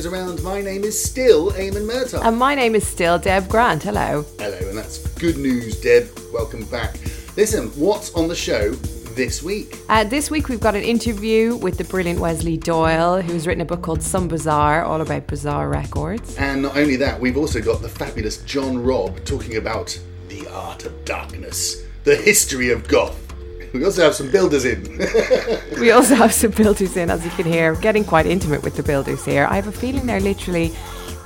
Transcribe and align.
Goes 0.00 0.10
Around. 0.10 0.42
My 0.42 0.62
name 0.62 0.84
is 0.84 0.98
still 0.98 1.50
Eamon 1.50 1.86
Murtaugh. 1.86 2.24
And 2.24 2.38
my 2.38 2.54
name 2.54 2.74
is 2.74 2.86
still 2.86 3.18
Deb 3.18 3.50
Grant. 3.50 3.82
Hello. 3.82 4.24
Hello, 4.38 4.56
and 4.70 4.78
that's 4.78 5.06
good 5.18 5.36
news, 5.36 5.78
Deb. 5.78 6.08
Welcome 6.32 6.64
back. 6.64 6.96
Listen, 7.36 7.68
what's 7.78 8.14
on 8.14 8.26
the 8.26 8.34
show 8.34 8.70
this 8.70 9.42
week? 9.42 9.76
Uh, 9.90 10.04
this 10.04 10.30
week 10.30 10.48
we've 10.48 10.58
got 10.58 10.74
an 10.74 10.84
interview 10.84 11.54
with 11.56 11.76
the 11.76 11.84
brilliant 11.84 12.18
Wesley 12.18 12.56
Doyle, 12.56 13.20
who's 13.20 13.46
written 13.46 13.60
a 13.60 13.66
book 13.66 13.82
called 13.82 14.02
Some 14.02 14.26
Bizarre, 14.26 14.84
all 14.84 15.02
about 15.02 15.26
bizarre 15.26 15.68
records. 15.68 16.34
And 16.38 16.62
not 16.62 16.78
only 16.78 16.96
that, 16.96 17.20
we've 17.20 17.36
also 17.36 17.60
got 17.60 17.82
the 17.82 17.88
fabulous 17.90 18.38
John 18.44 18.82
Robb 18.82 19.22
talking 19.26 19.58
about 19.58 20.00
the 20.28 20.46
art 20.48 20.86
of 20.86 21.04
darkness, 21.04 21.84
the 22.04 22.16
history 22.16 22.70
of 22.70 22.88
goth. 22.88 23.29
We 23.72 23.84
also 23.84 24.02
have 24.02 24.14
some 24.14 24.30
builders 24.30 24.64
in. 24.64 24.82
We 25.80 25.92
also 25.92 26.14
have 26.14 26.32
some 26.34 26.50
builders 26.50 26.96
in, 26.96 27.08
as 27.10 27.24
you 27.24 27.30
can 27.30 27.46
hear, 27.46 27.74
getting 27.76 28.04
quite 28.04 28.26
intimate 28.26 28.62
with 28.62 28.76
the 28.76 28.82
builders 28.82 29.24
here. 29.24 29.46
I 29.48 29.54
have 29.54 29.66
a 29.66 29.72
feeling 29.72 30.06
they're 30.06 30.20
literally 30.20 30.72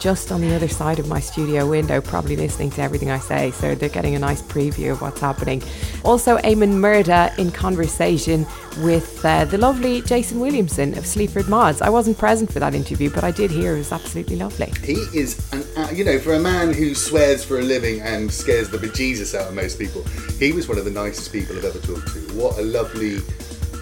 just 0.04 0.30
on 0.30 0.42
the 0.42 0.54
other 0.54 0.68
side 0.68 0.98
of 0.98 1.08
my 1.08 1.18
studio 1.18 1.66
window, 1.66 1.98
probably 1.98 2.36
listening 2.36 2.70
to 2.70 2.82
everything 2.82 3.10
I 3.10 3.18
say. 3.18 3.52
So 3.52 3.74
they're 3.74 3.88
getting 3.88 4.14
a 4.14 4.18
nice 4.18 4.42
preview 4.42 4.92
of 4.92 5.00
what's 5.00 5.18
happening. 5.18 5.62
Also, 6.04 6.36
Eamon 6.40 6.74
Murtaugh 6.74 7.38
in 7.38 7.50
conversation 7.50 8.46
with 8.80 9.24
uh, 9.24 9.46
the 9.46 9.56
lovely 9.56 10.02
Jason 10.02 10.40
Williamson 10.40 10.98
of 10.98 11.06
Sleaford 11.06 11.48
Mods. 11.48 11.80
I 11.80 11.88
wasn't 11.88 12.18
present 12.18 12.52
for 12.52 12.58
that 12.58 12.74
interview, 12.74 13.08
but 13.08 13.24
I 13.24 13.30
did 13.30 13.50
hear 13.50 13.76
it 13.76 13.78
was 13.78 13.92
absolutely 13.92 14.36
lovely. 14.36 14.70
he 14.82 14.92
is 15.18 15.40
an, 15.54 15.64
uh, 15.74 15.88
you 15.90 16.04
know, 16.04 16.18
for 16.18 16.34
a 16.34 16.38
man 16.38 16.74
who 16.74 16.94
swears 16.94 17.42
for 17.42 17.58
a 17.58 17.62
living 17.62 18.02
and 18.02 18.30
scares 18.30 18.68
the 18.68 18.76
bejesus 18.76 19.34
out 19.34 19.48
of 19.48 19.54
most 19.54 19.78
people, 19.78 20.02
he 20.38 20.52
was 20.52 20.68
one 20.68 20.76
of 20.76 20.84
the 20.84 20.90
nicest 20.90 21.32
people 21.32 21.56
I've 21.56 21.64
ever 21.64 21.78
talked 21.78 22.08
to. 22.08 22.20
What 22.34 22.58
a 22.58 22.62
lovely, 22.62 23.20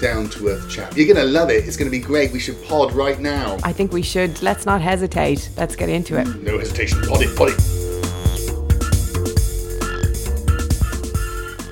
down 0.02 0.28
to 0.30 0.48
earth 0.48 0.68
chap. 0.68 0.94
You're 0.96 1.06
going 1.06 1.24
to 1.24 1.32
love 1.32 1.48
it. 1.48 1.66
It's 1.66 1.76
going 1.76 1.90
to 1.90 1.96
be 1.96 2.04
great. 2.04 2.32
We 2.32 2.40
should 2.40 2.62
pod 2.64 2.92
right 2.92 3.18
now. 3.18 3.56
I 3.62 3.72
think 3.72 3.92
we 3.92 4.02
should, 4.02 4.42
let's 4.42 4.66
not 4.66 4.82
hesitate. 4.82 5.48
Let's 5.56 5.76
get 5.76 5.88
into 5.88 6.18
it. 6.18 6.26
No 6.42 6.58
hesitation. 6.58 7.00
Pod 7.02 7.22
it, 7.22 7.34
pod 7.36 7.50
it. 7.50 7.58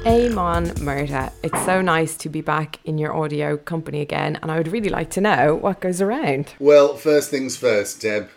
Eamon 0.04 0.72
Murtaugh, 0.78 1.30
it's 1.42 1.62
so 1.66 1.82
nice 1.82 2.16
to 2.16 2.30
be 2.30 2.40
back 2.40 2.78
in 2.84 2.96
your 2.96 3.14
audio 3.14 3.58
company 3.58 4.00
again, 4.00 4.38
and 4.40 4.50
I 4.50 4.56
would 4.56 4.68
really 4.68 4.88
like 4.88 5.10
to 5.10 5.20
know 5.20 5.56
what 5.56 5.80
goes 5.80 6.00
around. 6.00 6.54
Well, 6.58 6.96
first 6.96 7.30
things 7.30 7.58
first, 7.58 8.00
Deb. 8.00 8.30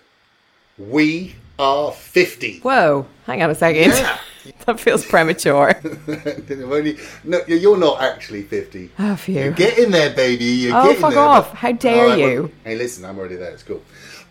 We 0.78 1.35
are 1.57 1.94
50. 1.94 2.59
Whoa, 2.59 3.05
hang 3.25 3.41
on 3.44 3.50
a 3.50 3.55
second. 3.55 3.91
Yeah. 3.91 4.17
that 4.66 4.80
feels 4.80 5.05
premature. 5.05 5.73
Only- 6.49 6.97
no, 7.23 7.41
you're 7.47 7.77
not 7.77 8.02
actually 8.02 8.44
50. 8.44 8.91
Oh, 9.00 9.16
phew. 9.16 9.35
You're 9.35 9.52
getting 9.52 9.91
there, 9.91 10.09
baby. 10.13 10.45
You're 10.45 10.75
Oh, 10.77 10.94
fuck 10.95 11.11
there, 11.13 11.19
off. 11.19 11.50
but- 11.52 11.58
How 11.59 11.72
dare 11.72 12.05
oh, 12.08 12.11
I 12.11 12.16
you. 12.16 12.52
Hey, 12.63 12.75
listen, 12.75 13.05
I'm 13.05 13.17
already 13.17 13.35
there. 13.35 13.52
It's 13.52 13.63
cool. 13.63 13.81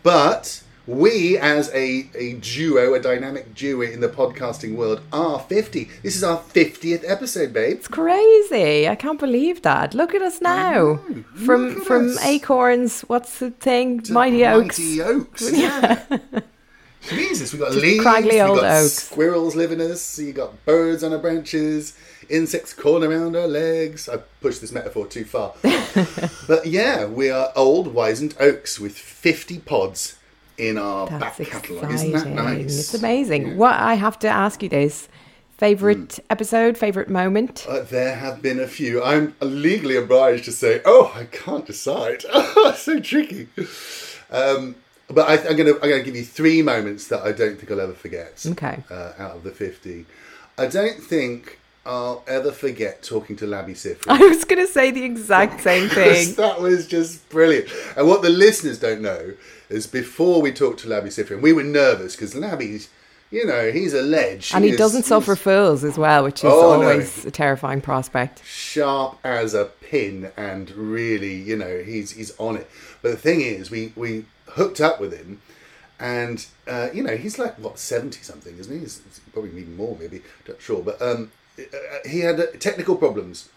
But 0.02 0.62
we, 0.86 1.38
as 1.38 1.70
a, 1.72 2.08
a 2.16 2.32
duo, 2.34 2.94
a 2.94 2.98
dynamic 3.00 3.54
duo 3.54 3.82
in 3.82 4.00
the 4.00 4.08
podcasting 4.08 4.74
world, 4.74 5.00
are 5.12 5.38
50. 5.38 5.88
This 6.02 6.16
is 6.16 6.24
our 6.24 6.38
50th 6.38 7.08
episode, 7.08 7.52
babe. 7.52 7.76
It's 7.78 7.86
crazy. 7.88 8.88
I 8.88 8.96
can't 8.96 9.20
believe 9.20 9.62
that. 9.62 9.94
Look 9.94 10.12
at 10.14 10.22
us 10.22 10.40
now. 10.40 10.96
From 11.46 11.80
from 11.82 12.08
us. 12.10 12.24
acorns, 12.24 13.02
what's 13.02 13.38
the 13.38 13.50
thing? 13.52 14.02
Mighty 14.10 14.44
oaks. 14.44 14.78
Mighty 14.78 15.02
Oaks. 15.02 15.52
Yeah. 15.56 16.04
Jesus, 17.08 17.52
we 17.52 17.58
got 17.58 17.72
leaves. 17.72 18.02
craggy 18.02 18.28
we 18.30 18.40
old 18.40 18.60
got 18.60 18.82
oaks. 18.82 18.92
squirrels 18.92 19.56
living 19.56 19.80
us. 19.80 20.18
You 20.18 20.32
got 20.32 20.64
birds 20.64 21.02
on 21.02 21.12
our 21.12 21.18
branches. 21.18 21.96
Insects 22.28 22.72
crawling 22.72 23.10
around 23.10 23.36
our 23.36 23.48
legs. 23.48 24.08
I 24.08 24.18
pushed 24.40 24.60
this 24.60 24.72
metaphor 24.72 25.06
too 25.06 25.24
far. 25.24 25.54
but 26.48 26.66
yeah, 26.66 27.06
we 27.06 27.30
are 27.30 27.52
old, 27.56 27.92
wizened 27.92 28.34
oaks 28.38 28.78
with 28.78 28.96
50 28.96 29.58
pods 29.60 30.18
in 30.56 30.78
our 30.78 31.08
That's 31.08 31.38
back 31.38 31.48
catalogue. 31.48 31.92
Isn't 31.92 32.12
that 32.12 32.28
nice? 32.28 32.78
It's 32.78 32.94
amazing. 32.94 33.56
What 33.56 33.74
I 33.74 33.94
have 33.94 34.18
to 34.20 34.28
ask 34.28 34.62
you 34.62 34.68
this. 34.68 35.08
Favorite 35.56 36.18
episode, 36.28 36.76
favorite 36.76 37.08
moment? 37.08 37.64
Uh, 37.68 37.82
there 37.82 38.16
have 38.16 38.42
been 38.42 38.58
a 38.58 38.66
few. 38.66 39.00
I'm 39.00 39.36
legally 39.40 39.94
obliged 39.94 40.44
to 40.46 40.52
say, 40.52 40.80
oh, 40.84 41.12
I 41.14 41.26
can't 41.26 41.64
decide. 41.64 42.22
so 42.76 42.98
tricky. 42.98 43.48
Um, 44.28 44.74
but 45.14 45.28
I, 45.28 45.48
I'm 45.48 45.56
going 45.56 45.74
to 45.74 45.80
I'm 45.82 45.90
to 45.90 46.02
give 46.02 46.16
you 46.16 46.24
three 46.24 46.62
moments 46.62 47.08
that 47.08 47.22
I 47.22 47.32
don't 47.32 47.56
think 47.58 47.70
I'll 47.70 47.80
ever 47.80 47.92
forget. 47.92 48.44
Okay. 48.46 48.82
Uh, 48.90 49.12
out 49.18 49.36
of 49.36 49.44
the 49.44 49.50
50. 49.50 50.06
I 50.58 50.66
don't 50.66 51.02
think 51.02 51.58
I'll 51.84 52.22
ever 52.28 52.52
forget 52.52 53.02
talking 53.02 53.34
to 53.36 53.44
Labi 53.46 53.70
Siffre. 53.72 54.04
I 54.08 54.18
was 54.18 54.44
going 54.44 54.64
to 54.64 54.72
say 54.72 54.90
the 54.90 55.04
exact 55.04 55.60
same 55.70 55.88
thing. 55.88 56.34
that 56.34 56.60
was 56.60 56.86
just 56.86 57.28
brilliant. 57.28 57.68
And 57.96 58.06
what 58.06 58.22
the 58.22 58.30
listeners 58.30 58.78
don't 58.78 59.00
know 59.00 59.34
is 59.68 59.86
before 59.86 60.40
we 60.40 60.52
talked 60.52 60.80
to 60.80 60.88
Labi 60.88 61.06
Siffre, 61.06 61.32
and 61.32 61.42
we 61.42 61.52
were 61.52 61.64
nervous 61.64 62.14
because 62.14 62.34
Labi's, 62.34 62.88
you 63.32 63.44
know, 63.46 63.72
he's 63.72 63.94
a 63.94 64.02
ledge. 64.02 64.52
And 64.54 64.64
he 64.64 64.70
is- 64.72 64.76
doesn't 64.78 65.04
suffer 65.04 65.34
fools 65.34 65.82
as 65.82 65.98
well, 65.98 66.22
which 66.24 66.40
is 66.40 66.44
Oh, 66.52 66.78
no. 66.80 66.88
always 66.88 67.24
a 67.24 67.30
terrifying 67.32 67.80
prospect. 67.80 68.42
sharp 68.46 69.18
as 69.24 69.54
a 69.54 69.64
pin 69.80 70.30
and 70.36 70.70
really 70.72 71.34
you 71.34 71.56
know 71.56 71.82
he's 71.84 72.12
he's 72.12 72.32
on 72.38 72.56
it 72.56 72.66
but 73.02 73.10
the 73.10 73.16
thing 73.16 73.40
is 73.42 73.70
we 73.70 73.92
we 73.96 74.24
hooked 74.46 74.80
up 74.80 74.98
with 75.00 75.12
him 75.14 75.40
and 76.00 76.46
uh, 76.66 76.88
you 76.94 77.02
know 77.02 77.14
he's 77.14 77.38
like 77.38 77.58
what 77.58 77.78
70 77.78 78.22
something 78.22 78.56
isn't 78.58 78.72
he 78.72 78.80
he's 78.80 79.02
probably 79.34 79.50
even 79.50 79.76
more 79.76 79.94
maybe 80.00 80.22
not 80.48 80.60
sure 80.62 80.82
but 80.82 81.00
um 81.02 81.30
uh, 81.58 81.62
he 82.08 82.20
had 82.20 82.58
technical 82.58 82.96
problems 82.96 83.50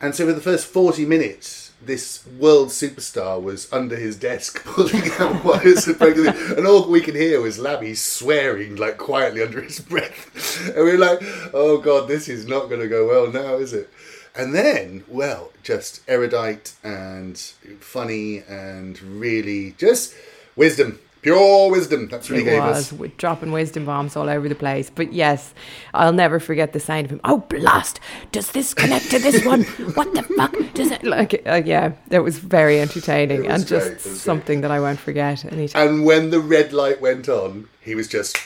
and 0.00 0.14
so 0.16 0.26
for 0.26 0.32
the 0.32 0.40
first 0.40 0.66
40 0.66 1.04
minutes 1.06 1.65
this 1.82 2.26
world 2.38 2.68
superstar 2.68 3.40
was 3.40 3.70
under 3.72 3.96
his 3.96 4.16
desk 4.16 4.64
pulling 4.64 5.10
out 5.18 5.44
wires 5.44 5.86
and 5.86 5.98
breaking 5.98 6.26
and 6.26 6.66
all 6.66 6.88
we 6.88 7.00
can 7.00 7.14
hear 7.14 7.40
was 7.40 7.58
Labi 7.58 7.96
swearing 7.96 8.76
like 8.76 8.96
quietly 8.96 9.42
under 9.42 9.60
his 9.60 9.80
breath. 9.80 10.74
And 10.74 10.84
we 10.84 10.92
are 10.92 10.98
like 10.98 11.18
oh 11.52 11.78
god 11.78 12.08
this 12.08 12.28
is 12.28 12.46
not 12.46 12.68
going 12.68 12.80
to 12.80 12.88
go 12.88 13.06
well 13.08 13.30
now 13.30 13.56
is 13.56 13.72
it? 13.72 13.90
And 14.38 14.54
then, 14.54 15.02
well, 15.08 15.50
just 15.62 16.02
erudite 16.06 16.74
and 16.84 17.38
funny 17.80 18.42
and 18.46 19.00
really 19.00 19.72
just 19.78 20.14
wisdom, 20.54 21.00
pure 21.26 21.70
wisdom. 21.70 22.08
That's 22.08 22.30
what 22.30 22.38
he 22.38 22.42
It 22.42 22.50
gave 22.50 22.62
was 22.62 22.92
us. 22.92 22.92
with 22.92 23.16
dropping 23.16 23.52
wisdom 23.52 23.84
bombs 23.84 24.16
all 24.16 24.28
over 24.28 24.48
the 24.48 24.54
place. 24.54 24.90
But 24.90 25.12
yes, 25.12 25.52
I'll 25.92 26.12
never 26.12 26.38
forget 26.40 26.72
the 26.72 26.80
sound 26.80 27.06
of 27.06 27.10
him. 27.10 27.20
Oh 27.24 27.38
blast! 27.38 28.00
Does 28.32 28.52
this 28.52 28.74
connect 28.74 29.10
to 29.10 29.18
this 29.18 29.44
one? 29.44 29.62
What 29.96 30.14
the 30.14 30.22
fuck 30.22 30.54
does 30.74 30.90
it? 30.90 31.02
Like, 31.04 31.42
uh, 31.46 31.62
yeah, 31.64 31.92
it 32.10 32.20
was 32.20 32.38
very 32.38 32.80
entertaining 32.80 33.42
was 33.44 33.50
and 33.52 33.66
just 33.66 33.86
great, 33.86 33.92
it 33.92 33.94
was 33.96 34.04
great. 34.04 34.16
something 34.16 34.60
that 34.62 34.70
I 34.70 34.80
won't 34.80 35.00
forget. 35.00 35.44
anytime. 35.52 35.88
And 35.88 36.04
when 36.04 36.30
the 36.30 36.40
red 36.40 36.72
light 36.72 37.00
went 37.00 37.28
on, 37.28 37.68
he 37.80 37.94
was 37.94 38.08
just 38.08 38.36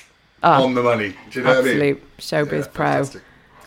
Ah, 0.43 0.63
on 0.63 0.75
the 0.75 0.83
money. 0.83 1.15
Do 1.31 1.41
you 1.41 1.45
know 1.45 1.51
what 1.57 1.59
I 1.59 1.75
mean? 1.75 1.97
Absolute 1.99 2.19
showbiz 2.19 2.65
Yeah, 2.65 2.71
pro. 2.73 2.87
fantastic. 2.87 3.23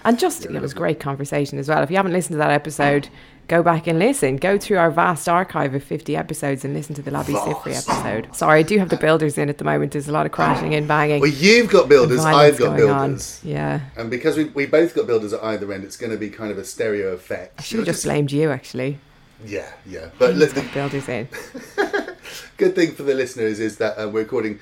And 0.06 0.20
just, 0.20 0.46
it 0.46 0.62
was 0.62 0.74
great 0.74 1.00
conversation 1.00 1.58
as 1.60 1.70
well. 1.70 1.82
If 1.84 1.90
you 1.90 1.96
haven't 1.98 2.12
listened 2.14 2.34
to 2.34 2.38
that 2.40 2.52
episode, 2.52 3.08
go 3.48 3.64
back 3.64 3.88
and 3.88 4.00
listen. 4.00 4.38
Go 4.38 4.58
through 4.58 4.78
our 4.78 4.92
vast 4.92 5.28
archive 5.28 5.74
of 5.76 5.84
50 5.84 6.16
episodes 6.16 6.64
and 6.66 6.74
listen 6.74 6.96
to 6.96 7.02
the 7.02 7.12
Labi 7.12 7.36
Siffre 7.36 7.76
episode. 7.76 8.36
Sorry, 8.36 8.60
I 8.60 8.64
do 8.64 8.78
have 8.78 8.90
the 8.90 8.98
builders 8.98 9.38
in 9.38 9.50
at 9.50 9.58
the 9.58 9.64
moment. 9.64 9.92
There's 9.92 10.08
a 10.08 10.12
lot 10.12 10.26
of 10.26 10.32
crashing 10.32 10.74
and 10.76 10.88
banging. 10.88 11.22
Well, 11.22 11.30
you've 11.30 11.70
got 11.70 11.90
builders, 11.90 12.24
I've 12.24 12.58
got 12.58 12.78
going 12.78 12.90
on. 12.90 13.10
builders. 13.10 13.40
Yeah. 13.44 13.82
And 13.98 14.10
because 14.10 14.38
we, 14.38 14.46
we 14.46 14.66
both 14.66 14.96
got 14.96 15.08
builders 15.08 15.34
at 15.34 15.44
either 15.44 15.72
end, 15.72 15.84
it's 15.84 15.98
going 15.98 16.12
to 16.12 16.18
be 16.18 16.30
kind 16.30 16.52
of 16.52 16.58
a 16.58 16.64
stereo 16.64 17.14
effect. 17.14 17.60
I 17.60 17.64
should 17.64 17.80
have 17.80 17.88
just 17.88 18.04
blamed 18.04 18.32
you, 18.32 18.52
actually. 18.52 19.00
Yeah, 19.46 19.72
yeah. 19.86 20.10
But 20.18 20.36
look, 20.36 20.52
the 20.52 20.62
builders 20.74 21.10
in. 21.10 21.28
good 22.58 22.76
thing 22.76 22.94
for 22.94 23.04
the 23.04 23.14
listeners 23.14 23.60
is 23.60 23.78
that 23.78 23.98
uh, 23.98 24.08
we're 24.08 24.22
recording 24.22 24.60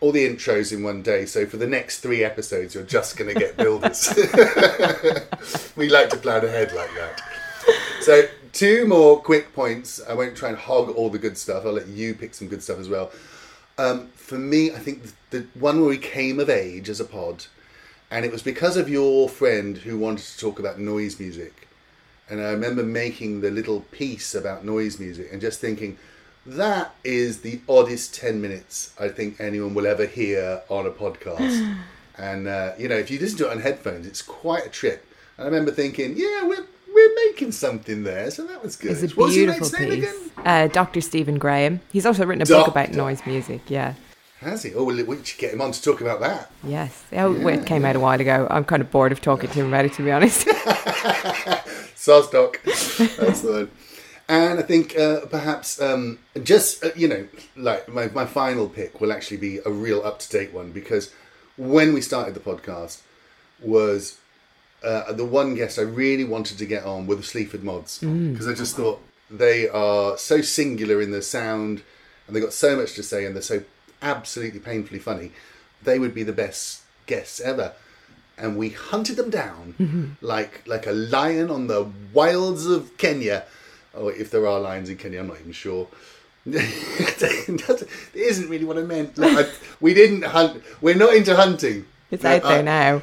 all 0.00 0.12
the 0.12 0.28
intros 0.28 0.72
in 0.72 0.82
one 0.82 1.02
day. 1.02 1.26
So 1.26 1.46
for 1.46 1.56
the 1.56 1.66
next 1.66 2.00
three 2.00 2.24
episodes, 2.24 2.74
you're 2.74 2.84
just 2.84 3.16
going 3.16 3.32
to 3.32 3.38
get 3.38 3.56
builders. 3.56 4.12
we 5.76 5.88
like 5.88 6.10
to 6.10 6.16
plan 6.16 6.44
ahead 6.44 6.72
like 6.72 6.92
that. 6.94 7.22
So 8.00 8.28
two 8.52 8.86
more 8.86 9.20
quick 9.20 9.52
points. 9.52 10.00
I 10.08 10.14
won't 10.14 10.36
try 10.36 10.48
and 10.48 10.58
hog 10.58 10.90
all 10.90 11.10
the 11.10 11.18
good 11.18 11.36
stuff. 11.36 11.66
I'll 11.66 11.72
let 11.72 11.88
you 11.88 12.14
pick 12.14 12.34
some 12.34 12.48
good 12.48 12.62
stuff 12.62 12.78
as 12.78 12.88
well. 12.88 13.10
Um, 13.78 14.08
for 14.14 14.38
me, 14.38 14.70
I 14.70 14.78
think 14.78 15.02
the, 15.02 15.12
the 15.30 15.46
one 15.58 15.80
where 15.80 15.90
we 15.90 15.98
came 15.98 16.40
of 16.40 16.48
age 16.48 16.88
as 16.88 17.00
a 17.00 17.04
pod, 17.04 17.46
and 18.10 18.24
it 18.24 18.32
was 18.32 18.42
because 18.42 18.76
of 18.76 18.88
your 18.88 19.28
friend 19.28 19.78
who 19.78 19.98
wanted 19.98 20.24
to 20.24 20.38
talk 20.38 20.58
about 20.58 20.78
noise 20.78 21.18
music. 21.20 21.68
And 22.28 22.40
I 22.40 22.50
remember 22.50 22.82
making 22.82 23.40
the 23.40 23.50
little 23.50 23.80
piece 23.80 24.34
about 24.34 24.64
noise 24.64 24.98
music 24.98 25.28
and 25.32 25.40
just 25.40 25.60
thinking, 25.60 25.98
that 26.44 26.94
is 27.04 27.40
the 27.40 27.60
oddest 27.68 28.14
10 28.14 28.40
minutes 28.40 28.94
I 28.98 29.08
think 29.08 29.40
anyone 29.40 29.74
will 29.74 29.86
ever 29.86 30.06
hear 30.06 30.62
on 30.68 30.86
a 30.86 30.90
podcast. 30.90 31.76
and, 32.18 32.48
uh, 32.48 32.72
you 32.78 32.88
know, 32.88 32.96
if 32.96 33.10
you 33.10 33.18
listen 33.18 33.38
to 33.38 33.46
it 33.46 33.50
on 33.50 33.60
headphones, 33.60 34.06
it's 34.06 34.22
quite 34.22 34.66
a 34.66 34.70
trip. 34.70 35.04
And 35.36 35.44
I 35.44 35.50
remember 35.50 35.70
thinking, 35.70 36.14
yeah, 36.16 36.44
we're, 36.44 36.66
we're 36.96 37.14
making 37.26 37.52
something 37.52 38.02
there. 38.04 38.30
So 38.30 38.46
that 38.46 38.62
was 38.62 38.76
good. 38.76 38.92
It's 38.92 39.02
a 39.12 39.14
What's 39.14 39.36
your 39.36 39.52
beautiful 39.52 39.78
mate's 39.78 39.80
name 39.80 40.00
piece. 40.00 40.10
again? 40.38 40.46
Uh, 40.46 40.66
Dr. 40.68 41.00
Stephen 41.00 41.38
Graham. 41.38 41.80
He's 41.92 42.06
also 42.06 42.24
written 42.24 42.42
a 42.42 42.46
book 42.46 42.68
about 42.68 42.92
noise 42.92 43.20
music. 43.26 43.60
Yeah. 43.68 43.94
Has 44.40 44.62
he? 44.62 44.74
Oh, 44.74 44.84
well, 44.84 45.04
we 45.04 45.24
should 45.24 45.38
get 45.38 45.52
him 45.52 45.60
on 45.60 45.72
to 45.72 45.82
talk 45.82 46.00
about 46.00 46.20
that. 46.20 46.50
Yes. 46.64 47.04
Oh, 47.12 47.32
well, 47.32 47.58
it 47.58 47.66
came 47.66 47.84
out 47.84 47.96
a 47.96 48.00
while 48.00 48.20
ago. 48.20 48.46
I'm 48.50 48.64
kind 48.64 48.82
of 48.82 48.90
bored 48.90 49.12
of 49.12 49.20
talking 49.20 49.50
to 49.50 49.60
him 49.60 49.68
about 49.68 49.84
it, 49.84 49.92
to 49.94 50.02
be 50.02 50.10
honest. 50.10 50.46
Sosdoc. 51.96 52.62
That's 53.16 53.40
the 53.42 53.52
one. 53.52 53.70
And 54.28 54.58
I 54.58 54.62
think 54.62 54.98
uh, 54.98 55.26
perhaps 55.26 55.80
um, 55.80 56.18
just, 56.42 56.84
uh, 56.84 56.90
you 56.96 57.08
know, 57.08 57.28
like 57.56 57.88
my, 57.88 58.08
my 58.08 58.26
final 58.26 58.68
pick 58.68 59.00
will 59.00 59.12
actually 59.12 59.36
be 59.36 59.58
a 59.64 59.70
real 59.70 60.02
up 60.02 60.18
to 60.18 60.28
date 60.28 60.52
one 60.52 60.72
because 60.72 61.12
when 61.56 61.92
we 61.94 62.00
started 62.00 62.34
the 62.34 62.40
podcast 62.40 63.02
was 63.60 64.18
uh, 64.86 65.12
the 65.12 65.24
one 65.24 65.54
guest 65.54 65.78
I 65.78 65.82
really 65.82 66.24
wanted 66.24 66.58
to 66.58 66.66
get 66.66 66.84
on 66.84 67.06
were 67.06 67.16
the 67.16 67.22
Sleaford 67.22 67.64
Mods 67.64 67.98
mm. 68.00 68.32
because 68.32 68.46
I 68.46 68.54
just 68.54 68.76
thought 68.76 69.02
they 69.30 69.68
are 69.68 70.16
so 70.16 70.40
singular 70.40 71.02
in 71.02 71.10
their 71.10 71.22
sound 71.22 71.82
and 72.26 72.36
they 72.36 72.40
got 72.40 72.52
so 72.52 72.76
much 72.76 72.94
to 72.94 73.02
say 73.02 73.24
and 73.24 73.34
they're 73.34 73.42
so 73.42 73.64
absolutely 74.00 74.60
painfully 74.60 75.00
funny. 75.00 75.32
They 75.82 75.98
would 75.98 76.14
be 76.14 76.22
the 76.22 76.32
best 76.32 76.82
guests 77.06 77.40
ever. 77.40 77.72
And 78.38 78.56
we 78.56 78.68
hunted 78.68 79.16
them 79.16 79.30
down 79.30 79.74
mm-hmm. 79.78 80.04
like 80.20 80.62
like 80.66 80.86
a 80.86 80.92
lion 80.92 81.50
on 81.50 81.66
the 81.66 81.90
wilds 82.12 82.66
of 82.66 82.96
Kenya. 82.98 83.44
Oh, 83.94 84.08
if 84.08 84.30
there 84.30 84.46
are 84.46 84.60
lions 84.60 84.90
in 84.90 84.98
Kenya, 84.98 85.20
I'm 85.20 85.28
not 85.28 85.40
even 85.40 85.52
sure. 85.52 85.88
it 86.46 87.90
isn't 88.14 88.48
really 88.48 88.64
what 88.64 88.78
I 88.78 88.82
meant. 88.82 89.18
Like, 89.18 89.46
I, 89.46 89.50
we 89.80 89.94
didn't 89.94 90.22
hunt. 90.22 90.62
We're 90.80 90.94
not 90.94 91.14
into 91.14 91.34
hunting. 91.34 91.86
It's 92.10 92.24
out 92.24 92.42
there 92.42 92.58
I- 92.58 92.62
now. 92.62 93.02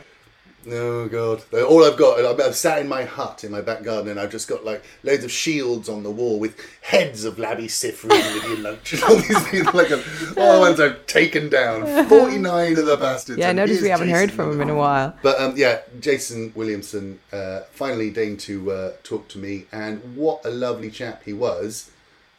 Oh 0.66 1.08
god! 1.10 1.44
All 1.54 1.84
I've 1.84 1.98
got, 1.98 2.24
I've 2.24 2.40
I've 2.40 2.56
sat 2.56 2.80
in 2.80 2.88
my 2.88 3.04
hut 3.04 3.44
in 3.44 3.52
my 3.52 3.62
back 3.62 3.84
garden, 3.84 4.12
and 4.12 4.20
I've 4.20 4.32
just 4.32 4.48
got 4.48 4.64
like 4.64 4.84
loads 5.04 5.24
of 5.24 5.32
shields 5.32 5.90
on 5.90 6.04
the 6.04 6.12
wall 6.12 6.40
with 6.40 6.58
heads 6.82 7.26
of 7.26 7.36
Labi 7.36 7.70
and 8.04 8.10
Lydia 8.12 8.64
Lunch 8.64 8.94
and 8.94 9.04
all 9.04 9.16
these 9.16 9.48
people. 9.50 9.74
Like, 9.74 9.92
all 9.92 10.56
the 10.56 10.60
ones 10.60 10.80
I've 10.80 11.06
taken 11.06 11.50
down. 11.50 12.08
Forty 12.08 12.38
nine 12.38 12.78
of 12.78 12.86
the 12.86 12.98
bastards. 12.98 13.40
Yeah, 13.40 13.50
I 13.50 13.54
noticed 13.54 13.82
we 13.82 13.90
haven't 13.90 14.10
heard 14.10 14.32
from 14.32 14.52
him 14.52 14.62
in 14.62 14.70
a 14.70 14.76
while. 14.76 15.18
But 15.22 15.40
um, 15.40 15.54
yeah, 15.58 15.82
Jason 16.00 16.54
Williamson 16.56 17.20
uh, 17.32 17.62
finally 17.72 18.10
deigned 18.10 18.40
to 18.42 18.72
uh, 18.72 18.92
talk 19.04 19.28
to 19.30 19.38
me, 19.38 19.66
and 19.72 20.16
what 20.16 20.46
a 20.46 20.50
lovely 20.50 20.92
chap 20.92 21.24
he 21.24 21.34
was. 21.34 21.92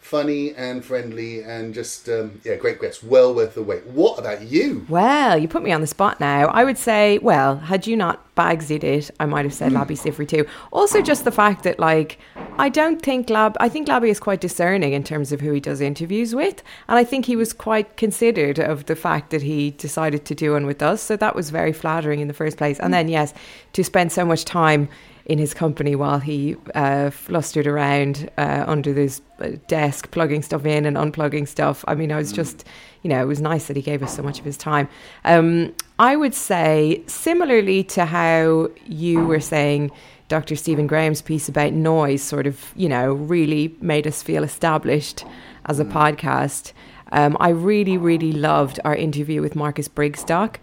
Funny 0.04 0.54
and 0.54 0.84
friendly, 0.84 1.42
and 1.42 1.72
just 1.72 2.10
um, 2.10 2.38
yeah, 2.44 2.56
great 2.56 2.78
guest. 2.78 3.02
Well 3.02 3.34
worth 3.34 3.54
the 3.54 3.62
wait. 3.62 3.86
What 3.86 4.18
about 4.18 4.42
you? 4.42 4.84
Well, 4.90 5.38
you 5.38 5.48
put 5.48 5.62
me 5.62 5.72
on 5.72 5.80
the 5.80 5.86
spot 5.86 6.20
now. 6.20 6.48
I 6.48 6.62
would 6.62 6.76
say, 6.76 7.16
well, 7.18 7.56
had 7.56 7.86
you 7.86 7.96
not 7.96 8.20
Bagsied 8.36 8.84
it, 8.84 9.10
I 9.18 9.24
might 9.24 9.46
have 9.46 9.54
said 9.54 9.72
Labi 9.72 9.96
Siffre 9.96 10.28
too. 10.28 10.44
Also, 10.74 11.00
just 11.00 11.24
the 11.24 11.32
fact 11.32 11.62
that, 11.62 11.78
like, 11.78 12.18
I 12.58 12.68
don't 12.68 13.00
think 13.00 13.30
Lab, 13.30 13.56
I 13.60 13.70
think 13.70 13.88
Labi 13.88 14.08
is 14.10 14.20
quite 14.20 14.42
discerning 14.42 14.92
in 14.92 15.04
terms 15.04 15.32
of 15.32 15.40
who 15.40 15.52
he 15.52 15.60
does 15.60 15.80
interviews 15.80 16.34
with. 16.34 16.62
And 16.86 16.98
I 16.98 17.04
think 17.04 17.24
he 17.24 17.34
was 17.34 17.54
quite 17.54 17.96
considered 17.96 18.58
of 18.58 18.84
the 18.84 18.96
fact 18.96 19.30
that 19.30 19.40
he 19.40 19.70
decided 19.70 20.26
to 20.26 20.34
do 20.34 20.52
one 20.52 20.66
with 20.66 20.82
us. 20.82 21.00
So 21.00 21.16
that 21.16 21.34
was 21.34 21.48
very 21.48 21.72
flattering 21.72 22.20
in 22.20 22.28
the 22.28 22.34
first 22.34 22.58
place. 22.58 22.78
And 22.78 22.92
then, 22.92 23.08
yes, 23.08 23.32
to 23.72 23.82
spend 23.82 24.12
so 24.12 24.26
much 24.26 24.44
time 24.44 24.90
in 25.26 25.38
his 25.38 25.54
company 25.54 25.94
while 25.94 26.18
he 26.18 26.56
uh, 26.74 27.10
flustered 27.10 27.66
around 27.66 28.30
uh, 28.36 28.64
under 28.66 28.92
this 28.92 29.22
uh, 29.40 29.50
desk, 29.68 30.10
plugging 30.10 30.42
stuff 30.42 30.66
in 30.66 30.84
and 30.84 30.96
unplugging 30.96 31.48
stuff. 31.48 31.84
I 31.88 31.94
mean, 31.94 32.12
I 32.12 32.16
was 32.16 32.30
just, 32.30 32.64
you 33.02 33.08
know, 33.08 33.22
it 33.22 33.26
was 33.26 33.40
nice 33.40 33.66
that 33.66 33.76
he 33.76 33.82
gave 33.82 34.02
us 34.02 34.14
so 34.14 34.22
much 34.22 34.38
of 34.38 34.44
his 34.44 34.58
time. 34.58 34.88
Um, 35.24 35.74
I 35.98 36.16
would 36.16 36.34
say, 36.34 37.02
similarly 37.06 37.84
to 37.84 38.04
how 38.04 38.68
you 38.86 39.24
were 39.24 39.40
saying, 39.40 39.90
Dr. 40.28 40.56
Stephen 40.56 40.86
Graham's 40.86 41.22
piece 41.22 41.48
about 41.48 41.72
noise 41.72 42.22
sort 42.22 42.46
of, 42.46 42.72
you 42.76 42.88
know, 42.88 43.12
really 43.12 43.74
made 43.80 44.06
us 44.06 44.22
feel 44.22 44.44
established 44.44 45.24
as 45.66 45.80
a 45.80 45.84
podcast. 45.84 46.72
Um, 47.12 47.36
I 47.38 47.50
really, 47.50 47.96
really 47.96 48.32
loved 48.32 48.80
our 48.84 48.94
interview 48.96 49.40
with 49.40 49.54
Marcus 49.54 49.88
Brigstocke. 49.88 50.56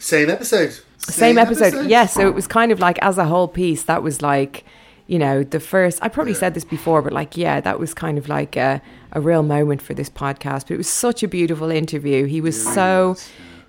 Same 0.00 0.30
episode. 0.30 0.78
Same, 0.98 1.38
episode. 1.38 1.88
Yeah, 1.88 2.06
so 2.06 2.26
it 2.26 2.34
was 2.34 2.46
kind 2.46 2.72
of 2.72 2.80
like 2.80 2.98
as 3.00 3.18
a 3.18 3.24
whole 3.24 3.48
piece, 3.48 3.84
that 3.84 4.02
was 4.02 4.22
like, 4.22 4.64
you 5.06 5.18
know, 5.18 5.42
the 5.42 5.60
first 5.60 5.98
I 6.02 6.08
probably 6.08 6.34
said 6.34 6.54
this 6.54 6.64
before, 6.64 7.02
but 7.02 7.12
like, 7.12 7.36
yeah, 7.36 7.60
that 7.60 7.78
was 7.78 7.94
kind 7.94 8.18
of 8.18 8.28
like 8.28 8.56
a, 8.56 8.82
a 9.12 9.20
real 9.20 9.42
moment 9.42 9.82
for 9.82 9.94
this 9.94 10.08
podcast. 10.08 10.62
But 10.62 10.72
it 10.72 10.76
was 10.78 10.88
such 10.88 11.22
a 11.22 11.28
beautiful 11.28 11.70
interview. 11.70 12.26
He 12.26 12.40
was 12.40 12.62
so 12.62 13.16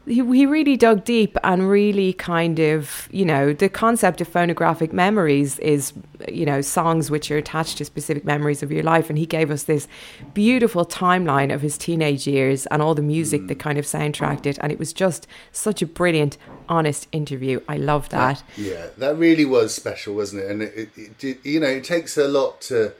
he, 0.06 0.16
he 0.16 0.46
really 0.46 0.78
dug 0.78 1.04
deep 1.04 1.38
and 1.44 1.70
really 1.70 2.14
kind 2.14 2.60
of, 2.60 3.08
you 3.12 3.26
know, 3.26 3.54
the 3.54 3.70
concept 3.70 4.22
of 4.22 4.28
phonographic 4.28 4.92
memories 4.92 5.60
is, 5.60 5.94
you 6.28 6.46
know, 6.46 6.62
songs 6.62 7.12
which 7.12 7.30
are 7.30 7.38
attached 7.38 7.78
to 7.78 7.86
specific 7.86 8.26
memories 8.26 8.64
of 8.64 8.72
your 8.72 8.84
life. 8.84 9.10
And 9.10 9.18
he 9.18 9.26
gave 9.26 9.52
us 9.52 9.64
this 9.64 9.88
beautiful 10.34 10.86
timeline 10.86 11.54
of 11.54 11.62
his 11.62 11.78
teenage 11.78 12.26
years 12.28 12.66
and 12.68 12.82
all 12.82 12.96
the 12.96 13.02
music 13.02 13.42
mm. 13.42 13.48
that 13.50 13.60
kind 13.60 13.78
of 13.78 13.86
soundtracked 13.86 14.46
it. 14.46 14.58
And 14.60 14.72
it 14.72 14.80
was 14.80 14.92
just 14.94 15.28
such 15.52 15.82
a 15.82 15.86
brilliant, 15.86 16.38
honest 16.68 17.08
interview. 17.12 17.62
I 17.68 17.78
love 17.78 18.10
that. 18.10 18.44
Yeah, 18.58 18.88
that 18.98 19.18
really 19.18 19.46
was 19.46 19.74
special, 19.74 20.16
wasn't 20.16 20.44
it? 20.44 20.52
And 20.52 20.62
it, 20.64 20.90
it, 20.96 21.24
it 21.24 21.46
you 21.46 21.60
know, 21.60 21.68
it 21.68 21.84
takes 21.84 22.18
a 22.18 22.28
lot 22.28 22.62
to. 22.62 22.94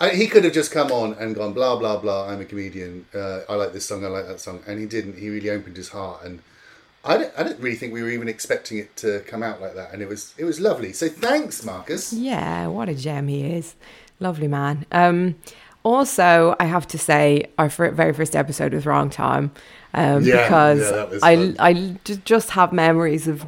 I, 0.00 0.10
he 0.10 0.26
could 0.26 0.44
have 0.44 0.52
just 0.52 0.72
come 0.72 0.90
on 0.90 1.14
and 1.14 1.34
gone 1.34 1.52
blah 1.52 1.76
blah 1.76 1.98
blah. 1.98 2.28
I'm 2.28 2.40
a 2.40 2.44
comedian. 2.44 3.06
Uh, 3.14 3.40
I 3.48 3.54
like 3.54 3.72
this 3.72 3.86
song. 3.86 4.04
I 4.04 4.08
like 4.08 4.26
that 4.26 4.40
song, 4.40 4.60
and 4.66 4.80
he 4.80 4.86
didn't. 4.86 5.18
He 5.18 5.30
really 5.30 5.50
opened 5.50 5.76
his 5.76 5.90
heart, 5.90 6.24
and 6.24 6.40
I 7.04 7.18
don't, 7.18 7.32
I 7.38 7.42
don't 7.42 7.60
really 7.60 7.76
think 7.76 7.92
we 7.92 8.02
were 8.02 8.10
even 8.10 8.28
expecting 8.28 8.78
it 8.78 8.96
to 8.96 9.20
come 9.20 9.42
out 9.42 9.60
like 9.60 9.74
that. 9.74 9.92
And 9.92 10.02
it 10.02 10.08
was 10.08 10.34
it 10.36 10.44
was 10.44 10.58
lovely. 10.58 10.92
So 10.92 11.08
thanks, 11.08 11.64
Marcus. 11.64 12.12
Yeah, 12.12 12.66
what 12.66 12.88
a 12.88 12.94
gem 12.94 13.28
he 13.28 13.44
is. 13.44 13.76
Lovely 14.20 14.48
man. 14.48 14.86
Um, 14.90 15.36
also, 15.84 16.56
I 16.58 16.64
have 16.64 16.88
to 16.88 16.98
say, 16.98 17.44
our 17.58 17.68
very 17.68 18.14
first 18.14 18.34
episode 18.34 18.72
was 18.72 18.86
Wrong 18.86 19.10
Tom. 19.10 19.52
Um, 19.92 20.22
Yeah, 20.22 20.44
because 20.44 20.80
yeah, 20.80 21.18
I, 21.22 21.36
fun. 21.36 21.56
I 21.58 21.96
just 22.24 22.50
have 22.50 22.72
memories 22.72 23.28
of, 23.28 23.44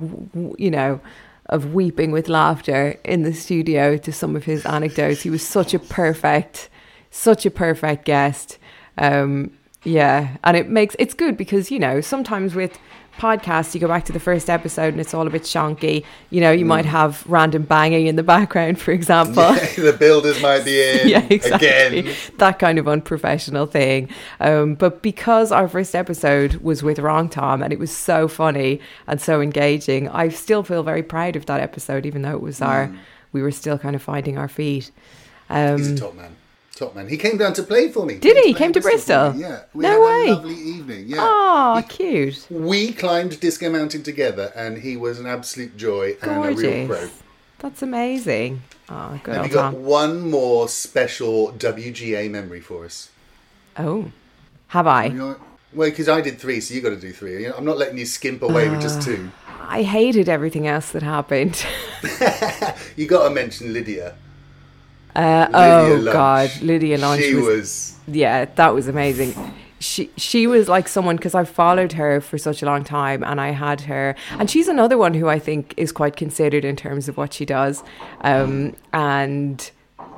you 0.58 0.70
know, 0.70 1.00
of 1.48 1.74
weeping 1.74 2.10
with 2.10 2.28
laughter 2.28 2.98
in 3.04 3.22
the 3.22 3.32
studio 3.32 3.96
to 3.96 4.12
some 4.12 4.36
of 4.36 4.44
his 4.44 4.64
anecdotes. 4.66 5.22
He 5.22 5.30
was 5.30 5.46
such 5.46 5.74
a 5.74 5.78
perfect, 5.78 6.68
such 7.10 7.46
a 7.46 7.50
perfect 7.50 8.04
guest. 8.04 8.58
Um, 8.98 9.52
yeah, 9.84 10.36
and 10.42 10.56
it 10.56 10.68
makes 10.68 10.96
it's 10.98 11.14
good 11.14 11.36
because 11.36 11.70
you 11.70 11.78
know 11.78 12.00
sometimes 12.00 12.54
with 12.54 12.76
podcasts 13.18 13.74
you 13.74 13.80
go 13.80 13.88
back 13.88 14.04
to 14.04 14.12
the 14.12 14.20
first 14.20 14.48
episode 14.50 14.88
and 14.94 15.00
it's 15.00 15.14
all 15.14 15.26
a 15.26 15.30
bit 15.30 15.42
shonky. 15.42 16.04
You 16.30 16.40
know, 16.40 16.50
you 16.52 16.64
Mm. 16.64 16.68
might 16.68 16.84
have 16.84 17.24
random 17.26 17.62
banging 17.62 18.06
in 18.06 18.16
the 18.16 18.22
background, 18.22 18.78
for 18.80 18.90
example. 18.92 19.52
the 19.76 19.96
builders 19.98 20.40
might 20.42 20.64
be 20.64 20.82
in 20.90 21.08
yeah, 21.08 21.26
exactly. 21.30 21.68
again. 22.00 22.14
That 22.38 22.58
kind 22.58 22.78
of 22.78 22.86
unprofessional 22.86 23.66
thing. 23.66 24.10
Um, 24.40 24.74
but 24.74 25.02
because 25.02 25.50
our 25.50 25.66
first 25.68 25.94
episode 25.94 26.56
was 26.56 26.82
with 26.82 26.98
Wrong 26.98 27.28
Tom 27.28 27.62
and 27.62 27.72
it 27.72 27.78
was 27.78 27.90
so 27.90 28.28
funny 28.28 28.80
and 29.06 29.20
so 29.20 29.40
engaging, 29.40 30.08
I 30.10 30.28
still 30.28 30.62
feel 30.62 30.82
very 30.82 31.02
proud 31.02 31.34
of 31.36 31.46
that 31.46 31.60
episode, 31.60 32.04
even 32.06 32.22
though 32.22 32.34
it 32.34 32.42
was 32.42 32.60
our, 32.60 32.94
we 33.32 33.40
were 33.42 33.50
still 33.50 33.78
kind 33.78 33.96
of 33.96 34.02
finding 34.02 34.36
our 34.36 34.48
feet. 34.48 34.90
Um, 35.48 35.78
He's 35.78 35.92
a 35.92 35.96
top 35.96 36.14
man. 36.14 36.35
Top 36.76 36.94
man. 36.94 37.08
He 37.08 37.16
came 37.16 37.38
down 37.38 37.54
to 37.54 37.62
play 37.62 37.88
for 37.90 38.04
me. 38.04 38.18
Did 38.18 38.36
he? 38.36 38.52
play 38.52 38.58
Came 38.60 38.72
to 38.74 38.80
Bristol? 38.82 39.34
Yeah. 39.34 39.62
We 39.72 39.82
No 39.82 39.92
had 39.92 40.00
way. 40.00 40.28
A 40.28 40.34
lovely 40.34 40.54
evening. 40.54 41.04
Yeah. 41.08 41.16
oh, 41.20 41.82
cute. 41.88 42.46
We 42.50 42.92
climbed 42.92 43.40
Disco 43.40 43.70
Mountain 43.70 44.02
together, 44.02 44.52
and 44.54 44.76
he 44.76 44.94
was 44.96 45.18
an 45.18 45.26
absolute 45.26 45.76
joy 45.78 46.16
and 46.22 46.30
a 46.30 46.54
real 46.54 46.86
pro. 46.86 46.96
Gorgeous. 46.98 47.22
That's 47.60 47.80
amazing. 47.82 48.62
Oh, 48.90 49.18
good 49.24 49.34
And 49.36 49.42
we 49.44 49.48
got 49.48 49.72
one 49.74 50.30
more 50.30 50.68
special 50.68 51.52
WGA 51.54 52.30
memory 52.30 52.60
for 52.60 52.84
us. 52.84 53.08
Oh, 53.78 54.12
have 54.68 54.86
I? 54.86 55.08
Well, 55.72 55.88
because 55.90 56.10
I 56.10 56.20
did 56.20 56.38
three, 56.38 56.60
so 56.60 56.74
you 56.74 56.82
got 56.82 56.90
to 56.90 57.00
do 57.00 57.10
three. 57.12 57.42
You 57.44 57.48
know, 57.48 57.54
I'm 57.56 57.64
not 57.64 57.78
letting 57.78 57.96
you 57.96 58.04
skimp 58.04 58.42
away 58.42 58.68
with 58.68 58.78
Ah. 58.80 58.82
just 58.82 59.00
two. 59.02 59.30
I 59.68 59.82
hated 59.82 60.28
everything 60.28 60.66
else 60.66 60.90
that 60.92 61.02
happened. 61.02 61.64
You 62.96 63.06
got 63.06 63.28
to 63.28 63.34
mention 63.34 63.72
Lydia. 63.72 64.14
Uh, 65.16 65.48
oh 65.54 65.94
Lunch. 66.02 66.12
God, 66.12 66.50
Lydia 66.62 66.98
Lunch 66.98 67.22
She 67.22 67.34
was, 67.34 67.44
was. 67.46 67.94
yeah, 68.06 68.44
that 68.44 68.74
was 68.74 68.86
amazing. 68.86 69.34
She 69.78 70.10
she 70.16 70.46
was 70.46 70.68
like 70.68 70.88
someone 70.88 71.16
because 71.16 71.34
I've 71.34 71.48
followed 71.50 71.92
her 71.92 72.20
for 72.20 72.38
such 72.38 72.62
a 72.62 72.66
long 72.66 72.84
time, 72.84 73.22
and 73.24 73.40
I 73.40 73.50
had 73.50 73.82
her, 73.82 74.14
and 74.38 74.50
she's 74.50 74.68
another 74.68 74.96
one 74.98 75.14
who 75.14 75.28
I 75.28 75.38
think 75.38 75.74
is 75.76 75.90
quite 75.92 76.16
considered 76.16 76.64
in 76.64 76.76
terms 76.76 77.08
of 77.08 77.16
what 77.16 77.32
she 77.34 77.44
does, 77.44 77.82
um, 78.22 78.74
and 78.92 79.70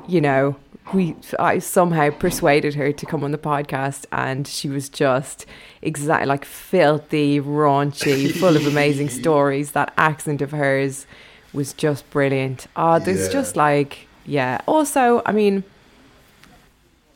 you 0.08 0.20
know. 0.20 0.56
We, 0.94 1.16
I 1.38 1.58
somehow 1.58 2.08
persuaded 2.08 2.72
her 2.76 2.92
to 2.92 3.04
come 3.04 3.22
on 3.22 3.30
the 3.30 3.36
podcast, 3.36 4.06
and 4.10 4.48
she 4.48 4.70
was 4.70 4.88
just 4.88 5.44
exactly 5.82 6.26
like 6.26 6.46
filthy, 6.46 7.38
raunchy, 7.42 8.32
full 8.32 8.56
of 8.56 8.66
amazing 8.66 9.10
stories. 9.20 9.72
That 9.72 9.92
accent 9.98 10.40
of 10.40 10.52
hers 10.52 11.06
was 11.52 11.74
just 11.74 12.08
brilliant. 12.08 12.68
Oh, 12.74 12.98
there's 13.00 13.26
Yeah. 13.26 13.32
just 13.34 13.54
like, 13.54 14.07
yeah. 14.28 14.60
Also, 14.66 15.22
I 15.26 15.32
mean, 15.32 15.64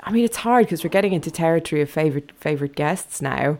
I 0.01 0.11
mean, 0.11 0.25
it's 0.25 0.39
hard 0.39 0.67
because 0.67 0.83
we're 0.83 0.91
getting 0.91 1.13
into 1.13 1.31
territory 1.31 1.81
of 1.83 1.91
favorite 1.91 2.33
favorite 2.41 2.75
guests 2.75 3.21
now. 3.23 3.59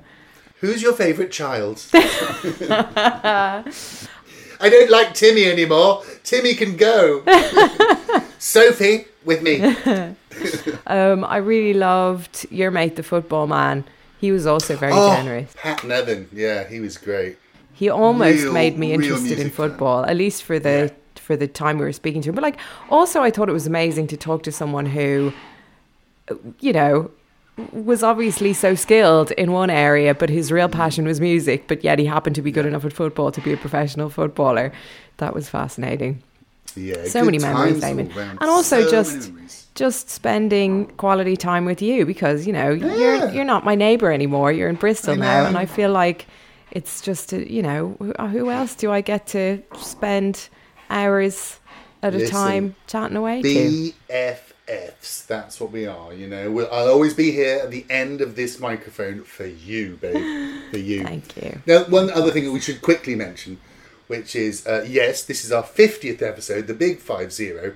Who's 0.61 0.83
your 0.83 0.93
favourite 0.95 1.31
child? 1.33 1.85
I 1.95 3.65
don't 4.71 4.91
like 4.91 5.15
Timmy 5.15 5.45
anymore. 5.47 6.03
Timmy 6.23 6.55
can 6.55 6.77
go. 6.77 7.23
Sophie, 8.39 9.07
with 9.25 9.43
me. 9.43 9.77
Um, 10.87 11.25
I 11.25 11.37
really 11.37 11.75
loved 11.79 12.47
your 12.51 12.71
mate, 12.71 12.97
the 12.97 13.03
football 13.03 13.47
man. 13.47 13.85
He 14.19 14.33
was 14.33 14.47
also 14.47 14.77
very 14.77 14.93
Oh, 14.95 15.15
generous. 15.15 15.53
Pat 15.57 15.85
Nevin. 15.85 16.29
Yeah, 16.33 16.67
he 16.67 16.81
was 16.81 16.97
great. 16.97 17.37
He 17.75 17.91
almost 17.91 18.43
real- 18.45 18.53
made 18.53 18.79
me 18.79 18.93
interested 18.93 19.33
in 19.33 19.37
music 19.37 19.53
fan. 19.53 19.69
football, 19.69 20.05
at 20.07 20.17
least 20.17 20.43
for 20.43 20.59
the 20.59 20.91
Yeah. 20.91 20.95
For 21.33 21.37
the 21.37 21.49
time 21.49 21.79
we 21.79 21.85
were 21.85 21.93
speaking 21.93 22.21
to 22.23 22.29
him. 22.29 22.35
But 22.35 22.43
like, 22.43 22.59
also, 22.91 23.23
I 23.23 23.31
thought 23.31 23.49
it 23.49 23.53
was 23.53 23.67
amazing 23.67 24.07
to 24.09 24.17
talk 24.17 24.43
to 24.45 24.53
someone 24.53 24.87
who 24.87 25.33
you 26.61 26.73
know, 26.73 27.11
was 27.73 28.03
obviously 28.03 28.53
so 28.53 28.75
skilled 28.75 29.31
in 29.33 29.53
one 29.53 29.71
area, 29.71 30.15
but 30.15 30.31
his 30.31 30.51
real 30.53 30.69
passion 30.69 31.05
was 31.05 31.21
music. 31.21 31.67
But 31.69 31.85
yet 31.85 31.99
he 31.99 32.07
happened 32.07 32.37
to 32.37 32.43
be 32.43 32.51
good 32.51 32.67
enough 32.67 32.85
at 32.85 32.93
football 32.93 33.31
to 33.33 33.41
be 33.41 33.53
a 33.53 33.57
professional 33.57 34.09
footballer. 34.09 34.73
That 35.19 35.35
was 35.35 35.49
fascinating. 35.49 36.23
Yeah, 36.75 37.05
So 37.07 37.25
many 37.25 37.39
memories, 37.39 37.81
Damon. 37.81 38.11
And 38.17 38.43
also 38.51 38.83
So 38.83 38.91
just- 38.91 39.33
Just 39.75 40.11
spending 40.11 40.87
quality 40.99 41.35
time 41.37 41.65
with 41.65 41.81
you 41.81 42.05
because 42.05 42.47
you 42.47 42.53
know 42.53 42.69
you're 42.73 43.31
you're 43.31 43.45
not 43.55 43.65
my 43.65 43.75
neighbour 43.75 44.13
anymore. 44.13 44.53
You're 44.53 44.69
in 44.69 44.77
Bristol 44.77 45.17
now, 45.17 45.47
and 45.47 45.57
I 45.57 45.65
feel 45.65 45.91
like 45.91 46.27
it's 46.73 47.01
just 47.01 47.33
a, 47.33 47.39
you 47.51 47.63
know 47.63 47.97
who, 47.99 48.13
uh, 48.19 48.29
who 48.29 48.51
else 48.51 48.75
do 48.75 48.93
I 48.93 49.01
get 49.01 49.27
to 49.29 49.63
spend 49.79 50.49
hours 50.93 51.59
at 52.03 52.15
a 52.15 52.29
time 52.29 52.75
chatting 52.87 53.17
away 53.17 53.43
to? 53.43 53.93
BFFs. 54.09 55.27
That's 55.27 55.61
what 55.61 55.71
we 55.71 55.87
are. 55.87 56.13
You 56.13 56.29
know, 56.29 56.51
we'll, 56.51 56.69
I'll 56.73 56.89
always 56.89 57.15
be 57.15 57.31
here 57.31 57.61
at 57.63 57.71
the 57.71 57.87
end 57.89 58.21
of 58.21 58.37
this 58.37 58.59
microphone 58.59 59.23
for 59.23 59.47
you, 59.47 59.97
babe, 60.01 60.71
for 60.71 60.79
you. 60.79 61.03
Thank 61.05 61.37
you. 61.37 61.63
Now, 61.67 61.85
one 61.85 62.11
other 62.11 62.31
thing 62.31 62.45
that 62.45 62.53
we 62.53 62.61
should 62.61 62.83
quickly 62.83 63.15
mention, 63.15 63.59
which 64.09 64.37
is 64.37 64.67
uh, 64.67 64.85
yes, 64.89 65.25
this 65.25 65.45
is 65.45 65.53
our 65.53 65.63
fiftieth 65.63 66.23
episode, 66.23 66.67
the 66.67 66.75
big 66.75 66.99
five 66.99 67.33
zero. 67.33 67.75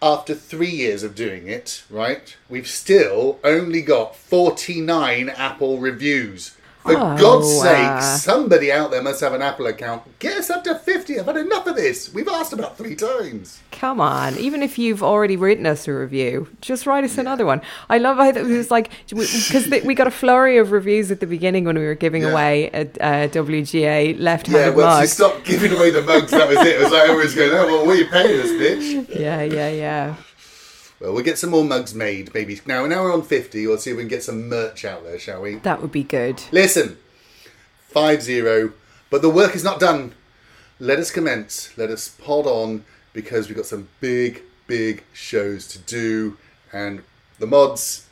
After 0.00 0.34
three 0.34 0.70
years 0.70 1.04
of 1.04 1.14
doing 1.14 1.46
it, 1.46 1.84
right, 1.88 2.36
we've 2.48 2.66
still 2.66 3.38
only 3.44 3.82
got 3.82 4.16
forty 4.16 4.80
nine 4.80 5.28
Apple 5.28 5.78
reviews. 5.78 6.56
For 6.82 6.92
Oh, 6.96 7.16
God's 7.16 7.60
sake, 7.60 7.76
uh. 7.76 8.00
somebody 8.00 8.72
out 8.72 8.90
there 8.90 9.02
must 9.02 9.20
have 9.20 9.34
an 9.34 9.42
Apple 9.42 9.66
account. 9.66 10.02
Get 10.18 10.36
us 10.38 10.50
up 10.50 10.64
to 10.64 10.74
50. 10.74 11.20
I've 11.20 11.26
had 11.26 11.36
enough 11.36 11.66
of 11.68 11.76
this. 11.76 12.12
We've 12.12 12.26
asked 12.26 12.52
about 12.52 12.76
three 12.76 12.96
times. 12.96 13.60
Come 13.70 14.00
on, 14.00 14.36
even 14.36 14.62
if 14.64 14.78
you've 14.78 15.02
already 15.02 15.36
written 15.36 15.64
us 15.64 15.86
a 15.86 15.92
review, 15.92 16.48
just 16.60 16.84
write 16.86 17.04
us 17.04 17.18
another 17.18 17.46
one. 17.46 17.60
I 17.88 17.98
love 17.98 18.16
how 18.16 18.28
it 18.28 18.42
was 18.44 18.70
like 18.70 18.90
because 19.10 19.68
we 19.84 19.94
got 19.94 20.06
a 20.08 20.10
flurry 20.10 20.58
of 20.58 20.72
reviews 20.72 21.10
at 21.12 21.20
the 21.20 21.26
beginning 21.26 21.64
when 21.64 21.78
we 21.78 21.84
were 21.84 21.94
giving 21.94 22.22
Yeah. 22.22 22.30
away 22.30 22.70
a, 22.74 22.80
a 22.80 23.28
WGA 23.28 24.18
left-handed 24.18 24.74
once 24.74 24.78
you 24.78 24.82
mug. 24.82 25.08
stopped 25.08 25.44
giving 25.44 25.72
away 25.72 25.90
the 25.90 26.02
mugs, 26.02 26.32
that 26.32 26.48
was 26.48 26.58
it. 26.58 26.66
It 26.66 26.82
was 26.82 26.90
like 26.92 27.08
everyone's 27.08 27.34
going, 27.34 27.50
oh, 27.52 27.66
well, 27.66 27.86
what 27.86 27.96
are 27.96 27.98
you 28.00 28.06
paying 28.06 28.40
us, 28.40 28.48
bitch? 28.50 29.08
Yeah, 29.18 29.42
yeah, 29.42 29.68
yeah. 29.70 30.14
Well, 31.02 31.14
we'll 31.14 31.24
get 31.24 31.36
some 31.36 31.50
more 31.50 31.64
mugs 31.64 31.96
made, 31.96 32.32
maybe. 32.32 32.60
Now, 32.64 32.86
now 32.86 33.02
we're 33.02 33.12
on 33.12 33.22
50. 33.22 33.66
We'll 33.66 33.76
see 33.76 33.90
if 33.90 33.96
we 33.96 34.04
can 34.04 34.08
get 34.08 34.22
some 34.22 34.48
merch 34.48 34.84
out 34.84 35.02
there, 35.02 35.18
shall 35.18 35.42
we? 35.42 35.56
That 35.56 35.82
would 35.82 35.90
be 35.90 36.04
good. 36.04 36.40
Listen, 36.52 36.96
5 37.88 38.22
0, 38.22 38.72
but 39.10 39.20
the 39.20 39.28
work 39.28 39.56
is 39.56 39.64
not 39.64 39.80
done. 39.80 40.14
Let 40.78 41.00
us 41.00 41.10
commence. 41.10 41.76
Let 41.76 41.90
us 41.90 42.08
pod 42.08 42.46
on 42.46 42.84
because 43.12 43.48
we've 43.48 43.56
got 43.56 43.66
some 43.66 43.88
big, 43.98 44.42
big 44.68 45.02
shows 45.12 45.66
to 45.68 45.78
do 45.80 46.38
and 46.72 47.02
the 47.40 47.48
mods 47.48 48.06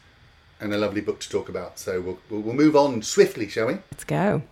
and 0.60 0.74
a 0.74 0.78
lovely 0.78 1.00
book 1.00 1.20
to 1.20 1.30
talk 1.30 1.48
about. 1.48 1.78
So 1.78 2.00
we'll, 2.00 2.18
we'll, 2.28 2.40
we'll 2.40 2.54
move 2.54 2.74
on 2.74 3.02
swiftly, 3.02 3.46
shall 3.46 3.68
we? 3.68 3.74
Let's 3.92 4.04
go. 4.04 4.42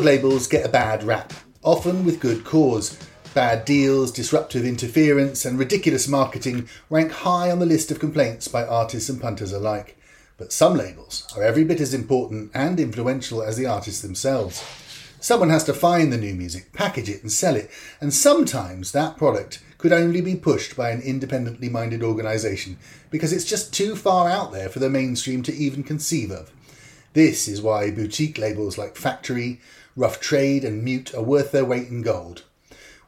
Record 0.00 0.14
labels 0.14 0.46
get 0.46 0.64
a 0.64 0.70
bad 0.70 1.02
rap, 1.02 1.34
often 1.62 2.06
with 2.06 2.20
good 2.20 2.42
cause. 2.42 2.98
Bad 3.34 3.66
deals, 3.66 4.10
disruptive 4.10 4.64
interference, 4.64 5.44
and 5.44 5.58
ridiculous 5.58 6.08
marketing 6.08 6.70
rank 6.88 7.12
high 7.12 7.50
on 7.50 7.58
the 7.58 7.66
list 7.66 7.90
of 7.90 7.98
complaints 7.98 8.48
by 8.48 8.64
artists 8.64 9.10
and 9.10 9.20
punters 9.20 9.52
alike. 9.52 9.98
But 10.38 10.54
some 10.54 10.74
labels 10.74 11.30
are 11.36 11.42
every 11.42 11.64
bit 11.64 11.82
as 11.82 11.92
important 11.92 12.50
and 12.54 12.80
influential 12.80 13.42
as 13.42 13.58
the 13.58 13.66
artists 13.66 14.00
themselves. 14.00 14.64
Someone 15.20 15.50
has 15.50 15.64
to 15.64 15.74
find 15.74 16.10
the 16.10 16.16
new 16.16 16.32
music, 16.32 16.72
package 16.72 17.10
it, 17.10 17.20
and 17.20 17.30
sell 17.30 17.54
it, 17.54 17.70
and 18.00 18.14
sometimes 18.14 18.92
that 18.92 19.18
product 19.18 19.62
could 19.76 19.92
only 19.92 20.22
be 20.22 20.34
pushed 20.34 20.78
by 20.78 20.92
an 20.92 21.02
independently 21.02 21.68
minded 21.68 22.02
organisation 22.02 22.78
because 23.10 23.34
it's 23.34 23.44
just 23.44 23.74
too 23.74 23.94
far 23.94 24.30
out 24.30 24.50
there 24.50 24.70
for 24.70 24.78
the 24.78 24.88
mainstream 24.88 25.42
to 25.42 25.54
even 25.54 25.84
conceive 25.84 26.30
of. 26.30 26.50
This 27.12 27.48
is 27.48 27.60
why 27.60 27.90
boutique 27.90 28.38
labels 28.38 28.78
like 28.78 28.96
Factory, 28.96 29.60
Rough 29.96 30.20
Trade, 30.20 30.64
and 30.64 30.82
Mute 30.82 31.14
are 31.14 31.22
worth 31.22 31.52
their 31.52 31.64
weight 31.64 31.88
in 31.88 32.02
gold. 32.02 32.44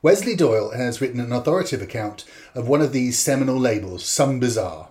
Wesley 0.03 0.35
Doyle 0.35 0.73
has 0.73 1.01
written 1.01 1.21
an 1.21 1.33
authoritative 1.33 1.81
account 1.81 2.25
of 2.55 2.67
one 2.67 2.81
of 2.81 2.93
these 2.93 3.19
seminal 3.19 3.57
labels, 3.57 4.05
Some 4.05 4.41
Bizarre. 4.41 4.89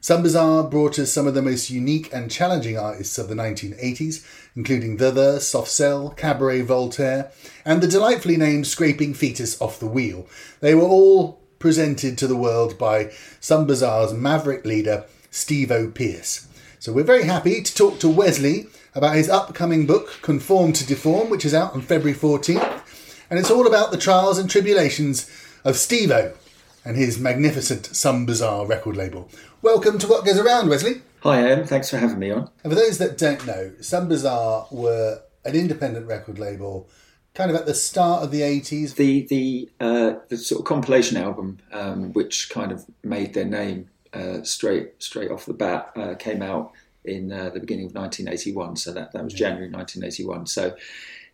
Some 0.00 0.22
Bizarre 0.22 0.64
brought 0.64 0.98
us 0.98 1.12
some 1.12 1.26
of 1.26 1.34
the 1.34 1.42
most 1.42 1.70
unique 1.70 2.12
and 2.12 2.30
challenging 2.30 2.78
artists 2.78 3.18
of 3.18 3.28
the 3.28 3.34
1980s, 3.34 4.24
including 4.56 4.96
The 4.96 5.10
The, 5.10 5.40
Soft 5.40 5.70
Cell, 5.70 6.10
Cabaret 6.10 6.62
Voltaire, 6.62 7.30
and 7.64 7.80
the 7.80 7.88
delightfully 7.88 8.36
named 8.36 8.66
Scraping 8.66 9.14
Fetus 9.14 9.60
Off 9.60 9.78
the 9.80 9.86
Wheel. 9.86 10.26
They 10.60 10.74
were 10.74 10.82
all 10.82 11.40
presented 11.58 12.16
to 12.18 12.26
the 12.26 12.36
world 12.36 12.78
by 12.78 13.12
Some 13.40 13.66
Bizarre's 13.66 14.12
maverick 14.12 14.64
leader, 14.64 15.04
Stevo 15.30 15.92
Pearce. 15.92 16.48
So 16.80 16.92
we're 16.92 17.02
very 17.02 17.24
happy 17.24 17.60
to 17.60 17.74
talk 17.74 17.98
to 18.00 18.08
Wesley 18.08 18.66
about 18.98 19.14
his 19.14 19.30
upcoming 19.30 19.86
book, 19.86 20.18
Conform 20.22 20.72
to 20.72 20.84
Deform, 20.84 21.30
which 21.30 21.44
is 21.44 21.54
out 21.54 21.72
on 21.72 21.80
February 21.80 22.18
14th. 22.18 22.82
And 23.30 23.38
it's 23.38 23.50
all 23.50 23.66
about 23.66 23.92
the 23.92 23.96
trials 23.96 24.38
and 24.38 24.50
tribulations 24.50 25.30
of 25.64 25.76
Stevo 25.76 26.36
and 26.84 26.96
his 26.96 27.16
magnificent 27.18 27.86
Some 27.86 28.26
Bizarre 28.26 28.66
record 28.66 28.96
label. 28.96 29.30
Welcome 29.62 29.98
to 30.00 30.08
What 30.08 30.24
Goes 30.24 30.38
Around, 30.38 30.68
Wesley. 30.68 31.02
Hi, 31.22 31.48
Em. 31.48 31.64
Thanks 31.64 31.88
for 31.90 31.98
having 31.98 32.18
me 32.18 32.32
on. 32.32 32.50
And 32.64 32.72
for 32.72 32.78
those 32.78 32.98
that 32.98 33.16
don't 33.16 33.46
know, 33.46 33.72
Some 33.80 34.08
Bizarre 34.08 34.66
were 34.72 35.22
an 35.44 35.54
independent 35.54 36.08
record 36.08 36.40
label 36.40 36.88
kind 37.34 37.52
of 37.52 37.56
at 37.56 37.66
the 37.66 37.74
start 37.74 38.24
of 38.24 38.32
the 38.32 38.40
80s. 38.40 38.96
The 38.96 39.26
the 39.26 39.70
uh, 39.78 40.14
the 40.28 40.36
sort 40.36 40.60
of 40.60 40.64
compilation 40.64 41.16
album, 41.16 41.60
um, 41.72 42.12
which 42.14 42.50
kind 42.50 42.72
of 42.72 42.84
made 43.04 43.34
their 43.34 43.44
name 43.44 43.90
uh, 44.12 44.42
straight 44.42 45.00
straight 45.00 45.30
off 45.30 45.46
the 45.46 45.54
bat, 45.54 45.92
uh, 45.94 46.16
came 46.16 46.42
out 46.42 46.72
in 47.08 47.32
uh, 47.32 47.50
the 47.50 47.60
beginning 47.60 47.86
of 47.86 47.94
1981. 47.94 48.76
So 48.76 48.92
that 48.92 49.12
that 49.12 49.24
was 49.24 49.34
January 49.34 49.70
1981. 49.70 50.46
So 50.46 50.76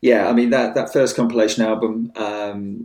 yeah, 0.01 0.29
I 0.29 0.33
mean 0.33 0.51
that 0.51 0.75
that 0.75 0.93
first 0.93 1.17
compilation 1.17 1.65
album 1.65 2.13
um, 2.17 2.85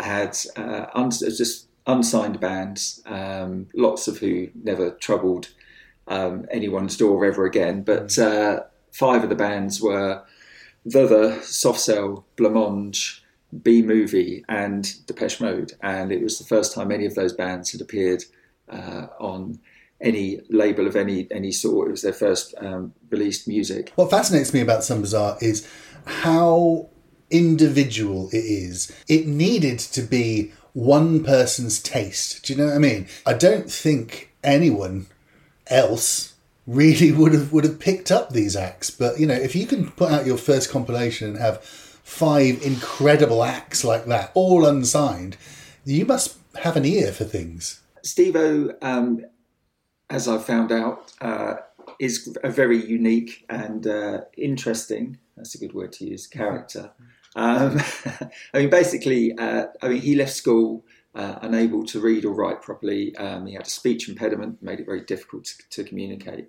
had 0.00 0.36
uh, 0.56 0.86
un- 0.94 1.10
just 1.10 1.68
unsigned 1.86 2.40
bands, 2.40 3.02
um, 3.06 3.68
lots 3.74 4.08
of 4.08 4.18
who 4.18 4.48
never 4.62 4.90
troubled 4.90 5.48
um, 6.08 6.46
anyone's 6.50 6.96
door 6.96 7.24
ever 7.24 7.44
again. 7.44 7.82
But 7.82 8.18
uh, 8.18 8.64
five 8.92 9.22
of 9.22 9.28
the 9.28 9.36
bands 9.36 9.80
were 9.80 10.22
The 10.84 11.06
The, 11.06 11.42
Soft 11.42 11.80
Cell, 11.80 12.26
Blancmange, 12.36 13.20
B 13.62 13.82
Movie, 13.82 14.44
and 14.48 15.06
Depeche 15.06 15.40
Mode. 15.40 15.72
And 15.82 16.12
it 16.12 16.22
was 16.22 16.38
the 16.38 16.44
first 16.44 16.74
time 16.74 16.90
any 16.90 17.06
of 17.06 17.14
those 17.14 17.32
bands 17.32 17.72
had 17.72 17.80
appeared 17.80 18.24
uh, 18.68 19.06
on 19.18 19.60
any 20.00 20.40
label 20.50 20.86
of 20.86 20.96
any 20.96 21.26
any 21.30 21.52
sort. 21.52 21.88
It 21.88 21.92
was 21.92 22.02
their 22.02 22.12
first 22.12 22.54
um, 22.58 22.92
released 23.10 23.48
music. 23.48 23.92
What 23.96 24.10
fascinates 24.10 24.52
me 24.52 24.60
about 24.60 24.84
Some 24.84 25.00
Bizarre 25.00 25.38
is 25.40 25.66
how 26.06 26.88
individual 27.30 28.28
it 28.30 28.44
is. 28.44 28.94
It 29.08 29.26
needed 29.26 29.78
to 29.78 30.02
be 30.02 30.52
one 30.72 31.24
person's 31.24 31.80
taste. 31.80 32.44
Do 32.44 32.52
you 32.52 32.58
know 32.58 32.66
what 32.66 32.76
I 32.76 32.78
mean? 32.78 33.08
I 33.24 33.32
don't 33.32 33.70
think 33.70 34.32
anyone 34.44 35.06
else 35.68 36.34
really 36.66 37.12
would 37.12 37.32
have 37.32 37.52
would 37.52 37.64
have 37.64 37.78
picked 37.78 38.10
up 38.10 38.30
these 38.30 38.56
acts. 38.56 38.90
But 38.90 39.18
you 39.18 39.26
know, 39.26 39.34
if 39.34 39.54
you 39.54 39.66
can 39.66 39.90
put 39.92 40.10
out 40.10 40.26
your 40.26 40.38
first 40.38 40.70
compilation 40.70 41.28
and 41.28 41.38
have 41.38 41.62
five 41.62 42.62
incredible 42.62 43.42
acts 43.42 43.84
like 43.84 44.06
that, 44.06 44.30
all 44.34 44.66
unsigned, 44.66 45.36
you 45.84 46.04
must 46.04 46.36
have 46.62 46.76
an 46.76 46.84
ear 46.84 47.12
for 47.12 47.24
things. 47.24 47.80
Stevo, 48.04 48.74
um, 48.82 49.24
as 50.10 50.28
I've 50.28 50.44
found 50.44 50.72
out, 50.72 51.12
uh, 51.20 51.54
is 52.00 52.36
a 52.42 52.50
very 52.50 52.84
unique 52.84 53.44
and 53.48 53.86
uh, 53.86 54.20
interesting. 54.36 55.18
That's 55.36 55.54
a 55.54 55.58
good 55.58 55.72
word 55.72 55.92
to 55.94 56.06
use. 56.06 56.26
Character. 56.26 56.92
Um, 57.38 57.78
I 58.54 58.60
mean, 58.60 58.70
basically, 58.70 59.36
uh, 59.36 59.66
I 59.82 59.88
mean, 59.88 60.00
he 60.00 60.14
left 60.14 60.32
school 60.32 60.86
uh, 61.14 61.38
unable 61.42 61.84
to 61.84 62.00
read 62.00 62.24
or 62.24 62.32
write 62.32 62.62
properly. 62.62 63.14
Um, 63.16 63.44
he 63.44 63.52
had 63.52 63.66
a 63.66 63.68
speech 63.68 64.08
impediment, 64.08 64.62
made 64.62 64.80
it 64.80 64.86
very 64.86 65.02
difficult 65.02 65.44
to, 65.44 65.54
to 65.68 65.84
communicate. 65.84 66.48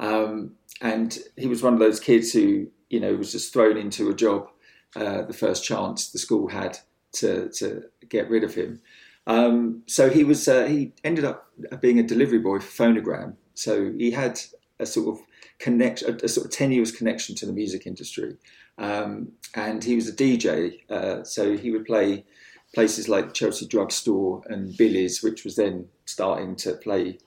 Um, 0.00 0.56
and 0.82 1.18
he 1.38 1.46
was 1.46 1.62
one 1.62 1.72
of 1.72 1.78
those 1.78 1.98
kids 1.98 2.30
who, 2.30 2.66
you 2.90 3.00
know, 3.00 3.14
was 3.14 3.32
just 3.32 3.54
thrown 3.54 3.78
into 3.78 4.10
a 4.10 4.14
job 4.14 4.50
uh, 4.96 5.22
the 5.22 5.34
first 5.34 5.64
chance 5.64 6.10
the 6.10 6.18
school 6.18 6.48
had 6.48 6.78
to 7.12 7.48
to 7.50 7.82
get 8.08 8.28
rid 8.30 8.44
of 8.44 8.54
him. 8.54 8.80
Um, 9.28 9.82
so 9.86 10.08
he 10.08 10.24
was 10.24 10.48
uh, 10.48 10.64
he 10.64 10.92
ended 11.04 11.24
up 11.24 11.52
being 11.80 11.98
a 11.98 12.02
delivery 12.02 12.38
boy 12.38 12.58
for 12.58 12.84
Phonogram. 12.84 13.36
So 13.54 13.92
he 13.96 14.10
had 14.10 14.40
a 14.80 14.86
sort 14.86 15.14
of 15.14 15.24
connection, 15.58 16.08
a, 16.10 16.24
a 16.24 16.28
sort 16.28 16.46
of 16.46 16.52
tenuous 16.52 16.90
connection 16.90 17.34
to 17.36 17.46
the 17.46 17.52
music 17.52 17.86
industry, 17.86 18.36
um, 18.78 19.32
and 19.54 19.84
he 19.84 19.94
was 19.94 20.08
a 20.08 20.16
DJ. 20.16 20.80
Uh, 20.90 21.22
so 21.24 21.56
he 21.56 21.70
would 21.70 21.84
play 21.84 22.24
places 22.74 23.08
like 23.08 23.34
Chelsea 23.34 23.66
Drugstore 23.66 24.42
and 24.46 24.76
Billy's, 24.76 25.22
which 25.22 25.44
was 25.44 25.56
then 25.56 25.88
starting 26.06 26.56
to 26.56 26.72
play 26.72 27.18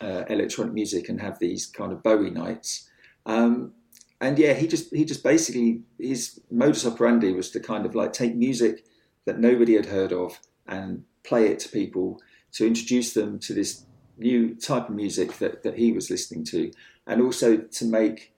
uh, 0.00 0.24
electronic 0.30 0.72
music 0.72 1.10
and 1.10 1.20
have 1.20 1.38
these 1.38 1.66
kind 1.66 1.92
of 1.92 2.02
Bowie 2.02 2.30
nights. 2.30 2.88
Um, 3.26 3.72
and 4.18 4.38
yeah, 4.38 4.54
he 4.54 4.66
just 4.66 4.94
he 4.94 5.04
just 5.04 5.22
basically 5.22 5.82
his 5.98 6.40
modus 6.50 6.86
operandi 6.86 7.34
was 7.34 7.50
to 7.50 7.60
kind 7.60 7.84
of 7.84 7.94
like 7.94 8.14
take 8.14 8.34
music 8.34 8.86
that 9.26 9.38
nobody 9.38 9.74
had 9.74 9.86
heard 9.86 10.12
of 10.12 10.40
and 10.66 11.04
play 11.22 11.48
it 11.48 11.58
to 11.60 11.68
people 11.68 12.20
to 12.52 12.66
introduce 12.66 13.12
them 13.12 13.38
to 13.38 13.54
this 13.54 13.84
new 14.18 14.54
type 14.54 14.88
of 14.88 14.94
music 14.94 15.38
that, 15.38 15.62
that 15.62 15.76
he 15.76 15.92
was 15.92 16.10
listening 16.10 16.44
to, 16.44 16.72
and 17.06 17.22
also 17.22 17.56
to 17.56 17.84
make 17.84 18.32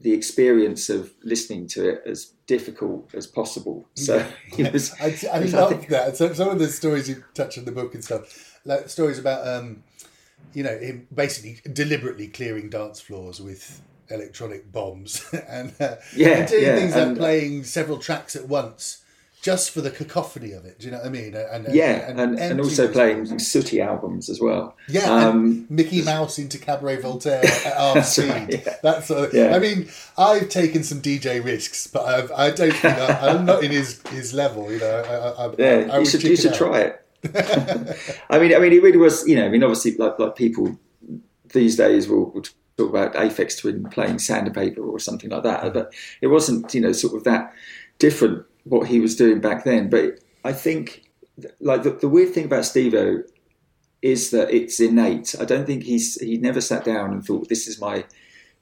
the 0.00 0.12
experience 0.12 0.90
of 0.90 1.12
listening 1.22 1.66
to 1.68 1.88
it 1.88 2.02
as 2.06 2.32
difficult 2.46 3.14
as 3.14 3.26
possible. 3.26 3.88
So 3.94 4.26
was, 4.58 4.92
I, 5.00 5.16
I 5.32 5.38
love 5.44 5.86
that. 5.88 6.16
So 6.16 6.32
some 6.32 6.48
of 6.48 6.58
the 6.58 6.68
stories 6.68 7.08
you 7.08 7.22
touch 7.34 7.56
in 7.56 7.64
the 7.64 7.72
book 7.72 7.94
and 7.94 8.04
stuff, 8.04 8.60
like 8.64 8.88
stories 8.88 9.18
about 9.18 9.46
um, 9.46 9.84
you 10.54 10.62
know 10.62 10.76
him 10.76 11.06
basically 11.14 11.60
deliberately 11.72 12.28
clearing 12.28 12.68
dance 12.68 13.00
floors 13.00 13.40
with 13.40 13.80
electronic 14.10 14.70
bombs 14.70 15.24
and, 15.48 15.72
uh, 15.80 15.96
yeah, 16.14 16.28
and 16.38 16.48
doing 16.48 16.62
yeah, 16.64 16.76
things 16.76 16.94
and, 16.94 17.12
like 17.12 17.18
playing 17.18 17.64
several 17.64 17.98
tracks 17.98 18.36
at 18.36 18.46
once 18.46 19.01
just 19.42 19.72
for 19.72 19.80
the 19.80 19.90
cacophony 19.90 20.52
of 20.52 20.64
it. 20.64 20.78
Do 20.78 20.86
you 20.86 20.92
know 20.92 20.98
what 20.98 21.06
I 21.06 21.10
mean? 21.10 21.34
And, 21.34 21.66
yeah, 21.74 22.08
and, 22.08 22.20
and, 22.20 22.38
and 22.38 22.60
also 22.60 22.90
playing 22.90 23.40
sooty 23.40 23.80
albums 23.80 24.30
as 24.30 24.40
well. 24.40 24.76
Yeah, 24.88 25.12
um, 25.12 25.66
Mickey 25.68 26.00
Mouse 26.00 26.38
into 26.38 26.58
Cabaret 26.58 27.02
Voltaire 27.02 27.44
at 27.66 27.76
arm 27.76 28.02
speed. 28.04 28.28
Right, 28.30 28.62
yeah. 28.64 28.74
That 28.84 29.04
sort 29.04 29.28
of, 29.28 29.34
yeah. 29.34 29.56
I 29.56 29.58
mean, 29.58 29.88
I've 30.16 30.48
taken 30.48 30.84
some 30.84 31.02
DJ 31.02 31.44
risks, 31.44 31.88
but 31.88 32.04
I've, 32.04 32.30
I 32.30 32.52
do 32.52 32.68
not 32.68 32.76
think 32.76 32.98
I, 32.98 33.30
am 33.30 33.44
not 33.44 33.64
in 33.64 33.72
his, 33.72 34.00
his 34.10 34.32
level. 34.32 34.70
You 34.70 34.78
know, 34.78 35.34
I, 35.36 35.44
I, 35.44 35.54
yeah, 35.58 35.98
you 35.98 36.06
should 36.06 36.22
you 36.22 36.36
should 36.36 36.54
try 36.54 36.80
it. 36.80 37.04
I 38.30 38.38
mean, 38.38 38.54
I 38.54 38.60
mean, 38.60 38.72
it 38.72 38.82
really 38.82 38.96
was. 38.96 39.26
You 39.26 39.36
know, 39.36 39.46
I 39.46 39.48
mean, 39.48 39.64
obviously, 39.64 39.96
like 39.96 40.20
like 40.20 40.36
people 40.36 40.78
these 41.52 41.76
days 41.76 42.08
will, 42.08 42.30
will 42.30 42.42
talk 42.76 42.90
about 42.90 43.14
Aphex 43.14 43.60
Twin 43.60 43.84
playing 43.90 44.20
Sandpaper 44.20 44.82
or 44.82 45.00
something 45.00 45.30
like 45.30 45.42
that, 45.42 45.72
but 45.74 45.92
it 46.20 46.28
wasn't. 46.28 46.72
You 46.74 46.80
know, 46.80 46.92
sort 46.92 47.14
of 47.14 47.24
that 47.24 47.52
different 47.98 48.44
what 48.64 48.88
he 48.88 49.00
was 49.00 49.16
doing 49.16 49.40
back 49.40 49.64
then. 49.64 49.88
But 49.88 50.20
I 50.44 50.52
think, 50.52 51.04
like 51.60 51.82
the, 51.82 51.90
the 51.90 52.08
weird 52.08 52.34
thing 52.34 52.44
about 52.46 52.62
Stevo 52.62 53.22
is 54.02 54.30
that 54.30 54.50
it's 54.50 54.80
innate. 54.80 55.34
I 55.40 55.44
don't 55.44 55.66
think 55.66 55.84
he's 55.84 56.20
he 56.20 56.36
never 56.38 56.60
sat 56.60 56.84
down 56.84 57.12
and 57.12 57.24
thought 57.24 57.48
this 57.48 57.68
is 57.68 57.80
my 57.80 58.04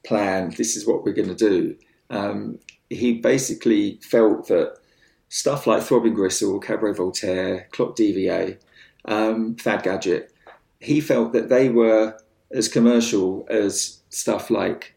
plan. 0.04 0.54
This 0.56 0.76
is 0.76 0.86
what 0.86 1.04
we're 1.04 1.12
going 1.12 1.34
to 1.34 1.34
do. 1.34 1.76
Um, 2.10 2.58
he 2.88 3.14
basically 3.14 4.00
felt 4.02 4.48
that 4.48 4.76
stuff 5.28 5.66
like 5.66 5.82
Throbbing 5.82 6.14
Gristle, 6.14 6.58
Cabaret 6.58 6.94
Voltaire, 6.94 7.68
Clock 7.70 7.96
DVA, 7.96 8.58
um, 9.04 9.54
Fad 9.56 9.84
Gadget, 9.84 10.32
he 10.80 11.00
felt 11.00 11.32
that 11.32 11.48
they 11.48 11.68
were 11.68 12.18
as 12.50 12.68
commercial 12.68 13.46
as 13.48 14.00
stuff 14.08 14.50
like 14.50 14.94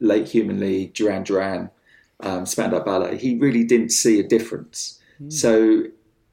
Late 0.00 0.28
Human 0.28 0.60
League, 0.60 0.94
Duran 0.94 1.24
Duran, 1.24 1.70
um, 2.20 2.46
Spandau 2.46 2.82
Ballet, 2.82 3.16
he 3.16 3.36
really 3.36 3.64
didn't 3.64 3.90
see 3.90 4.18
a 4.20 4.26
difference. 4.26 5.00
Mm. 5.22 5.32
So 5.32 5.84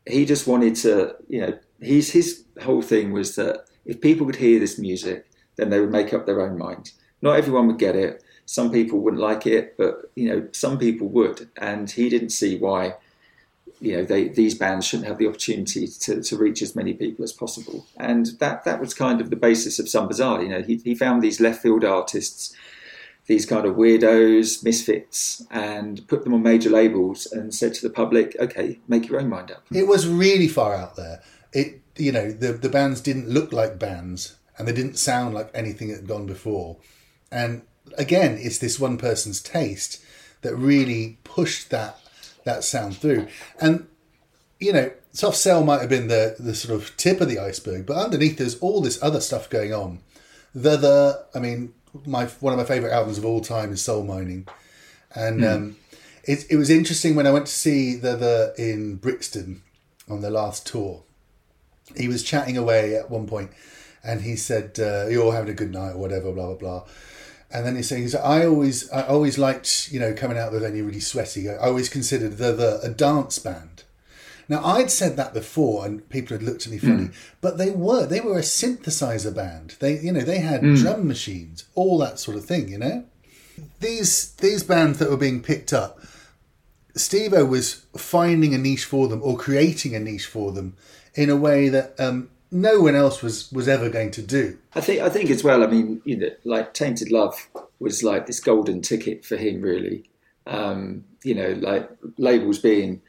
he 0.08 0.26
just 0.26 0.48
wanted 0.48 0.76
to, 0.78 1.16
you 1.28 1.42
know, 1.42 1.58
his 1.80 2.12
his 2.12 2.44
whole 2.62 2.82
thing 2.82 3.12
was 3.12 3.36
that 3.36 3.66
if 3.86 4.02
people 4.02 4.26
could 4.26 4.38
hear 4.38 4.60
this 4.60 4.80
music, 4.80 5.30
then 5.56 5.70
they 5.70 5.80
would 5.80 5.92
make 5.92 6.14
up 6.14 6.26
their 6.26 6.42
own 6.42 6.58
mind. 6.58 6.92
Not 7.22 7.38
everyone 7.38 7.68
would 7.68 7.80
get 7.80 7.96
it. 7.96 8.24
Some 8.46 8.72
people 8.72 9.00
wouldn't 9.00 9.22
like 9.22 9.48
it, 9.48 9.78
but 9.78 10.12
you 10.16 10.28
know, 10.28 10.48
some 10.52 10.78
people 10.78 11.08
would, 11.10 11.50
and 11.58 11.90
he 11.90 12.10
didn't 12.10 12.30
see 12.30 12.58
why. 12.58 12.96
You 13.80 13.98
know, 13.98 14.04
they, 14.06 14.30
these 14.30 14.56
bands 14.56 14.86
shouldn't 14.86 15.10
have 15.10 15.18
the 15.18 15.28
opportunity 15.28 15.88
to, 15.88 16.22
to 16.22 16.38
reach 16.38 16.62
as 16.62 16.76
many 16.76 16.94
people 16.94 17.24
as 17.24 17.34
possible, 17.34 17.86
and 17.98 18.28
that 18.40 18.64
that 18.64 18.80
was 18.80 18.94
kind 18.94 19.20
of 19.20 19.30
the 19.30 19.36
basis 19.36 19.80
of 19.80 19.90
Some 19.90 20.08
Bizzare. 20.08 20.44
You 20.44 20.50
know, 20.50 20.62
he, 20.62 20.78
he 20.78 20.96
found 20.96 21.22
these 21.22 21.42
left 21.42 21.62
field 21.62 21.84
artists 21.84 22.56
these 23.28 23.46
kind 23.46 23.66
of 23.66 23.76
weirdos, 23.76 24.64
misfits, 24.64 25.46
and 25.50 26.06
put 26.08 26.24
them 26.24 26.34
on 26.34 26.44
major 26.44 26.70
labels 26.70 27.26
and 27.26 27.54
said 27.54 27.74
to 27.74 27.82
the 27.82 27.94
public, 27.94 28.36
okay, 28.40 28.80
make 28.88 29.08
your 29.08 29.20
own 29.20 29.30
mind 29.30 29.52
up. 29.52 29.64
It 29.72 29.88
was 29.88 30.08
really 30.08 30.48
far 30.48 30.76
out 30.76 30.96
there. 30.96 31.22
It, 31.54 31.82
you 31.96 32.12
know, 32.12 32.32
the, 32.32 32.54
the 32.54 32.70
bands 32.70 33.00
didn't 33.02 33.30
look 33.30 33.54
like 33.54 33.80
bands 33.80 34.36
and 34.58 34.68
they 34.68 34.74
didn't 34.74 34.98
sound 34.98 35.34
like 35.34 35.50
anything 35.54 35.88
that 35.88 35.98
had 35.98 36.08
gone 36.08 36.26
before. 36.26 36.78
And 37.32 37.62
again, 37.98 38.38
it's 38.40 38.58
this 38.58 38.80
one 38.80 38.98
person's 38.98 39.42
taste 39.42 40.04
that 40.42 40.56
really 40.56 41.18
pushed 41.24 41.70
that 41.70 42.00
that 42.44 42.64
sound 42.64 42.98
through. 42.98 43.28
And, 43.60 43.88
you 44.60 44.74
know, 44.74 44.92
Soft 45.14 45.38
Cell 45.38 45.64
might 45.64 45.80
have 45.80 45.90
been 45.90 46.08
the, 46.08 46.36
the 46.38 46.54
sort 46.54 46.80
of 46.80 46.96
tip 46.98 47.22
of 47.22 47.30
the 47.30 47.40
iceberg, 47.40 47.86
but 47.86 47.96
underneath 47.98 48.38
there's 48.38 48.60
all 48.60 48.82
this 48.82 49.02
other 49.02 49.22
stuff 49.22 49.50
going 49.50 49.74
on. 49.74 50.00
The, 50.54 50.76
the 50.76 51.26
I 51.34 51.40
mean, 51.40 51.74
my 52.06 52.26
one 52.26 52.54
of 52.54 52.60
my 52.60 52.66
favorite 52.66 52.92
albums 52.92 53.18
of 53.18 53.26
all 53.26 53.42
time 53.42 53.72
is 53.72 53.82
Soul 53.82 54.04
Mining, 54.04 54.48
and 55.16 55.42
mm. 55.42 55.56
um, 55.56 55.76
it 56.24 56.46
it 56.50 56.58
was 56.58 56.70
interesting 56.70 57.16
when 57.16 57.28
I 57.28 57.32
went 57.32 57.48
to 57.48 57.54
see 57.54 57.96
the 57.96 58.16
the 58.16 58.54
in 58.58 58.96
Brixton 58.96 59.62
on 60.10 60.22
their 60.22 60.32
last 60.32 60.66
tour. 60.66 61.04
He 61.96 62.08
was 62.08 62.24
chatting 62.24 62.58
away 62.58 62.96
at 62.96 63.10
one 63.10 63.28
point, 63.28 63.52
and 64.04 64.22
he 64.22 64.36
said, 64.36 64.80
uh, 64.80 65.08
"You're 65.08 65.24
all 65.24 65.32
having 65.32 65.50
a 65.50 65.56
good 65.56 65.72
night 65.72 65.92
or 65.92 65.98
whatever." 65.98 66.32
Blah 66.32 66.48
blah 66.48 66.56
blah. 66.56 66.84
And 67.54 67.68
then 67.68 67.76
he's 67.76 67.88
saying, 67.88 68.02
he's 68.02 68.16
I 68.16 68.48
always, 68.48 68.92
I 68.92 69.04
always 69.04 69.38
liked, 69.38 69.92
you 69.92 70.00
know, 70.00 70.16
coming 70.16 70.40
out 70.40 70.48
of 70.48 70.54
the 70.54 70.60
venue 70.60 70.86
really 70.86 71.00
sweaty. 71.00 71.48
I 71.48 71.58
always 71.58 71.88
considered 71.88 72.38
the, 72.38 72.52
the 72.52 72.80
a 72.82 72.90
dance 72.90 73.38
band. 73.38 73.73
Now 74.50 74.64
I'd 74.64 74.92
said 74.92 75.18
that 75.18 75.34
before, 75.34 75.86
and 75.86 76.08
people 76.10 76.36
had 76.36 76.44
looked 76.44 76.66
at 76.66 76.72
me 76.72 76.78
funny, 76.78 77.06
mm. 77.06 77.14
but 77.42 77.58
they 77.58 77.72
were 77.72 78.06
they 78.06 78.20
were 78.20 78.38
a 78.38 78.44
synthesizer 78.44 79.34
band. 79.34 79.76
They 79.80 80.00
you 80.00 80.12
know 80.12 80.22
they 80.22 80.40
had 80.40 80.62
mm. 80.62 80.78
drum 80.78 81.08
machines, 81.08 81.66
all 81.76 81.98
that 82.00 82.20
sort 82.20 82.38
of 82.38 82.46
thing. 82.46 82.70
You 82.70 82.78
know, 82.78 83.06
these 83.80 84.32
these 84.34 84.64
bands 84.64 85.00
that 85.00 85.10
were 85.10 85.18
being 85.18 85.42
picked 85.42 85.74
up, 85.74 86.00
Stevo 86.96 87.48
was 87.48 87.86
finding 87.96 88.54
a 88.54 88.58
niche 88.58 88.86
for 88.86 89.08
them 89.08 89.22
or 89.24 89.38
creating 89.38 89.96
a 89.96 90.00
niche 90.00 90.28
for 90.28 90.52
them 90.52 90.76
in 91.16 91.30
a 91.30 91.36
way 91.36 91.70
that 91.70 92.00
um, 92.00 92.30
no 92.52 92.82
one 92.82 92.96
else 92.96 93.22
was 93.22 93.52
was 93.52 93.68
ever 93.68 93.90
going 93.90 94.12
to 94.12 94.22
do. 94.22 94.58
I 94.76 94.82
think 94.82 95.02
I 95.02 95.10
think 95.10 95.30
as 95.30 95.44
well. 95.44 95.64
I 95.64 95.68
mean, 95.68 96.02
you 96.06 96.18
know, 96.18 96.30
like 96.44 96.74
Tainted 96.74 97.12
Love 97.12 97.48
was 97.80 98.04
like 98.04 98.28
this 98.28 98.40
golden 98.40 98.82
ticket 98.82 99.26
for 99.26 99.36
him, 99.36 99.62
really. 99.62 100.10
Um, 100.46 101.06
you 101.24 101.34
know, 101.34 101.58
like 101.62 101.90
labels 102.18 102.60
being 102.60 103.02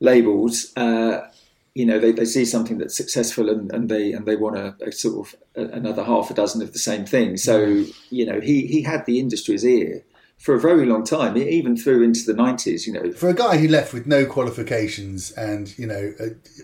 labels, 0.00 0.72
uh, 0.76 1.26
you 1.74 1.86
know, 1.86 1.98
they, 1.98 2.12
they 2.12 2.24
see 2.24 2.44
something 2.44 2.78
that's 2.78 2.96
successful 2.96 3.48
and, 3.48 3.72
and 3.72 3.88
they 3.88 4.12
and 4.12 4.26
they 4.26 4.36
want 4.36 4.58
a, 4.58 4.74
a 4.82 4.90
sort 4.90 5.28
of 5.28 5.36
a, 5.56 5.72
another 5.76 6.02
half 6.02 6.30
a 6.30 6.34
dozen 6.34 6.60
of 6.60 6.72
the 6.72 6.78
same 6.78 7.06
thing. 7.06 7.36
So 7.36 7.84
you 8.10 8.26
know, 8.26 8.40
he 8.40 8.66
he 8.66 8.82
had 8.82 9.06
the 9.06 9.20
industry's 9.20 9.64
ear 9.64 10.02
for 10.38 10.54
a 10.54 10.60
very 10.60 10.86
long 10.86 11.04
time, 11.04 11.36
even 11.36 11.76
through 11.76 12.02
into 12.02 12.24
the 12.26 12.34
nineties. 12.34 12.86
You 12.86 12.94
know, 12.94 13.12
for 13.12 13.28
a 13.28 13.34
guy 13.34 13.58
who 13.58 13.68
left 13.68 13.92
with 13.92 14.06
no 14.06 14.26
qualifications 14.26 15.30
and 15.32 15.76
you 15.78 15.86
know, 15.86 16.14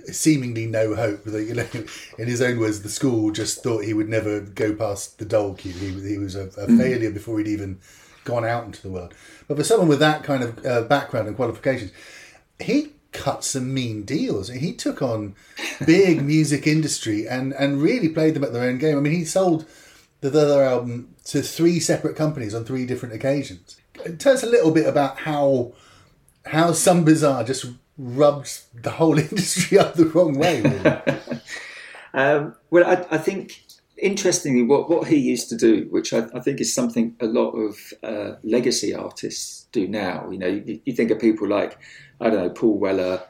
seemingly 0.06 0.66
no 0.66 0.96
hope. 0.96 1.22
That 1.24 1.44
you 1.44 1.54
know, 1.54 1.68
in 2.18 2.26
his 2.26 2.42
own 2.42 2.58
words, 2.58 2.82
the 2.82 2.88
school 2.88 3.30
just 3.30 3.62
thought 3.62 3.84
he 3.84 3.94
would 3.94 4.08
never 4.08 4.40
go 4.40 4.74
past 4.74 5.20
the 5.20 5.24
dole 5.24 5.54
queue. 5.54 5.72
He, 5.72 6.08
he 6.08 6.18
was 6.18 6.34
a, 6.34 6.46
a 6.46 6.66
mm. 6.66 6.78
failure 6.78 7.10
before 7.12 7.38
he'd 7.38 7.46
even 7.46 7.78
gone 8.24 8.44
out 8.44 8.64
into 8.64 8.82
the 8.82 8.90
world. 8.90 9.14
But 9.46 9.58
for 9.58 9.64
someone 9.64 9.88
with 9.88 10.00
that 10.00 10.24
kind 10.24 10.42
of 10.42 10.66
uh, 10.66 10.82
background 10.82 11.28
and 11.28 11.36
qualifications, 11.36 11.92
he 12.58 12.93
cut 13.14 13.44
some 13.44 13.72
mean 13.72 14.02
deals. 14.02 14.48
He 14.48 14.74
took 14.74 15.00
on 15.00 15.34
big 15.86 16.22
music 16.34 16.66
industry 16.66 17.26
and, 17.26 17.54
and 17.54 17.80
really 17.80 18.10
played 18.10 18.34
them 18.34 18.44
at 18.44 18.52
their 18.52 18.68
own 18.68 18.76
game. 18.76 18.98
I 18.98 19.00
mean, 19.00 19.14
he 19.14 19.24
sold 19.24 19.64
the 20.20 20.28
other 20.28 20.62
album 20.62 21.14
to 21.24 21.40
three 21.40 21.80
separate 21.80 22.16
companies 22.16 22.54
on 22.54 22.64
three 22.64 22.84
different 22.84 23.14
occasions. 23.14 23.76
Tell 24.18 24.34
us 24.34 24.42
a 24.42 24.48
little 24.48 24.70
bit 24.70 24.86
about 24.86 25.20
how 25.20 25.72
how 26.46 26.72
Some 26.72 27.04
Bizarre 27.04 27.44
just 27.44 27.66
rubbed 27.96 28.62
the 28.74 28.90
whole 28.90 29.18
industry 29.30 29.78
up 29.78 29.94
the 29.94 30.06
wrong 30.06 30.38
way. 30.38 30.60
Really. 30.60 31.40
um, 32.14 32.54
well, 32.70 32.86
I, 32.86 33.14
I, 33.14 33.18
think 33.18 33.63
interestingly, 33.96 34.62
what, 34.62 34.88
what 34.90 35.08
he 35.08 35.16
used 35.16 35.48
to 35.50 35.56
do, 35.56 35.86
which 35.90 36.12
I, 36.12 36.26
I 36.34 36.40
think 36.40 36.60
is 36.60 36.74
something 36.74 37.16
a 37.20 37.26
lot 37.26 37.50
of 37.50 37.76
uh, 38.02 38.36
legacy 38.42 38.94
artists 38.94 39.66
do 39.72 39.86
now. 39.88 40.28
You 40.30 40.38
know, 40.38 40.48
you, 40.48 40.80
you 40.84 40.92
think 40.92 41.10
of 41.10 41.18
people 41.18 41.48
like 41.48 41.78
I 42.20 42.30
don't 42.30 42.46
know, 42.46 42.50
Paul 42.50 42.78
Weller, 42.78 43.22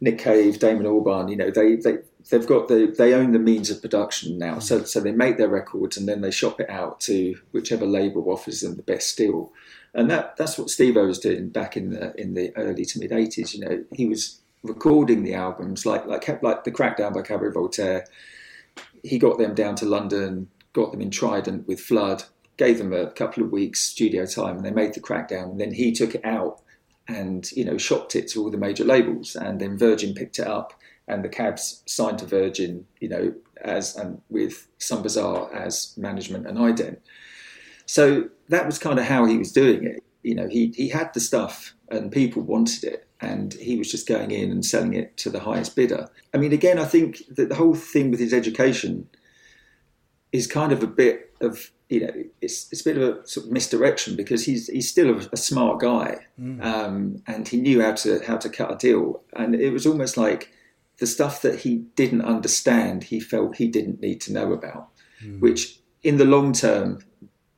Nick 0.00 0.18
Cave, 0.18 0.58
Damon 0.58 0.86
Albarn, 0.86 1.30
you 1.30 1.36
know, 1.36 1.50
they, 1.50 1.76
they, 1.76 1.98
they've 2.30 2.46
got 2.46 2.68
the, 2.68 2.94
they 2.96 3.14
own 3.14 3.32
the 3.32 3.38
means 3.38 3.70
of 3.70 3.80
production 3.80 4.38
now. 4.38 4.58
So, 4.58 4.84
so 4.84 5.00
they 5.00 5.12
make 5.12 5.38
their 5.38 5.48
records 5.48 5.96
and 5.96 6.08
then 6.08 6.20
they 6.20 6.30
shop 6.30 6.60
it 6.60 6.70
out 6.70 7.00
to 7.00 7.38
whichever 7.52 7.86
label 7.86 8.30
offers 8.30 8.60
them 8.60 8.76
the 8.76 8.82
best 8.82 9.16
deal. 9.16 9.52
And 9.94 10.10
that, 10.10 10.36
that's 10.36 10.58
what 10.58 10.68
Stevo 10.68 11.06
was 11.06 11.18
doing 11.18 11.48
back 11.48 11.76
in 11.76 11.90
the, 11.90 12.14
in 12.20 12.34
the 12.34 12.54
early 12.56 12.84
to 12.86 12.98
mid 12.98 13.12
eighties. 13.12 13.54
You 13.54 13.60
know, 13.60 13.84
he 13.92 14.06
was 14.06 14.40
recording 14.62 15.22
the 15.22 15.34
albums, 15.34 15.86
like 15.86 16.04
like 16.06 16.42
like 16.42 16.64
the 16.64 16.70
Crackdown 16.70 17.14
by 17.14 17.22
Cabaret 17.22 17.52
Voltaire. 17.52 18.04
He 19.02 19.18
got 19.18 19.38
them 19.38 19.54
down 19.54 19.74
to 19.76 19.86
London, 19.86 20.48
got 20.72 20.92
them 20.92 21.00
in 21.00 21.10
Trident 21.10 21.66
with 21.66 21.80
Flood, 21.80 22.24
gave 22.56 22.78
them 22.78 22.92
a 22.92 23.10
couple 23.10 23.42
of 23.42 23.50
weeks 23.50 23.80
studio 23.80 24.26
time, 24.26 24.56
and 24.56 24.64
they 24.64 24.70
made 24.70 24.94
the 24.94 25.00
Crackdown. 25.00 25.52
And 25.52 25.60
then 25.60 25.72
he 25.72 25.92
took 25.92 26.14
it 26.14 26.24
out 26.24 26.60
and 27.08 27.50
you 27.52 27.64
know 27.64 27.78
shopped 27.78 28.14
it 28.14 28.28
to 28.28 28.42
all 28.42 28.50
the 28.50 28.58
major 28.58 28.84
labels, 28.84 29.34
and 29.34 29.60
then 29.60 29.78
Virgin 29.78 30.14
picked 30.14 30.38
it 30.38 30.46
up, 30.46 30.74
and 31.06 31.24
the 31.24 31.28
Cabs 31.28 31.82
signed 31.86 32.18
to 32.18 32.26
Virgin, 32.26 32.86
you 33.00 33.08
know, 33.08 33.34
as 33.62 33.96
and 33.96 34.20
with 34.28 34.68
Some 34.78 35.02
Bizarre 35.02 35.52
as 35.54 35.94
management 35.96 36.46
and 36.46 36.58
ident. 36.58 36.98
So 37.86 38.28
that 38.50 38.66
was 38.66 38.78
kind 38.78 38.98
of 38.98 39.06
how 39.06 39.24
he 39.24 39.38
was 39.38 39.50
doing 39.50 39.84
it. 39.84 40.04
You 40.22 40.34
know, 40.34 40.48
he 40.48 40.72
he 40.76 40.88
had 40.88 41.14
the 41.14 41.20
stuff 41.20 41.74
and 41.88 42.12
people 42.12 42.42
wanted 42.42 42.84
it, 42.84 43.07
and 43.20 43.54
he 43.54 43.76
was 43.76 43.90
just 43.90 44.06
going 44.06 44.30
in 44.30 44.50
and 44.50 44.64
selling 44.64 44.94
it 44.94 45.16
to 45.18 45.30
the 45.30 45.40
highest 45.40 45.74
bidder. 45.74 46.08
I 46.32 46.38
mean, 46.38 46.52
again, 46.52 46.78
I 46.78 46.84
think 46.84 47.22
that 47.34 47.48
the 47.48 47.54
whole 47.54 47.74
thing 47.74 48.10
with 48.10 48.20
his 48.20 48.32
education 48.32 49.08
is 50.32 50.46
kind 50.46 50.72
of 50.72 50.82
a 50.82 50.86
bit 50.86 51.34
of 51.40 51.70
you 51.88 52.00
know 52.00 52.12
it's 52.40 52.70
it's 52.70 52.82
a 52.82 52.84
bit 52.84 52.98
of 52.98 53.02
a 53.02 53.26
sort 53.26 53.46
of 53.46 53.52
misdirection 53.52 54.14
because 54.16 54.44
he's 54.44 54.66
he's 54.68 54.90
still 54.90 55.10
a, 55.10 55.28
a 55.32 55.36
smart 55.36 55.80
guy 55.80 56.18
mm. 56.38 56.62
um, 56.62 57.22
and 57.26 57.48
he 57.48 57.56
knew 57.56 57.80
how 57.80 57.92
to 57.92 58.20
how 58.26 58.36
to 58.36 58.48
cut 58.48 58.72
a 58.72 58.76
deal 58.76 59.22
and 59.34 59.54
it 59.54 59.70
was 59.70 59.86
almost 59.86 60.16
like 60.16 60.52
the 60.98 61.06
stuff 61.06 61.42
that 61.42 61.60
he 61.60 61.76
didn't 61.96 62.22
understand 62.22 63.04
he 63.04 63.20
felt 63.20 63.56
he 63.56 63.68
didn't 63.68 64.00
need 64.00 64.20
to 64.20 64.32
know 64.32 64.52
about 64.52 64.88
mm. 65.24 65.40
which 65.40 65.80
in 66.02 66.18
the 66.18 66.24
long 66.24 66.52
term 66.52 66.98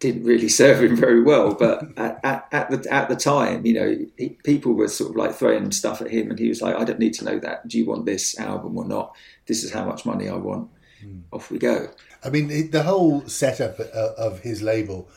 didn't 0.01 0.25
really 0.25 0.49
serve 0.49 0.83
him 0.83 0.97
very 0.97 1.23
well. 1.23 1.55
But 1.55 1.97
at, 1.97 2.21
at, 2.25 2.49
at, 2.51 2.71
the 2.71 2.93
at 2.93 3.09
the 3.09 3.17
time, 3.17 3.65
you 3.65 3.75
know, 3.75 4.07
he, 4.17 4.31
people 4.43 4.73
were 4.73 4.89
sort 4.89 5.11
of 5.11 5.17
like 5.17 5.35
throwing 5.35 5.71
stuff 5.71 6.01
at 6.01 6.11
him, 6.11 6.31
and 6.31 6.39
he 6.39 6.49
was 6.49 6.61
like, 6.61 6.75
"I 6.75 6.85
don't 6.85 6.99
need 6.99 7.15
to 7.15 7.25
know 7.25 7.39
that. 7.39 7.69
Do 7.69 7.79
you 7.79 7.87
want 7.87 8.07
this 8.07 8.39
album 8.39 8.77
or 8.77 8.85
not? 8.85 9.15
This 9.47 9.63
is 9.63 9.73
how 9.73 9.85
much 9.85 10.05
money 10.05 10.29
I 10.29 10.37
want. 10.37 10.71
Mm. 11.05 11.23
Off 11.33 11.51
we 11.51 11.59
go." 11.59 11.91
I 12.25 12.31
mean, 12.31 12.71
the 12.71 12.83
whole 12.83 13.27
setup 13.29 13.79
uh, 13.79 14.13
of 14.19 14.41
his 14.41 14.63
label. 14.63 15.09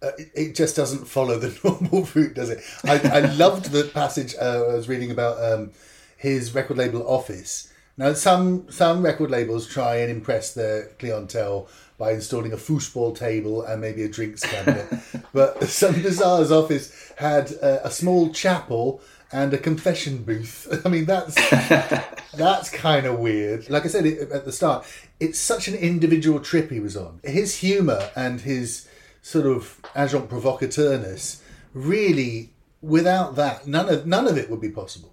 Uh, 0.00 0.12
it 0.32 0.54
just 0.54 0.76
doesn't 0.76 1.06
follow 1.06 1.40
the 1.40 1.58
normal 1.64 2.08
route, 2.14 2.34
does 2.34 2.50
it? 2.50 2.62
I, 2.84 3.00
I 3.00 3.20
loved 3.32 3.72
the 3.72 3.82
passage 3.82 4.36
uh, 4.40 4.64
I 4.70 4.74
was 4.74 4.88
reading 4.88 5.10
about 5.10 5.42
um, 5.42 5.72
his 6.16 6.54
record 6.54 6.76
label 6.76 7.04
office. 7.08 7.72
Now, 7.96 8.12
some 8.12 8.70
some 8.70 9.02
record 9.02 9.32
labels 9.32 9.66
try 9.66 9.96
and 9.96 10.10
impress 10.10 10.54
their 10.54 10.86
clientele 11.00 11.68
by 11.98 12.12
installing 12.12 12.52
a 12.52 12.56
foosball 12.56 13.16
table 13.16 13.62
and 13.62 13.80
maybe 13.80 14.04
a 14.04 14.08
drinks 14.08 14.42
cabinet. 14.42 14.86
but 15.32 15.62
Some 15.64 15.94
Bizarre's 15.96 16.52
office 16.52 17.12
had 17.16 17.50
a, 17.52 17.86
a, 17.86 17.90
small 17.90 18.32
chapel 18.32 19.02
and 19.32 19.52
a 19.52 19.58
confession 19.58 20.22
booth. 20.22 20.82
I 20.86 20.88
mean, 20.88 21.04
that's 21.04 21.34
that's 22.34 22.70
kind 22.70 23.04
of 23.04 23.18
weird. 23.18 23.68
Like 23.68 23.84
I 23.84 23.88
said 23.88 24.06
it, 24.06 24.30
at 24.30 24.44
the 24.44 24.52
start, 24.52 24.86
it's 25.18 25.38
such 25.38 25.66
an 25.66 25.74
individual 25.74 26.38
trip 26.38 26.70
he 26.70 26.80
was 26.80 26.96
on. 26.96 27.20
His 27.24 27.56
humour 27.56 28.10
and 28.14 28.40
his 28.40 28.88
sort 29.20 29.46
of 29.46 29.80
agent 29.96 30.30
provocateurness 30.30 31.40
really, 31.74 32.50
without 32.80 33.36
that, 33.36 33.66
none 33.66 33.88
of 33.88 34.06
none 34.06 34.26
of 34.26 34.38
it 34.38 34.50
would 34.50 34.60
be 34.60 34.70
possible. 34.70 35.12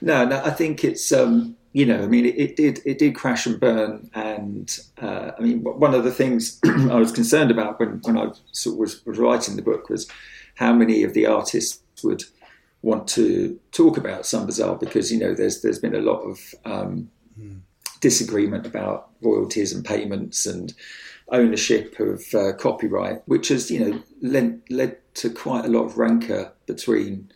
No, 0.00 0.24
no, 0.24 0.42
I 0.44 0.50
think 0.50 0.84
it's 0.84 1.10
um, 1.12 1.56
you 1.72 1.84
know, 1.84 2.02
I 2.02 2.06
mean, 2.06 2.24
it, 2.24 2.36
it, 2.36 2.56
did 2.56 2.80
it 2.84 2.98
did 2.98 3.14
crash 3.14 3.46
and 3.46 3.60
burn, 3.60 4.10
and 4.14 4.78
uh, 5.00 5.32
I 5.38 5.42
mean, 5.42 5.62
one 5.62 5.94
of 5.94 6.04
the 6.04 6.12
things 6.12 6.58
I 6.64 6.96
was 6.96 7.12
concerned 7.12 7.50
about 7.50 7.78
when 7.78 8.00
when 8.02 8.16
I 8.16 8.30
sort 8.52 8.74
of 8.74 8.78
was, 8.78 9.04
was 9.04 9.18
writing 9.18 9.56
the 9.56 9.62
book 9.62 9.88
was 9.88 10.08
how 10.54 10.72
many 10.72 11.02
of 11.02 11.14
the 11.14 11.26
artists 11.26 11.82
would 12.02 12.24
want 12.82 13.06
to 13.08 13.58
talk 13.72 13.96
about 13.96 14.24
Some 14.24 14.46
Bizarre 14.46 14.76
because 14.76 15.12
you 15.12 15.18
know 15.18 15.34
there's 15.34 15.60
there's 15.60 15.78
been 15.78 15.94
a 15.94 16.00
lot 16.00 16.20
of 16.20 16.54
um, 16.64 17.10
mm. 17.38 17.60
disagreement 18.00 18.66
about 18.66 19.10
royalties 19.20 19.72
and 19.72 19.84
payments 19.84 20.46
and 20.46 20.72
ownership 21.30 21.98
of 22.00 22.22
uh, 22.34 22.52
copyright, 22.54 23.22
which 23.26 23.48
has 23.48 23.70
you 23.70 23.80
know 23.80 24.02
led 24.22 24.60
led 24.70 24.96
to 25.14 25.28
quite 25.30 25.64
a 25.64 25.68
lot 25.68 25.84
of 25.84 25.98
rancor 25.98 26.52
between 26.66 27.30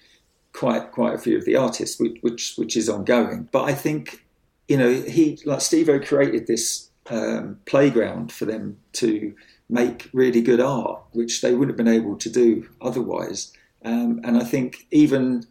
quite 0.52 0.92
quite 0.92 1.14
a 1.14 1.18
few 1.18 1.36
of 1.36 1.44
the 1.44 1.56
artists, 1.56 2.00
which 2.00 2.18
which, 2.22 2.54
which 2.56 2.76
is 2.76 2.88
ongoing. 2.88 3.48
But 3.52 3.64
I 3.64 3.74
think 3.74 4.21
you 4.68 4.77
know 4.77 4.92
he 4.92 5.38
like 5.44 5.59
Stevo 5.59 6.05
created 6.05 6.46
this 6.46 6.90
um, 7.11 7.59
playground 7.66 8.33
for 8.33 8.44
them 8.44 8.79
to 8.94 9.35
make 9.68 10.09
really 10.12 10.42
good 10.42 10.61
art, 10.61 11.03
which 11.12 11.40
they 11.40 11.53
wouldn't 11.53 11.79
have 11.79 11.85
been 11.85 11.94
able 11.94 12.16
to 12.16 12.31
do 12.31 12.68
otherwise. 12.81 13.53
Um, 13.85 14.20
and 14.22 14.37
I 14.37 14.44
think 14.44 14.87
even 14.90 15.46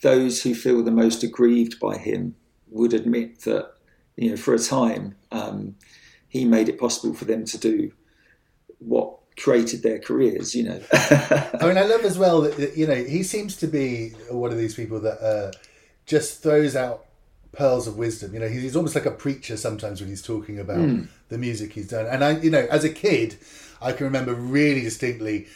those 0.00 0.42
who 0.42 0.54
feel 0.54 0.82
the 0.82 0.90
most 0.90 1.22
aggrieved 1.22 1.78
by 1.78 1.96
him 1.96 2.34
would 2.70 2.92
admit 2.92 3.40
that 3.40 3.72
you 4.16 4.30
know 4.30 4.36
for 4.36 4.54
a 4.54 4.58
time 4.58 5.16
um, 5.30 5.76
he 6.28 6.44
made 6.44 6.68
it 6.68 6.78
possible 6.78 7.14
for 7.14 7.24
them 7.24 7.44
to 7.46 7.58
do 7.58 7.92
what 8.78 9.18
created 9.38 9.82
their 9.82 9.98
careers, 9.98 10.54
you 10.54 10.64
know. 10.64 10.80
I 10.92 11.66
mean, 11.66 11.78
I 11.78 11.84
love 11.84 12.04
as 12.04 12.18
well 12.18 12.42
that, 12.42 12.76
you 12.76 12.86
know, 12.86 12.96
he 12.96 13.22
seems 13.22 13.56
to 13.56 13.66
be 13.66 14.10
one 14.30 14.50
of 14.50 14.58
these 14.58 14.74
people 14.74 15.00
that 15.00 15.20
uh, 15.20 15.52
just 16.06 16.42
throws 16.42 16.76
out 16.76 17.06
pearls 17.52 17.86
of 17.86 17.96
wisdom. 17.96 18.34
You 18.34 18.40
know, 18.40 18.48
he's, 18.48 18.76
almost 18.76 18.94
like 18.94 19.06
a 19.06 19.10
preacher 19.10 19.56
sometimes 19.56 20.00
when 20.00 20.08
he's 20.10 20.22
talking 20.22 20.58
about 20.58 20.78
mm. 20.78 21.08
the 21.28 21.38
music 21.38 21.72
he's 21.72 21.88
done. 21.88 22.06
And 22.06 22.24
I, 22.24 22.38
you 22.38 22.50
know, 22.50 22.66
as 22.70 22.84
a 22.84 22.90
kid, 22.90 23.36
I 23.80 23.92
can 23.92 24.06
remember 24.06 24.34
really 24.34 24.82
distinctly 24.82 25.46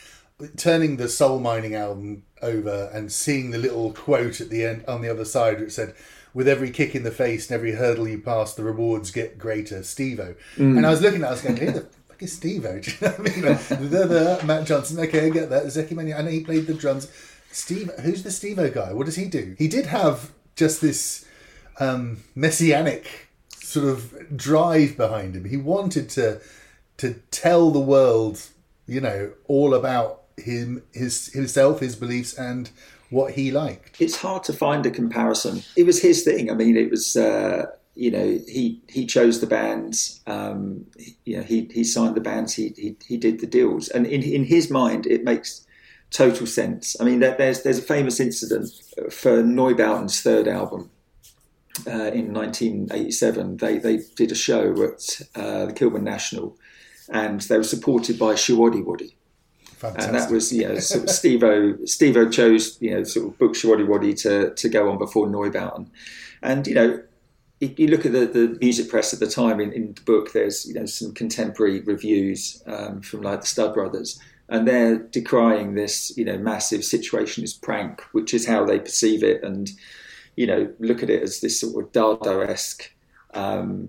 turning 0.57 0.97
the 0.97 1.09
Soul 1.09 1.39
Mining 1.39 1.75
album 1.75 2.25
over 2.41 2.91
and 2.93 3.13
seeing 3.13 3.51
the 3.51 3.59
little 3.59 3.93
quote 3.93 4.41
at 4.41 4.51
the 4.51 4.65
end 4.65 4.85
on 4.89 5.03
the 5.03 5.09
other 5.09 5.25
side 5.25 5.61
which 5.61 5.73
said, 5.73 5.95
with 6.35 6.49
every 6.49 6.71
kick 6.71 6.95
in 6.95 7.03
the 7.03 7.11
face 7.11 7.51
and 7.51 7.55
every 7.55 7.73
hurdle 7.73 8.09
you 8.09 8.19
pass, 8.19 8.55
the 8.55 8.65
rewards 8.65 9.11
get 9.11 9.39
greater, 9.39 9.81
Stevo. 9.81 10.35
Mm. 10.57 10.79
And 10.79 10.87
I 10.87 10.91
was 10.91 11.03
looking 11.03 11.23
at 11.23 11.27
it, 11.27 11.29
I 11.29 11.31
was 11.33 11.43
going, 11.43 11.57
who 11.57 11.71
the 11.73 11.81
fuck 12.09 12.23
is 12.23 12.41
Stevo. 12.41 12.83
Do 12.83 12.91
you 12.91 12.97
know 13.01 13.13
what 13.13 13.71
I 13.71 13.77
mean? 13.81 13.91
the, 13.91 14.07
the, 14.07 14.43
Matt 14.47 14.67
Johnson, 14.67 14.99
okay, 15.01 15.27
I 15.27 15.31
get 15.31 15.51
that. 15.51 15.71
Zeke 15.71 15.91
Manyika, 15.91 16.19
I 16.19 16.23
know 16.23 16.31
he 16.31 16.43
played 16.43 16.67
the 16.67 16.75
drums. 16.75 17.13
Steve, 17.51 17.91
who's 18.01 18.23
the 18.23 18.31
Stevo 18.31 18.73
guy? 18.73 18.95
What 18.95 19.05
does 19.05 19.17
he 19.17 19.27
do? 19.27 19.55
He 19.59 19.69
did 19.69 19.87
have 19.87 20.33
just 20.57 20.81
this 20.81 21.27
um, 21.83 22.23
messianic 22.35 23.29
sort 23.51 23.87
of 23.87 24.37
drive 24.37 24.97
behind 24.97 25.35
him. 25.35 25.45
He 25.45 25.57
wanted 25.57 26.09
to 26.11 26.41
to 26.99 27.15
tell 27.31 27.71
the 27.71 27.81
world, 27.81 28.43
you 28.87 29.01
know, 29.01 29.33
all 29.49 29.75
about 29.75 30.23
him, 30.37 30.83
his 30.93 31.33
himself, 31.33 31.81
his 31.81 31.97
beliefs, 31.97 32.35
and 32.35 32.71
what 33.11 33.35
he 33.35 33.51
liked. 33.51 34.01
It's 34.01 34.17
hard 34.17 34.45
to 34.45 34.53
find 34.53 34.85
a 34.87 34.91
comparison. 34.91 35.63
It 35.77 35.85
was 35.85 36.01
his 36.01 36.23
thing. 36.23 36.51
I 36.51 36.55
mean, 36.55 36.77
it 36.77 36.91
was. 36.91 37.17
Uh, 37.17 37.67
you 37.95 38.11
know, 38.11 38.41
he 38.49 38.81
he 38.89 39.05
chose 39.05 39.41
the 39.41 39.47
bands. 39.47 40.23
Um, 40.27 40.87
you 41.27 41.37
know, 41.37 41.43
he 41.43 41.69
he 41.75 41.85
signed 41.85 42.15
the 42.15 42.23
bands. 42.23 42.55
He 42.55 42.73
he, 42.77 42.97
he 43.07 43.19
did 43.19 43.41
the 43.41 43.47
deals, 43.47 43.89
and 43.89 44.07
in 44.07 44.23
in 44.23 44.45
his 44.45 44.71
mind, 44.71 45.07
it 45.07 45.25
makes 45.25 45.67
total 46.11 46.47
sense. 46.47 46.97
I 47.01 47.05
mean, 47.05 47.21
there's 47.21 47.63
there's 47.63 47.79
a 47.79 47.83
famous 47.83 48.19
incident 48.19 48.71
for 49.11 49.43
Neubauten's 49.43 50.23
third 50.23 50.49
album. 50.49 50.91
Uh, 51.87 52.13
in 52.13 52.35
1987, 52.35 53.57
they 53.57 53.79
they 53.79 54.01
did 54.15 54.31
a 54.31 54.35
show 54.35 54.73
at 54.83 55.21
uh, 55.35 55.67
the 55.67 55.73
Kilburn 55.73 56.05
National, 56.05 56.57
and 57.09 57.41
they 57.43 57.57
were 57.57 57.65
supported 57.65 58.19
by 58.19 58.35
Showaddywaddy. 58.35 59.15
Fantastic. 59.83 60.07
And 60.07 60.15
that 60.15 60.31
was, 60.31 60.53
you 60.53 60.69
know, 60.69 60.79
sort 60.79 61.05
of 61.05 61.11
Stevo, 61.11 61.81
Stevo 61.85 62.31
chose, 62.31 62.77
you 62.81 62.95
know, 62.95 63.03
sort 63.03 63.27
of 63.27 63.39
book 63.39 63.55
Showaddywaddy 63.55 64.21
to, 64.23 64.55
to 64.55 64.69
go 64.69 64.89
on 64.89 64.97
before 64.97 65.27
Neubauten. 65.27 65.89
And, 66.41 66.67
you 66.69 66.75
know, 66.75 67.03
you 67.63 67.89
look 67.89 68.05
at 68.05 68.13
the, 68.13 68.27
the 68.27 68.59
music 68.61 68.89
press 68.89 69.13
at 69.13 69.21
the 69.21 69.27
time 69.27 69.61
in, 69.61 69.73
in 69.73 69.95
the 69.95 70.01
book, 70.03 70.33
there's 70.33 70.67
you 70.67 70.75
know 70.75 70.87
some 70.87 71.15
contemporary 71.15 71.81
reviews 71.81 72.63
um, 72.67 73.01
from 73.03 73.23
like 73.23 73.43
the 73.43 73.47
Stud 73.47 73.75
Brothers, 73.75 74.21
and 74.49 74.67
they're 74.67 74.99
decrying 74.99 75.75
this 75.75 76.17
you 76.17 76.25
know 76.25 76.39
massive 76.39 76.81
situationist 76.81 77.63
prank, 77.63 78.03
which 78.13 78.35
is 78.35 78.47
how 78.47 78.65
they 78.65 78.81
perceive 78.81 79.23
it, 79.23 79.45
and 79.45 79.71
you 80.37 80.47
know 80.47 80.73
look 80.79 81.03
at 81.03 81.11
it 81.11 81.23
as 81.23 81.41
this 81.41 81.61
sort 81.61 81.85
of 81.85 81.93
Dada-esque 81.93 82.93
um, 83.35 83.89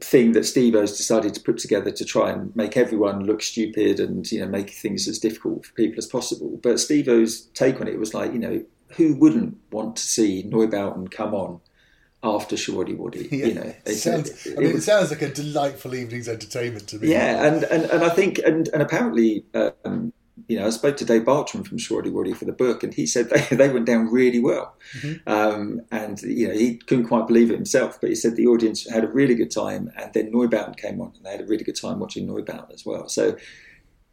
thing 0.00 0.32
that 0.32 0.40
Stevo's 0.40 0.96
decided 0.96 1.34
to 1.34 1.40
put 1.40 1.58
together 1.58 1.90
to 1.90 2.04
try 2.04 2.30
and 2.30 2.54
make 2.54 2.76
everyone 2.76 3.24
look 3.24 3.42
stupid 3.42 3.98
and 4.00 4.30
you 4.30 4.40
know 4.40 4.46
make 4.46 4.70
things 4.70 5.08
as 5.08 5.18
difficult 5.18 5.66
for 5.66 5.72
people 5.74 5.98
as 5.98 6.06
possible. 6.06 6.58
But 6.62 6.76
Stevo's 6.76 7.42
take 7.54 7.80
on 7.80 7.88
it 7.88 7.98
was 7.98 8.14
like 8.14 8.32
you 8.32 8.38
know 8.38 8.64
who 8.96 9.14
wouldn't 9.14 9.56
want 9.70 9.96
to 9.96 10.02
see 10.02 10.44
Neubauten 10.44 11.10
come 11.10 11.34
on 11.34 11.60
after 12.22 12.56
Showaddywaddy. 12.56 13.30
Yeah. 13.38 13.46
You 13.46 13.54
know, 13.54 13.74
it, 13.84 13.94
sounds, 13.94 14.46
it, 14.46 14.52
it, 14.52 14.58
I 14.58 14.60
mean, 14.60 14.72
was, 14.72 14.82
it, 14.82 14.86
sounds 14.86 15.10
like 15.10 15.22
a 15.22 15.32
delightful 15.32 15.94
evening's 15.94 16.28
entertainment 16.28 16.88
to 16.88 16.98
me. 16.98 17.08
Yeah, 17.08 17.46
and, 17.46 17.64
and, 17.64 17.84
and 17.90 18.04
I 18.04 18.08
think 18.08 18.38
and 18.38 18.68
and 18.68 18.82
apparently, 18.82 19.44
um, 19.84 20.12
you 20.46 20.58
know, 20.58 20.66
I 20.66 20.70
spoke 20.70 20.96
to 20.98 21.04
Dave 21.04 21.24
Bartram 21.24 21.64
from 21.64 21.78
Showaddywaddy 21.78 22.36
for 22.36 22.44
the 22.44 22.52
book, 22.52 22.82
and 22.82 22.94
he 22.94 23.06
said 23.06 23.30
they, 23.30 23.42
they 23.56 23.68
went 23.68 23.86
down 23.86 24.12
really 24.12 24.40
well, 24.40 24.74
mm-hmm. 25.00 25.28
um, 25.28 25.80
and 25.90 26.20
you 26.22 26.48
know 26.48 26.54
he 26.54 26.76
couldn't 26.76 27.08
quite 27.08 27.26
believe 27.26 27.50
it 27.50 27.56
himself, 27.56 28.00
but 28.00 28.10
he 28.10 28.16
said 28.16 28.36
the 28.36 28.46
audience 28.46 28.88
had 28.88 29.04
a 29.04 29.08
really 29.08 29.34
good 29.34 29.50
time, 29.50 29.90
and 29.96 30.12
then 30.12 30.32
Neubauten 30.32 30.76
came 30.76 31.00
on, 31.00 31.12
and 31.16 31.24
they 31.24 31.32
had 31.32 31.40
a 31.40 31.46
really 31.46 31.64
good 31.64 31.80
time 31.80 31.98
watching 31.98 32.26
Neubauten 32.26 32.72
as 32.72 32.84
well. 32.84 33.08
So. 33.08 33.36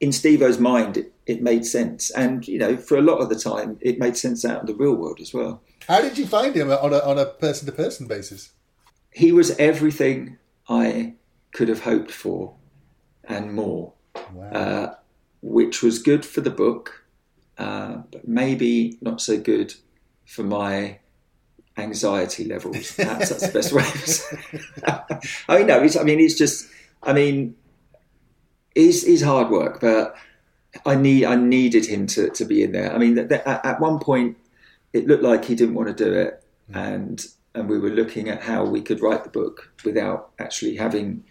In 0.02 0.10
Stevo's 0.10 0.60
mind, 0.60 1.06
it 1.26 1.42
made 1.42 1.66
sense. 1.66 2.12
And 2.12 2.46
you 2.46 2.60
know, 2.60 2.76
for 2.76 2.98
a 2.98 3.02
lot 3.02 3.20
of 3.20 3.30
the 3.30 3.40
time, 3.40 3.78
it 3.80 3.98
made 3.98 4.18
sense 4.18 4.44
out 4.44 4.60
in 4.60 4.66
the 4.66 4.76
real 4.76 4.94
world 4.94 5.22
as 5.22 5.34
well. 5.34 5.64
How 5.88 6.02
did 6.02 6.18
you 6.18 6.28
find 6.28 6.54
him 6.54 6.70
on 6.70 6.92
a 6.92 7.00
on 7.00 7.18
a 7.18 7.26
person 7.26 7.66
to 7.66 7.72
person 7.72 8.06
basis? 8.06 8.52
He 9.12 9.32
was 9.32 9.52
everything 9.52 10.38
I 10.68 11.14
could 11.54 11.70
have 11.70 11.84
hoped 11.84 12.12
for 12.12 12.56
and 13.24 13.54
more, 13.54 13.94
Wow. 14.34 14.50
uh, 14.50 14.96
which 15.46 15.84
was 15.84 16.00
good 16.00 16.26
for 16.26 16.42
the 16.42 16.50
book, 16.50 17.06
uh, 17.60 17.98
but 18.12 18.28
maybe 18.28 18.98
not 19.00 19.22
so 19.22 19.38
good 19.38 19.76
for 20.26 20.42
my 20.42 20.98
anxiety 21.78 22.46
levels. 22.46 22.94
Perhaps 22.96 23.30
that's 23.30 23.46
the 23.46 23.54
best 23.54 23.72
way 23.72 23.84
of 23.84 24.06
saying. 24.08 24.64
I 25.48 25.58
mean, 25.60 25.68
no, 25.68 25.84
it's, 25.84 25.96
I 25.96 26.02
mean, 26.02 26.20
it's 26.20 26.36
just, 26.36 26.68
I 27.04 27.14
mean, 27.14 27.56
it's, 28.74 29.04
it's 29.04 29.22
hard 29.22 29.52
work, 29.52 29.80
but 29.82 30.16
I 30.84 30.96
need, 30.96 31.26
I 31.26 31.36
needed 31.36 31.86
him 31.86 32.08
to, 32.08 32.32
to 32.32 32.44
be 32.44 32.64
in 32.64 32.72
there. 32.72 32.92
I 32.92 32.98
mean, 32.98 33.14
th- 33.14 33.30
th- 33.30 33.42
at, 33.46 33.64
at 33.64 33.80
one 33.80 34.00
point, 34.00 34.38
it 34.94 35.06
looked 35.06 35.24
like 35.24 35.46
he 35.46 35.54
didn't 35.54 35.76
want 35.76 35.96
to 35.96 36.04
do 36.04 36.12
it, 36.12 36.44
and 36.74 37.24
and 37.54 37.70
we 37.70 37.78
were 37.78 37.90
looking 37.90 38.30
at 38.30 38.42
how 38.42 38.66
we 38.66 38.82
could 38.82 39.02
write 39.02 39.24
the 39.24 39.30
book 39.30 39.72
without 39.86 40.32
actually 40.40 40.76
having 40.76 41.24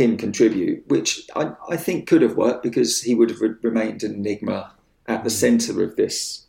him 0.00 0.16
contribute, 0.16 0.88
which 0.88 1.28
I, 1.36 1.52
I 1.68 1.76
think 1.76 2.08
could 2.08 2.22
have 2.22 2.36
worked 2.36 2.62
because 2.62 3.02
he 3.02 3.14
would 3.14 3.30
have 3.30 3.40
re- 3.40 3.54
remained 3.62 4.02
an 4.02 4.14
enigma 4.14 4.72
at 5.06 5.24
the 5.24 5.30
centre 5.30 5.82
of 5.82 5.96
this 5.96 6.46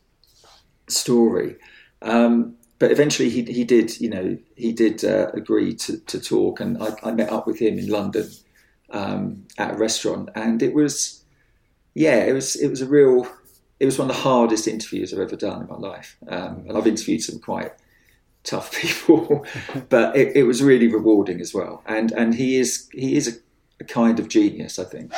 story. 0.88 1.56
Um, 2.02 2.56
but 2.80 2.92
eventually, 2.92 3.30
he, 3.30 3.44
he 3.44 3.64
did, 3.64 4.00
you 4.00 4.10
know, 4.10 4.38
he 4.56 4.72
did 4.74 5.06
uh, 5.06 5.28
agree 5.34 5.76
to, 5.76 6.00
to 6.00 6.20
talk, 6.20 6.60
and 6.60 6.82
I, 6.82 6.96
I 7.04 7.12
met 7.12 7.32
up 7.32 7.46
with 7.46 7.60
him 7.60 7.78
in 7.78 7.88
London 7.90 8.28
um, 8.90 9.46
at 9.58 9.76
a 9.76 9.78
restaurant, 9.78 10.30
and 10.34 10.64
it 10.64 10.74
was, 10.74 11.24
yeah, 11.94 12.24
it 12.24 12.34
was 12.34 12.56
it 12.56 12.70
was 12.70 12.82
a 12.82 12.88
real, 12.88 13.28
it 13.80 13.86
was 13.86 14.00
one 14.00 14.10
of 14.10 14.16
the 14.16 14.22
hardest 14.24 14.68
interviews 14.68 15.14
I've 15.14 15.20
ever 15.20 15.36
done 15.36 15.62
in 15.62 15.68
my 15.68 15.76
life, 15.76 16.18
um, 16.28 16.64
and 16.68 16.76
I've 16.76 16.88
interviewed 16.88 17.22
some 17.22 17.40
quite 17.40 17.72
tough 18.44 18.72
people, 18.82 19.46
but 19.90 20.16
it, 20.16 20.36
it 20.36 20.44
was 20.44 20.62
really 20.62 20.88
rewarding 20.88 21.42
as 21.42 21.54
well, 21.54 21.84
and 21.86 22.12
and 22.12 22.36
he 22.36 22.58
is 22.58 22.90
he 22.92 23.16
is 23.16 23.28
a, 23.28 23.84
a 23.84 23.84
kind 23.84 24.20
of 24.20 24.28
genius, 24.28 24.80
I 24.80 24.84
think. 24.84 25.12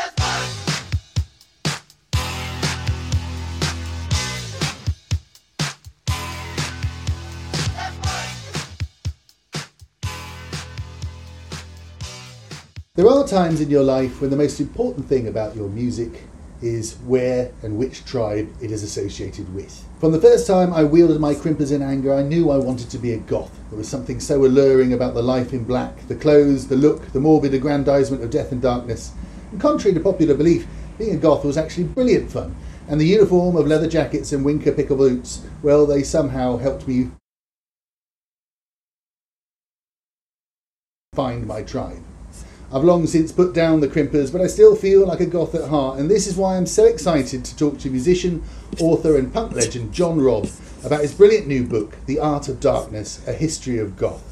There 12.95 13.09
are 13.09 13.27
times 13.27 13.59
in 13.59 13.71
your 13.71 13.81
life 13.81 14.21
when 14.21 14.29
the 14.29 14.37
most 14.37 14.59
important 14.59 15.07
thing 15.07 15.27
about 15.27 15.55
your 15.55 15.67
music 15.67 16.27
is 16.63 16.95
where 17.05 17.51
and 17.61 17.77
which 17.77 18.05
tribe 18.05 18.51
it 18.61 18.71
is 18.71 18.83
associated 18.83 19.53
with. 19.53 19.85
From 19.99 20.11
the 20.11 20.21
first 20.21 20.47
time 20.47 20.73
I 20.73 20.83
wielded 20.83 21.19
my 21.19 21.33
crimpers 21.33 21.71
in 21.71 21.81
anger, 21.81 22.13
I 22.13 22.23
knew 22.23 22.49
I 22.49 22.57
wanted 22.57 22.89
to 22.91 22.97
be 22.97 23.13
a 23.13 23.17
goth. 23.17 23.51
There 23.69 23.77
was 23.77 23.87
something 23.87 24.19
so 24.19 24.45
alluring 24.45 24.93
about 24.93 25.13
the 25.13 25.21
life 25.21 25.53
in 25.53 25.63
black, 25.63 26.07
the 26.07 26.15
clothes, 26.15 26.67
the 26.67 26.75
look, 26.75 27.11
the 27.11 27.19
morbid 27.19 27.53
aggrandizement 27.53 28.23
of 28.23 28.29
death 28.29 28.51
and 28.51 28.61
darkness. 28.61 29.11
And 29.51 29.59
contrary 29.59 29.93
to 29.93 29.99
popular 29.99 30.35
belief, 30.35 30.65
being 30.97 31.15
a 31.15 31.17
goth 31.17 31.43
was 31.43 31.57
actually 31.57 31.85
brilliant 31.85 32.31
fun. 32.31 32.55
And 32.87 32.99
the 32.99 33.07
uniform 33.07 33.55
of 33.55 33.67
leather 33.67 33.87
jackets 33.87 34.31
and 34.31 34.45
winklepicker 34.45 34.97
boots, 34.97 35.45
well, 35.61 35.85
they 35.85 36.03
somehow 36.03 36.57
helped 36.57 36.87
me 36.87 37.11
find 41.13 41.45
my 41.45 41.61
tribe. 41.63 42.03
I've 42.73 42.83
long 42.83 43.05
since 43.05 43.31
put 43.31 43.53
down 43.53 43.81
the 43.81 43.87
crimpers, 43.87 44.31
but 44.31 44.41
I 44.41 44.47
still 44.47 44.75
feel 44.75 45.05
like 45.05 45.19
a 45.19 45.27
goth 45.27 45.53
at 45.53 45.69
heart, 45.69 45.99
and 45.99 46.09
this 46.09 46.25
is 46.25 46.35
why 46.35 46.57
I'm 46.57 46.65
so 46.65 46.85
excited 46.85 47.45
to 47.45 47.55
talk 47.55 47.77
to 47.77 47.89
musician, 47.91 48.41
author, 48.79 49.15
and 49.15 49.31
punk 49.31 49.53
legend 49.53 49.93
John 49.93 50.19
Robb 50.19 50.47
about 50.83 51.01
his 51.01 51.13
brilliant 51.13 51.45
new 51.45 51.67
book, 51.67 51.95
The 52.07 52.17
Art 52.17 52.49
of 52.49 52.59
Darkness 52.59 53.21
A 53.27 53.31
History 53.31 53.77
of 53.77 53.95
Goth. 53.95 54.23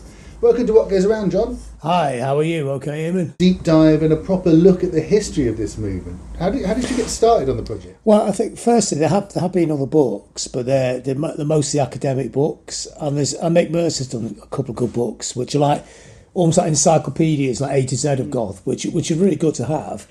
Welcome 0.41 0.65
to 0.65 0.73
What 0.73 0.89
Goes 0.89 1.05
Around, 1.05 1.33
John. 1.33 1.59
Hi, 1.83 2.19
how 2.19 2.39
are 2.39 2.43
you? 2.43 2.71
Okay, 2.71 3.11
Eamon? 3.11 3.37
Deep 3.37 3.61
dive 3.61 4.01
and 4.01 4.11
a 4.11 4.17
proper 4.17 4.49
look 4.49 4.83
at 4.83 4.91
the 4.91 5.01
history 5.01 5.47
of 5.47 5.55
this 5.55 5.77
movement. 5.77 6.19
How 6.39 6.49
did, 6.49 6.65
how 6.65 6.73
did 6.73 6.89
you 6.89 6.97
get 6.97 7.09
started 7.09 7.47
on 7.47 7.57
the 7.57 7.63
project? 7.63 7.99
Well, 8.05 8.27
I 8.27 8.31
think 8.31 8.57
firstly 8.57 8.97
there 8.97 9.09
have 9.09 9.31
there 9.33 9.41
have 9.41 9.53
been 9.53 9.69
other 9.69 9.85
books, 9.85 10.47
but 10.47 10.65
they're 10.65 10.99
they're, 10.99 11.13
mostly 11.13 11.79
academic 11.79 12.31
books, 12.31 12.87
and 12.99 13.17
there's 13.17 13.35
and 13.35 13.55
Mick 13.55 13.69
Mercer's 13.69 14.07
done 14.07 14.35
a 14.41 14.47
couple 14.47 14.71
of 14.71 14.77
good 14.77 14.93
books, 14.93 15.35
which 15.35 15.53
are 15.53 15.59
like 15.59 15.85
almost 16.33 16.57
like 16.57 16.67
encyclopedias, 16.67 17.61
like 17.61 17.71
A 17.71 17.85
to 17.85 17.95
Z 17.95 18.09
of 18.13 18.31
goth, 18.31 18.65
which 18.65 18.85
which 18.85 19.11
are 19.11 19.15
really 19.15 19.35
good 19.35 19.55
to 19.55 19.65
have. 19.65 20.07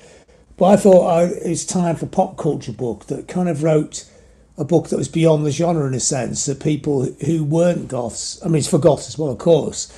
But 0.56 0.66
I 0.66 0.76
thought 0.76 1.06
I, 1.06 1.22
it 1.24 1.48
was 1.48 1.64
time 1.64 1.96
for 1.96 2.04
a 2.04 2.08
pop 2.08 2.36
culture 2.36 2.72
book 2.72 3.06
that 3.06 3.28
kind 3.28 3.48
of 3.48 3.62
wrote 3.62 4.04
a 4.58 4.64
book 4.64 4.90
that 4.90 4.98
was 4.98 5.08
beyond 5.08 5.46
the 5.46 5.50
genre 5.50 5.86
in 5.86 5.94
a 5.94 6.00
sense 6.00 6.44
that 6.44 6.60
people 6.62 7.04
who 7.24 7.42
weren't 7.42 7.88
goths. 7.88 8.38
I 8.44 8.48
mean, 8.48 8.56
it's 8.56 8.68
for 8.68 8.78
goths 8.78 9.08
as 9.08 9.18
well, 9.18 9.30
of 9.30 9.38
course. 9.38 9.90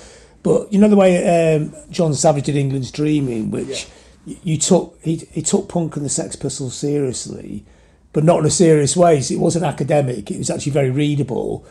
But 0.42 0.72
you 0.72 0.78
know 0.78 0.88
the 0.88 0.96
way 0.96 1.56
um, 1.56 1.74
John 1.90 2.14
Savage 2.14 2.44
did 2.44 2.56
England's 2.56 2.90
Dreaming, 2.90 3.50
which 3.50 3.88
y 4.26 4.36
you 4.44 4.56
took 4.56 4.98
he, 5.02 5.16
he 5.32 5.42
took 5.42 5.68
punk 5.68 5.96
and 5.96 6.04
the 6.04 6.08
Sex 6.08 6.36
Pistols 6.36 6.76
seriously, 6.76 7.64
but 8.12 8.24
not 8.24 8.40
in 8.40 8.46
a 8.46 8.50
serious 8.50 8.96
way. 8.96 9.20
So 9.20 9.34
it 9.34 9.40
wasn't 9.40 9.64
academic; 9.64 10.30
it 10.30 10.38
was 10.38 10.50
actually 10.50 10.72
very 10.72 10.90
readable. 10.90 11.64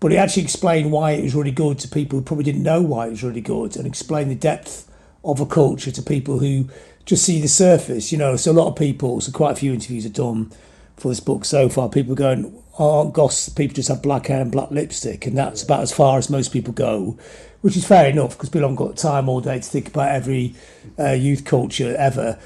But 0.00 0.12
he 0.12 0.18
actually 0.18 0.44
explained 0.44 0.92
why 0.92 1.12
it 1.12 1.24
was 1.24 1.34
really 1.34 1.50
good 1.50 1.78
to 1.80 1.88
people 1.88 2.18
who 2.18 2.24
probably 2.24 2.44
didn't 2.44 2.62
know 2.62 2.82
why 2.82 3.06
it 3.06 3.10
was 3.10 3.22
really 3.22 3.40
good, 3.40 3.76
and 3.76 3.86
explained 3.86 4.30
the 4.30 4.36
depth 4.36 4.90
of 5.24 5.40
a 5.40 5.46
culture 5.46 5.90
to 5.90 6.02
people 6.02 6.38
who 6.38 6.68
just 7.04 7.24
see 7.24 7.40
the 7.40 7.48
surface. 7.48 8.12
You 8.12 8.18
know, 8.18 8.36
so 8.36 8.52
a 8.52 8.52
lot 8.52 8.68
of 8.68 8.76
people, 8.76 9.20
so 9.20 9.32
quite 9.32 9.52
a 9.52 9.56
few 9.56 9.72
interviews 9.72 10.06
are 10.06 10.10
done 10.10 10.52
for 10.96 11.08
this 11.08 11.20
book 11.20 11.44
so 11.44 11.68
far. 11.68 11.88
People 11.88 12.14
going, 12.14 12.62
oh, 12.78 13.10
goss, 13.10 13.48
people 13.48 13.74
just 13.74 13.88
have 13.88 14.02
black 14.02 14.26
hair 14.26 14.40
and 14.40 14.52
black 14.52 14.70
lipstick, 14.70 15.26
and 15.26 15.36
that's 15.36 15.62
about 15.62 15.80
as 15.80 15.92
far 15.92 16.18
as 16.18 16.30
most 16.30 16.52
people 16.52 16.72
go, 16.72 17.18
which 17.60 17.76
is 17.76 17.86
fair 17.86 18.08
enough 18.08 18.36
because 18.36 18.50
people 18.50 18.68
haven't 18.68 18.76
got 18.76 18.96
time 18.96 19.28
all 19.28 19.40
day 19.40 19.58
to 19.58 19.64
think 19.64 19.88
about 19.88 20.10
every 20.10 20.54
uh, 20.98 21.10
youth 21.10 21.44
culture 21.44 21.96
ever. 21.98 22.38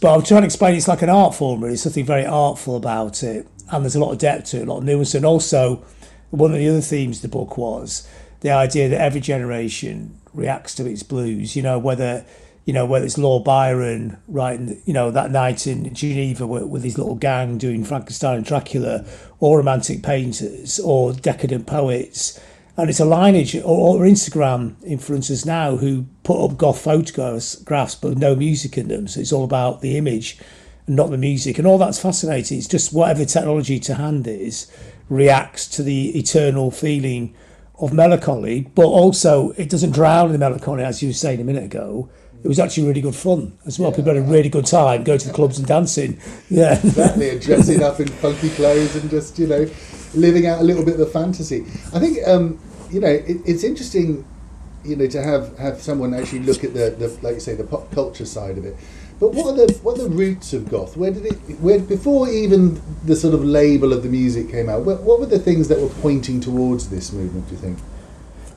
But 0.00 0.14
I'm 0.14 0.22
trying 0.22 0.42
to 0.42 0.46
explain 0.46 0.76
it's 0.76 0.86
like 0.86 1.02
an 1.02 1.08
art 1.08 1.34
form, 1.34 1.64
really, 1.64 1.76
something 1.76 2.04
very 2.04 2.24
artful 2.24 2.76
about 2.76 3.24
it, 3.24 3.48
and 3.72 3.84
there's 3.84 3.96
a 3.96 4.00
lot 4.00 4.12
of 4.12 4.18
depth 4.18 4.50
to 4.50 4.58
it, 4.58 4.68
a 4.68 4.70
lot 4.70 4.78
of 4.78 4.84
nuance, 4.84 5.14
and 5.14 5.24
also 5.24 5.84
one 6.30 6.52
of 6.52 6.58
the 6.58 6.68
other 6.68 6.80
themes 6.80 7.20
the 7.20 7.28
book 7.28 7.56
was 7.56 8.08
the 8.40 8.50
idea 8.50 8.88
that 8.88 9.00
every 9.00 9.20
generation 9.20 10.18
reacts 10.32 10.74
to 10.76 10.86
its 10.86 11.02
blues. 11.02 11.56
You 11.56 11.62
know 11.62 11.78
whether 11.78 12.24
you 12.64 12.72
know 12.72 12.86
whether 12.86 13.04
it's 13.04 13.18
Lord 13.18 13.44
Byron 13.44 14.18
writing 14.28 14.80
you 14.84 14.92
know 14.92 15.10
that 15.10 15.30
night 15.30 15.66
in 15.66 15.92
Geneva 15.94 16.46
with, 16.46 16.64
with 16.64 16.84
his 16.84 16.98
little 16.98 17.16
gang 17.16 17.58
doing 17.58 17.84
Frankenstein 17.84 18.38
and 18.38 18.46
Dracula, 18.46 19.04
or 19.38 19.58
romantic 19.58 20.02
painters, 20.02 20.78
or 20.78 21.12
decadent 21.12 21.66
poets. 21.66 22.40
And 22.76 22.88
it's 22.88 23.00
a 23.00 23.04
lineage, 23.04 23.56
or, 23.56 23.98
or 23.98 24.04
Instagram 24.06 24.74
influencers 24.88 25.44
now 25.44 25.76
who 25.76 26.06
put 26.22 26.42
up 26.42 26.56
goth 26.56 26.80
photographs, 26.80 27.94
but 27.94 28.16
no 28.16 28.34
music 28.34 28.78
in 28.78 28.88
them. 28.88 29.06
So 29.06 29.20
it's 29.20 29.32
all 29.32 29.44
about 29.44 29.82
the 29.82 29.98
image 29.98 30.38
and 30.86 30.96
not 30.96 31.10
the 31.10 31.18
music. 31.18 31.58
And 31.58 31.66
all 31.66 31.76
that's 31.76 32.00
fascinating. 32.00 32.56
It's 32.56 32.68
just 32.68 32.94
whatever 32.94 33.26
technology 33.26 33.80
to 33.80 33.96
hand 33.96 34.26
is 34.26 34.70
reacts 35.10 35.66
to 35.66 35.82
the 35.82 36.16
eternal 36.18 36.70
feeling 36.70 37.34
of 37.78 37.92
melancholy, 37.92 38.70
but 38.74 38.86
also 38.86 39.50
it 39.52 39.68
doesn't 39.68 39.90
drown 39.90 40.26
in 40.26 40.32
the 40.32 40.38
melancholy, 40.38 40.84
as 40.84 41.02
you 41.02 41.08
were 41.08 41.14
saying 41.14 41.40
a 41.40 41.44
minute 41.44 41.64
ago. 41.64 42.08
It 42.42 42.48
was 42.48 42.58
actually 42.58 42.86
really 42.86 43.02
good 43.02 43.14
fun 43.14 43.58
as 43.66 43.78
well. 43.78 43.90
People 43.92 44.14
had 44.14 44.22
a 44.22 44.26
really 44.26 44.48
good 44.48 44.64
time, 44.64 45.04
going 45.04 45.18
to 45.18 45.28
the 45.28 45.34
clubs 45.34 45.58
and 45.58 45.68
dancing. 45.68 46.18
Yeah. 46.48 46.78
Exactly, 46.78 47.30
and 47.30 47.40
dressing 47.40 47.82
up 47.82 48.00
in 48.00 48.08
funky 48.08 48.48
clothes 48.50 48.96
and 48.96 49.10
just, 49.10 49.38
you 49.38 49.46
know, 49.46 49.68
living 50.14 50.46
out 50.46 50.60
a 50.60 50.64
little 50.64 50.84
bit 50.84 50.94
of 50.94 51.00
the 51.00 51.06
fantasy. 51.06 51.60
I 51.94 52.00
think, 52.00 52.26
um, 52.26 52.58
you 52.90 53.00
know, 53.00 53.08
it, 53.08 53.36
it's 53.44 53.62
interesting, 53.62 54.24
you 54.84 54.96
know, 54.96 55.06
to 55.06 55.22
have, 55.22 55.56
have 55.58 55.82
someone 55.82 56.14
actually 56.14 56.40
look 56.40 56.64
at 56.64 56.72
the, 56.72 56.90
the, 56.90 57.08
like 57.22 57.34
you 57.34 57.40
say, 57.40 57.54
the 57.54 57.64
pop 57.64 57.90
culture 57.92 58.24
side 58.24 58.56
of 58.58 58.64
it. 58.64 58.76
But 59.20 59.34
what 59.34 59.46
are 59.48 59.66
the 59.66 59.72
what 59.82 59.98
are 59.98 60.04
the 60.04 60.08
roots 60.08 60.54
of 60.54 60.70
goth? 60.70 60.96
Where 60.96 61.10
did 61.10 61.26
it? 61.26 61.34
Where 61.60 61.78
before 61.78 62.28
even 62.30 62.80
the 63.04 63.14
sort 63.14 63.34
of 63.34 63.44
label 63.44 63.92
of 63.92 64.02
the 64.02 64.08
music 64.08 64.50
came 64.50 64.70
out? 64.70 64.82
What, 64.86 65.02
what 65.02 65.20
were 65.20 65.26
the 65.26 65.38
things 65.38 65.68
that 65.68 65.78
were 65.78 65.90
pointing 66.00 66.40
towards 66.40 66.88
this 66.88 67.12
movement? 67.12 67.46
Do 67.48 67.54
you 67.54 67.60
think? 67.60 67.78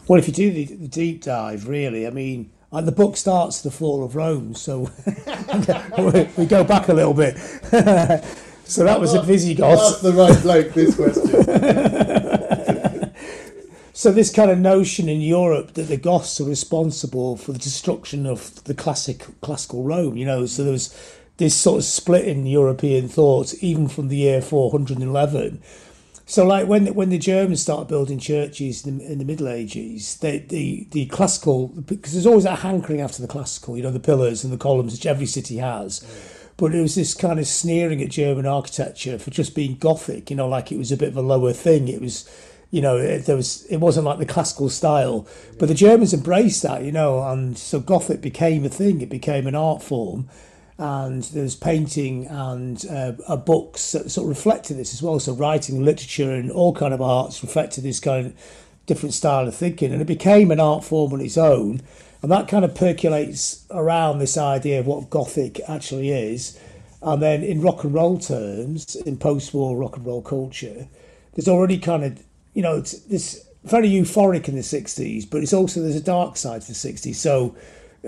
Well, 0.07 0.19
if 0.19 0.27
you 0.27 0.33
do 0.33 0.51
the, 0.51 0.65
the 0.65 0.87
deep 0.87 1.21
dive, 1.23 1.67
really, 1.67 2.07
I 2.07 2.11
mean, 2.11 2.49
the 2.71 2.91
book 2.91 3.17
starts 3.17 3.61
the 3.61 3.71
fall 3.71 4.03
of 4.05 4.15
Rome, 4.15 4.55
so 4.55 4.89
we- 6.37 6.45
go 6.45 6.63
back 6.63 6.87
a 6.87 6.93
little 6.93 7.13
bit. 7.13 7.37
so 8.65 8.83
that 8.85 8.99
was 8.99 9.13
a 9.13 9.17
That's 9.17 9.27
Visigoths. 9.27 10.01
the 10.01 10.13
right 10.13 10.41
bloke. 10.41 10.73
This 10.73 10.95
question. 10.95 11.29
So 14.03 14.11
this 14.11 14.33
kind 14.33 14.51
of 14.51 14.59
notion 14.59 15.07
in 15.07 15.21
Europe 15.21 15.75
that 15.75 15.83
the 15.83 15.95
Goths 15.95 16.41
are 16.41 16.43
responsible 16.43 17.37
for 17.37 17.53
the 17.53 17.57
destruction 17.57 18.25
of 18.25 18.61
the 18.65 18.73
classic 18.73 19.25
classical 19.39 19.85
Rome, 19.85 20.17
you 20.17 20.25
know, 20.25 20.45
so 20.45 20.65
there 20.65 20.73
was 20.73 20.93
this 21.37 21.55
sort 21.55 21.77
of 21.77 21.85
split 21.85 22.27
in 22.27 22.45
European 22.45 23.07
thought, 23.07 23.53
even 23.61 23.87
from 23.87 24.09
the 24.09 24.17
year 24.17 24.41
411. 24.41 25.61
So, 26.25 26.45
like 26.45 26.67
when 26.67 26.93
when 26.93 27.11
the 27.11 27.17
Germans 27.17 27.61
started 27.61 27.87
building 27.87 28.19
churches 28.19 28.85
in 28.85 28.97
the, 28.97 29.09
in 29.09 29.19
the 29.19 29.23
Middle 29.23 29.47
Ages, 29.47 30.17
they, 30.17 30.39
the 30.39 30.85
the 30.91 31.05
classical 31.05 31.69
because 31.69 32.11
there's 32.11 32.27
always 32.27 32.43
that 32.43 32.59
hankering 32.59 32.99
after 32.99 33.21
the 33.21 33.27
classical, 33.29 33.77
you 33.77 33.83
know, 33.83 33.91
the 33.91 34.01
pillars 34.01 34.43
and 34.43 34.51
the 34.51 34.57
columns 34.57 34.91
which 34.91 35.05
every 35.05 35.27
city 35.27 35.59
has. 35.59 36.01
Mm. 36.01 36.43
but 36.57 36.75
it 36.75 36.81
was 36.81 36.95
this 36.95 37.13
kind 37.13 37.39
of 37.39 37.47
sneering 37.47 38.01
at 38.01 38.09
German 38.09 38.45
architecture 38.45 39.17
for 39.17 39.31
just 39.31 39.55
being 39.55 39.77
Gothic, 39.77 40.29
you 40.29 40.35
know, 40.35 40.47
like 40.47 40.73
it 40.73 40.77
was 40.77 40.91
a 40.91 40.97
bit 40.97 41.09
of 41.09 41.17
a 41.17 41.21
lower 41.21 41.53
thing. 41.53 41.87
It 41.87 42.01
was, 42.01 42.29
you 42.73 42.81
know, 42.81 42.97
it, 42.97 43.25
there 43.27 43.35
was 43.35 43.65
it 43.67 43.77
wasn't 43.77 44.07
like 44.07 44.17
the 44.17 44.33
classical 44.33 44.67
style, 44.67 45.27
but 45.59 45.67
the 45.67 45.75
Germans 45.75 46.11
embraced 46.11 46.63
that, 46.63 46.83
you 46.83 46.91
know, 46.91 47.21
and 47.21 47.55
so 47.55 47.79
Gothic 47.79 48.19
became 48.19 48.65
a 48.65 48.69
thing. 48.69 48.99
It 49.01 49.09
became 49.09 49.45
an 49.45 49.53
art 49.53 49.83
form, 49.83 50.27
and 50.79 51.21
there's 51.35 51.55
painting 51.55 52.25
and 52.25 52.83
uh, 52.89 53.37
books 53.37 53.91
that 53.91 54.09
sort 54.09 54.25
of 54.25 54.29
reflected 54.29 54.77
this 54.77 54.91
as 54.91 55.03
well. 55.03 55.19
So 55.19 55.33
writing, 55.33 55.85
literature, 55.85 56.31
and 56.33 56.49
all 56.51 56.73
kind 56.73 56.95
of 56.95 57.01
arts 57.01 57.43
reflected 57.43 57.83
this 57.83 57.99
kind 57.99 58.25
of 58.25 58.33
different 58.87 59.13
style 59.13 59.47
of 59.47 59.55
thinking, 59.55 59.93
and 59.93 60.01
it 60.01 60.07
became 60.07 60.49
an 60.49 60.59
art 60.59 60.83
form 60.83 61.13
on 61.13 61.21
its 61.21 61.37
own. 61.37 61.79
And 62.23 62.31
that 62.31 62.47
kind 62.47 62.65
of 62.65 62.73
percolates 62.73 63.65
around 63.69 64.17
this 64.17 64.35
idea 64.35 64.79
of 64.79 64.87
what 64.87 65.11
Gothic 65.11 65.61
actually 65.67 66.09
is. 66.09 66.59
And 67.03 67.21
then 67.21 67.43
in 67.43 67.61
rock 67.61 67.83
and 67.83 67.93
roll 67.93 68.17
terms, 68.17 68.95
in 68.95 69.17
post-war 69.17 69.77
rock 69.77 69.97
and 69.97 70.05
roll 70.07 70.23
culture, 70.23 70.87
there's 71.33 71.49
already 71.49 71.77
kind 71.77 72.03
of, 72.03 72.23
you 72.53 72.61
know, 72.61 72.77
it's 72.77 72.99
this 73.05 73.47
very 73.63 73.89
euphoric 73.89 74.47
in 74.47 74.55
the 74.55 74.61
60s, 74.61 75.29
but 75.29 75.41
it's 75.41 75.53
also, 75.53 75.81
there's 75.81 75.95
a 75.95 76.01
dark 76.01 76.37
side 76.37 76.61
to 76.61 76.67
the 76.67 76.73
60s. 76.73 77.15
So, 77.15 77.55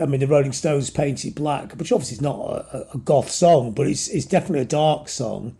I 0.01 0.05
mean, 0.05 0.19
the 0.19 0.27
Rolling 0.27 0.51
Stones 0.51 0.89
Paint 0.89 1.23
It 1.23 1.35
Black, 1.35 1.73
which 1.73 1.91
obviously 1.91 2.15
is 2.15 2.21
not 2.21 2.39
a, 2.39 2.87
a 2.93 2.97
goth 2.97 3.31
song, 3.31 3.71
but 3.71 3.87
it's, 3.87 4.07
it's 4.09 4.25
definitely 4.25 4.61
a 4.61 4.65
dark 4.65 5.07
song. 5.07 5.55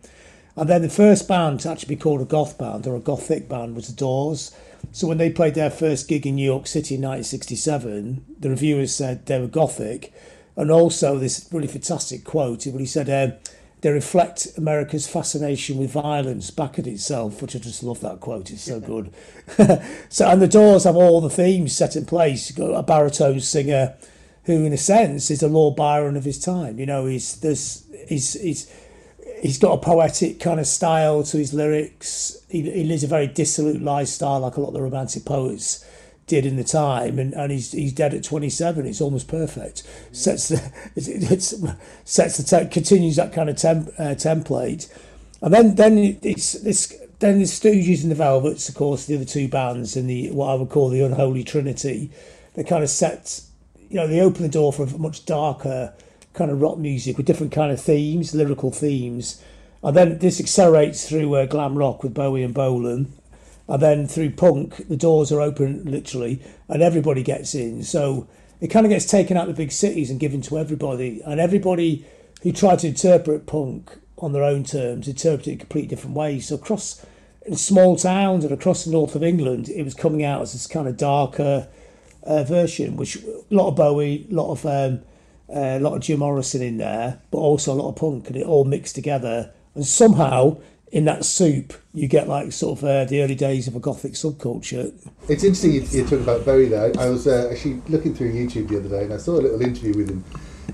And 0.56 0.68
then 0.68 0.82
the 0.82 0.88
first 0.88 1.28
band 1.28 1.60
to 1.60 1.70
actually 1.70 1.94
be 1.94 2.00
called 2.00 2.20
a 2.22 2.24
goth 2.24 2.56
band 2.58 2.86
or 2.86 2.96
a 2.96 3.00
gothic 3.00 3.48
band 3.48 3.74
was 3.74 3.88
the 3.88 3.94
Doors. 3.94 4.54
So 4.92 5.06
when 5.06 5.18
they 5.18 5.30
played 5.30 5.54
their 5.54 5.70
first 5.70 6.08
gig 6.08 6.26
in 6.26 6.36
New 6.36 6.44
York 6.44 6.66
City 6.66 6.94
in 6.94 7.02
1967, 7.02 8.24
the 8.38 8.50
reviewers 8.50 8.94
said 8.94 9.26
they 9.26 9.38
were 9.38 9.48
gothic. 9.48 10.14
And 10.56 10.70
also 10.70 11.18
this 11.18 11.48
really 11.52 11.66
fantastic 11.66 12.24
quote 12.24 12.64
he 12.64 12.86
said, 12.86 13.10
uh, 13.10 13.36
they 13.82 13.90
reflect 13.90 14.48
America's 14.56 15.06
fascination 15.06 15.76
with 15.76 15.92
violence 15.92 16.50
back 16.50 16.78
at 16.78 16.86
itself, 16.86 17.42
which 17.42 17.54
I 17.54 17.58
just 17.58 17.82
love 17.82 18.00
that 18.00 18.20
quote. 18.20 18.50
It's 18.50 18.62
so 18.62 18.80
good. 18.80 19.12
so, 20.08 20.28
and 20.28 20.40
the 20.40 20.48
Doors 20.48 20.84
have 20.84 20.96
all 20.96 21.20
the 21.20 21.30
themes 21.30 21.76
set 21.76 21.94
in 21.94 22.06
place. 22.06 22.48
You've 22.48 22.58
got 22.58 22.74
a 22.74 22.82
baritone 22.82 23.40
singer 23.40 23.94
who, 24.44 24.64
in 24.64 24.72
a 24.72 24.78
sense, 24.78 25.30
is 25.30 25.42
a 25.42 25.48
Lord 25.48 25.76
Byron 25.76 26.16
of 26.16 26.24
his 26.24 26.38
time. 26.38 26.78
You 26.78 26.86
know, 26.86 27.06
he's 27.06 27.36
this, 27.40 27.84
he's, 28.08 28.32
he's, 28.40 28.72
he's 29.42 29.58
got 29.58 29.74
a 29.74 29.82
poetic 29.82 30.40
kind 30.40 30.58
of 30.58 30.66
style 30.66 31.22
to 31.24 31.36
his 31.36 31.52
lyrics. 31.52 32.38
He, 32.48 32.62
he 32.62 32.84
lives 32.84 33.04
a 33.04 33.08
very 33.08 33.26
dissolute 33.26 33.82
lifestyle, 33.82 34.40
like 34.40 34.56
a 34.56 34.60
lot 34.60 34.68
of 34.68 34.74
the 34.74 34.82
romantic 34.82 35.24
poets 35.24 35.85
did 36.26 36.44
in 36.44 36.56
the 36.56 36.64
time, 36.64 37.18
and, 37.18 37.32
and 37.34 37.52
he's 37.52 37.72
he's 37.72 37.92
dead 37.92 38.14
at 38.14 38.24
twenty 38.24 38.50
seven. 38.50 38.86
It's 38.86 39.00
almost 39.00 39.28
perfect. 39.28 39.82
Sets 40.12 40.48
the 40.48 40.72
it's, 40.96 41.54
sets 42.04 42.36
the 42.36 42.42
te- 42.42 42.70
continues 42.70 43.16
that 43.16 43.32
kind 43.32 43.48
of 43.48 43.56
temp, 43.56 43.88
uh, 43.98 44.14
template, 44.14 44.92
and 45.40 45.52
then 45.52 45.74
then 45.76 46.18
it's 46.22 46.52
this 46.54 46.94
then 47.18 47.38
the 47.38 47.44
Stooges 47.44 48.02
and 48.02 48.10
the 48.10 48.16
Velvets, 48.16 48.68
of 48.68 48.74
course, 48.74 49.06
the 49.06 49.14
other 49.14 49.24
two 49.24 49.48
bands 49.48 49.96
in 49.96 50.06
the 50.06 50.30
what 50.30 50.48
I 50.48 50.54
would 50.54 50.68
call 50.68 50.88
the 50.88 51.02
unholy 51.02 51.44
trinity. 51.44 52.10
They 52.54 52.64
kind 52.64 52.82
of 52.82 52.90
set, 52.90 53.40
you 53.88 53.96
know, 53.96 54.06
they 54.06 54.20
open 54.20 54.42
the 54.42 54.48
door 54.48 54.72
for 54.72 54.84
a 54.84 54.98
much 54.98 55.24
darker 55.24 55.94
kind 56.34 56.50
of 56.50 56.60
rock 56.60 56.78
music 56.78 57.16
with 57.16 57.26
different 57.26 57.52
kind 57.52 57.72
of 57.72 57.80
themes, 57.80 58.34
lyrical 58.34 58.70
themes. 58.70 59.42
And 59.82 59.96
then 59.96 60.18
this 60.18 60.40
accelerates 60.40 61.08
through 61.08 61.34
uh, 61.34 61.46
glam 61.46 61.76
rock 61.76 62.02
with 62.02 62.14
Bowie 62.14 62.42
and 62.42 62.54
Bolan. 62.54 63.12
And 63.68 63.82
then 63.82 64.06
through 64.06 64.30
punk, 64.30 64.88
the 64.88 64.96
doors 64.96 65.32
are 65.32 65.40
open 65.40 65.84
literally 65.84 66.42
and 66.68 66.82
everybody 66.82 67.22
gets 67.22 67.54
in. 67.54 67.82
So 67.82 68.28
it 68.60 68.68
kind 68.68 68.86
of 68.86 68.90
gets 68.90 69.06
taken 69.06 69.36
out 69.36 69.48
of 69.48 69.56
the 69.56 69.62
big 69.62 69.72
cities 69.72 70.10
and 70.10 70.20
given 70.20 70.40
to 70.42 70.58
everybody. 70.58 71.20
And 71.24 71.40
everybody 71.40 72.06
who 72.42 72.52
tried 72.52 72.78
to 72.80 72.88
interpret 72.88 73.46
punk 73.46 73.98
on 74.18 74.32
their 74.32 74.44
own 74.44 74.64
terms 74.64 75.08
interpreted 75.08 75.54
it 75.54 75.60
completely 75.60 75.88
different 75.88 76.16
ways. 76.16 76.48
So 76.48 76.54
across 76.54 77.04
in 77.44 77.56
small 77.56 77.96
towns 77.96 78.44
and 78.44 78.52
across 78.52 78.84
the 78.84 78.90
north 78.90 79.14
of 79.14 79.22
England, 79.22 79.68
it 79.68 79.84
was 79.84 79.94
coming 79.94 80.24
out 80.24 80.42
as 80.42 80.52
this 80.52 80.66
kind 80.66 80.88
of 80.88 80.96
darker 80.96 81.68
uh, 82.24 82.42
version, 82.42 82.96
which 82.96 83.16
a 83.16 83.42
lot 83.50 83.68
of 83.68 83.76
Bowie, 83.76 84.26
a 84.30 84.34
lot 84.34 84.50
of 84.50 84.66
um, 84.66 85.02
a 85.48 85.78
lot 85.78 85.94
of 85.94 86.02
Jim 86.02 86.18
Morrison 86.18 86.60
in 86.60 86.78
there, 86.78 87.20
but 87.30 87.38
also 87.38 87.72
a 87.72 87.76
lot 87.76 87.88
of 87.90 87.96
punk, 87.96 88.26
and 88.26 88.36
it 88.36 88.46
all 88.46 88.64
mixed 88.64 88.96
together. 88.96 89.52
And 89.74 89.86
somehow, 89.86 90.58
in 90.96 91.04
that 91.04 91.26
soup, 91.26 91.74
you 91.92 92.08
get 92.08 92.26
like 92.26 92.50
sort 92.52 92.78
of 92.78 92.84
uh, 92.84 93.04
the 93.04 93.20
early 93.20 93.34
days 93.34 93.68
of 93.68 93.76
a 93.76 93.78
gothic 93.78 94.12
subculture. 94.12 94.94
It's 95.28 95.44
interesting 95.44 95.72
you, 95.72 95.82
you 95.90 96.04
talk 96.04 96.20
about 96.20 96.46
Bowie 96.46 96.68
there. 96.68 96.90
I 96.98 97.10
was 97.10 97.26
uh, 97.26 97.50
actually 97.52 97.82
looking 97.88 98.14
through 98.14 98.32
YouTube 98.32 98.68
the 98.68 98.78
other 98.78 98.88
day, 98.88 99.04
and 99.04 99.12
I 99.12 99.18
saw 99.18 99.32
a 99.32 99.42
little 99.42 99.60
interview 99.60 99.94
with 99.94 100.08
him 100.08 100.24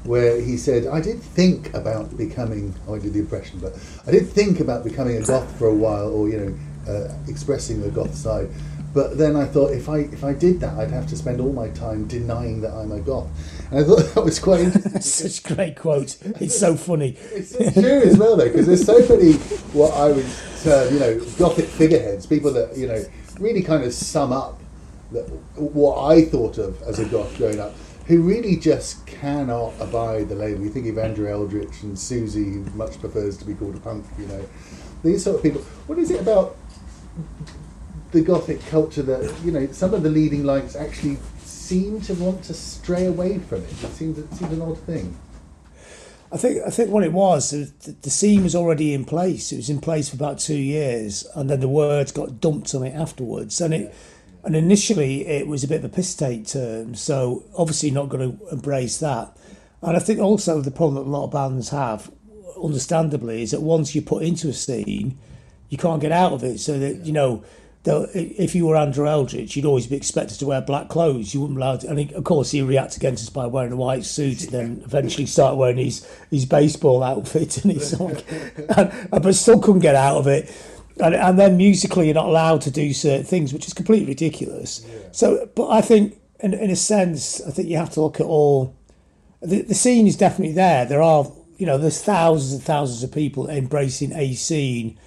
where 0.05 0.41
he 0.41 0.57
said, 0.57 0.87
"I 0.87 1.01
did 1.01 1.21
think 1.21 1.75
about 1.75 2.17
becoming. 2.17 2.73
Oh, 2.87 2.95
I 2.95 3.01
did 3.01 3.15
the 3.15 3.19
impression, 3.19 3.59
but 3.59 3.77
I 4.07 4.13
did 4.13 4.29
think 4.29 4.61
about 4.61 4.85
becoming 4.85 5.17
a 5.17 5.27
goth 5.27 5.59
for 5.59 5.67
a 5.67 5.75
while, 5.75 6.11
or 6.15 6.29
you 6.29 6.39
know, 6.39 6.93
uh, 6.93 7.13
expressing 7.27 7.83
the 7.83 7.91
goth 7.91 8.15
side." 8.15 8.49
But 8.95 9.19
then 9.19 9.35
I 9.35 9.47
thought 9.47 9.73
if 9.73 9.89
I 9.89 9.99
if 10.17 10.23
I 10.23 10.35
did 10.35 10.61
that, 10.61 10.79
I'd 10.79 10.93
have 10.93 11.09
to 11.09 11.17
spend 11.17 11.41
all 11.41 11.53
my 11.53 11.69
time 11.71 12.07
denying 12.07 12.61
that 12.61 12.73
I'm 12.73 12.93
a 12.93 13.01
goth. 13.01 13.27
I 13.75 13.85
thought 13.85 14.15
that 14.15 14.23
was 14.23 14.39
quite 14.39 14.61
interesting. 14.65 15.01
Such 15.01 15.51
a 15.51 15.55
great 15.55 15.77
quote. 15.77 16.19
It's 16.41 16.59
so 16.59 16.77
funny. 16.77 17.17
It's, 17.33 17.53
it's 17.53 17.73
true 17.73 18.03
as 18.03 18.19
well, 18.19 18.37
though, 18.37 18.45
because 18.45 18.67
there's 18.67 18.85
so 18.85 18.99
many 19.09 19.33
what 19.73 19.95
I 19.95 20.13
would 20.13 20.27
term, 20.63 20.93
you 20.93 21.01
know, 21.01 21.21
gothic 21.39 21.67
figureheads, 21.67 22.27
people 22.27 22.53
that 22.53 22.77
you 22.77 22.87
know 22.87 23.03
really 23.41 23.63
kind 23.63 23.83
of 23.83 23.95
sum 23.95 24.33
up 24.33 24.61
that, 25.13 25.23
what 25.57 26.05
I 26.05 26.27
thought 26.27 26.59
of 26.59 26.83
as 26.83 26.99
a 26.99 27.07
goth 27.07 27.37
growing 27.39 27.61
up, 27.61 27.75
who 28.07 28.21
really 28.23 28.57
just 28.57 29.07
cannot 29.07 29.73
abide 29.81 30.29
the 30.29 30.35
label. 30.35 30.63
You 30.63 30.71
think 30.71 30.87
of 30.89 30.99
Andrew 30.99 31.31
Eldritch 31.31 31.83
and 31.83 31.97
Siouxsie, 31.97 32.53
who 32.53 32.77
much 32.77 33.01
prefers 33.01 33.39
to 33.39 33.47
be 33.47 33.55
called 33.55 33.77
a 33.77 33.81
punk. 33.81 34.05
You 34.19 34.27
know, 34.27 34.49
these 35.03 35.25
sort 35.25 35.37
of 35.37 35.43
people. 35.43 35.63
What 35.87 35.99
is 35.99 36.11
it 36.11 36.21
about? 36.21 36.57
the 38.13 38.21
gothic 38.21 38.61
culture 38.67 39.03
that 39.03 39.35
you 39.43 39.51
know 39.51 39.67
some 39.73 39.95
of 39.95 40.03
the 40.03 40.11
leading 40.11 40.45
lights 40.45 40.77
actually 40.77 41.17
seem 41.63 42.01
to 42.03 42.15
want 42.15 42.43
to 42.45 42.55
stray 42.55 43.07
away 43.07 43.39
from 43.39 43.63
it. 43.63 43.71
It 43.71 43.93
seems 43.93 44.19
it 44.19 44.33
seems 44.35 44.53
an 44.53 44.63
odd 44.63 44.79
thing. 44.79 45.17
I 46.33 46.37
think 46.37 46.63
I 46.67 46.71
think 46.71 46.91
what 46.91 47.05
it 47.05 47.13
was 47.13 47.51
the, 47.51 47.93
the 48.03 48.11
scene 48.11 48.43
was 48.43 48.55
already 48.55 48.95
in 48.95 49.05
place. 49.05 49.53
It 49.53 49.57
was 49.57 49.71
in 49.71 49.81
place 49.81 50.09
for 50.09 50.17
about 50.17 50.39
two 50.39 50.57
years, 50.57 51.27
and 51.35 51.49
then 51.49 51.61
the 51.61 51.69
words 51.69 52.11
got 52.11 52.41
dumped 52.41 52.75
on 52.75 52.83
it 52.83 52.95
afterwards. 52.95 53.61
And 53.61 53.75
it 53.75 53.95
and 54.45 54.57
initially 54.57 55.27
it 55.27 55.47
was 55.47 55.63
a 55.63 55.69
bit 55.69 55.79
of 55.79 55.85
a 55.85 55.95
piss 55.95 56.15
take 56.17 56.47
term, 56.47 56.95
so 56.95 57.45
obviously 57.57 57.91
not 57.91 58.09
going 58.09 58.37
to 58.37 58.49
embrace 58.49 58.99
that. 58.99 59.37
And 59.83 59.97
I 59.97 60.01
think 60.01 60.21
also 60.21 60.61
the 60.61 60.71
problem 60.71 60.95
that 60.97 61.09
a 61.09 61.17
lot 61.17 61.25
of 61.25 61.33
bands 61.33 61.69
have, 61.69 62.11
understandably, 62.63 63.43
is 63.43 63.51
that 63.51 63.61
once 63.61 63.95
you 63.95 64.03
put 64.03 64.23
into 64.23 64.49
a 64.49 64.53
scene, 64.53 65.19
you 65.69 65.79
can't 65.79 66.01
get 66.01 66.13
out 66.13 66.33
of 66.33 66.43
it. 66.43 66.59
So 66.59 66.79
that 66.79 67.05
you 67.07 67.13
know 67.13 67.45
if 67.85 68.55
you 68.55 68.67
were 68.67 68.77
Andrew 68.77 69.09
Eldritch, 69.09 69.57
you'd 69.57 69.65
always 69.65 69.89
be 69.89 69.97
expected 69.97 70.39
to 70.39 70.47
wear 70.47 70.61
black 70.61 70.89
clothes. 70.89 71.35
You 71.35 71.41
wouldn't 71.41 71.59
be 71.59 71.63
allowed. 71.63 71.81
To, 71.81 71.89
and 71.89 72.13
of 72.13 72.25
course, 72.25 72.53
he 72.53 72.63
reacted 72.63 72.99
against 72.99 73.25
us 73.25 73.31
by 73.31 73.47
wearing 73.47 73.73
a 73.73 73.77
white 73.77 74.05
suit, 74.05 74.45
and 74.45 74.53
then 74.53 74.83
eventually 74.85 75.27
start 75.27 75.57
wearing 75.57 75.79
his 75.79 76.07
his 76.31 76.45
baseball 76.45 77.03
outfit 77.03 77.65
and 77.65 77.73
his 77.73 77.99
like, 77.99 78.25
and, 78.77 79.09
but 79.11 79.35
still 79.35 79.61
couldn't 79.61 79.81
get 79.81 79.97
out 79.97 80.17
of 80.17 80.27
it. 80.29 80.55
And, 81.01 81.15
and 81.15 81.39
then 81.39 81.57
musically, 81.57 82.07
you're 82.07 82.15
not 82.15 82.27
allowed 82.27 82.61
to 82.63 82.71
do 82.71 82.93
certain 82.93 83.25
things, 83.25 83.53
which 83.53 83.67
is 83.67 83.73
completely 83.73 84.07
ridiculous. 84.07 84.87
Yeah. 84.87 84.99
So, 85.11 85.51
but 85.57 85.69
I 85.71 85.81
think, 85.81 86.19
in, 86.41 86.55
in 86.55 86.71
a 86.71 86.77
sense, 86.77 87.41
I 87.41 87.51
think 87.51 87.69
you 87.69 87.79
have 87.79 87.91
to 87.91 88.03
look 88.03 88.21
at 88.21 88.27
all. 88.27 88.77
The, 89.41 89.63
the 89.63 89.75
scene 89.75 90.07
is 90.07 90.17
definitely 90.17 90.55
there. 90.55 90.85
There 90.85 91.03
are, 91.03 91.27
you 91.57 91.67
know, 91.67 91.79
there's 91.79 92.01
thousands 92.01 92.53
and 92.53 92.63
thousands 92.63 93.03
of 93.03 93.11
people 93.11 93.49
embracing 93.49 94.13
a 94.13 94.35
scene 94.35 94.99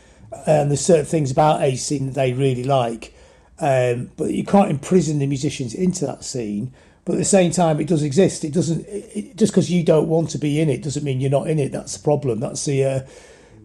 and 0.45 0.69
there's 0.69 0.81
certain 0.85 1.05
things 1.05 1.31
about 1.31 1.61
a 1.61 1.75
scene 1.75 2.07
that 2.07 2.15
they 2.15 2.33
really 2.33 2.63
like. 2.63 3.13
Um, 3.59 4.11
but 4.17 4.31
you 4.31 4.43
can't 4.43 4.69
imprison 4.69 5.19
the 5.19 5.27
musicians 5.27 5.73
into 5.73 6.05
that 6.05 6.23
scene. 6.23 6.73
But 7.05 7.13
at 7.13 7.19
the 7.19 7.25
same 7.25 7.51
time, 7.51 7.79
it 7.79 7.87
does 7.87 8.03
exist. 8.03 8.43
It 8.43 8.53
doesn't 8.53 8.85
it, 8.87 9.37
just 9.37 9.53
because 9.53 9.69
you 9.71 9.83
don't 9.83 10.07
want 10.07 10.31
to 10.31 10.39
be 10.39 10.59
in 10.59 10.69
it 10.69 10.81
doesn't 10.81 11.03
mean 11.03 11.21
you're 11.21 11.29
not 11.29 11.47
in 11.47 11.59
it. 11.59 11.71
That's 11.71 11.95
the 11.95 12.03
problem. 12.03 12.39
That's 12.39 12.65
the 12.65 12.83
uh, 12.83 12.99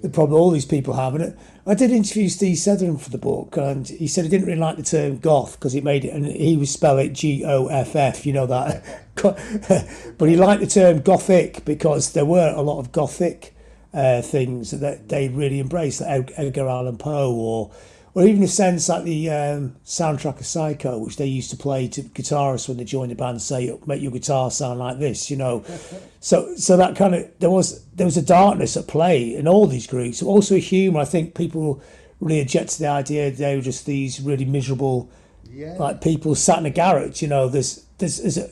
the 0.02 0.10
problem 0.10 0.38
all 0.38 0.50
these 0.50 0.66
people 0.66 0.94
have. 0.94 1.14
And 1.14 1.36
I 1.66 1.74
did 1.74 1.90
interview 1.90 2.28
Steve 2.28 2.58
Severin 2.58 2.98
for 2.98 3.10
the 3.10 3.18
book, 3.18 3.56
and 3.56 3.88
he 3.88 4.06
said 4.06 4.24
he 4.24 4.30
didn't 4.30 4.46
really 4.46 4.60
like 4.60 4.76
the 4.76 4.82
term 4.82 5.18
goth 5.18 5.58
because 5.58 5.74
it 5.74 5.84
made 5.84 6.04
it, 6.04 6.10
and 6.10 6.26
he 6.26 6.56
would 6.56 6.68
spell 6.68 6.98
it 6.98 7.14
G 7.14 7.42
O 7.44 7.68
F 7.68 7.96
F. 7.96 8.26
You 8.26 8.34
know 8.34 8.46
that, 8.46 8.84
but 10.18 10.28
he 10.28 10.36
liked 10.36 10.60
the 10.60 10.66
term 10.66 11.00
gothic 11.00 11.64
because 11.64 12.12
there 12.12 12.26
were 12.26 12.52
a 12.54 12.62
lot 12.62 12.78
of 12.78 12.92
gothic 12.92 13.54
uh, 13.92 14.22
things 14.22 14.70
that 14.70 15.08
they 15.08 15.28
really 15.28 15.58
embrace, 15.58 16.00
like 16.00 16.32
Edgar 16.36 16.68
Allan 16.68 16.98
Poe, 16.98 17.32
or 17.32 17.70
or 18.12 18.24
even 18.24 18.42
a 18.42 18.48
sense 18.48 18.88
like 18.88 19.04
the 19.04 19.30
um, 19.30 19.76
soundtrack 19.84 20.40
of 20.40 20.46
Psycho, 20.46 20.98
which 20.98 21.16
they 21.16 21.26
used 21.26 21.50
to 21.50 21.56
play 21.56 21.86
to 21.88 22.02
guitarists 22.02 22.66
when 22.66 22.76
they 22.76 22.84
joined 22.84 23.12
the 23.12 23.14
band, 23.14 23.40
say, 23.40 23.76
"Make 23.86 24.02
your 24.02 24.10
guitar 24.10 24.50
sound 24.50 24.78
like 24.80 24.98
this," 24.98 25.30
you 25.30 25.36
know. 25.36 25.64
so 26.20 26.54
so 26.56 26.76
that 26.76 26.96
kind 26.96 27.14
of 27.14 27.30
there 27.38 27.50
was 27.50 27.84
there 27.94 28.06
was 28.06 28.16
a 28.16 28.22
darkness 28.22 28.76
at 28.76 28.88
play 28.88 29.34
in 29.34 29.46
all 29.46 29.66
these 29.66 29.86
groups, 29.86 30.22
also 30.22 30.56
a 30.56 30.58
humour. 30.58 31.00
I 31.00 31.04
think 31.04 31.34
people 31.34 31.80
really 32.20 32.40
object 32.40 32.70
to 32.70 32.78
the 32.80 32.88
idea 32.88 33.30
they 33.30 33.56
were 33.56 33.62
just 33.62 33.86
these 33.86 34.20
really 34.20 34.44
miserable, 34.44 35.08
yeah. 35.50 35.76
like 35.78 36.00
people 36.00 36.34
sat 36.34 36.58
in 36.58 36.66
a 36.66 36.70
garage. 36.70 37.22
You 37.22 37.28
know, 37.28 37.48
there's 37.48 37.84
there's, 37.98 38.18
there's 38.18 38.38
a, 38.38 38.50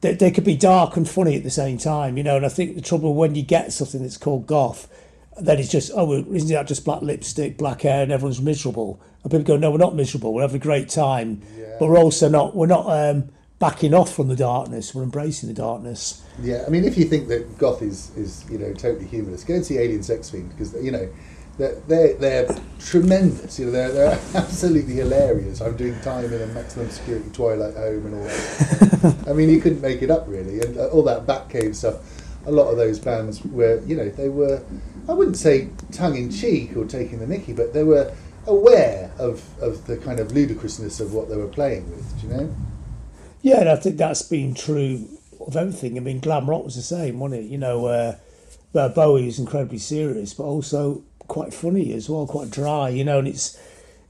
they, 0.00 0.14
they 0.14 0.30
could 0.30 0.44
be 0.44 0.56
dark 0.56 0.96
and 0.96 1.08
funny 1.08 1.36
at 1.36 1.42
the 1.42 1.50
same 1.50 1.78
time, 1.78 2.16
you 2.16 2.22
know. 2.22 2.36
And 2.36 2.46
I 2.46 2.48
think 2.48 2.74
the 2.74 2.80
trouble 2.82 3.14
when 3.14 3.34
you 3.34 3.42
get 3.42 3.72
something 3.72 4.02
that's 4.02 4.16
called 4.16 4.46
goth, 4.46 4.88
then 5.40 5.58
it's 5.58 5.70
just 5.70 5.90
oh, 5.94 6.12
isn't 6.12 6.48
that 6.48 6.66
just 6.66 6.84
black 6.84 7.02
lipstick, 7.02 7.56
black 7.58 7.82
hair, 7.82 8.02
and 8.02 8.12
everyone's 8.12 8.40
miserable? 8.40 9.00
And 9.22 9.30
people 9.30 9.44
go, 9.44 9.56
no, 9.56 9.70
we're 9.70 9.78
not 9.78 9.94
miserable. 9.94 10.32
We're 10.32 10.42
having 10.42 10.56
a 10.56 10.64
great 10.64 10.88
time, 10.88 11.42
Yeah. 11.58 11.76
but 11.78 11.88
we're 11.88 11.98
also 11.98 12.28
not. 12.28 12.56
We're 12.56 12.66
not 12.66 12.86
um, 12.88 13.28
backing 13.58 13.92
off 13.92 14.14
from 14.14 14.28
the 14.28 14.36
darkness. 14.36 14.94
We're 14.94 15.02
embracing 15.02 15.48
the 15.50 15.54
darkness. 15.54 16.22
Yeah, 16.42 16.64
I 16.66 16.70
mean, 16.70 16.84
if 16.84 16.96
you 16.96 17.04
think 17.04 17.28
that 17.28 17.58
goth 17.58 17.82
is, 17.82 18.10
is 18.16 18.44
you 18.50 18.58
know 18.58 18.72
totally 18.72 19.06
humorless, 19.06 19.44
go 19.44 19.54
and 19.54 19.64
see 19.66 19.78
Alien 19.78 20.02
Sex 20.02 20.30
Fiend 20.30 20.48
because 20.50 20.72
you 20.82 20.90
know 20.90 21.06
they're 21.60 21.80
they're, 21.86 22.14
they're 22.14 22.56
tremendous. 22.78 23.58
You 23.58 23.66
know, 23.66 23.72
they're, 23.72 23.92
they're 23.92 24.20
absolutely 24.34 24.94
hilarious. 24.94 25.60
I'm 25.60 25.76
doing 25.76 25.98
time 26.00 26.32
in 26.32 26.40
a 26.40 26.46
maximum 26.48 26.90
security 26.90 27.28
Twilight 27.32 27.74
home 27.74 28.06
and 28.06 28.14
all 28.14 28.24
that. 28.24 29.24
I 29.28 29.32
mean, 29.32 29.50
you 29.50 29.60
couldn't 29.60 29.80
make 29.80 30.02
it 30.02 30.10
up 30.10 30.24
really, 30.28 30.60
and 30.60 30.78
uh, 30.78 30.88
all 30.88 31.02
that 31.04 31.26
Batcave 31.26 31.74
stuff. 31.74 32.16
A 32.46 32.50
lot 32.50 32.70
of 32.70 32.78
those 32.78 32.98
bands 32.98 33.44
were, 33.44 33.82
you 33.84 33.96
know, 33.96 34.08
they 34.08 34.30
were. 34.30 34.62
I 35.08 35.12
wouldn't 35.12 35.36
say 35.36 35.68
tongue 35.92 36.16
in 36.16 36.30
cheek 36.30 36.76
or 36.76 36.86
taking 36.86 37.18
the 37.18 37.26
Mickey, 37.26 37.52
but 37.52 37.74
they 37.74 37.84
were 37.84 38.12
aware 38.46 39.12
of, 39.18 39.42
of 39.62 39.86
the 39.86 39.96
kind 39.96 40.20
of 40.20 40.32
ludicrousness 40.32 41.00
of 41.00 41.12
what 41.12 41.28
they 41.28 41.36
were 41.36 41.48
playing 41.48 41.90
with. 41.90 42.20
Do 42.20 42.26
you 42.26 42.32
know? 42.32 42.56
Yeah, 43.42 43.60
and 43.60 43.68
I 43.68 43.76
think 43.76 43.96
that's 43.96 44.22
been 44.22 44.54
true 44.54 45.06
of 45.46 45.56
everything. 45.56 45.96
I 45.96 46.00
mean, 46.00 46.20
glam 46.20 46.48
rock 46.48 46.64
was 46.64 46.76
the 46.76 46.82
same, 46.82 47.18
wasn't 47.18 47.44
it? 47.44 47.50
You 47.50 47.58
know, 47.58 47.86
uh, 47.86 48.16
uh, 48.74 48.88
Bowie 48.88 49.26
was 49.26 49.38
incredibly 49.38 49.78
serious, 49.78 50.34
but 50.34 50.44
also 50.44 51.02
quite 51.30 51.54
funny 51.54 51.94
as 51.94 52.10
well, 52.10 52.26
quite 52.26 52.50
dry. 52.50 52.90
You 52.90 53.04
know, 53.04 53.20
and 53.20 53.28
it's 53.28 53.58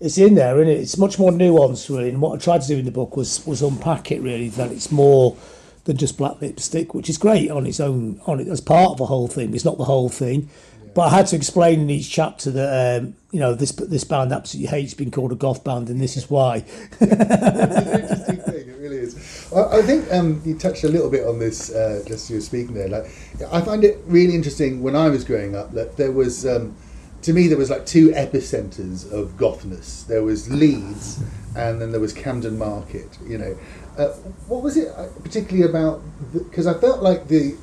it's 0.00 0.18
in 0.18 0.34
there, 0.34 0.60
and 0.60 0.68
it? 0.68 0.80
it's 0.80 0.96
much 0.96 1.18
more 1.18 1.30
nuanced, 1.30 1.88
really. 1.88 2.08
And 2.08 2.20
what 2.20 2.34
I 2.34 2.42
tried 2.42 2.62
to 2.62 2.68
do 2.68 2.78
in 2.78 2.84
the 2.84 2.90
book 2.90 3.16
was 3.16 3.46
was 3.46 3.62
unpack 3.62 4.10
it 4.10 4.20
really 4.20 4.48
that 4.48 4.72
it's 4.72 4.90
more 4.90 5.36
than 5.84 5.96
just 5.96 6.18
black 6.18 6.40
lipstick, 6.40 6.94
which 6.94 7.08
is 7.08 7.18
great 7.18 7.50
on 7.50 7.66
its 7.66 7.78
own, 7.78 8.20
on 8.26 8.40
it 8.40 8.48
as 8.48 8.60
part 8.60 8.90
of 8.90 8.98
the 8.98 9.06
whole 9.06 9.28
thing. 9.28 9.54
It's 9.54 9.64
not 9.64 9.78
the 9.78 9.84
whole 9.84 10.08
thing. 10.08 10.48
But 10.92 11.02
I 11.02 11.10
had 11.18 11.26
to 11.28 11.36
explain 11.36 11.80
in 11.80 11.90
each 11.90 12.10
chapter 12.10 12.50
that 12.50 13.02
um, 13.02 13.14
you 13.30 13.38
know 13.38 13.54
this 13.54 13.70
this 13.72 14.02
band 14.02 14.32
absolutely 14.32 14.70
hates 14.70 14.94
being 14.94 15.12
called 15.12 15.30
a 15.30 15.36
goth 15.36 15.62
band, 15.62 15.88
and 15.88 16.00
this 16.00 16.16
is 16.16 16.28
why. 16.28 16.64
it's 17.00 17.02
an 17.02 18.00
interesting 18.00 18.36
thing. 18.38 18.68
It 18.68 18.76
really 18.78 18.96
is. 18.96 19.50
I, 19.54 19.78
I 19.78 19.82
think 19.82 20.12
um, 20.12 20.42
you 20.44 20.58
touched 20.58 20.82
a 20.82 20.88
little 20.88 21.10
bit 21.10 21.26
on 21.26 21.38
this 21.38 21.70
uh, 21.70 22.02
just 22.06 22.24
as 22.24 22.30
you 22.30 22.36
were 22.36 22.42
speaking 22.42 22.74
there. 22.74 22.88
Like, 22.88 23.06
I 23.52 23.60
find 23.60 23.84
it 23.84 23.98
really 24.06 24.34
interesting 24.34 24.82
when 24.82 24.96
I 24.96 25.08
was 25.10 25.24
growing 25.24 25.54
up 25.54 25.72
that 25.72 25.96
there 25.96 26.12
was, 26.12 26.44
um, 26.44 26.74
to 27.22 27.32
me, 27.32 27.48
there 27.48 27.58
was 27.58 27.70
like 27.70 27.86
two 27.86 28.10
epicenters 28.10 29.10
of 29.12 29.36
gothness. 29.36 30.04
There 30.04 30.22
was 30.22 30.50
Leeds, 30.50 31.22
and 31.56 31.80
then 31.80 31.92
there 31.92 32.00
was 32.00 32.12
Camden 32.12 32.58
Market. 32.58 33.18
You 33.26 33.38
know, 33.38 33.58
uh, 33.98 34.08
what 34.48 34.62
was 34.62 34.76
it 34.76 34.88
uh, 34.88 35.08
particularly 35.22 35.68
about? 35.68 36.02
Because 36.32 36.66
I 36.66 36.74
felt 36.74 37.02
like 37.02 37.28
the 37.28 37.56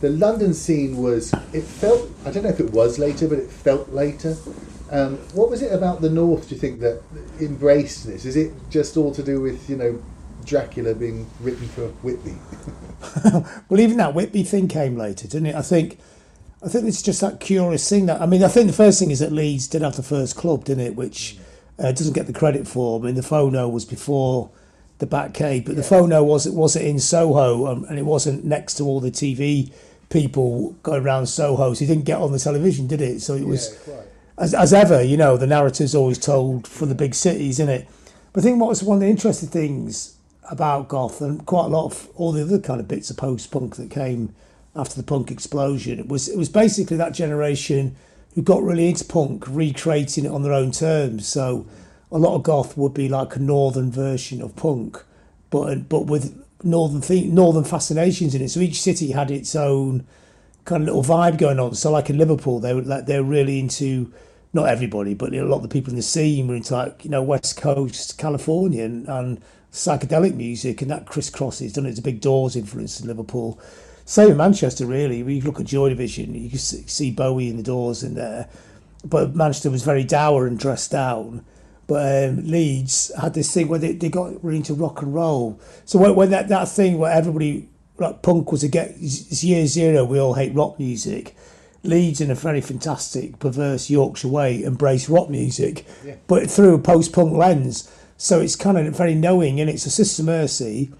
the 0.00 0.10
London 0.10 0.54
scene 0.54 0.96
was. 0.96 1.32
It 1.52 1.62
felt. 1.62 2.10
I 2.24 2.30
don't 2.30 2.42
know 2.42 2.50
if 2.50 2.60
it 2.60 2.72
was 2.72 2.98
later, 2.98 3.28
but 3.28 3.38
it 3.38 3.50
felt 3.50 3.90
later. 3.90 4.36
Um, 4.90 5.16
what 5.32 5.50
was 5.50 5.62
it 5.62 5.72
about 5.72 6.00
the 6.00 6.10
North? 6.10 6.48
Do 6.48 6.54
you 6.54 6.60
think 6.60 6.80
that 6.80 7.02
embraced 7.40 8.06
this? 8.06 8.24
Is 8.24 8.36
it 8.36 8.52
just 8.70 8.96
all 8.96 9.12
to 9.14 9.22
do 9.22 9.40
with 9.40 9.68
you 9.70 9.76
know 9.76 10.02
Dracula 10.44 10.94
being 10.94 11.28
written 11.40 11.68
for 11.68 11.88
Whitby? 12.02 12.36
well, 13.68 13.80
even 13.80 13.96
that 13.98 14.14
Whitby 14.14 14.42
thing 14.42 14.68
came 14.68 14.96
later, 14.96 15.28
didn't 15.28 15.46
it? 15.46 15.54
I 15.54 15.62
think, 15.62 15.98
I 16.64 16.68
think 16.68 16.86
it's 16.86 17.02
just 17.02 17.20
that 17.20 17.40
curious 17.40 17.88
thing 17.88 18.06
that 18.06 18.20
I 18.20 18.26
mean, 18.26 18.42
I 18.42 18.48
think 18.48 18.68
the 18.68 18.72
first 18.72 18.98
thing 18.98 19.10
is 19.10 19.18
that 19.18 19.32
Leeds 19.32 19.68
did 19.68 19.82
have 19.82 19.96
the 19.96 20.02
first 20.02 20.36
club, 20.36 20.64
didn't 20.64 20.86
it? 20.86 20.96
Which 20.96 21.36
uh, 21.78 21.92
doesn't 21.92 22.14
get 22.14 22.26
the 22.26 22.32
credit 22.32 22.66
for. 22.66 22.98
I 22.98 23.02
mean, 23.02 23.14
the 23.16 23.20
Phono 23.20 23.70
was 23.70 23.84
before 23.84 24.50
the 24.98 25.06
Batcave, 25.06 25.66
but 25.66 25.76
the 25.76 25.82
Phono 25.82 26.24
was 26.24 26.46
it 26.46 26.54
wasn't 26.54 26.86
in 26.86 26.98
Soho, 26.98 27.66
um, 27.66 27.84
and 27.84 27.98
it 27.98 28.06
wasn't 28.06 28.44
next 28.44 28.74
to 28.74 28.84
all 28.84 29.00
the 29.00 29.10
TV 29.10 29.72
people 30.08 30.72
going 30.82 31.04
around 31.04 31.26
Soho, 31.26 31.74
so 31.74 31.80
he 31.80 31.86
didn't 31.86 32.04
get 32.04 32.20
on 32.20 32.32
the 32.32 32.38
television, 32.38 32.86
did 32.86 33.02
it? 33.02 33.20
So 33.20 33.34
it 33.34 33.46
was 33.46 33.78
yeah, 33.86 34.00
as, 34.38 34.54
as 34.54 34.72
ever, 34.72 35.02
you 35.02 35.16
know, 35.16 35.36
the 35.36 35.46
narrative's 35.46 35.94
always 35.94 36.18
told 36.18 36.66
from 36.66 36.88
the 36.88 36.94
big 36.94 37.14
cities, 37.14 37.60
isn't 37.60 37.68
it? 37.68 37.88
But 38.32 38.40
I 38.40 38.42
think 38.44 38.60
what 38.60 38.68
was 38.68 38.82
one 38.82 38.96
of 38.96 39.00
the 39.02 39.08
interesting 39.08 39.48
things 39.48 40.16
about 40.50 40.88
goth 40.88 41.20
and 41.20 41.44
quite 41.46 41.66
a 41.66 41.68
lot 41.68 41.86
of 41.86 42.08
all 42.16 42.32
the 42.32 42.42
other 42.42 42.58
kind 42.58 42.80
of 42.80 42.88
bits 42.88 43.10
of 43.10 43.16
post 43.16 43.50
punk 43.50 43.76
that 43.76 43.90
came 43.90 44.34
after 44.76 44.96
the 44.96 45.02
punk 45.02 45.30
explosion 45.30 45.98
it 45.98 46.08
was 46.08 46.28
it 46.28 46.36
was 46.36 46.48
basically 46.48 46.96
that 46.96 47.12
generation 47.12 47.94
who 48.34 48.42
got 48.42 48.62
really 48.62 48.88
into 48.88 49.04
punk 49.04 49.44
recreating 49.48 50.24
it 50.24 50.30
on 50.30 50.42
their 50.42 50.52
own 50.52 50.72
terms. 50.72 51.26
So 51.26 51.66
a 52.10 52.18
lot 52.18 52.34
of 52.34 52.42
goth 52.42 52.76
would 52.76 52.94
be 52.94 53.08
like 53.08 53.36
a 53.36 53.38
northern 53.38 53.90
version 53.90 54.42
of 54.42 54.56
punk, 54.56 55.02
but 55.50 55.88
but 55.88 56.06
with 56.06 56.42
northern 56.62 57.00
the- 57.00 57.28
northern 57.28 57.64
fascinations 57.64 58.34
in 58.34 58.42
it. 58.42 58.50
So 58.50 58.60
each 58.60 58.82
city 58.82 59.12
had 59.12 59.30
its 59.30 59.54
own 59.54 60.06
kind 60.64 60.82
of 60.82 60.94
little 60.94 61.04
vibe 61.04 61.38
going 61.38 61.60
on. 61.60 61.74
So 61.74 61.90
like 61.92 62.10
in 62.10 62.18
Liverpool, 62.18 62.58
they 62.58 62.74
were 62.74 62.82
like 62.82 63.06
they're 63.06 63.22
really 63.22 63.60
into 63.60 64.12
not 64.52 64.68
everybody, 64.68 65.14
but 65.14 65.34
a 65.34 65.44
lot 65.44 65.56
of 65.56 65.62
the 65.62 65.68
people 65.68 65.90
in 65.90 65.96
the 65.96 66.02
scene 66.02 66.48
were 66.48 66.56
into 66.56 66.74
like 66.74 67.04
you 67.04 67.10
know 67.10 67.22
West 67.22 67.56
Coast 67.56 68.18
California 68.18 68.84
and, 68.84 69.08
and 69.08 69.40
psychedelic 69.72 70.34
music, 70.34 70.82
and 70.82 70.90
that 70.90 71.06
crisscrosses. 71.06 71.72
Done 71.72 71.86
it? 71.86 71.90
It's 71.90 71.98
a 72.00 72.02
big 72.02 72.20
Doors 72.20 72.56
influence 72.56 73.00
in 73.00 73.06
Liverpool. 73.06 73.60
Same 74.04 74.32
in 74.32 74.36
Manchester, 74.36 74.86
really. 74.86 75.22
When 75.22 75.36
you 75.36 75.42
look 75.42 75.60
at 75.60 75.66
Joy 75.66 75.88
Division, 75.88 76.34
you 76.34 76.50
can 76.50 76.58
see 76.58 77.10
Bowie 77.10 77.48
in 77.48 77.56
the 77.56 77.62
Doors 77.62 78.02
in 78.02 78.14
there, 78.14 78.48
but 79.04 79.34
Manchester 79.34 79.70
was 79.70 79.82
very 79.82 80.04
dour 80.04 80.46
and 80.46 80.58
dressed 80.58 80.90
down. 80.90 81.44
But 81.86 82.28
um, 82.30 82.46
Leeds 82.50 83.12
had 83.20 83.34
this 83.34 83.52
thing 83.52 83.68
where 83.68 83.78
they, 83.78 83.92
they 83.92 84.08
got 84.08 84.42
really 84.42 84.58
into 84.58 84.74
rock 84.74 85.02
and 85.02 85.14
roll. 85.14 85.60
So 85.84 85.98
when, 85.98 86.14
when 86.14 86.30
that, 86.30 86.48
that 86.48 86.68
thing 86.68 86.98
where 86.98 87.12
everybody 87.12 87.68
like 87.98 88.22
punk 88.22 88.50
was 88.52 88.62
again, 88.64 88.94
it's 88.98 89.44
year 89.44 89.66
zero. 89.66 90.04
We 90.04 90.18
all 90.18 90.34
hate 90.34 90.54
rock 90.54 90.78
music. 90.78 91.36
Leeds, 91.82 92.22
in 92.22 92.30
a 92.30 92.34
very 92.34 92.62
fantastic, 92.62 93.38
perverse 93.38 93.90
Yorkshire 93.90 94.28
way, 94.28 94.62
embrace 94.62 95.08
rock 95.10 95.28
music, 95.28 95.84
Yeah. 96.02 96.14
but 96.26 96.50
through 96.50 96.74
a 96.74 96.78
post-punk 96.78 97.34
lens. 97.34 97.90
So 98.16 98.40
it's 98.40 98.56
kind 98.56 98.78
of 98.78 98.96
very 98.96 99.14
knowing, 99.14 99.60
and 99.60 99.68
it's 99.68 99.84
a 99.84 99.90
Sister 99.90 100.22
Mercy 100.22 100.90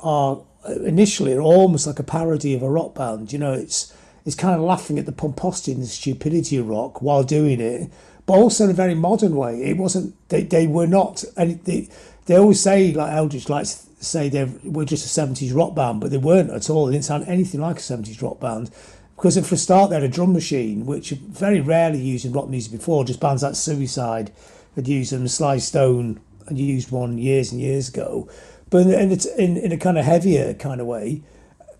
are 0.00 0.42
initially 0.84 1.32
are 1.32 1.40
almost 1.40 1.86
like 1.86 1.98
a 1.98 2.04
parody 2.04 2.54
of 2.54 2.62
a 2.62 2.70
rock 2.70 2.94
band. 2.94 3.32
You 3.32 3.38
know, 3.38 3.52
it's 3.52 3.94
it's 4.24 4.34
kind 4.34 4.54
of 4.54 4.62
laughing 4.62 4.98
at 4.98 5.06
the 5.06 5.12
pomposity 5.12 5.72
and 5.72 5.82
the 5.82 5.86
stupidity 5.86 6.56
of 6.56 6.68
rock 6.68 7.02
while 7.02 7.22
doing 7.22 7.60
it, 7.60 7.90
but 8.26 8.34
also 8.34 8.64
in 8.64 8.70
a 8.70 8.74
very 8.74 8.94
modern 8.94 9.36
way. 9.36 9.62
It 9.62 9.76
wasn't 9.76 10.14
they, 10.28 10.42
they 10.42 10.66
were 10.66 10.86
not 10.86 11.24
and 11.36 11.62
they 11.64 11.88
they 12.26 12.36
always 12.36 12.60
say 12.60 12.92
like 12.92 13.12
Eldritch 13.12 13.48
likes 13.48 13.84
to 13.98 14.04
say 14.04 14.28
they 14.28 14.44
were 14.64 14.84
just 14.84 15.04
a 15.04 15.08
seventies 15.08 15.52
rock 15.52 15.74
band, 15.74 16.00
but 16.00 16.10
they 16.10 16.18
weren't 16.18 16.50
at 16.50 16.70
all. 16.70 16.86
They 16.86 16.92
didn't 16.92 17.04
sound 17.04 17.24
anything 17.26 17.60
like 17.60 17.78
a 17.78 17.82
seventies 17.82 18.22
rock 18.22 18.40
band. 18.40 18.70
Because 19.16 19.38
for 19.46 19.54
a 19.54 19.58
start, 19.58 19.90
they 19.90 19.96
had 19.96 20.02
a 20.02 20.08
drum 20.08 20.32
machine, 20.32 20.86
which 20.86 21.10
very 21.10 21.60
rarely 21.60 22.00
used 22.00 22.24
in 22.24 22.32
rock 22.32 22.48
music 22.48 22.72
before. 22.72 23.04
Just 23.04 23.20
bands 23.20 23.44
like 23.44 23.54
Suicide 23.54 24.32
had 24.74 24.88
used 24.88 25.12
them, 25.12 25.28
Sly 25.28 25.58
Stone 25.58 26.20
had 26.48 26.58
used 26.58 26.90
one 26.90 27.16
years 27.16 27.52
and 27.52 27.60
years 27.60 27.88
ago. 27.88 28.28
But 28.70 28.86
in, 28.86 29.12
in, 29.12 29.18
in, 29.38 29.56
in 29.56 29.72
a 29.72 29.76
kind 29.76 29.98
of 29.98 30.04
heavier 30.04 30.54
kind 30.54 30.80
of 30.80 30.86
way, 30.86 31.22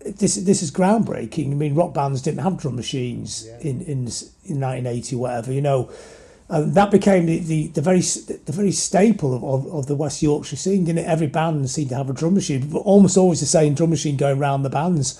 this 0.05 0.35
this 0.35 0.61
is 0.61 0.71
groundbreaking. 0.71 1.51
I 1.51 1.55
mean, 1.55 1.75
rock 1.75 1.93
bands 1.93 2.21
didn't 2.21 2.41
have 2.41 2.57
drum 2.57 2.75
machines 2.75 3.47
in, 3.61 3.81
in 3.81 4.07
in 4.45 4.61
1980 4.61 5.15
or 5.15 5.19
whatever, 5.19 5.51
you 5.51 5.61
know. 5.61 5.91
And 6.47 6.75
that 6.75 6.91
became 6.91 7.25
the, 7.25 7.39
the, 7.39 7.67
the 7.69 7.81
very 7.81 8.01
the 8.01 8.51
very 8.51 8.71
staple 8.71 9.33
of, 9.33 9.43
of, 9.43 9.73
of 9.73 9.87
the 9.87 9.95
West 9.95 10.21
Yorkshire 10.21 10.55
scene. 10.57 10.85
Didn't 10.85 10.99
it? 11.03 11.07
Every 11.07 11.25
band 11.25 11.67
seemed 11.71 11.89
to 11.89 11.95
have 11.95 12.07
a 12.07 12.13
drum 12.13 12.35
machine, 12.35 12.69
but 12.69 12.79
almost 12.81 13.17
always 13.17 13.39
the 13.39 13.47
same 13.47 13.73
drum 13.73 13.89
machine 13.89 14.15
going 14.15 14.37
round 14.37 14.63
the 14.63 14.69
bands, 14.69 15.19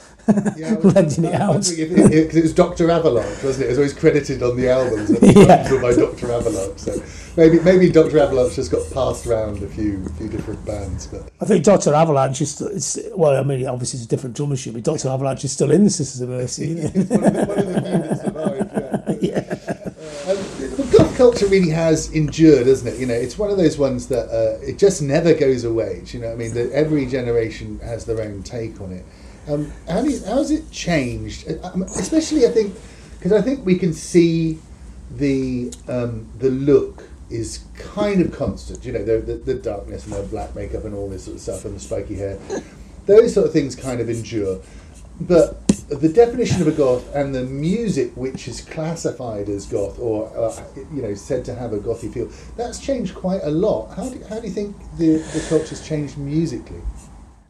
Yeah, 0.55 0.76
lending 0.84 1.26
it 1.26 1.34
out. 1.34 1.67
if 1.67 1.80
it, 1.80 2.13
it, 2.13 2.28
'cause 2.28 2.36
it 2.38 2.43
was 2.43 2.53
Doctor 2.53 2.91
Avalanche, 2.91 3.43
wasn't 3.43 3.63
it? 3.63 3.65
It 3.65 3.69
was 3.69 3.78
always 3.80 3.93
credited 3.95 4.43
on 4.43 4.55
the 4.55 4.69
albums 4.69 5.09
Yeah. 5.23 5.67
yeah. 5.73 5.82
by 5.82 5.95
Doctor 5.95 6.32
Avalanche. 6.32 6.78
So 6.78 7.01
maybe 7.36 7.59
maybe 7.61 7.91
Doctor 7.91 8.19
Avalanche 8.19 8.53
just 8.53 8.69
got 8.69 8.84
passed 8.93 9.26
around 9.26 9.63
a 9.63 9.67
few 9.67 10.05
few 10.19 10.30
different 10.30 10.63
bands, 10.63 11.07
but 11.07 11.32
I 11.41 11.45
think 11.45 11.63
Doctor 11.63 11.95
Avalanche 11.95 12.41
is 12.41 12.99
well. 13.15 13.36
I 13.36 13.41
mean, 13.41 13.65
obviously 13.65 13.97
it's 13.97 14.05
a 14.05 14.09
different 14.09 14.36
drum 14.36 14.49
machine, 14.49 14.73
but 14.73 14.84
Doctor 14.84 15.09
Avalanche 15.09 15.43
is 15.43 15.51
still 15.53 15.71
in 15.71 15.86
the 15.86 15.89
Sisters 15.89 16.21
of 16.21 16.30
Mercy. 16.30 16.76
One 16.86 17.23
of 17.23 17.34
the, 17.34 17.45
one 17.47 17.57
of 17.57 17.65
the 17.65 17.82
few 17.82 17.97
that 17.97 18.21
survived. 18.21 19.23
Yeah. 19.23 19.55
Um, 20.28 21.05
culture 21.16 21.47
really 21.47 21.70
has 21.70 22.11
endured, 22.11 22.66
doesn't 22.66 22.88
it? 22.88 22.99
You 22.99 23.05
know, 23.05 23.13
it's 23.13 23.38
one 23.38 23.49
of 23.49 23.57
those 23.57 23.78
ones 23.78 24.07
that 24.09 24.30
uh, 24.30 24.59
it 24.61 24.78
just 24.78 25.01
never 25.01 25.34
goes 25.34 25.63
away. 25.63 26.01
Do 26.05 26.18
you 26.18 26.22
know 26.22 26.30
what 26.30 26.36
I 26.36 26.38
mean? 26.38 26.53
That 26.53 26.72
every 26.72 27.05
generation 27.05 27.80
has 27.80 28.05
their 28.05 28.22
own 28.22 28.43
take 28.43 28.80
on 28.82 28.91
it. 28.91 29.05
Um, 29.47 29.72
how, 29.88 30.01
do 30.01 30.09
you, 30.09 30.24
how 30.26 30.38
has 30.38 30.51
it 30.51 30.70
changed? 30.72 31.49
Uh, 31.49 31.72
um, 31.74 31.84
especially, 31.84 32.45
I 32.45 32.49
think, 32.49 32.76
because 33.18 33.32
I 33.32 33.41
think 33.41 33.66
we 33.66 33.78
can 33.78 33.93
see 33.93 34.59
the 35.11 35.74
um, 35.88 36.28
the 36.39 36.49
look 36.49 37.07
is 37.30 37.66
kind 37.76 38.22
of 38.22 38.32
constant. 38.32 38.86
You 38.86 38.93
know, 38.93 39.03
the, 39.03 39.18
the, 39.20 39.36
the 39.36 39.53
darkness 39.55 40.05
and 40.05 40.16
the 40.16 40.24
black 40.24 40.55
makeup 40.55 40.84
and 40.86 40.93
all 40.93 41.09
this 41.09 41.26
sort 41.26 41.36
of 41.36 41.41
stuff 41.41 41.66
and 41.66 41.76
the 41.76 41.80
spiky 41.80 42.16
hair. 42.16 42.39
Those 43.05 43.34
sort 43.34 43.45
of 43.45 43.53
things 43.53 43.76
kind 43.76 44.01
of 44.01 44.09
endure. 44.09 44.61
But 45.20 45.68
the 45.88 46.09
definition 46.09 46.61
of 46.61 46.68
a 46.68 46.72
goth 46.72 47.13
and 47.16 47.34
the 47.34 47.43
music 47.43 48.11
which 48.16 48.47
is 48.47 48.61
classified 48.61 49.49
as 49.49 49.66
goth 49.66 49.99
or 49.99 50.36
uh, 50.36 50.63
you 50.93 51.01
know 51.01 51.13
said 51.13 51.45
to 51.45 51.53
have 51.53 51.74
a 51.74 51.78
gothy 51.78 52.11
feel 52.11 52.28
that's 52.57 52.80
changed 52.80 53.13
quite 53.13 53.41
a 53.43 53.51
lot 53.51 53.95
how 53.95 54.09
do, 54.09 54.20
how 54.28 54.39
do 54.39 54.47
you 54.47 54.53
think 54.53 54.76
the, 54.97 55.18
the 55.18 55.45
culture's 55.47 55.88
changed 55.88 56.18
musically 56.18 56.82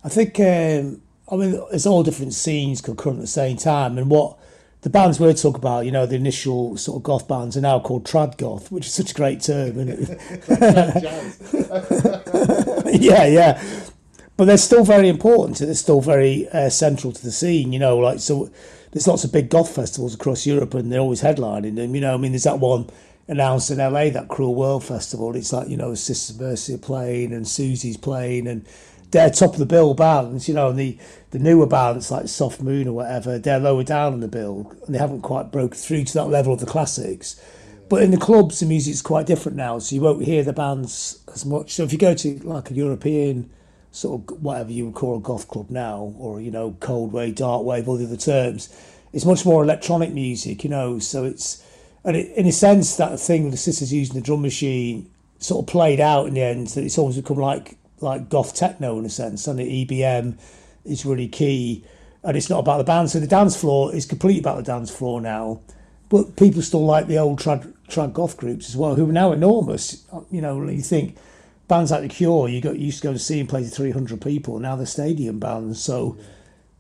I 0.03 0.09
think 0.09 0.37
um, 0.39 1.01
I 1.31 1.35
mean, 1.35 1.59
it's 1.71 1.87
all 1.87 2.03
different 2.03 2.33
scenes 2.33 2.81
concurrent 2.81 3.17
at 3.17 3.21
the 3.21 3.27
same 3.27 3.57
time, 3.57 3.97
and 3.97 4.09
what 4.09 4.37
the 4.81 4.89
bands 4.91 5.19
we 5.19 5.33
talk 5.33 5.57
about, 5.57 5.85
you 5.85 5.91
know, 5.91 6.05
the 6.05 6.15
initial 6.15 6.77
sort 6.77 6.97
of 6.97 7.03
goth 7.03 7.27
bands 7.27 7.57
are 7.57 7.61
now 7.61 7.79
called 7.79 8.05
trad 8.05 8.37
goth, 8.37 8.71
which 8.71 8.85
is 8.85 8.93
such 8.93 9.09
a 9.11 9.15
great 9.15 9.41
term, 9.41 9.79
isn't 9.79 9.89
it? 9.89 10.19
yeah, 13.01 13.25
yeah. 13.25 13.59
But 14.37 14.45
they're 14.45 14.57
still 14.57 14.83
very 14.83 15.07
important. 15.07 15.59
They're 15.59 15.73
still 15.73 16.01
very 16.01 16.49
uh, 16.49 16.69
central 16.69 17.13
to 17.13 17.23
the 17.23 17.31
scene, 17.31 17.71
you 17.71 17.79
know. 17.79 17.97
Like 17.97 18.19
so, 18.19 18.49
there's 18.91 19.07
lots 19.07 19.23
of 19.23 19.31
big 19.31 19.49
goth 19.49 19.73
festivals 19.73 20.15
across 20.15 20.45
Europe, 20.45 20.73
and 20.73 20.91
they're 20.91 20.99
always 20.99 21.21
headlining 21.21 21.75
them. 21.75 21.95
You 21.95 22.01
know, 22.01 22.13
I 22.13 22.17
mean, 22.17 22.33
there's 22.33 22.43
that 22.43 22.59
one 22.59 22.89
announced 23.27 23.71
in 23.71 23.77
LA, 23.77 24.09
that 24.09 24.27
Cruel 24.27 24.55
World 24.55 24.83
Festival. 24.83 25.35
It's 25.35 25.53
like 25.53 25.69
you 25.69 25.77
know, 25.77 25.95
Sisters 25.95 26.37
Mercy 26.39 26.75
are 26.75 26.79
playing, 26.79 27.31
and 27.31 27.45
Siouxsie's 27.45 27.97
playing, 27.97 28.47
and 28.47 28.65
they're 29.11 29.29
top 29.29 29.53
of 29.53 29.59
the 29.59 29.65
bill 29.65 29.93
bands, 29.93 30.47
you 30.47 30.53
know, 30.53 30.69
and 30.69 30.79
the, 30.79 30.97
the 31.31 31.39
newer 31.39 31.65
bands 31.65 32.11
like 32.11 32.27
Soft 32.27 32.61
Moon 32.61 32.87
or 32.87 32.93
whatever, 32.93 33.39
they're 33.39 33.59
lower 33.59 33.83
down 33.83 34.13
on 34.13 34.19
the 34.19 34.27
bill 34.27 34.75
and 34.85 34.93
they 34.93 34.99
haven't 34.99 35.21
quite 35.21 35.51
broken 35.51 35.77
through 35.77 36.03
to 36.03 36.13
that 36.15 36.25
level 36.25 36.53
of 36.53 36.59
the 36.59 36.65
classics. 36.65 37.39
But 37.87 38.01
in 38.01 38.11
the 38.11 38.17
clubs, 38.17 38.59
the 38.59 38.65
music's 38.65 39.01
quite 39.01 39.25
different 39.25 39.57
now, 39.57 39.79
so 39.79 39.95
you 39.95 40.01
won't 40.01 40.25
hear 40.25 40.43
the 40.43 40.53
bands 40.53 41.19
as 41.33 41.45
much. 41.45 41.71
So 41.71 41.83
if 41.83 41.93
you 41.93 41.97
go 41.97 42.13
to 42.13 42.39
like 42.39 42.71
a 42.71 42.73
European 42.73 43.49
sort 43.95 44.29
of 44.29 44.41
whatever 44.41 44.71
you 44.71 44.85
would 44.85 44.93
call 44.93 45.15
a 45.15 45.21
goth 45.21 45.47
club 45.47 45.69
now, 45.69 46.13
or 46.19 46.41
you 46.41 46.51
know, 46.51 46.75
cold 46.81 47.13
wave, 47.13 47.35
dark 47.35 47.63
wave, 47.63 47.87
all 47.87 47.95
the 47.95 48.05
other 48.05 48.17
terms, 48.17 48.69
it's 49.13 49.25
much 49.25 49.45
more 49.45 49.63
electronic 49.63 50.11
music, 50.11 50.65
you 50.65 50.69
know. 50.69 50.99
So 50.99 51.23
it's 51.23 51.63
and 52.03 52.17
it, 52.17 52.35
in 52.35 52.45
a 52.45 52.51
sense 52.51 52.97
that 52.97 53.17
thing 53.19 53.49
the 53.51 53.57
sisters 53.57 53.93
using 53.93 54.15
the 54.15 54.21
drum 54.21 54.41
machine 54.41 55.09
sort 55.39 55.63
of 55.63 55.71
played 55.71 56.01
out 56.01 56.27
in 56.27 56.33
the 56.33 56.41
end. 56.41 56.67
That 56.67 56.83
it's 56.83 56.97
almost 56.97 57.17
become 57.17 57.37
like 57.37 57.77
like 58.01 58.27
goth 58.27 58.53
techno 58.53 58.99
in 58.99 59.05
a 59.05 59.09
sense, 59.09 59.47
and 59.47 59.57
the 59.57 59.85
EBM 59.85 60.37
is 60.83 61.05
really 61.05 61.29
key. 61.29 61.85
And 62.21 62.35
it's 62.35 62.49
not 62.49 62.59
about 62.59 62.79
the 62.79 62.83
band, 62.83 63.11
so 63.11 63.19
the 63.19 63.27
dance 63.27 63.55
floor 63.55 63.93
is 63.93 64.05
completely 64.05 64.39
about 64.39 64.57
the 64.57 64.63
dance 64.63 64.89
floor 64.89 65.21
now. 65.21 65.61
But 66.09 66.35
people 66.35 66.63
still 66.63 66.83
like 66.83 67.05
the 67.05 67.19
old 67.19 67.39
trad, 67.39 67.71
trad 67.87 68.13
goth 68.13 68.35
groups 68.35 68.67
as 68.67 68.75
well, 68.75 68.95
who 68.95 69.07
are 69.07 69.13
now 69.13 69.31
enormous. 69.31 70.05
Uh, 70.11 70.21
you 70.31 70.41
know, 70.41 70.67
you 70.67 70.81
think 70.81 71.17
bands 71.67 71.91
like 71.91 72.01
The 72.01 72.09
Cure, 72.09 72.47
you 72.47 72.61
got 72.61 72.77
you 72.77 72.87
used 72.87 73.01
to 73.01 73.07
go 73.07 73.13
to 73.13 73.19
see 73.19 73.39
and 73.39 73.49
play 73.49 73.63
to 73.63 73.69
300 73.69 74.21
people, 74.21 74.59
now 74.59 74.75
they're 74.75 74.85
stadium 74.85 75.39
bands. 75.39 75.81
So, 75.81 76.17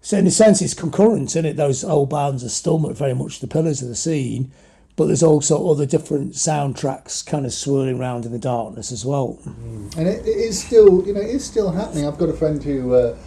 so 0.01 0.17
in 0.17 0.27
a 0.27 0.31
sense, 0.31 0.61
it's 0.61 0.73
concurrent, 0.73 1.29
isn't 1.31 1.45
it? 1.45 1.55
Those 1.55 1.83
old 1.83 2.09
bands 2.09 2.43
are 2.43 2.49
still 2.49 2.77
very 2.77 3.15
much 3.15 3.39
the 3.39 3.47
pillars 3.47 3.81
of 3.81 3.87
the 3.87 3.95
scene, 3.95 4.51
but 4.95 5.07
there's 5.07 5.23
also 5.23 5.69
other 5.69 5.85
different 5.85 6.33
soundtracks 6.33 7.25
kind 7.25 7.45
of 7.45 7.53
swirling 7.53 7.99
around 7.99 8.25
in 8.25 8.31
the 8.31 8.39
darkness 8.39 8.91
as 8.91 9.05
well. 9.05 9.39
Mm. 9.45 9.97
And 9.97 10.07
it, 10.07 10.25
it 10.25 10.37
is 10.37 10.63
still, 10.63 11.05
you 11.05 11.13
know, 11.13 11.21
it 11.21 11.29
is 11.29 11.43
still 11.43 11.71
happening. 11.71 12.07
I've 12.07 12.17
got 12.17 12.29
a 12.29 12.33
friend 12.33 12.63
who 12.63 12.93
uh, 12.93 13.17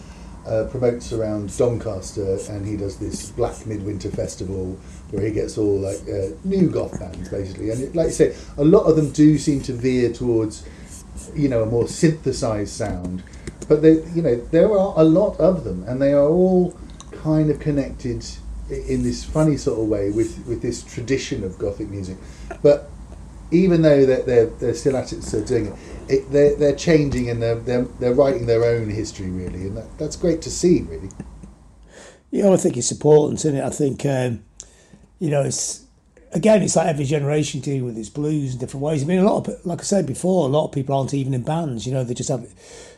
uh, 0.49 0.65
promotes 0.71 1.13
around 1.13 1.57
Doncaster, 1.57 2.39
and 2.51 2.67
he 2.67 2.77
does 2.77 2.97
this 2.97 3.31
Black 3.31 3.67
Midwinter 3.67 4.11
Festival 4.11 4.79
where 5.11 5.25
he 5.25 5.31
gets 5.31 5.59
all 5.59 5.79
like 5.79 6.01
uh, 6.09 6.35
new 6.45 6.69
goth 6.69 6.99
bands 6.99 7.29
basically. 7.29 7.71
And 7.71 7.83
it, 7.83 7.95
like 7.95 8.09
I 8.09 8.11
say, 8.11 8.37
a 8.57 8.65
lot 8.65 8.85
of 8.85 8.97
them 8.97 9.11
do 9.11 9.39
seem 9.39 9.61
to 9.63 9.73
veer 9.73 10.13
towards, 10.13 10.67
you 11.35 11.49
know, 11.49 11.62
a 11.62 11.66
more 11.66 11.89
synthesized 11.89 12.72
sound. 12.72 13.22
But 13.68 13.83
they, 13.83 14.03
you 14.14 14.22
know, 14.22 14.37
there 14.37 14.70
are 14.72 14.95
a 14.97 15.05
lot 15.05 15.39
of 15.39 15.64
them, 15.64 15.85
and 15.87 16.01
they 16.01 16.12
are 16.12 16.29
all 16.29 16.79
kind 17.12 17.51
of 17.51 17.61
connected 17.61 18.24
in 18.70 19.03
this 19.03 19.24
funny 19.24 19.57
sort 19.57 19.81
of 19.81 19.87
way 19.87 20.11
with, 20.11 20.47
with 20.47 20.62
this 20.62 20.83
tradition 20.83 21.45
of 21.45 21.59
Gothic 21.59 21.89
music. 21.89 22.16
But 22.62 22.91
even 23.51 23.83
though 23.83 24.05
they're, 24.05 24.22
they're, 24.22 24.47
they're 24.47 24.74
still 24.74 24.97
at 24.97 25.12
it, 25.12 25.22
still 25.22 25.45
doing 25.45 25.66
it, 25.66 25.74
it, 26.09 26.31
they're, 26.31 26.55
they're 26.57 26.76
changing 26.76 27.31
and 27.31 27.43
they're, 27.43 27.57
they're, 27.57 27.85
they're 27.99 28.14
writing 28.14 28.47
their 28.47 28.64
own 28.64 28.91
history, 28.91 29.31
really. 29.31 29.66
And 29.66 29.76
that, 29.76 29.99
that's 29.99 30.16
great 30.16 30.43
to 30.43 30.51
see, 30.51 30.83
really. 30.83 31.09
Yeah, 32.31 32.51
I 32.51 32.57
think 32.57 32.76
it's 32.76 32.93
important, 32.93 33.41
isn't 33.41 33.57
it? 33.57 33.64
I 33.64 33.70
think, 33.70 34.05
um, 34.05 34.45
you 35.18 35.31
know, 35.31 35.43
it's 35.43 35.87
again, 36.33 36.62
it's 36.62 36.76
like 36.76 36.87
every 36.87 37.05
generation 37.05 37.61
dealing 37.61 37.85
with 37.85 37.99
its 37.99 38.09
blues 38.09 38.55
in 38.55 38.61
different 38.61 38.83
ways. 38.83 39.03
I 39.03 39.07
mean, 39.07 39.18
a 39.18 39.31
lot 39.31 39.47
of, 39.47 39.66
like 39.66 39.81
I 39.81 39.85
said 39.85 40.07
before, 40.07 40.47
a 40.47 40.51
lot 40.51 40.66
of 40.66 40.72
people 40.72 40.95
aren't 40.95 41.14
even 41.14 41.35
in 41.35 41.43
bands. 41.43 41.87
You 41.87 41.93
know, 41.93 42.05
they 42.05 42.14
just 42.14 42.29
have, 42.29 42.47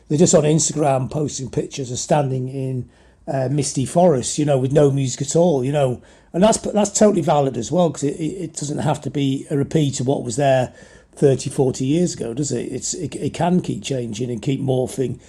they're 0.08 0.18
just 0.18 0.34
on 0.34 0.44
Instagram 0.44 1.10
posting 1.10 1.50
pictures 1.50 1.90
of 1.90 1.98
standing 1.98 2.48
in 2.48 2.88
uh, 3.28 3.48
misty 3.50 3.86
forests. 3.86 4.38
you 4.38 4.44
know, 4.44 4.58
with 4.58 4.72
no 4.72 4.90
music 4.90 5.22
at 5.22 5.36
all, 5.36 5.64
you 5.64 5.72
know, 5.72 6.02
and 6.32 6.42
that's 6.42 6.58
that's 6.58 6.96
totally 6.96 7.22
valid 7.22 7.56
as 7.56 7.72
well 7.72 7.88
because 7.88 8.04
it, 8.04 8.20
it 8.20 8.54
doesn't 8.54 8.78
have 8.78 9.00
to 9.02 9.10
be 9.10 9.46
a 9.50 9.56
repeat 9.56 10.00
of 10.00 10.06
what 10.06 10.22
was 10.22 10.36
there 10.36 10.72
30, 11.14 11.50
40 11.50 11.84
years 11.84 12.14
ago, 12.14 12.34
does 12.34 12.52
it? 12.52 12.72
It's 12.72 12.94
it, 12.94 13.14
it 13.16 13.34
can 13.34 13.60
keep 13.60 13.82
changing 13.82 14.30
and 14.30 14.40
keep 14.40 14.60
morphing, 14.60 15.20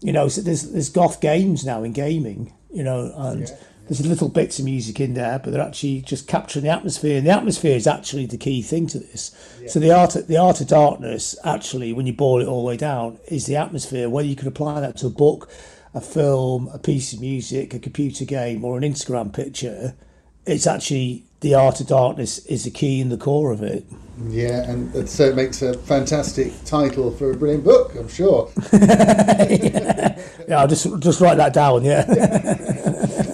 you 0.00 0.12
know. 0.12 0.28
So 0.28 0.40
there's 0.40 0.70
there's 0.70 0.90
goth 0.90 1.20
games 1.20 1.64
now 1.64 1.82
in 1.82 1.92
gaming, 1.92 2.52
you 2.72 2.84
know, 2.84 3.12
and 3.16 3.48
yeah. 3.48 3.56
There's 3.86 4.06
little 4.06 4.28
bits 4.28 4.58
of 4.58 4.64
music 4.64 5.00
in 5.00 5.14
there, 5.14 5.38
but 5.38 5.52
they're 5.52 5.60
actually 5.60 6.00
just 6.00 6.26
capturing 6.26 6.64
the 6.64 6.70
atmosphere, 6.70 7.18
and 7.18 7.26
the 7.26 7.30
atmosphere 7.30 7.76
is 7.76 7.86
actually 7.86 8.26
the 8.26 8.38
key 8.38 8.62
thing 8.62 8.86
to 8.88 8.98
this. 8.98 9.34
Yeah. 9.60 9.68
So 9.68 9.80
the 9.80 9.92
art 9.92 10.16
the 10.26 10.36
art 10.36 10.60
of 10.60 10.68
darkness, 10.68 11.36
actually, 11.44 11.92
when 11.92 12.06
you 12.06 12.12
boil 12.12 12.40
it 12.40 12.48
all 12.48 12.62
the 12.62 12.68
way 12.68 12.76
down, 12.76 13.18
is 13.28 13.46
the 13.46 13.56
atmosphere. 13.56 14.08
Whether 14.08 14.28
you 14.28 14.36
can 14.36 14.48
apply 14.48 14.80
that 14.80 14.96
to 14.98 15.06
a 15.06 15.10
book 15.10 15.50
a 15.94 16.00
film, 16.00 16.68
a 16.74 16.78
piece 16.78 17.12
of 17.12 17.20
music, 17.20 17.72
a 17.72 17.78
computer 17.78 18.24
game, 18.24 18.64
or 18.64 18.76
an 18.76 18.82
Instagram 18.82 19.32
picture, 19.32 19.94
it's 20.44 20.66
actually 20.66 21.24
the 21.40 21.54
art 21.54 21.80
of 21.80 21.86
darkness 21.86 22.44
is 22.46 22.64
the 22.64 22.70
key 22.70 23.00
in 23.00 23.08
the 23.10 23.16
core 23.16 23.52
of 23.52 23.62
it. 23.62 23.84
Yeah, 24.28 24.68
and 24.68 25.08
so 25.08 25.24
it 25.24 25.36
makes 25.36 25.62
a 25.62 25.74
fantastic 25.74 26.52
title 26.64 27.10
for 27.12 27.30
a 27.30 27.36
brilliant 27.36 27.64
book, 27.64 27.94
I'm 27.96 28.08
sure. 28.08 28.50
yeah. 28.72 30.18
yeah, 30.48 30.60
I'll 30.60 30.68
just 30.68 30.86
just 31.00 31.20
write 31.20 31.36
that 31.36 31.52
down. 31.52 31.84
Yeah. 31.84 32.04
uh, 32.08 33.33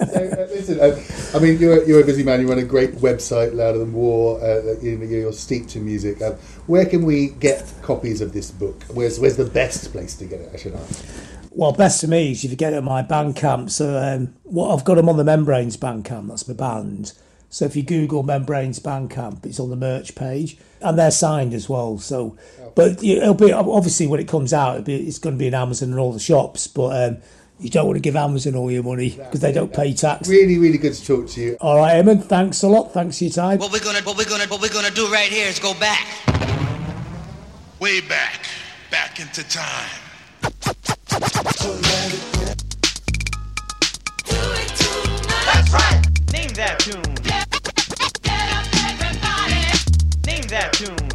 I 0.79 1.39
mean, 1.39 1.59
you're 1.59 1.83
you're 1.87 2.01
a 2.01 2.05
busy 2.05 2.23
man. 2.23 2.41
You 2.41 2.47
run 2.47 2.59
a 2.59 2.63
great 2.63 2.95
website, 2.95 3.53
Louder 3.53 3.79
Than 3.79 3.93
War. 3.93 4.41
Uh, 4.41 4.79
you 4.81 4.97
you're 4.97 5.33
steeped 5.33 5.75
in 5.75 5.85
music. 5.85 6.21
Uh, 6.21 6.31
where 6.67 6.85
can 6.85 7.03
we 7.03 7.29
get 7.29 7.71
copies 7.81 8.21
of 8.21 8.33
this 8.33 8.51
book? 8.51 8.83
Where's 8.83 9.19
where's 9.19 9.37
the 9.37 9.45
best 9.45 9.91
place 9.91 10.15
to 10.17 10.25
get 10.25 10.41
it? 10.41 10.51
I 10.53 10.57
should 10.57 10.75
ask. 10.75 11.05
Well, 11.51 11.73
best 11.73 11.99
to 12.01 12.07
me 12.07 12.31
is 12.31 12.45
if 12.45 12.51
you 12.51 12.57
get 12.57 12.73
it 12.73 12.77
at 12.77 12.83
my 12.83 13.03
Bandcamp. 13.03 13.71
So, 13.71 13.97
um, 13.97 14.33
what 14.43 14.73
I've 14.73 14.85
got 14.85 14.95
them 14.95 15.09
on 15.09 15.17
the 15.17 15.23
Membranes 15.23 15.77
Bandcamp. 15.77 16.29
That's 16.29 16.47
my 16.47 16.53
band. 16.53 17.13
So 17.51 17.65
if 17.65 17.75
you 17.75 17.83
Google 17.83 18.23
Membranes 18.23 18.79
Bandcamp, 18.79 19.45
it's 19.45 19.59
on 19.59 19.69
the 19.69 19.75
merch 19.75 20.15
page, 20.15 20.57
and 20.79 20.97
they're 20.97 21.11
signed 21.11 21.53
as 21.53 21.67
well. 21.67 21.97
So, 21.97 22.37
but 22.75 23.03
it'll 23.03 23.33
be 23.33 23.51
obviously 23.51 24.07
when 24.07 24.21
it 24.21 24.29
comes 24.29 24.53
out, 24.53 24.85
be, 24.85 24.95
it's 24.95 25.19
going 25.19 25.35
to 25.35 25.39
be 25.39 25.47
in 25.47 25.53
Amazon 25.53 25.89
and 25.89 25.99
all 25.99 26.13
the 26.13 26.19
shops. 26.19 26.67
But 26.67 27.09
um, 27.09 27.17
you 27.61 27.69
don't 27.69 27.85
want 27.85 27.95
to 27.95 28.01
give 28.01 28.15
Amazon 28.15 28.55
all 28.55 28.71
your 28.71 28.81
money 28.81 29.11
because 29.11 29.39
they 29.39 29.51
don't 29.51 29.71
pay 29.71 29.93
tax. 29.93 30.27
Really, 30.27 30.57
really 30.57 30.79
good 30.79 30.93
to 30.93 31.05
talk 31.05 31.27
to 31.29 31.41
you. 31.41 31.57
All 31.61 31.77
right, 31.77 32.03
Eamon. 32.03 32.23
Thanks 32.23 32.63
a 32.63 32.67
lot. 32.67 32.91
Thanks 32.91 33.19
for 33.19 33.25
your 33.25 33.33
time. 33.33 33.59
What 33.59 33.71
we're 33.71 33.79
gonna, 33.79 33.99
what 33.99 34.17
we're 34.17 34.25
gonna, 34.25 34.45
what 34.45 34.61
we're 34.61 34.69
gonna 34.69 34.89
do 34.89 35.07
right 35.11 35.29
here 35.29 35.47
is 35.47 35.59
go 35.59 35.75
back, 35.75 36.07
way 37.79 38.01
back, 38.01 38.45
back 38.89 39.19
into 39.19 39.47
time. 39.47 39.89
That's 45.45 45.71
right. 45.71 46.01
Name 46.33 46.49
that 46.55 46.79
tune. 46.79 47.01
Name 50.25 50.47
that 50.47 50.73
tune. 50.73 51.10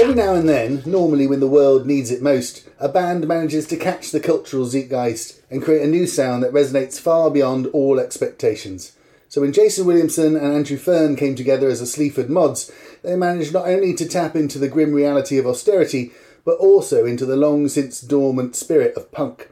Every 0.00 0.14
now 0.14 0.32
and 0.34 0.48
then, 0.48 0.82
normally 0.86 1.26
when 1.26 1.40
the 1.40 1.46
world 1.46 1.86
needs 1.86 2.10
it 2.10 2.22
most, 2.22 2.66
a 2.78 2.88
band 2.88 3.28
manages 3.28 3.66
to 3.66 3.76
catch 3.76 4.10
the 4.10 4.18
cultural 4.18 4.64
zeitgeist 4.64 5.38
and 5.50 5.62
create 5.62 5.82
a 5.82 5.86
new 5.86 6.06
sound 6.06 6.42
that 6.42 6.54
resonates 6.54 6.98
far 6.98 7.30
beyond 7.30 7.66
all 7.74 8.00
expectations. 8.00 8.92
So 9.28 9.42
when 9.42 9.52
Jason 9.52 9.84
Williamson 9.84 10.36
and 10.36 10.54
Andrew 10.54 10.78
Fearn 10.78 11.16
came 11.16 11.34
together 11.34 11.68
as 11.68 11.80
the 11.80 11.86
Sleaford 11.86 12.30
Mods, 12.30 12.72
they 13.02 13.14
managed 13.14 13.52
not 13.52 13.68
only 13.68 13.92
to 13.92 14.08
tap 14.08 14.34
into 14.34 14.58
the 14.58 14.68
grim 14.68 14.94
reality 14.94 15.36
of 15.36 15.46
austerity, 15.46 16.12
but 16.46 16.56
also 16.56 17.04
into 17.04 17.26
the 17.26 17.36
long 17.36 17.68
since 17.68 18.00
dormant 18.00 18.56
spirit 18.56 18.96
of 18.96 19.12
punk. 19.12 19.50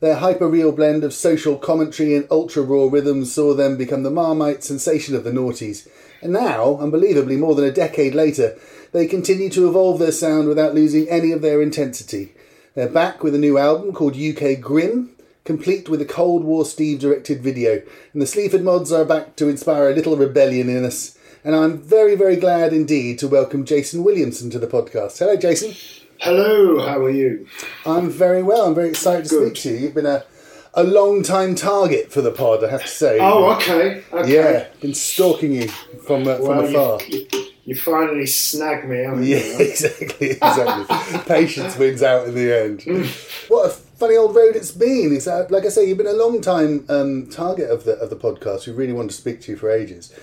Their 0.00 0.16
hyper-real 0.16 0.72
blend 0.72 1.04
of 1.04 1.14
social 1.14 1.56
commentary 1.56 2.16
and 2.16 2.26
ultra-raw 2.28 2.88
rhythms 2.90 3.32
saw 3.32 3.54
them 3.54 3.76
become 3.76 4.02
the 4.02 4.10
Marmite 4.10 4.64
sensation 4.64 5.14
of 5.14 5.22
the 5.22 5.30
noughties. 5.30 5.88
And 6.20 6.32
now, 6.32 6.76
unbelievably 6.78 7.36
more 7.36 7.54
than 7.54 7.64
a 7.64 7.70
decade 7.70 8.16
later, 8.16 8.58
they 8.96 9.06
continue 9.06 9.50
to 9.50 9.68
evolve 9.68 9.98
their 9.98 10.10
sound 10.10 10.48
without 10.48 10.74
losing 10.74 11.06
any 11.10 11.30
of 11.30 11.42
their 11.42 11.60
intensity. 11.60 12.32
They're 12.74 12.88
back 12.88 13.22
with 13.22 13.34
a 13.34 13.38
new 13.38 13.58
album 13.58 13.92
called 13.92 14.16
UK 14.16 14.58
Grim, 14.58 15.10
complete 15.44 15.90
with 15.90 16.00
a 16.00 16.06
Cold 16.06 16.44
War 16.44 16.64
Steve 16.64 17.00
directed 17.00 17.42
video. 17.42 17.82
And 18.14 18.22
the 18.22 18.26
Sleaford 18.26 18.62
mods 18.62 18.92
are 18.92 19.04
back 19.04 19.36
to 19.36 19.50
inspire 19.50 19.90
a 19.90 19.94
little 19.94 20.16
rebellion 20.16 20.70
in 20.70 20.82
us. 20.82 21.18
And 21.44 21.54
I'm 21.54 21.76
very, 21.76 22.14
very 22.14 22.36
glad 22.36 22.72
indeed 22.72 23.18
to 23.18 23.28
welcome 23.28 23.66
Jason 23.66 24.02
Williamson 24.02 24.48
to 24.48 24.58
the 24.58 24.66
podcast. 24.66 25.18
Hello, 25.18 25.36
Jason. 25.36 25.74
Hello, 26.18 26.80
how 26.80 26.98
are 27.04 27.10
you? 27.10 27.46
I'm 27.84 28.08
very 28.08 28.42
well. 28.42 28.64
I'm 28.64 28.74
very 28.74 28.88
excited 28.88 29.26
to 29.26 29.28
Good. 29.28 29.58
speak 29.58 29.62
to 29.62 29.70
you. 29.72 29.76
You've 29.76 29.94
been 29.94 30.06
a, 30.06 30.24
a 30.72 30.84
long 30.84 31.22
time 31.22 31.54
target 31.54 32.10
for 32.10 32.22
the 32.22 32.32
pod, 32.32 32.64
I 32.64 32.70
have 32.70 32.80
to 32.80 32.88
say. 32.88 33.18
Oh, 33.20 33.52
okay. 33.56 34.02
okay. 34.10 34.34
Yeah, 34.34 34.68
been 34.80 34.94
stalking 34.94 35.52
you 35.52 35.68
from, 35.68 36.26
uh, 36.26 36.36
from 36.36 36.46
well, 36.46 36.64
afar. 36.64 37.06
You, 37.10 37.26
You 37.30 37.45
finally 37.74 38.26
snagged 38.26 38.88
me, 38.88 38.98
haven't 38.98 39.24
Yeah, 39.24 39.38
you? 39.38 39.56
exactly, 39.60 40.30
exactly. 40.30 41.18
Patience 41.26 41.76
wins 41.76 42.02
out 42.02 42.28
in 42.28 42.34
the 42.34 42.52
end. 42.56 42.82
what 43.48 43.66
a 43.66 43.70
funny 43.70 44.16
old 44.16 44.36
road 44.36 44.54
it's 44.54 44.70
been. 44.70 45.12
It's, 45.14 45.26
uh, 45.26 45.46
like 45.50 45.64
I 45.64 45.68
say, 45.68 45.88
you've 45.88 45.98
been 45.98 46.06
a 46.06 46.12
long 46.12 46.40
time 46.40 46.84
um, 46.88 47.26
target 47.28 47.68
of 47.70 47.84
the 47.84 47.94
of 47.98 48.10
the 48.10 48.16
podcast. 48.16 48.66
We 48.66 48.72
really 48.72 48.92
wanted 48.92 49.08
to 49.10 49.16
speak 49.16 49.40
to 49.42 49.52
you 49.52 49.58
for 49.58 49.70
ages, 49.70 50.14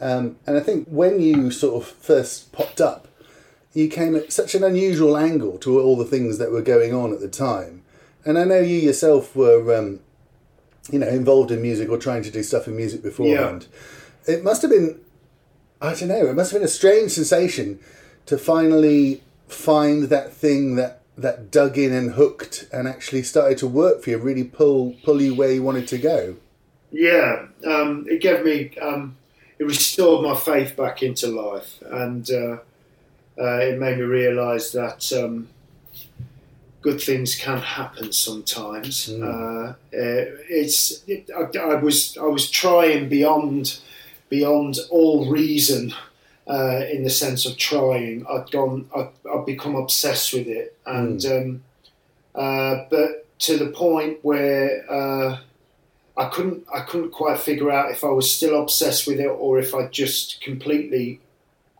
um, 0.00 0.36
and 0.46 0.56
I 0.56 0.60
think 0.60 0.86
when 0.88 1.20
you 1.20 1.50
sort 1.50 1.82
of 1.82 1.88
first 1.88 2.52
popped 2.52 2.80
up, 2.80 3.08
you 3.74 3.88
came 3.88 4.14
at 4.14 4.32
such 4.32 4.54
an 4.54 4.62
unusual 4.62 5.16
angle 5.16 5.58
to 5.58 5.80
all 5.80 5.96
the 5.96 6.04
things 6.04 6.38
that 6.38 6.52
were 6.52 6.62
going 6.62 6.94
on 6.94 7.12
at 7.12 7.18
the 7.20 7.28
time. 7.28 7.82
And 8.24 8.38
I 8.38 8.44
know 8.44 8.60
you 8.60 8.76
yourself 8.76 9.34
were, 9.34 9.76
um, 9.76 9.98
you 10.92 11.00
know, 11.00 11.08
involved 11.08 11.50
in 11.50 11.60
music 11.60 11.88
or 11.88 11.98
trying 11.98 12.22
to 12.22 12.30
do 12.30 12.44
stuff 12.44 12.68
in 12.68 12.76
music 12.76 13.02
beforehand. 13.02 13.66
It 14.28 14.44
must 14.44 14.62
have 14.62 14.70
been 14.70 15.00
I 15.82 15.94
don't 15.94 16.08
know. 16.08 16.26
It 16.26 16.34
must 16.34 16.52
have 16.52 16.60
been 16.60 16.64
a 16.64 16.70
strange 16.70 17.10
sensation 17.10 17.80
to 18.26 18.38
finally 18.38 19.22
find 19.48 20.04
that 20.04 20.32
thing 20.32 20.76
that 20.76 21.00
that 21.18 21.50
dug 21.50 21.76
in 21.76 21.92
and 21.92 22.12
hooked 22.12 22.66
and 22.72 22.88
actually 22.88 23.22
started 23.22 23.58
to 23.58 23.66
work 23.66 24.02
for 24.02 24.10
you, 24.10 24.18
really 24.18 24.44
pull 24.44 24.94
pull 25.04 25.20
you 25.20 25.34
where 25.34 25.52
you 25.52 25.62
wanted 25.62 25.86
to 25.88 25.98
go. 25.98 26.36
Yeah, 26.92 27.46
um, 27.66 28.06
it 28.08 28.20
gave 28.20 28.44
me, 28.44 28.76
um, 28.78 29.16
it 29.58 29.64
restored 29.64 30.22
my 30.24 30.36
faith 30.36 30.76
back 30.76 31.02
into 31.02 31.28
life, 31.28 31.82
and 31.90 32.30
uh, 32.30 32.58
uh, 33.38 33.58
it 33.58 33.78
made 33.78 33.96
me 33.96 34.04
realise 34.04 34.72
that 34.72 35.10
um, 35.12 35.48
good 36.82 37.00
things 37.00 37.34
can 37.34 37.58
happen 37.58 38.12
sometimes. 38.12 39.08
Uh, 39.10 39.74
uh, 39.74 39.74
it's, 39.90 41.02
it, 41.06 41.30
I, 41.34 41.58
I 41.58 41.74
was, 41.76 42.18
I 42.18 42.26
was 42.26 42.50
trying 42.50 43.08
beyond, 43.08 43.80
beyond 44.32 44.78
all 44.90 45.28
reason. 45.30 45.92
Uh, 46.44 46.82
in 46.90 47.04
the 47.04 47.10
sense 47.10 47.46
of 47.46 47.56
trying, 47.56 48.26
I'd 48.28 48.50
gone, 48.50 48.90
I'd, 48.96 49.10
I'd 49.32 49.46
become 49.46 49.76
obsessed 49.76 50.32
with 50.32 50.48
it, 50.48 50.76
and 50.84 51.24
um, 51.24 51.62
uh, 52.34 52.84
but 52.90 53.38
to 53.38 53.56
the 53.56 53.70
point 53.70 54.18
where 54.22 54.84
uh, 54.90 55.38
I 56.16 56.28
couldn't 56.30 56.66
I 56.74 56.80
couldn't 56.80 57.12
quite 57.12 57.38
figure 57.38 57.70
out 57.70 57.92
if 57.92 58.02
I 58.02 58.08
was 58.08 58.28
still 58.28 58.60
obsessed 58.60 59.06
with 59.06 59.20
it 59.20 59.28
or 59.28 59.60
if 59.60 59.72
I 59.72 59.86
just 59.86 60.40
completely 60.40 61.20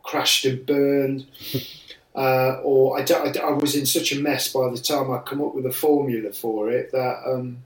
crashed 0.05 0.45
and 0.45 0.65
burned. 0.65 1.27
Uh, 2.15 2.61
or 2.63 2.99
I, 2.99 3.07
I, 3.11 3.33
I 3.43 3.53
was 3.53 3.75
in 3.75 3.87
such 3.87 4.13
a 4.13 4.21
mess 4.21 4.53
by 4.53 4.69
the 4.69 4.77
time 4.77 5.11
I 5.11 5.21
come 5.21 5.41
up 5.41 5.55
with 5.55 5.65
a 5.65 5.73
formula 5.73 6.31
for 6.31 6.71
it 6.71 6.93
that 6.93 7.23
um, 7.27 7.65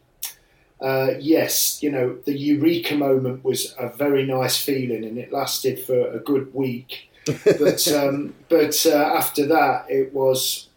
uh, 0.81 1.13
yes, 1.19 1.83
you 1.83 1.91
know, 1.91 2.19
the 2.27 2.37
eureka 2.37 2.95
moment 2.95 3.45
was 3.45 3.75
a 3.79 3.89
very 3.89 4.27
nice 4.27 4.63
feeling 4.63 5.05
and 5.05 5.19
it 5.19 5.33
lasted 5.33 5.79
for 5.81 6.11
a 6.11 6.19
good 6.19 6.55
week. 6.55 7.11
But 7.45 7.89
um, 7.93 8.35
but 8.49 8.87
uh, 8.87 8.97
after 8.97 9.47
that, 9.47 9.87
it 9.89 10.13
was 10.13 10.69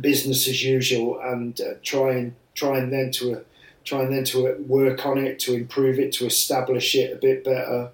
business 0.00 0.46
as 0.48 0.62
usual 0.62 1.20
and 1.20 1.60
uh, 1.60 1.74
trying 1.82 2.36
trying 2.54 2.90
then 2.90 3.10
to 3.12 3.36
uh, 3.36 3.40
trying 3.84 4.10
then 4.10 4.24
to 4.24 4.54
work 4.66 5.06
on 5.06 5.18
it 5.18 5.38
to 5.40 5.54
improve 5.54 5.98
it 5.98 6.12
to 6.12 6.26
establish 6.26 6.94
it 6.94 7.12
a 7.12 7.16
bit 7.16 7.44
better 7.44 7.90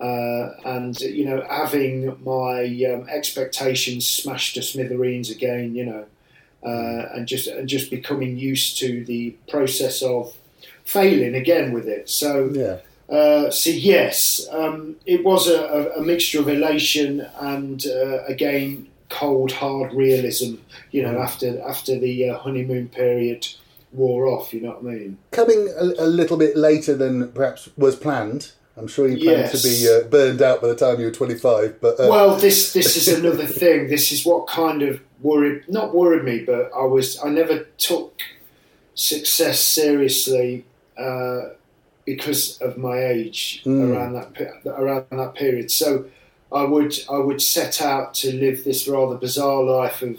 uh, 0.00 0.50
and 0.64 1.00
you 1.00 1.24
know 1.24 1.44
having 1.48 2.16
my 2.22 2.62
um, 2.92 3.08
expectations 3.08 4.08
smashed 4.08 4.54
to 4.54 4.62
smithereens 4.62 5.30
again 5.30 5.74
you 5.74 5.84
know 5.84 6.06
uh, 6.64 7.08
and 7.14 7.26
just 7.26 7.48
and 7.48 7.68
just 7.68 7.90
becoming 7.90 8.38
used 8.38 8.78
to 8.78 9.04
the 9.04 9.30
process 9.48 10.00
of 10.02 10.36
failing 10.84 11.34
again 11.34 11.72
with 11.72 11.86
it 11.86 12.08
so 12.08 12.50
Yeah. 12.52 12.76
uh, 13.08 13.50
so 13.50 13.70
yes, 13.70 14.46
um, 14.50 14.96
it 15.06 15.24
was 15.24 15.48
a, 15.48 15.60
a, 15.62 16.00
a 16.00 16.02
mixture 16.02 16.40
of 16.40 16.48
elation 16.48 17.26
and 17.40 17.84
uh, 17.86 18.24
again 18.24 18.88
cold, 19.08 19.52
hard 19.52 19.92
realism. 19.92 20.54
You 20.90 21.02
know, 21.02 21.18
after 21.20 21.60
after 21.62 21.98
the 21.98 22.30
uh, 22.30 22.38
honeymoon 22.38 22.88
period 22.88 23.46
wore 23.92 24.26
off. 24.26 24.54
You 24.54 24.62
know 24.62 24.70
what 24.70 24.80
I 24.80 24.94
mean? 24.96 25.18
Coming 25.30 25.68
a, 25.78 25.84
a 26.04 26.06
little 26.06 26.36
bit 26.38 26.56
later 26.56 26.94
than 26.96 27.30
perhaps 27.32 27.68
was 27.76 27.94
planned. 27.96 28.52
I'm 28.76 28.88
sure 28.88 29.06
you 29.06 29.18
planned 29.22 29.52
to 29.52 29.62
be 29.62 29.86
uh, 29.86 30.08
burned 30.08 30.40
out 30.40 30.62
by 30.62 30.68
the 30.68 30.74
time 30.74 30.98
you 30.98 31.04
were 31.04 31.12
25, 31.12 31.78
but 31.80 32.00
uh, 32.00 32.08
Well, 32.08 32.36
this 32.36 32.72
this 32.72 32.96
is 32.96 33.08
another 33.08 33.44
thing. 33.46 33.88
This 33.88 34.12
is 34.12 34.24
what 34.24 34.46
kind 34.46 34.80
of 34.82 35.00
worried 35.20 35.64
not 35.68 35.94
worried 35.94 36.24
me, 36.24 36.38
but 36.44 36.70
I 36.74 36.84
was 36.86 37.22
I 37.22 37.28
never 37.28 37.66
took 37.76 38.22
success 38.94 39.60
seriously 39.60 40.64
uh, 40.96 41.50
because 42.04 42.60
of 42.60 42.76
my 42.76 43.04
age 43.04 43.62
around 43.92 44.14
that 44.14 44.62
around 44.66 45.06
that 45.10 45.34
period. 45.34 45.70
So 45.70 46.06
I 46.52 46.64
would 46.64 46.94
I 47.10 47.18
would 47.18 47.40
set 47.40 47.80
out 47.80 48.14
to 48.14 48.32
live 48.32 48.64
this 48.64 48.86
rather 48.88 49.16
bizarre 49.16 49.62
life 49.62 50.02
of 50.02 50.18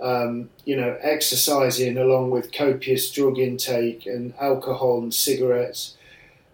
um, 0.00 0.50
you 0.64 0.76
know 0.76 0.96
exercising 1.00 1.96
along 1.96 2.30
with 2.30 2.52
copious 2.52 3.10
drug 3.10 3.38
intake 3.38 4.06
and 4.06 4.34
alcohol 4.40 4.98
and 4.98 5.14
cigarettes. 5.14 5.96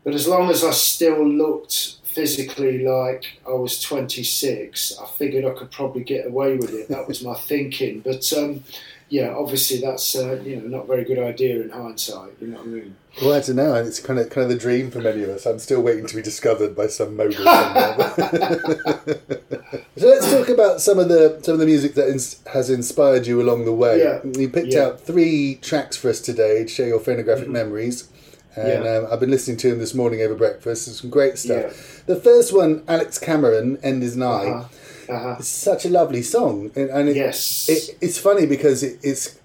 But 0.04 0.14
as 0.14 0.26
long 0.26 0.50
as 0.50 0.64
I 0.64 0.72
still 0.72 1.24
looked 1.26 1.96
physically 2.02 2.84
like 2.84 3.38
I 3.46 3.52
was 3.52 3.80
26, 3.80 4.98
I 5.00 5.06
figured 5.06 5.44
I 5.44 5.58
could 5.58 5.70
probably 5.70 6.02
get 6.02 6.26
away 6.26 6.56
with 6.56 6.74
it. 6.74 6.88
That 6.88 7.08
was 7.08 7.22
my 7.22 7.34
thinking. 7.34 8.00
But 8.00 8.30
um, 8.36 8.64
yeah, 9.12 9.34
obviously 9.36 9.78
that's 9.78 10.16
uh, 10.16 10.40
you 10.42 10.56
know 10.56 10.68
not 10.78 10.84
a 10.84 10.86
very 10.86 11.04
good 11.04 11.18
idea 11.18 11.60
in 11.60 11.68
hindsight. 11.68 12.32
You 12.40 12.46
know 12.48 12.56
what 12.56 12.66
I 12.66 12.70
mean? 12.70 12.96
well, 13.20 13.34
I 13.34 13.40
don't 13.40 13.56
know. 13.56 13.74
It's 13.74 14.00
kind 14.00 14.18
of 14.18 14.30
kind 14.30 14.44
of 14.44 14.48
the 14.48 14.56
dream 14.66 14.90
for 14.90 15.00
many 15.00 15.22
of 15.22 15.28
us. 15.28 15.44
I'm 15.44 15.58
still 15.58 15.82
waiting 15.82 16.06
to 16.06 16.16
be 16.16 16.22
discovered 16.22 16.74
by 16.74 16.86
some 16.86 17.14
mogul 17.14 17.44
somewhere. 17.44 17.98
so 19.96 20.06
let's 20.08 20.30
talk 20.32 20.48
about 20.48 20.80
some 20.80 20.98
of 20.98 21.08
the 21.10 21.38
some 21.42 21.52
of 21.54 21.60
the 21.60 21.66
music 21.66 21.92
that 21.94 22.08
ins- 22.08 22.40
has 22.54 22.70
inspired 22.70 23.26
you 23.26 23.42
along 23.42 23.66
the 23.66 23.72
way. 23.84 23.98
Yeah. 23.98 24.20
You 24.24 24.48
picked 24.48 24.72
Yeah. 24.72 24.86
out 24.86 25.00
three 25.02 25.56
tracks 25.56 25.96
for 25.96 26.08
us 26.08 26.20
today 26.20 26.62
to 26.62 26.68
share 26.68 26.88
your 26.88 27.00
phonographic 27.00 27.48
memories. 27.50 28.08
And 28.54 28.84
Yeah. 28.84 28.96
um, 28.96 29.06
I've 29.10 29.20
been 29.20 29.30
listening 29.30 29.56
to 29.58 29.70
them 29.70 29.78
this 29.78 29.94
morning 29.94 30.20
over 30.22 30.34
breakfast. 30.34 30.94
Some 30.96 31.10
great 31.10 31.36
stuff. 31.38 32.02
The 32.06 32.16
first 32.16 32.52
one, 32.54 32.82
Alex 32.88 33.18
Cameron, 33.18 33.78
"End 33.82 34.02
Is 34.02 34.16
Nigh." 34.16 34.48
Uh-huh. 34.48 34.68
Uh-huh. 35.08 35.36
It's 35.38 35.48
such 35.48 35.84
a 35.84 35.88
lovely 35.88 36.22
song, 36.22 36.70
and, 36.76 36.90
and 36.90 37.08
it, 37.08 37.16
Yes. 37.16 37.68
it, 37.68 37.96
it's 38.00 38.18
funny 38.18 38.46
because 38.46 38.82
it, 38.82 38.98
it's 39.02 39.38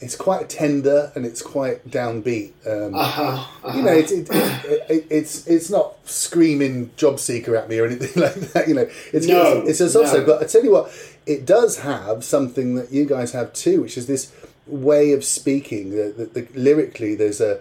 it's 0.00 0.16
quite 0.16 0.48
tender 0.48 1.12
and 1.14 1.24
it's 1.24 1.40
quite 1.42 1.88
downbeat. 1.88 2.50
Um, 2.66 2.94
Uh-huh. 2.94 3.22
Uh-huh. 3.22 3.76
you 3.78 3.82
know, 3.84 3.92
it's 3.92 4.10
it, 4.10 4.28
it, 4.30 4.90
it, 4.90 5.06
it's 5.10 5.46
it's 5.46 5.70
not 5.70 5.94
screaming 6.04 6.90
job 6.96 7.20
seeker 7.20 7.54
at 7.56 7.68
me 7.68 7.78
or 7.78 7.86
anything 7.86 8.20
like 8.22 8.34
that. 8.52 8.66
You 8.68 8.74
know, 8.74 8.88
it's 9.12 9.26
No, 9.26 9.62
it's, 9.66 9.80
it's 9.80 9.94
also. 9.94 10.20
no. 10.20 10.26
But 10.26 10.42
I 10.42 10.46
tell 10.46 10.64
you 10.64 10.72
what, 10.72 10.90
it 11.26 11.46
does 11.46 11.78
have 11.80 12.24
something 12.24 12.74
that 12.74 12.92
you 12.92 13.04
guys 13.06 13.32
have 13.32 13.52
too, 13.52 13.80
which 13.82 13.96
is 13.96 14.06
this 14.08 14.32
way 14.66 15.12
of 15.12 15.24
speaking. 15.24 15.90
The, 15.90 16.12
the, 16.16 16.40
the, 16.40 16.48
lyrically, 16.58 17.14
there's 17.14 17.40
a 17.40 17.60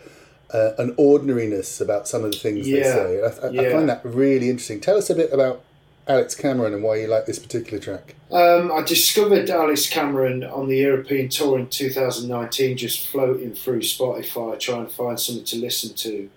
uh, 0.52 0.74
an 0.80 0.94
ordinariness 0.98 1.80
about 1.80 2.08
some 2.08 2.26
of 2.26 2.32
the 2.32 2.38
things 2.38 2.66
they 2.66 2.84
say. 2.84 3.22
I, 3.22 3.48
I, 3.64 3.68
I 3.68 3.72
find 3.72 3.88
that 3.88 4.02
really 4.04 4.50
interesting. 4.50 4.82
Tell 4.82 4.98
us 4.98 5.10
a 5.12 5.16
bit 5.16 5.32
about 5.32 5.62
Alex 6.12 6.36
Cameron 6.36 6.74
and 6.74 6.84
why 6.84 6.98
you 6.98 7.08
like 7.08 7.26
this 7.26 7.40
particular 7.40 7.80
track. 7.82 8.16
Um, 8.32 8.72
I 8.72 8.82
discovered 8.82 9.50
Alex 9.50 9.90
Cameron 9.90 10.44
on 10.44 10.68
the 10.68 10.78
European 10.78 11.30
tour 11.30 11.58
in 11.58 11.68
2019, 11.68 12.78
just 12.78 13.08
floating 13.08 13.54
through 13.54 13.82
Spotify 13.82 14.60
trying 14.60 14.88
to 14.88 14.94
find 14.94 15.20
something 15.20 15.46
to 15.46 15.58
listen 15.58 15.96
to. 15.96 16.30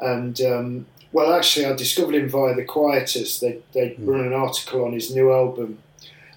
And 0.00 0.40
um, 0.40 0.86
well, 1.12 1.32
actually, 1.32 1.66
I 1.66 1.74
discovered 1.74 2.16
him 2.16 2.28
via 2.28 2.54
the 2.54 2.64
Quietus. 2.64 3.40
They 3.40 3.60
they 3.72 3.94
run 3.98 4.26
an 4.26 4.32
article 4.32 4.84
on 4.84 4.92
his 4.92 5.14
new 5.14 5.32
album, 5.32 5.78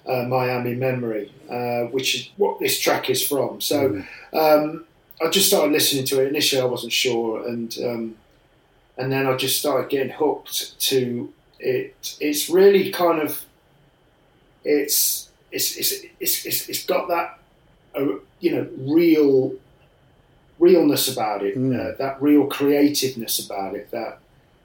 uh, 0.06 0.22
Miami 0.22 0.74
Memory, 0.74 1.32
uh, 1.50 1.90
which 1.90 2.14
is 2.14 2.30
what 2.36 2.60
this 2.60 2.80
track 2.80 3.10
is 3.10 3.26
from. 3.26 3.60
So 3.60 4.02
um, 4.32 4.84
I 5.20 5.28
just 5.28 5.48
started 5.48 5.72
listening 5.72 6.06
to 6.06 6.22
it. 6.22 6.28
Initially, 6.28 6.62
I 6.62 6.66
wasn't 6.66 6.92
sure, 6.92 7.46
and 7.46 7.76
um, 7.84 8.14
and 8.96 9.12
then 9.12 9.26
I 9.26 9.36
just 9.36 9.58
started 9.58 9.90
getting 9.90 10.12
hooked 10.12 10.80
to 10.88 11.32
it. 11.60 12.16
It's 12.20 12.48
really 12.48 12.90
kind 12.90 13.20
of 13.20 13.44
it's 14.64 15.30
it's 15.52 15.76
it's 15.76 15.92
it's, 16.20 16.46
it's, 16.46 16.68
it's 16.68 16.86
got 16.86 17.08
that 17.08 17.38
uh, 17.94 18.18
you 18.40 18.54
know 18.54 18.68
real 18.78 19.54
realness 20.58 21.10
about 21.10 21.42
it, 21.42 21.56
uh, 21.56 21.96
that 21.98 22.20
real 22.20 22.46
creativeness 22.46 23.44
about 23.44 23.74
it. 23.74 23.90
That 23.90 24.18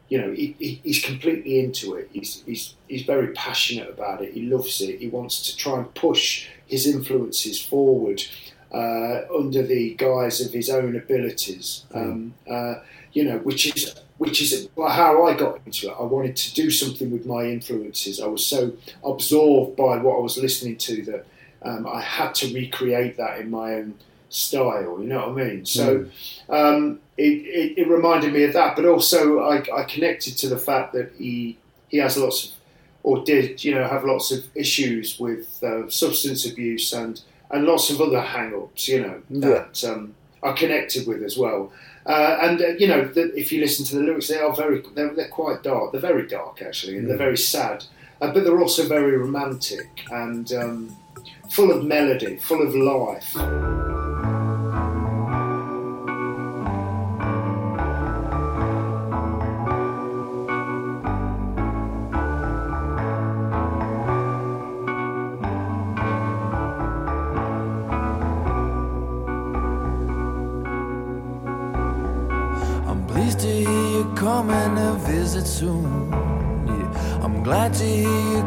you 0.10 0.20
know 0.20 0.32
he, 0.32 0.56
he, 0.60 0.82
he's 0.84 1.04
completely 1.04 1.60
into 1.60 1.96
it. 1.96 2.10
He's 2.12 2.44
he's 2.46 2.76
he's 2.88 3.04
very 3.04 3.34
passionate 3.34 3.90
about 3.90 4.22
it. 4.22 4.34
He 4.34 4.44
loves 4.44 4.82
it. 4.82 5.00
He 5.00 5.08
wants 5.08 5.50
to 5.50 5.58
try 5.58 5.78
and 5.78 5.94
push 5.94 6.48
his 6.68 6.88
influences 6.88 7.62
forward 7.62 8.24
uh, 8.72 9.22
under 9.36 9.64
the 9.64 9.96
guise 9.96 10.42
of 10.42 10.52
his 10.52 10.70
own 10.70 10.96
abilities. 10.96 11.86
Um, 11.94 12.34
uh, 12.50 12.76
you 13.14 13.24
know, 13.24 13.38
which 13.40 13.74
is 13.76 13.96
which 14.18 14.42
is 14.42 14.70
how 14.78 15.26
I 15.26 15.34
got 15.36 15.60
into 15.66 15.90
it. 15.90 15.96
I 16.00 16.04
wanted 16.04 16.36
to 16.38 16.54
do 16.54 16.72
something 16.72 17.12
with 17.12 17.26
my 17.26 17.44
influences. 17.46 18.22
I 18.22 18.28
was 18.28 18.46
so 18.46 18.74
absorbed 19.04 19.76
by 19.76 19.98
what 19.98 20.18
I 20.18 20.22
was 20.22 20.38
listening 20.38 20.78
to 20.78 21.02
that 21.04 21.26
um, 21.64 21.88
I 21.88 22.02
had 22.02 22.34
to 22.36 22.54
recreate 22.54 23.18
that 23.18 23.40
in 23.40 23.50
my 23.50 23.76
own 23.76 23.96
style. 24.30 24.98
You 25.00 25.08
know 25.08 25.30
what 25.30 25.42
I 25.42 25.46
mean? 25.46 25.66
So 25.66 26.06
um, 26.50 27.00
it, 27.18 27.24
it, 27.24 27.78
it 27.80 27.88
reminded 27.88 28.34
me 28.34 28.44
of 28.44 28.54
that, 28.54 28.76
but 28.76 28.86
also 28.86 29.40
I, 29.40 29.64
I 29.76 29.84
connected 29.84 30.38
to 30.38 30.50
the 30.50 30.58
fact 30.58 30.94
that 30.94 31.12
he 31.18 31.58
he 31.90 31.98
has 31.98 32.18
lots 32.18 32.46
of 32.46 32.52
or 33.04 33.24
did 33.24 33.64
you 33.64 33.74
know 33.76 33.88
have 33.88 34.04
lots 34.04 34.32
of 34.32 34.44
issues 34.56 35.20
with 35.20 35.64
uh, 35.64 35.88
substance 35.90 36.46
abuse 36.46 36.92
and 36.92 37.22
and 37.52 37.66
lots 37.66 37.90
of 37.90 38.02
other 38.02 38.22
hang-ups, 38.22 38.88
you 38.88 39.02
know, 39.02 39.22
that 39.30 39.84
um, 39.84 40.16
I 40.42 40.54
connected 40.54 41.08
with 41.08 41.24
as 41.24 41.38
well. 41.38 41.72
Uh, 42.06 42.38
and 42.42 42.62
uh, 42.62 42.68
you 42.78 42.88
know, 42.88 43.06
the, 43.06 43.34
if 43.36 43.52
you 43.52 43.60
listen 43.60 43.86
to 43.86 43.96
the 43.96 44.04
lyrics, 44.04 44.28
they 44.28 44.38
are 44.38 44.56
very 44.56 44.84
they're, 44.94 45.14
they're 45.14 45.28
quite 45.28 45.64
dark. 45.64 45.92
They're 45.92 46.02
very 46.02 46.28
dark 46.28 46.62
actually, 46.62 46.98
and 46.98 47.10
they're 47.10 47.18
very 47.18 47.38
sad, 47.38 47.86
uh, 48.22 48.32
but 48.32 48.44
they're 48.44 48.62
also 48.62 48.88
very 48.88 49.18
romantic 49.18 50.06
and 50.12 50.52
um, 50.54 50.96
full 51.50 51.72
of 51.72 51.84
melody, 51.84 52.38
full 52.38 52.62
of 52.62 52.76
life. 52.76 54.05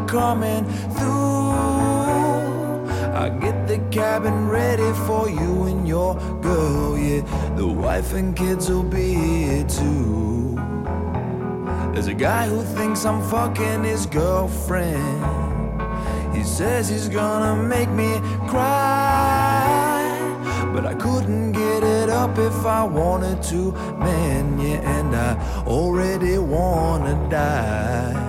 Coming 0.09 0.65
through. 0.97 1.51
I 3.13 3.29
get 3.39 3.67
the 3.67 3.77
cabin 3.91 4.49
ready 4.49 4.91
for 5.05 5.29
you 5.29 5.65
and 5.65 5.87
your 5.87 6.15
girl. 6.41 6.97
Yeah, 6.97 7.21
the 7.55 7.67
wife 7.67 8.13
and 8.13 8.35
kids 8.35 8.69
will 8.69 8.81
be 8.81 9.13
here 9.13 9.63
too. 9.67 10.55
There's 11.93 12.07
a 12.07 12.15
guy 12.15 12.47
who 12.47 12.63
thinks 12.77 13.05
I'm 13.05 13.21
fucking 13.29 13.83
his 13.83 14.07
girlfriend. 14.07 15.21
He 16.35 16.43
says 16.43 16.89
he's 16.89 17.07
gonna 17.07 17.55
make 17.61 17.89
me 17.89 18.19
cry. 18.47 20.07
But 20.73 20.87
I 20.87 20.95
couldn't 20.95 21.51
get 21.51 21.83
it 21.83 22.09
up 22.09 22.35
if 22.39 22.65
I 22.65 22.83
wanted 22.83 23.43
to, 23.51 23.73
man, 23.99 24.59
yeah, 24.59 24.97
and 24.97 25.15
I 25.15 25.37
already 25.67 26.39
wanna 26.39 27.15
die. 27.29 28.28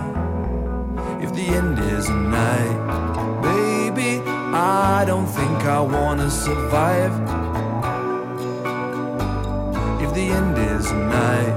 If 1.30 1.36
the 1.36 1.46
end 1.46 1.78
is 1.78 2.08
a 2.08 2.12
night, 2.12 3.40
baby, 3.40 4.18
I 4.52 5.04
don't 5.06 5.28
think 5.28 5.62
I 5.62 5.80
wanna 5.80 6.28
survive. 6.28 7.12
If 10.02 10.12
the 10.12 10.26
end 10.26 10.58
is 10.58 10.90
a 10.90 10.94
night, 10.96 11.54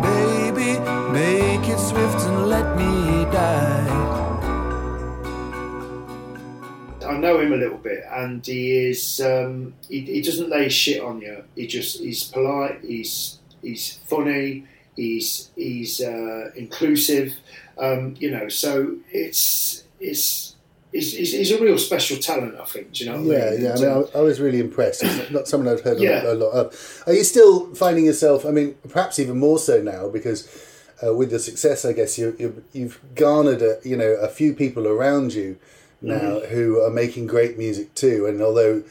baby, 0.00 0.78
make 1.12 1.68
it 1.68 1.78
swift 1.78 2.24
and 2.24 2.48
let 2.48 2.74
me 2.74 3.26
die. 3.30 3.86
I 7.06 7.18
know 7.18 7.38
him 7.38 7.52
a 7.52 7.56
little 7.56 7.76
bit, 7.76 8.04
and 8.10 8.44
he 8.46 8.88
is 8.88 9.20
um, 9.20 9.74
he, 9.90 10.00
he 10.00 10.22
doesn't 10.22 10.48
lay 10.48 10.70
shit 10.70 11.02
on 11.02 11.20
you. 11.20 11.44
He 11.54 11.66
just 11.66 12.00
he's 12.00 12.24
polite. 12.24 12.80
He's 12.80 13.40
he's 13.60 13.98
funny. 14.06 14.64
He's 14.96 15.50
he's 15.54 16.00
uh, 16.00 16.50
inclusive. 16.56 17.34
Um, 17.78 18.14
you 18.18 18.30
know, 18.30 18.48
so 18.48 18.96
it's 19.10 19.84
it's. 20.00 20.48
He's, 20.94 21.14
he's, 21.16 21.32
he's 21.32 21.50
a 21.52 21.58
real 21.58 21.78
special 21.78 22.18
talent, 22.18 22.54
I 22.60 22.66
think. 22.66 22.92
Do 22.92 23.02
you 23.04 23.10
know 23.10 23.18
Yeah, 23.22 23.46
I 23.46 23.50
mean? 23.52 23.62
yeah. 23.62 23.72
I 23.72 23.76
mean, 23.80 24.08
I, 24.14 24.18
I 24.18 24.20
was 24.20 24.40
really 24.40 24.60
impressed. 24.60 25.02
It's 25.02 25.30
not 25.30 25.48
someone 25.48 25.72
I've 25.72 25.80
heard 25.80 25.96
a- 25.96 26.02
Yeah. 26.02 26.30
a, 26.30 26.34
lot 26.34 26.50
of. 26.50 27.02
Are 27.06 27.14
you 27.14 27.24
still 27.24 27.74
finding 27.74 28.04
yourself? 28.04 28.44
I 28.44 28.50
mean, 28.50 28.74
perhaps 28.90 29.18
even 29.18 29.38
more 29.38 29.58
so 29.58 29.80
now 29.80 30.10
because 30.10 30.46
uh, 31.02 31.14
with 31.14 31.30
the 31.30 31.38
success, 31.38 31.86
I 31.86 31.94
guess 31.94 32.18
you, 32.18 32.36
you 32.38 32.62
you've 32.74 33.00
garnered 33.14 33.62
a 33.62 33.78
you 33.84 33.96
know 33.96 34.10
a 34.20 34.28
few 34.28 34.52
people 34.52 34.86
around 34.86 35.32
you 35.32 35.56
now 36.02 36.18
Mm-hmm. 36.18 36.54
who 36.54 36.82
are 36.82 36.90
making 36.90 37.26
great 37.26 37.56
music 37.56 37.94
too. 37.94 38.26
And 38.26 38.42
although 38.42 38.82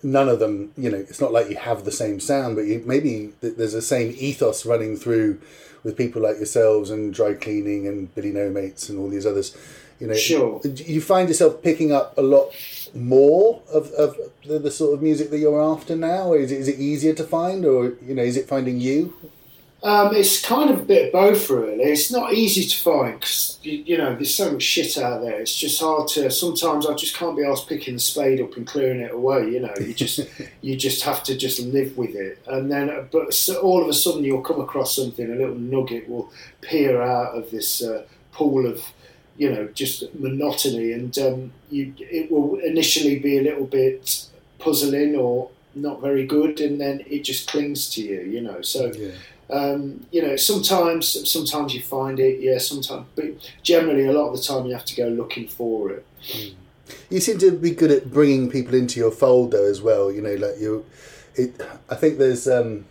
none 0.00 0.28
of 0.28 0.38
them, 0.38 0.70
you 0.76 0.88
know, 0.92 0.98
it's 0.98 1.20
not 1.20 1.32
like 1.32 1.50
you 1.50 1.56
have 1.56 1.84
the 1.84 1.90
same 1.90 2.20
sound, 2.20 2.54
but 2.54 2.66
you, 2.66 2.84
maybe 2.86 3.32
there's 3.40 3.72
the 3.72 3.82
same 3.82 4.14
ethos 4.16 4.64
running 4.64 4.96
through 4.96 5.40
with 5.84 5.96
people 5.96 6.22
like 6.22 6.36
yourselves 6.36 6.90
and 6.90 7.12
dry 7.14 7.34
cleaning 7.34 7.86
and 7.86 8.14
Billy 8.14 8.32
Nomates 8.32 8.88
and 8.88 8.98
all 8.98 9.08
these 9.08 9.26
others. 9.26 9.56
You 10.00 10.06
know, 10.06 10.14
Sure. 10.14 10.60
you 10.64 11.00
find 11.00 11.28
yourself 11.28 11.60
picking 11.62 11.90
up 11.92 12.16
a 12.16 12.22
lot 12.22 12.52
more 12.94 13.62
of, 13.72 13.90
of 13.92 14.16
the, 14.46 14.58
the 14.60 14.70
sort 14.70 14.94
of 14.94 15.02
music 15.02 15.30
that 15.30 15.38
you're 15.38 15.60
after 15.60 15.96
now? 15.96 16.32
Is 16.34 16.52
it, 16.52 16.60
is 16.60 16.68
it 16.68 16.78
easier 16.78 17.14
to 17.14 17.24
find, 17.24 17.64
or 17.64 17.94
you 18.06 18.14
know, 18.14 18.22
is 18.22 18.36
it 18.36 18.46
finding 18.46 18.80
you? 18.80 19.14
Um, 19.88 20.14
it's 20.14 20.44
kind 20.44 20.68
of 20.68 20.80
a 20.80 20.82
bit 20.82 21.06
of 21.06 21.12
both, 21.12 21.48
really. 21.48 21.82
It's 21.84 22.10
not 22.10 22.34
easy 22.34 22.64
to 22.68 22.76
find 22.76 23.18
because 23.18 23.58
you, 23.62 23.72
you 23.72 23.96
know 23.96 24.14
there's 24.14 24.34
so 24.34 24.52
much 24.52 24.62
shit 24.62 24.98
out 24.98 25.22
there. 25.22 25.40
It's 25.40 25.56
just 25.56 25.80
hard 25.80 26.08
to. 26.08 26.30
Sometimes 26.30 26.84
I 26.84 26.92
just 26.92 27.16
can't 27.16 27.34
be 27.34 27.42
asked 27.42 27.70
picking 27.70 27.94
the 27.94 28.00
spade 28.00 28.38
up 28.42 28.54
and 28.58 28.66
clearing 28.66 29.00
it 29.00 29.14
away. 29.14 29.48
You 29.48 29.60
know, 29.60 29.72
you 29.80 29.94
just 29.94 30.20
you 30.60 30.76
just 30.76 31.04
have 31.04 31.22
to 31.22 31.34
just 31.38 31.60
live 31.60 31.96
with 31.96 32.14
it. 32.14 32.38
And 32.46 32.70
then, 32.70 32.90
uh, 32.90 33.06
but 33.10 33.32
so 33.32 33.62
all 33.62 33.82
of 33.82 33.88
a 33.88 33.94
sudden 33.94 34.24
you'll 34.24 34.42
come 34.42 34.60
across 34.60 34.94
something. 34.94 35.24
A 35.24 35.34
little 35.34 35.54
nugget 35.54 36.06
will 36.06 36.30
peer 36.60 37.00
out 37.00 37.34
of 37.34 37.50
this 37.50 37.82
uh, 37.82 38.04
pool 38.32 38.66
of 38.66 38.84
you 39.38 39.50
know 39.50 39.68
just 39.68 40.14
monotony, 40.14 40.92
and 40.92 41.18
um, 41.18 41.52
you 41.70 41.94
it 41.98 42.30
will 42.30 42.56
initially 42.58 43.18
be 43.18 43.38
a 43.38 43.42
little 43.42 43.66
bit 43.66 44.26
puzzling 44.58 45.16
or 45.16 45.48
not 45.74 46.02
very 46.02 46.26
good, 46.26 46.60
and 46.60 46.78
then 46.78 47.02
it 47.06 47.20
just 47.20 47.48
clings 47.48 47.88
to 47.94 48.02
you. 48.02 48.20
You 48.20 48.42
know, 48.42 48.60
so 48.60 48.92
um, 49.50 50.06
you 50.12 50.22
know, 50.22 50.36
sometimes 50.36 51.30
sometimes 51.30 51.74
you 51.74 51.80
find 51.80 52.20
it, 52.20 52.40
yeah, 52.40 52.58
sometimes, 52.58 53.06
but 53.16 53.26
generally 53.62 54.04
a 54.06 54.12
lot 54.12 54.28
of 54.30 54.36
the 54.36 54.42
time 54.42 54.66
you 54.66 54.72
have 54.72 54.84
to 54.86 54.96
go 54.96 55.08
looking 55.08 55.48
for 55.48 55.90
it. 55.90 56.06
You 57.10 57.20
seem 57.20 57.38
to 57.38 57.52
be 57.52 57.70
good 57.70 57.90
at 57.90 58.10
bringing 58.10 58.50
people 58.50 58.74
into 58.74 59.00
your 59.00 59.10
fold, 59.10 59.52
though, 59.52 59.68
as 59.68 59.80
well. 59.80 60.12
You 60.12 60.22
know, 60.22 60.34
like 60.34 60.58
you, 60.58 60.84
it. 61.34 61.60
I 61.88 61.94
think 61.94 62.18
there's, 62.18 62.46
um, 62.48 62.86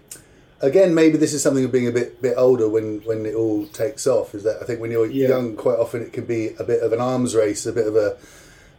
again, 0.62 0.93
maybe 0.95 1.18
this 1.18 1.34
is 1.34 1.41
something 1.43 1.64
of 1.66 1.72
being 1.72 1.88
a 1.88 1.91
bit 1.91 2.22
bit 2.22 2.36
older 2.38 2.68
when 2.70 2.99
when 3.05 3.26
it 3.26 3.36
all 3.36 3.66
takes 3.68 4.08
off. 4.08 4.34
Is 4.34 4.43
that 4.43 4.58
I 4.62 4.66
think 4.66 4.80
when 4.80 4.91
you're 4.91 5.08
Yeah. 5.08 5.30
young, 5.30 5.55
quite 5.55 5.78
often 5.80 6.01
it 6.01 6.14
can 6.14 6.26
be 6.26 6.49
a 6.60 6.64
bit 6.64 6.82
of 6.82 6.91
an 6.93 6.99
arms 7.01 7.36
race, 7.36 7.66
a 7.66 7.72
bit 7.74 7.88
of 7.88 7.95
a 7.95 8.18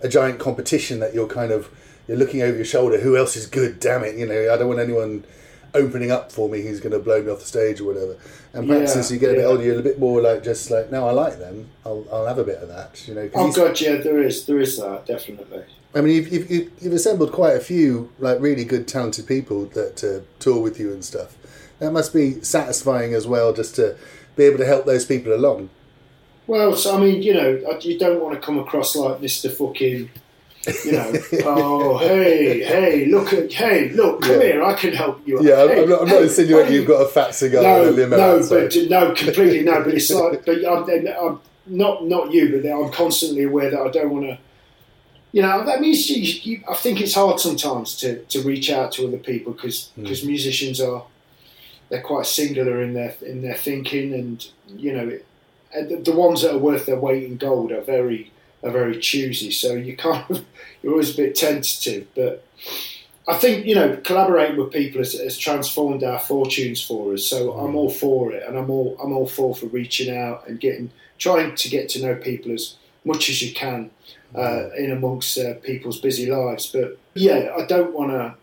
a 0.01 0.09
giant 0.09 0.39
competition 0.39 1.01
that 1.01 1.15
you're 1.15 1.27
kind 1.29 1.51
of 1.53 1.69
you're 2.07 2.17
looking 2.17 2.43
over 2.43 2.57
your 2.57 2.65
shoulder. 2.65 2.99
Who 3.01 3.17
else 3.17 3.37
is 3.37 3.47
good? 3.47 3.81
Damn 3.81 4.05
it! 4.05 4.17
You 4.17 4.27
know, 4.27 4.53
I 4.53 4.57
don't 4.57 4.69
want 4.69 4.81
anyone 4.81 5.25
opening 5.75 6.11
up 6.11 6.31
for 6.33 6.49
me 6.49 6.63
who's 6.63 6.81
going 6.81 6.93
to 6.93 6.99
blow 6.99 7.23
me 7.23 7.31
off 7.31 7.41
the 7.41 7.47
stage 7.47 7.81
or 7.81 7.85
whatever. 7.85 8.17
And 8.53 8.67
perhaps 8.69 8.95
Yeah, 8.95 9.01
as 9.01 9.13
you 9.13 9.19
get 9.19 9.31
a 9.31 9.35
bit 9.35 9.41
yeah. 9.43 9.47
older, 9.47 9.63
you're 9.63 9.79
a 9.79 9.83
bit 9.83 9.99
more 9.99 10.21
like 10.21 10.43
just 10.43 10.71
like, 10.71 10.91
no, 10.91 11.07
I 11.07 11.13
like 11.13 11.39
them. 11.39 11.69
I'll, 11.85 12.05
I'll 12.13 12.27
have 12.27 12.39
a 12.39 12.45
bit 12.45 12.59
of 12.59 12.69
that. 12.69 13.07
You 13.07 13.15
know. 13.15 13.31
Oh 13.35 13.45
he's- 13.45 13.57
god, 13.57 13.81
yeah, 13.81 13.97
there 13.97 14.23
is, 14.23 14.47
there 14.47 14.61
is 14.61 14.79
that 14.79 15.07
definitely. 15.07 15.65
I 15.95 16.01
mean, 16.03 16.15
you've, 16.17 16.33
you've, 16.33 16.51
you've- 16.51 16.71
you've 16.81 16.93
assembled 16.93 17.33
quite 17.33 17.57
a 17.57 17.61
few 17.61 18.11
like 18.19 18.41
really 18.41 18.65
good, 18.65 18.87
talented 18.89 19.27
people 19.27 19.67
that 19.67 20.03
uh, 20.05 20.25
tour 20.39 20.61
with 20.63 20.79
you 20.81 20.93
and 20.93 21.05
stuff. 21.05 21.37
That 21.79 21.93
must 21.93 22.13
be 22.13 22.41
satisfying 22.43 23.15
as 23.15 23.27
well, 23.27 23.53
just 23.53 23.77
to 23.77 23.97
be 24.37 24.45
able 24.45 24.59
to 24.59 24.67
help 24.67 24.85
those 24.85 25.05
people 25.05 25.33
along. 25.33 25.71
Well, 26.47 26.75
so 26.75 26.97
I 26.97 27.01
mean, 27.01 27.23
you 27.23 27.35
know, 27.35 27.79
you 27.83 27.99
don't 27.99 28.21
want 28.23 28.35
to 28.35 28.41
come 28.41 28.59
across 28.59 28.97
like 28.97 29.21
Mister 29.21 29.49
Fucking, 29.51 30.11
you 30.85 30.93
know, 30.93 31.13
oh 31.45 31.99
hey, 31.99 32.65
hey, 32.65 33.07
look 33.07 33.33
at, 33.33 33.53
hey, 33.53 33.91
look, 33.91 34.23
come 34.23 34.41
Yeah. 34.41 34.47
here, 34.47 34.63
I 34.63 34.75
can 34.75 34.93
help 34.93 35.27
you. 35.27 35.43
Yeah, 35.43 35.63
I'm, 35.63 35.69
Hey, 35.69 35.83
I'm 35.83 35.89
not, 35.89 36.01
I'm 36.03 36.09
not 36.09 36.17
hey, 36.17 36.23
insinuating 36.25 36.73
you've 36.73 36.87
got 36.87 37.03
a 37.03 37.09
fat 37.09 37.35
cigar 37.35 37.63
no, 37.63 37.81
and 37.81 37.89
a 37.89 37.93
limo 37.93 38.17
no, 38.17 38.49
but 38.49 38.77
no, 38.89 39.15
completely 39.15 39.63
no. 39.63 39.83
But 39.83 39.95
it's 39.95 40.11
like, 40.11 40.45
but 40.45 40.65
I'm, 40.65 41.07
I'm 41.09 41.41
not 41.67 42.07
not 42.07 42.33
you, 42.33 42.61
but 42.61 42.69
I'm 42.69 42.91
constantly 42.93 43.45
aware 43.45 43.71
that 43.71 43.81
I 43.81 43.89
don't 43.91 44.11
want 44.11 44.27
to. 44.27 44.39
You 45.31 45.43
know, 45.43 45.65
that 45.65 45.81
means 45.81 46.09
you, 46.09 46.23
you, 46.23 46.65
I 46.69 46.75
think 46.75 47.01
it's 47.01 47.15
hard 47.15 47.39
sometimes 47.39 47.97
to, 47.97 48.25
to 48.25 48.41
reach 48.43 48.71
out 48.71 48.93
to 48.93 49.07
other 49.07 49.19
people 49.19 49.53
because 49.53 49.91
because 49.97 50.23
hmm. 50.23 50.29
musicians 50.29 50.81
are 50.81 51.05
they're 51.89 52.03
quite 52.03 52.27
singular 52.27 52.83
in 52.83 52.95
their 52.95 53.15
in 53.23 53.43
their 53.43 53.57
thinking, 53.57 54.13
and 54.15 54.47
you 54.69 54.93
know, 54.93 55.09
it, 55.09 55.27
the, 55.89 56.11
the 56.11 56.17
ones 56.17 56.43
that 56.43 56.55
are 56.55 56.59
worth 56.59 56.87
their 56.87 56.99
weight 56.99 57.25
in 57.25 57.37
gold 57.37 57.73
are 57.73 57.81
very 57.83 58.33
are 58.63 58.71
very 58.71 58.99
choosy. 58.99 59.51
So 59.51 59.75
you 59.75 59.97
kind 59.97 60.25
of 60.31 60.45
you're 60.83 60.93
always 60.93 61.15
a 61.15 61.17
bit 61.17 61.35
tentative, 61.35 62.07
but 62.15 62.45
I 63.27 63.35
think 63.35 63.67
you 63.67 63.75
know 63.75 63.97
collaborating 63.99 64.57
with 64.57 64.73
people 64.73 65.01
has, 65.01 65.13
has 65.13 65.37
transformed 65.37 66.03
our 66.03 66.19
fortunes 66.19 66.83
for 66.83 67.13
us. 67.15 67.27
So 67.27 67.53
I'm 67.53 67.77
all 67.77 67.91
for 67.91 68.33
it, 68.33 68.43
and 68.47 68.57
I'm 68.59 68.71
all 68.71 68.97
I'm 69.03 69.13
all 69.13 69.27
for 69.27 69.55
for 69.55 69.67
reaching 69.67 70.17
out 70.17 70.49
and 70.49 70.59
getting 70.59 70.91
trying 71.19 71.55
to 71.55 71.69
get 71.69 71.89
to 71.91 72.03
know 72.03 72.15
people 72.15 72.53
as 72.53 72.77
much 73.05 73.29
as 73.29 73.43
you 73.43 73.53
can 73.53 73.91
uh, 74.35 74.71
in 74.77 74.91
amongst 74.91 75.39
uh, 75.39 75.55
people's 75.55 76.01
busy 76.01 76.31
lives. 76.31 76.71
But 76.73 76.99
yeah, 77.15 77.53
I 77.57 77.65
don't 77.67 77.93
want 77.93 78.11
to. 78.13 78.35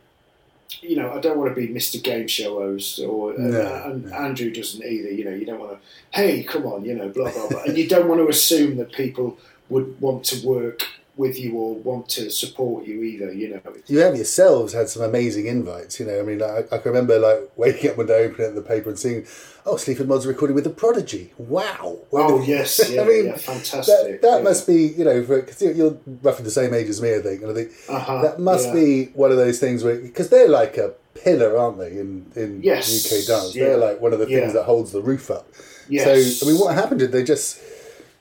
You 0.81 0.97
know, 0.97 1.13
I 1.13 1.19
don't 1.19 1.37
want 1.37 1.55
to 1.55 1.59
be 1.59 1.67
Mr. 1.71 2.03
Game 2.03 2.27
Show 2.27 2.59
host, 2.59 2.99
or 2.99 3.33
uh, 3.33 3.37
No, 3.37 3.83
and 3.85 4.13
Andrew 4.13 4.51
doesn't 4.51 4.83
either. 4.83 5.09
You 5.09 5.25
know, 5.25 5.31
you 5.31 5.45
don't 5.45 5.59
want 5.59 5.71
to. 5.71 5.77
Hey, 6.11 6.43
come 6.43 6.65
on, 6.65 6.83
you 6.85 6.95
know, 6.95 7.09
blah 7.09 7.31
blah 7.31 7.47
blah, 7.47 7.63
and 7.63 7.77
you 7.77 7.87
don't 7.87 8.07
want 8.07 8.19
to 8.19 8.27
assume 8.27 8.77
that 8.77 8.91
people 8.91 9.37
would 9.69 9.99
want 10.01 10.23
to 10.25 10.47
work 10.47 10.83
with 11.17 11.39
you 11.39 11.53
or 11.53 11.75
want 11.75 12.09
to 12.09 12.29
support 12.29 12.85
you 12.85 13.01
either. 13.01 13.31
You 13.31 13.49
know, 13.51 13.61
You 13.87 13.99
have 13.99 14.15
yourselves 14.17 14.73
had 14.73 14.89
some 14.89 15.01
amazing 15.01 15.45
invites. 15.47 15.97
You 15.97 16.07
know, 16.07 16.19
I 16.19 16.23
mean, 16.23 16.41
I, 16.41 16.63
I 16.69 16.77
can 16.77 16.91
remember 16.91 17.17
like 17.17 17.51
waking 17.55 17.91
up 17.91 17.97
one 17.97 18.07
day, 18.07 18.25
opening 18.25 18.49
up 18.49 18.55
the 18.55 18.61
paper, 18.61 18.89
and 18.89 18.99
seeing, 18.99 19.25
"Oh, 19.65 19.77
Sleaford 19.77 20.09
Mods 20.09 20.25
recording 20.27 20.55
with 20.55 20.65
the 20.65 20.71
Prodigy." 20.71 21.31
Wow! 21.37 21.99
Oh, 22.11 22.43
yes, 22.43 22.81
yeah, 22.91 23.07
yeah, 23.09 23.31
That, 23.31 23.39
fantastic, 23.39 24.21
that 24.21 24.37
yeah. 24.39 24.43
must 24.43 24.67
be, 24.67 24.87
you 24.87 25.05
know, 25.05 25.21
because 25.21 25.61
you're, 25.61 25.71
you're 25.71 25.97
roughly 26.21 26.43
the 26.43 26.51
same 26.51 26.73
age 26.73 26.87
as 26.89 27.01
me, 27.01 27.15
I 27.15 27.19
think, 27.21 27.41
and 27.43 27.51
I 27.51 27.53
think 27.53 27.71
Uh-huh, 27.87 28.21
that 28.21 28.39
must 28.39 28.67
yeah. 28.67 28.73
be 28.73 29.05
one 29.13 29.31
of 29.31 29.37
those 29.37 29.57
things 29.59 29.85
where 29.85 29.95
because 29.95 30.27
they're 30.29 30.49
like 30.49 30.77
a 30.77 30.95
pillar, 31.23 31.57
aren't 31.57 31.77
they, 31.79 31.91
in 31.97 32.29
in 32.35 32.61
Yes, 32.61 32.89
UK 33.05 33.25
dance? 33.25 33.55
yeah, 33.55 33.63
They're 33.69 33.77
like 33.77 34.01
one 34.01 34.11
of 34.11 34.19
the 34.19 34.25
things 34.25 34.47
yeah. 34.47 34.51
that 34.51 34.63
holds 34.63 34.91
the 34.91 35.01
roof 35.01 35.31
up. 35.31 35.47
Yes. 35.87 36.39
So, 36.39 36.45
I 36.45 36.51
mean, 36.51 36.59
what 36.59 36.75
happened? 36.75 36.99
Did 36.99 37.13
they 37.13 37.23
just 37.23 37.57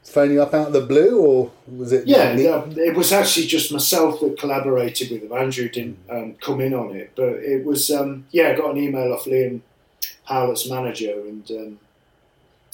phone 0.05 0.31
you 0.31 0.41
up 0.43 0.55
out 0.55 0.69
of 0.69 0.73
the 0.73 0.81
blue, 0.83 1.19
or 1.21 1.51
was 1.67 1.93
it? 1.93 2.07
Yeah, 2.07 2.35
it 2.37 2.95
was 2.97 3.13
actually 3.13 3.47
just 3.47 3.73
myself 3.73 4.21
that 4.21 4.39
collaborated 4.39 5.11
with 5.11 5.29
them. 5.29 5.37
Andrew 5.37 5.69
didn't 5.69 5.99
um, 6.11 6.35
come 6.41 6.61
in 6.61 6.73
on 6.75 6.95
it, 6.95 7.13
but 7.17 7.31
it 7.43 7.65
was 7.65 7.91
um, 7.91 8.27
yeah. 8.31 8.49
I 8.51 8.55
got 8.55 8.71
an 8.73 8.77
email 8.79 9.13
off 9.13 9.25
Liam 9.25 9.61
Howlett's 10.25 10.69
manager, 10.69 11.13
and 11.13 11.51
um, 11.51 11.79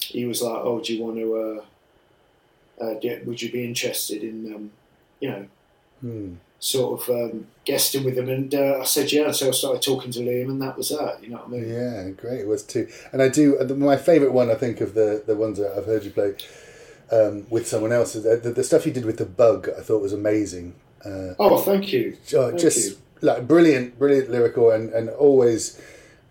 he 0.00 0.24
was 0.26 0.42
like, 0.42 0.60
"Oh, 0.62 0.80
do 0.80 0.94
you 0.94 1.02
want 1.04 1.16
to? 1.16 1.36
Uh, 1.36 2.84
uh, 2.84 2.94
do- 3.00 3.22
would 3.26 3.40
you 3.42 3.52
be 3.52 3.64
interested 3.64 4.22
in, 4.22 4.54
um, 4.54 4.70
you 5.20 5.28
know, 5.30 5.46
Hmm. 6.00 6.34
sort 6.58 7.02
of 7.02 7.10
um, 7.10 7.46
guesting 7.64 8.04
with 8.04 8.16
them?" 8.16 8.28
And 8.28 8.52
uh, 8.54 8.78
I 8.80 8.84
said, 8.84 9.12
"Yeah." 9.12 9.30
So 9.30 9.48
I 9.48 9.50
started 9.52 9.82
talking 9.82 10.10
to 10.12 10.20
Liam, 10.20 10.48
and 10.50 10.62
that 10.62 10.76
was 10.76 10.88
that. 10.88 11.22
You 11.22 11.28
know 11.30 11.36
what 11.36 11.46
I 11.46 11.50
mean? 11.50 11.68
Yeah, 11.68 12.08
great. 12.10 12.40
It 12.40 12.48
was 12.48 12.62
too. 12.64 12.88
And 13.12 13.22
I 13.22 13.28
do. 13.28 13.58
uh, 13.58 13.64
My 13.74 13.96
favourite 13.96 14.32
one, 14.32 14.50
I 14.50 14.54
think, 14.56 14.80
of 14.80 14.94
the, 14.94 15.22
the 15.26 15.36
ones 15.36 15.58
that 15.58 15.76
I've 15.76 15.86
heard 15.86 16.04
you 16.04 16.10
play 16.10 16.34
um, 17.12 17.46
with 17.50 17.66
someone 17.66 17.92
else, 17.92 18.12
the, 18.14 18.36
the, 18.36 18.50
the 18.50 18.64
stuff 18.64 18.86
you 18.86 18.92
did 18.92 19.04
with 19.04 19.18
the 19.18 19.24
bug, 19.26 19.68
I 19.76 19.80
thought 19.82 20.00
was 20.02 20.12
amazing. 20.12 20.74
Uh, 21.04 21.34
Oh, 21.38 21.58
thank 21.58 21.92
you. 21.92 22.16
oh, 22.34 22.48
Thank 22.48 22.60
just 22.60 22.90
you. 22.90 22.96
like 23.22 23.46
brilliant, 23.48 23.98
brilliant 23.98 24.30
lyrical, 24.30 24.70
and, 24.70 24.90
and 24.92 25.08
always, 25.10 25.80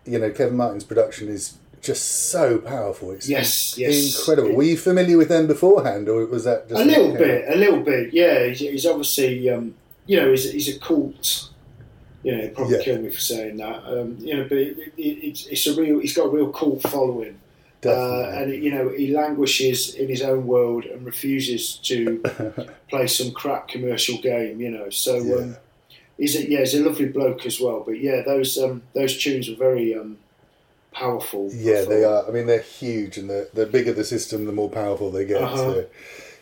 you 0.05 0.19
know, 0.19 0.29
Kevin 0.31 0.55
Martin's 0.57 0.83
production 0.83 1.27
is 1.27 1.57
just 1.81 2.29
so 2.29 2.57
powerful. 2.59 3.11
It's 3.11 3.27
Yes, 3.27 3.77
yes. 3.77 4.19
incredible. 4.19 4.55
Were 4.55 4.63
you 4.63 4.77
familiar 4.77 5.17
with 5.17 5.29
them 5.29 5.47
beforehand, 5.47 6.07
or 6.09 6.25
was 6.25 6.43
that 6.43 6.69
just 6.69 6.81
a 6.81 6.85
little 6.85 7.13
bit, 7.13 7.45
a 7.49 7.55
little 7.57 7.79
bit. 7.81 8.13
Yeah, 8.13 8.47
he's, 8.47 8.59
he's 8.59 8.85
obviously, 8.85 9.49
um, 9.49 9.75
you 10.05 10.17
know, 10.19 10.29
he's, 10.31 10.51
he's 10.51 10.75
a 10.75 10.79
cult. 10.79 11.49
You 12.21 12.35
know, 12.37 12.49
probably 12.49 12.75
Yeah. 12.77 12.83
kill 12.83 13.01
me 13.01 13.09
for 13.09 13.19
saying 13.21 13.57
that. 13.57 13.83
Um, 13.85 14.17
you 14.19 14.35
know, 14.35 14.43
but 14.43 14.57
it, 14.57 14.77
it, 14.97 15.01
it's, 15.01 15.45
it's 15.47 15.67
a 15.67 15.73
real. 15.81 15.99
He's 15.99 16.13
got 16.15 16.25
a 16.25 16.29
real 16.29 16.51
cult 16.51 16.81
following, 16.81 17.39
uh, 17.85 18.29
and 18.33 18.51
you 18.63 18.71
know, 18.71 18.89
he 18.89 19.13
languishes 19.13 19.95
in 19.95 20.09
his 20.09 20.21
own 20.21 20.45
world 20.45 20.85
and 20.85 21.05
refuses 21.05 21.77
to 21.83 22.21
play 22.89 23.07
some 23.07 23.31
crap 23.31 23.67
commercial 23.67 24.17
game. 24.17 24.59
You 24.59 24.71
know, 24.71 24.89
so 24.89 25.15
Yeah. 25.17 25.35
um, 25.35 25.57
he's 26.17 26.35
a, 26.35 26.49
yeah, 26.49 26.59
he's 26.59 26.75
a 26.75 26.83
lovely 26.83 27.07
bloke 27.07 27.45
as 27.45 27.59
well. 27.59 27.83
But 27.85 27.99
yeah, 27.99 28.21
those 28.25 28.57
um, 28.57 28.81
those 28.93 29.17
tunes 29.17 29.49
were 29.49 29.55
very 29.55 29.95
um, 29.97 30.17
powerful. 30.91 31.49
Yeah, 31.53 31.83
they 31.85 32.03
are. 32.03 32.27
I 32.27 32.31
mean, 32.31 32.47
they're 32.47 32.59
huge, 32.61 33.17
and 33.17 33.29
the 33.29 33.49
the 33.53 33.65
bigger 33.65 33.93
the 33.93 34.03
system, 34.03 34.45
the 34.45 34.51
more 34.51 34.69
powerful 34.69 35.11
they 35.11 35.25
get. 35.25 35.41
Uh-huh. 35.41 35.55
So, 35.57 35.85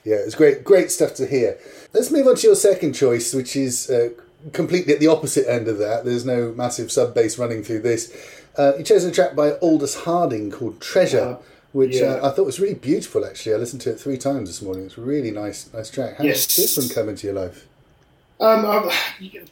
yeah, 0.04 0.16
it's 0.18 0.36
great, 0.36 0.64
great 0.64 0.90
stuff 0.90 1.16
to 1.16 1.28
hear. 1.28 1.58
Let's 1.94 2.12
move 2.12 2.28
on 2.28 2.36
to 2.38 2.48
your 2.48 2.56
second 2.56 2.94
choice, 2.94 3.34
which 3.34 3.58
is 3.58 3.90
uh, 3.90 4.10
completely 4.54 4.94
at 4.94 5.00
the 5.02 5.08
opposite 5.08 5.50
end 5.50 5.68
of 5.68 5.80
that. 5.80 6.06
There's 6.06 6.26
no 6.26 6.54
massive 6.54 6.92
sub 6.92 7.14
bass 7.14 7.38
running 7.38 7.62
through 7.62 7.80
this. 7.82 8.14
Uh, 8.58 8.74
you 8.78 8.84
chose 8.84 9.04
a 9.04 9.12
track 9.12 9.36
by 9.36 9.52
Aldous 9.62 9.96
Harding 10.04 10.50
called 10.52 10.80
Treasure, 10.82 11.38
Uh, 11.40 11.44
which 11.74 11.98
yeah. 11.98 12.14
uh, 12.16 12.28
I 12.30 12.32
thought 12.34 12.46
was 12.46 12.60
really 12.60 12.74
beautiful. 12.74 13.24
Actually, 13.26 13.54
I 13.56 13.58
listened 13.58 13.82
to 13.84 13.92
it 13.92 14.00
three 14.00 14.18
times 14.18 14.50
this 14.50 14.62
morning. 14.62 14.86
It's 14.86 14.98
a 14.98 15.02
really 15.02 15.32
nice, 15.32 15.70
nice 15.74 15.90
track. 15.92 16.18
How 16.18 16.24
Yes. 16.24 16.48
did 16.48 16.64
this 16.64 16.78
one 16.78 16.90
come 16.90 17.10
into 17.10 17.28
your 17.28 17.36
life? 17.36 17.68
Um, 18.40 18.66
um, 18.66 18.92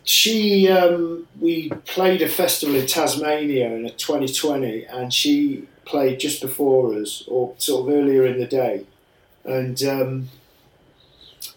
she, 0.03 0.69
um, 0.69 1.27
we 1.39 1.69
played 1.85 2.21
a 2.21 2.29
festival 2.29 2.75
in 2.75 2.85
Tasmania 2.87 3.67
in 3.75 3.91
2020, 3.97 4.85
and 4.85 5.11
she 5.13 5.67
played 5.85 6.19
just 6.19 6.39
before 6.41 6.93
us, 6.95 7.23
or 7.27 7.53
sort 7.57 7.87
of 7.89 7.93
earlier 7.95 8.25
in 8.25 8.39
the 8.39 8.45
day, 8.45 8.85
and 9.43 9.81
um, 9.83 10.29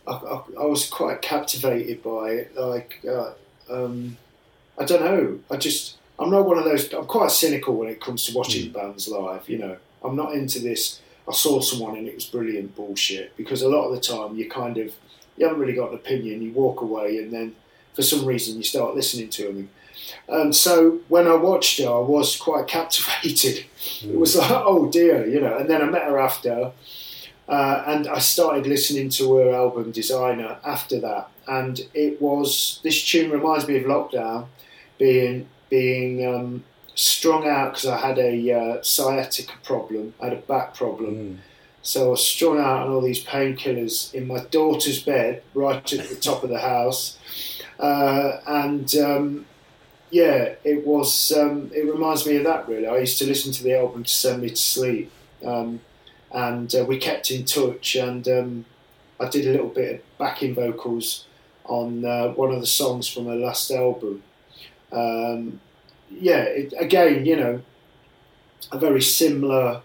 I, 0.07 0.12
I, 0.12 0.40
I 0.61 0.64
was 0.64 0.86
quite 0.88 1.20
captivated 1.20 2.03
by 2.03 2.30
it. 2.30 2.57
Like, 2.59 3.01
uh, 3.07 3.32
um, 3.70 4.16
I 4.78 4.84
don't 4.86 5.05
know, 5.05 5.38
I 5.51 5.57
just, 5.59 5.97
I'm 6.19 6.31
not 6.31 6.47
one 6.47 6.59
of 6.59 6.64
those. 6.64 6.93
I'm 6.93 7.07
quite 7.07 7.31
cynical 7.31 7.77
when 7.77 7.89
it 7.89 8.01
comes 8.01 8.27
to 8.27 8.37
watching 8.37 8.73
bands 8.73 9.09
live. 9.09 9.49
You 9.49 9.59
know, 9.59 9.77
I'm 10.03 10.16
not 10.16 10.33
into 10.33 10.59
this. 10.59 11.01
I 11.29 11.33
saw 11.33 11.61
someone 11.61 11.97
and 11.97 12.09
it 12.09 12.14
was 12.14 12.25
brilliant 12.25 12.75
bullshit 12.75 13.37
because 13.37 13.62
a 13.62 13.69
lot 13.69 13.87
of 13.87 13.95
the 13.95 14.01
time 14.01 14.37
you 14.37 14.49
kind 14.49 14.79
of 14.79 14.95
you 15.37 15.47
haven't 15.47 15.61
really 15.61 15.75
got 15.75 15.91
an 15.91 15.95
opinion. 15.95 16.43
You 16.43 16.53
walk 16.53 16.81
away, 16.81 17.19
and 17.19 17.33
then 17.33 17.55
for 17.95 18.03
some 18.03 18.25
reason 18.25 18.57
you 18.57 18.62
start 18.62 18.95
listening 18.95 19.31
to 19.31 19.45
them. 19.45 19.71
And 20.29 20.55
so 20.55 21.01
when 21.09 21.27
I 21.27 21.35
watched 21.35 21.79
her, 21.79 21.89
I 21.89 21.99
was 21.99 22.37
quite 22.37 22.66
captivated. 22.79 23.64
It 24.03 24.19
was 24.19 24.37
like, 24.37 24.51
oh 24.51 24.91
dear, 24.91 25.27
you 25.27 25.41
know. 25.41 25.57
And 25.57 25.69
then 25.69 25.83
I 25.83 25.87
met 25.87 26.05
her 26.05 26.19
after, 26.19 26.73
uh, 27.49 27.83
and 27.87 28.09
I 28.09 28.19
started 28.19 28.66
listening 28.66 29.09
to 29.11 29.37
her 29.37 29.55
album 29.55 29.93
Designer 29.93 30.59
after 30.64 31.01
that. 31.01 31.31
And 31.47 31.81
it 31.95 32.21
was 32.21 32.81
this 32.83 33.07
tune 33.07 33.31
reminds 33.31 33.66
me 33.69 33.77
of 33.77 33.85
Lockdown, 33.85 34.47
being 34.99 35.49
being 35.69 36.27
um, 36.27 36.64
strung 36.95 37.47
out 37.47 37.73
because 37.73 37.87
I 37.87 37.99
had 37.99 38.19
a 38.19 38.53
uh, 38.53 38.83
sciatica 38.83 39.55
problem, 39.62 40.14
I 40.21 40.27
had 40.27 40.33
a 40.35 40.43
back 40.43 40.75
problem. 40.75 41.41
So 41.83 42.07
I 42.07 42.09
was 42.11 42.27
strung 42.27 42.59
out 42.59 42.87
on 42.87 42.93
all 42.93 43.01
these 43.01 43.25
painkillers 43.25 44.12
in 44.12 44.27
my 44.27 44.45
daughter's 44.51 45.03
bed, 45.03 45.43
right 45.55 45.93
at 45.93 46.09
the 46.09 46.16
top 46.21 46.43
of 46.43 46.51
the 46.51 46.59
house, 46.59 47.19
uh, 47.79 48.41
and 48.47 48.95
um, 48.97 49.47
yeah, 50.11 50.55
it 50.64 50.87
was. 50.87 51.33
Um, 51.33 51.71
it 51.75 51.85
reminds 51.85 52.27
me 52.27 52.37
of 52.37 52.45
that 52.45 52.69
really. 52.69 52.87
I 52.87 52.99
used 52.99 53.19
to 53.19 53.27
listen 53.27 53.53
to 53.53 53.62
the 53.62 53.79
album 53.79 54.05
to 54.05 54.11
send 54.11 54.43
me 54.43 54.51
to 54.51 54.57
sleep, 54.57 55.11
um, 55.45 55.81
and 56.33 56.75
uh, 56.75 56.85
we 56.85 56.99
kept 56.99 57.31
in 57.31 57.45
touch. 57.45 57.95
And 57.95 58.27
um, 58.29 58.64
I 59.21 59.29
did 59.29 59.47
a 59.47 59.53
little 59.53 59.69
bit 59.69 59.95
of 59.95 60.19
backing 60.19 60.55
vocals 60.55 61.27
on 61.64 62.05
uh, 62.05 62.29
one 62.29 62.53
of 62.53 62.61
the 62.61 62.66
songs 62.66 63.09
from 63.09 63.27
her 63.27 63.37
last 63.37 63.71
album. 63.71 64.23
Um, 64.93 65.61
yeah, 66.11 66.43
it, 66.43 66.74
again, 66.78 67.26
you 67.26 67.36
know, 67.36 67.62
a 68.72 68.78
very 68.78 69.03
similar. 69.03 69.82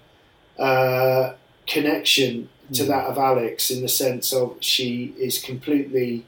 Uh, 0.57 1.33
connection 1.67 2.49
to 2.73 2.83
that 2.85 3.05
of 3.05 3.17
Alex 3.17 3.69
in 3.69 3.81
the 3.81 3.87
sense 3.87 4.33
of 4.33 4.57
she 4.59 5.13
is 5.17 5.39
completely 5.39 6.25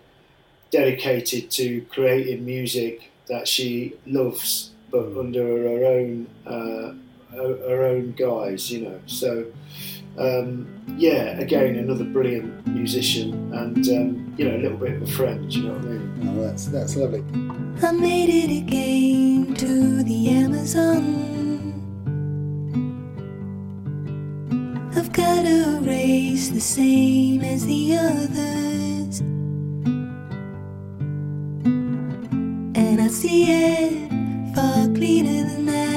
dedicated 0.71 1.49
to 1.51 1.82
creating 1.89 2.45
music 2.45 3.11
that 3.28 3.47
she 3.47 3.93
loves, 4.05 4.71
but 4.91 5.17
under 5.17 5.43
her 5.43 5.86
own 5.86 6.28
uh, 6.45 6.93
her 7.36 7.57
her 7.69 7.84
own 7.86 8.11
guise, 8.11 8.71
you 8.71 8.82
know. 8.82 8.99
So 9.05 9.47
um, 10.18 10.68
yeah, 10.97 11.38
again, 11.39 11.76
another 11.76 12.05
brilliant 12.05 12.66
musician, 12.68 13.53
and 13.53 13.88
um, 13.89 14.34
you 14.38 14.49
know, 14.49 14.55
a 14.55 14.61
little 14.61 14.78
bit 14.78 14.93
of 14.93 15.01
a 15.01 15.07
friend. 15.11 15.53
You 15.53 15.63
know 15.63 15.74
what 15.74 15.82
I 15.82 15.86
mean? 15.86 16.30
Oh, 16.30 16.41
that's 16.43 16.66
that's 16.66 16.95
lovely. 16.95 17.24
I 17.82 17.91
made 17.91 18.30
it 18.30 18.51
again 18.63 19.53
to 19.55 20.03
the 20.03 20.30
Amazon. 20.30 21.34
I've 24.95 25.11
got 25.11 25.45
a 25.45 25.80
race 25.82 26.49
the 26.49 26.61
same 26.61 27.41
as 27.41 27.66
the 27.66 27.97
others. 27.97 29.20
And 32.78 33.01
I 33.01 33.07
see 33.07 33.51
it 33.51 34.55
far 34.55 34.88
cleaner 34.93 35.43
than 35.49 35.66
that. 35.66 35.95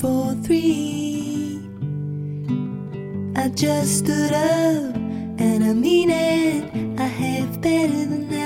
For 0.00 0.34
three. 0.42 1.60
I 3.36 3.48
just 3.48 3.98
stood 3.98 4.32
up 4.32 4.94
and 5.38 5.64
I 5.64 5.72
mean 5.72 6.10
it. 6.10 7.00
I 7.00 7.06
have 7.06 7.60
better 7.60 7.92
than 7.92 8.28
that. 8.30 8.43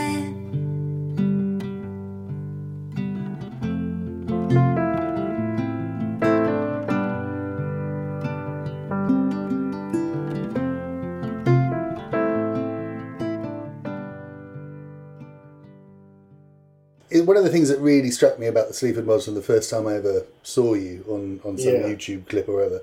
One 17.28 17.36
of 17.36 17.44
the 17.44 17.50
things 17.50 17.68
that 17.68 17.78
really 17.78 18.10
struck 18.10 18.38
me 18.38 18.46
about 18.46 18.68
the 18.68 18.74
Sleaford 18.74 19.06
Mods 19.06 19.26
from 19.26 19.34
the 19.34 19.42
first 19.42 19.68
time 19.68 19.86
I 19.86 19.96
ever 19.96 20.24
saw 20.42 20.72
you 20.72 21.04
on, 21.06 21.40
on 21.44 21.58
some 21.58 21.74
Yeah. 21.74 21.82
YouTube 21.82 22.26
clip 22.26 22.48
or 22.48 22.56
whatever 22.56 22.80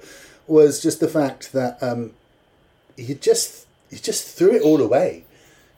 was 0.47 0.79
just 0.79 0.99
the 0.99 1.07
fact 1.07 1.51
that 1.53 1.81
um, 1.81 2.11
you 2.95 3.15
just 3.15 3.65
you 3.89 3.97
just 3.97 4.37
threw 4.37 4.51
it 4.53 4.61
all 4.61 4.81
away. 4.81 5.23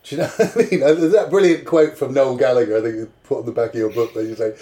Do 0.03 0.15
you 0.17 0.21
know 0.21 0.27
what 0.35 0.57
I 0.57 0.59
mean? 0.69 0.79
There's 0.81 1.13
that 1.13 1.29
brilliant 1.29 1.65
quote 1.65 1.97
from 1.97 2.13
Noel 2.13 2.35
Gallagher, 2.35 2.77
I 2.77 2.81
think 2.81 2.95
you 2.95 3.11
put 3.23 3.39
on 3.39 3.45
the 3.45 3.53
back 3.53 3.69
of 3.69 3.75
your 3.75 3.89
book, 3.89 4.13
where 4.13 4.25
you 4.25 4.35
say, 4.35 4.53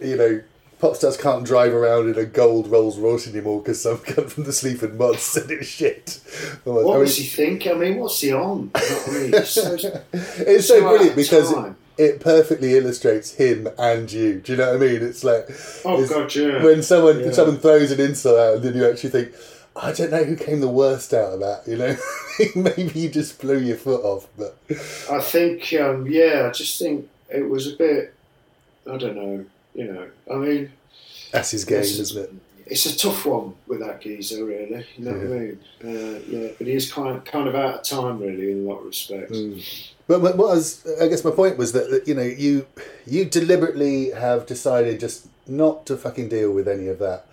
you 0.00 0.16
know, 0.16 0.42
pop 0.78 0.96
stars 0.96 1.18
can't 1.18 1.44
drive 1.44 1.74
around 1.74 2.08
in 2.08 2.18
a 2.18 2.24
gold 2.24 2.68
Rolls 2.68 2.98
Royce 2.98 3.28
anymore 3.28 3.60
because 3.60 3.82
some 3.82 3.98
cunt 4.10 4.30
from 4.30 4.44
the 4.44 4.54
Sleaford 4.54 4.98
Mods 4.98 5.20
said 5.22 5.50
it's 5.50 5.68
shit. 5.68 6.20
What 6.64 6.80
I 6.80 6.84
mean, 6.84 6.98
was 7.00 7.16
he 7.18 7.24
thinking? 7.24 7.72
I 7.72 7.74
mean, 7.74 7.96
what's 7.98 8.20
he 8.22 8.32
on? 8.32 8.70
You 8.74 8.90
know 8.90 8.96
what 8.96 9.08
I 9.08 9.20
mean? 9.20 9.34
It's 9.34 9.50
so, 9.50 9.74
it's 10.14 10.66
so 10.66 10.80
so 10.80 10.80
brilliant 10.80 11.16
because 11.16 11.52
it. 11.52 11.74
It 11.96 12.20
perfectly 12.20 12.76
illustrates 12.76 13.34
him 13.34 13.68
and 13.78 14.10
you. 14.10 14.40
Do 14.40 14.52
you 14.52 14.58
know 14.58 14.72
what 14.72 14.82
I 14.82 14.86
mean? 14.86 15.02
It's 15.02 15.22
like 15.24 15.46
Oh, 15.84 15.94
it's- 16.02 16.08
God, 16.10 16.34
yeah. 16.34 16.62
when 16.62 16.82
someone 16.82 17.20
Yeah. 17.20 17.32
someone 17.32 17.58
throws 17.58 17.90
an 17.92 18.00
insult 18.00 18.38
out, 18.38 18.54
and 18.56 18.62
then 18.64 18.74
you 18.74 18.88
actually 18.88 19.10
think, 19.10 19.32
I 19.76 19.92
don't 19.92 20.10
know 20.10 20.22
who 20.24 20.36
came 20.36 20.60
the 20.60 20.68
worst 20.68 21.12
out 21.14 21.34
of 21.34 21.40
that. 21.40 21.62
You 21.66 21.76
know, 21.76 21.96
maybe 22.56 22.98
you 22.98 23.08
just 23.08 23.40
blew 23.40 23.58
your 23.58 23.76
foot 23.76 24.02
off, 24.04 24.26
but 24.38 24.56
I 25.10 25.20
think, 25.20 25.72
um, 25.74 26.06
yeah, 26.08 26.46
I 26.48 26.50
just 26.50 26.78
think 26.78 27.08
it 27.28 27.48
was 27.48 27.72
a 27.72 27.76
bit, 27.76 28.14
I 28.90 28.96
don't 28.96 29.16
know, 29.16 29.44
you 29.74 29.84
know, 29.92 30.06
I 30.32 30.36
mean, 30.36 30.72
that's 31.32 31.50
his 31.50 31.64
game, 31.64 31.78
Yes. 31.78 31.98
isn't 31.98 32.22
it? 32.24 32.32
It's 32.66 32.86
a 32.86 32.96
tough 32.96 33.26
one 33.26 33.54
with 33.66 33.80
that 33.80 34.00
geezer, 34.00 34.44
really. 34.44 34.86
You 34.96 35.04
know 35.04 35.12
what 35.12 35.20
I 35.20 35.24
mean? 35.24 35.60
Uh, 35.82 36.20
yeah, 36.28 36.48
but 36.56 36.66
he 36.66 36.72
is 36.72 36.92
kind 36.92 37.16
of, 37.16 37.24
kind 37.24 37.48
of 37.48 37.54
out 37.54 37.74
of 37.76 37.82
time, 37.82 38.18
really, 38.20 38.52
in 38.52 38.66
a 38.66 38.68
lot 38.68 38.78
of 38.80 38.86
respects. 38.86 39.92
But 40.06 40.20
what 40.20 40.36
what 40.36 40.48
was 40.48 40.86
I 41.00 41.08
guess 41.08 41.24
my 41.24 41.30
point 41.30 41.56
was 41.56 41.72
that, 41.72 41.90
that 41.90 42.06
you 42.06 42.14
know 42.14 42.22
you 42.22 42.66
you 43.06 43.24
deliberately 43.24 44.10
have 44.10 44.46
decided 44.46 45.00
just 45.00 45.28
not 45.46 45.86
to 45.86 45.96
fucking 45.96 46.28
deal 46.28 46.52
with 46.52 46.68
any 46.68 46.88
of 46.88 46.98
that. 46.98 47.26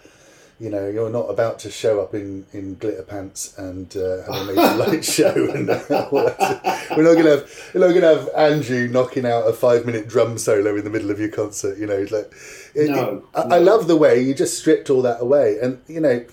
You 0.61 0.69
know, 0.69 0.87
you're 0.87 1.09
not 1.09 1.23
about 1.29 1.57
to 1.59 1.71
show 1.71 2.01
up 2.01 2.13
in, 2.13 2.45
in 2.53 2.75
glitter 2.75 3.01
pants 3.01 3.57
and 3.57 3.97
uh, 3.97 4.21
have 4.31 4.41
a 4.41 4.45
major 4.53 4.75
light 4.75 5.03
show. 5.03 5.33
And 5.55 5.67
uh, 5.67 5.81
we're 6.11 7.03
not 7.03 7.15
gonna 7.17 7.31
have 7.31 7.71
we're 7.73 7.87
not 7.87 7.93
gonna 7.95 8.15
have 8.15 8.29
Andrew 8.35 8.87
knocking 8.87 9.25
out 9.25 9.47
a 9.47 9.53
five 9.53 9.87
minute 9.87 10.07
drum 10.07 10.37
solo 10.37 10.75
in 10.75 10.83
the 10.83 10.91
middle 10.91 11.09
of 11.09 11.19
your 11.19 11.29
concert. 11.29 11.79
You 11.79 11.87
know, 11.87 12.05
like 12.11 12.31
it- 12.75 12.91
No, 12.91 13.09
it- 13.17 13.23
I, 13.33 13.47
no. 13.47 13.55
I 13.55 13.57
love 13.59 13.87
the 13.87 13.97
way 13.97 14.21
you 14.21 14.35
just 14.35 14.59
stripped 14.59 14.91
all 14.91 15.01
that 15.01 15.19
away. 15.19 15.57
And 15.59 15.81
you 15.87 15.99
know, 15.99 16.23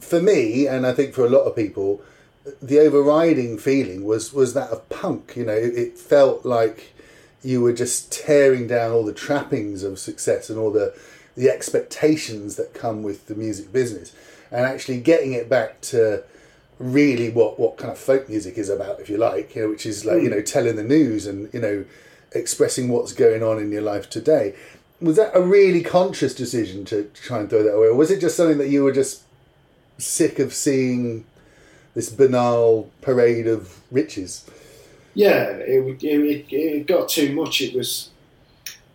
for 0.00 0.20
me, 0.20 0.66
and 0.66 0.86
I 0.86 0.92
think 0.92 1.14
for 1.14 1.24
a 1.24 1.30
lot 1.30 1.44
of 1.44 1.56
people, 1.56 2.02
the 2.62 2.78
overriding 2.78 3.56
feeling 3.56 4.04
was 4.04 4.34
was 4.34 4.52
that 4.52 4.68
of 4.70 4.86
punk. 4.90 5.32
You 5.34 5.46
know, 5.46 5.54
it, 5.56 5.74
it 5.74 5.98
felt 5.98 6.44
like 6.44 6.92
you 7.42 7.62
were 7.62 7.72
just 7.72 8.12
tearing 8.12 8.66
down 8.66 8.90
all 8.92 9.04
the 9.04 9.12
trappings 9.14 9.82
of 9.82 9.98
success 9.98 10.50
and 10.50 10.58
all 10.58 10.70
the 10.70 10.94
the 11.36 11.50
expectations 11.50 12.56
that 12.56 12.74
come 12.74 13.02
with 13.02 13.26
the 13.26 13.34
music 13.34 13.72
business, 13.72 14.12
and 14.50 14.66
actually 14.66 15.00
getting 15.00 15.32
it 15.32 15.48
back 15.48 15.80
to 15.80 16.22
really 16.78 17.30
what 17.30 17.58
what 17.58 17.76
kind 17.76 17.92
of 17.92 17.98
folk 17.98 18.28
music 18.28 18.58
is 18.58 18.68
about, 18.68 19.00
if 19.00 19.08
you 19.08 19.16
like, 19.16 19.54
you 19.54 19.62
know, 19.62 19.68
which 19.70 19.86
is 19.86 20.04
like 20.04 20.22
you 20.22 20.30
know 20.30 20.42
telling 20.42 20.76
the 20.76 20.84
news 20.84 21.26
and 21.26 21.52
you 21.52 21.60
know 21.60 21.84
expressing 22.32 22.88
what's 22.88 23.12
going 23.12 23.42
on 23.42 23.58
in 23.58 23.70
your 23.70 23.82
life 23.82 24.10
today. 24.10 24.54
Was 25.00 25.16
that 25.16 25.32
a 25.34 25.42
really 25.42 25.82
conscious 25.82 26.34
decision 26.34 26.84
to 26.86 27.10
try 27.14 27.40
and 27.40 27.50
throw 27.50 27.62
that 27.62 27.74
away, 27.74 27.88
or 27.88 27.94
was 27.94 28.10
it 28.10 28.20
just 28.20 28.36
something 28.36 28.58
that 28.58 28.68
you 28.68 28.84
were 28.84 28.92
just 28.92 29.22
sick 29.98 30.38
of 30.38 30.52
seeing 30.52 31.24
this 31.94 32.10
banal 32.10 32.90
parade 33.02 33.46
of 33.46 33.80
riches? 33.90 34.44
Yeah, 35.14 35.44
it, 35.50 36.02
it, 36.02 36.04
it, 36.04 36.52
it 36.52 36.86
got 36.86 37.08
too 37.08 37.34
much. 37.34 37.60
It 37.60 37.74
was, 37.74 38.10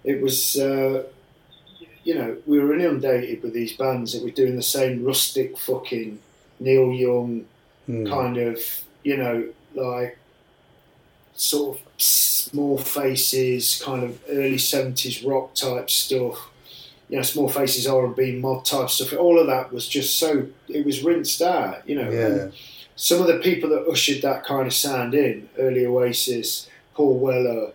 it 0.03 0.21
was, 0.21 0.57
uh, 0.57 1.03
you 2.09 2.15
know, 2.15 2.35
we 2.47 2.57
were 2.57 2.73
inundated 2.73 3.43
with 3.43 3.53
these 3.53 3.73
bands 3.73 4.13
that 4.13 4.23
were 4.23 4.31
doing 4.31 4.55
the 4.55 4.63
same 4.63 5.05
rustic 5.05 5.55
fucking 5.59 6.17
Neil 6.59 6.91
Young 6.91 7.45
hmm. 7.85 8.07
kind 8.07 8.35
of, 8.35 8.57
you 9.03 9.15
know, 9.15 9.47
like 9.75 10.17
sort 11.35 11.77
of 11.77 11.83
small 11.97 12.79
faces, 12.79 13.79
kind 13.85 14.03
of 14.03 14.19
early 14.27 14.57
seventies 14.57 15.23
rock 15.23 15.53
type 15.53 15.87
stuff. 15.91 16.49
You 17.09 17.17
know, 17.17 17.21
small 17.21 17.47
faces 17.47 17.85
R 17.85 18.07
and 18.07 18.15
B 18.15 18.39
mod 18.39 18.65
type 18.65 18.89
stuff. 18.89 19.13
All 19.13 19.37
of 19.39 19.45
that 19.45 19.71
was 19.71 19.87
just 19.87 20.17
so 20.17 20.47
it 20.67 20.83
was 20.83 21.03
rinsed 21.03 21.43
out. 21.43 21.87
You 21.87 21.95
know, 22.01 22.09
Yeah. 22.09 22.47
some 22.95 23.21
of 23.21 23.27
the 23.27 23.37
people 23.37 23.69
that 23.69 23.87
ushered 23.87 24.23
that 24.23 24.43
kind 24.43 24.65
of 24.65 24.73
sound 24.73 25.13
in, 25.13 25.47
early 25.59 25.85
Oasis, 25.85 26.67
Paul 26.95 27.19
Weller, 27.19 27.71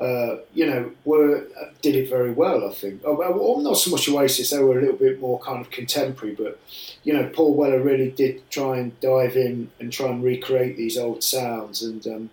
uh, 0.00 0.38
you 0.54 0.66
know, 0.66 0.90
were 1.04 1.46
did 1.82 1.94
it 1.94 2.08
very 2.08 2.32
well. 2.32 2.68
I 2.68 2.72
think. 2.72 3.02
Oh, 3.04 3.14
well, 3.14 3.60
not 3.60 3.74
so 3.74 3.90
much 3.90 4.08
Oasis; 4.08 4.50
they 4.50 4.58
were 4.58 4.78
a 4.78 4.80
little 4.80 4.96
bit 4.96 5.20
more 5.20 5.38
kind 5.40 5.60
of 5.60 5.70
contemporary. 5.70 6.34
But 6.34 6.58
you 7.04 7.12
know, 7.12 7.28
Paul 7.32 7.54
Weller 7.54 7.80
really 7.80 8.10
did 8.10 8.48
try 8.50 8.78
and 8.78 8.98
dive 9.00 9.36
in 9.36 9.70
and 9.78 9.92
try 9.92 10.08
and 10.08 10.24
recreate 10.24 10.76
these 10.76 10.96
old 10.96 11.22
sounds, 11.22 11.82
and 11.82 12.06
um, 12.06 12.30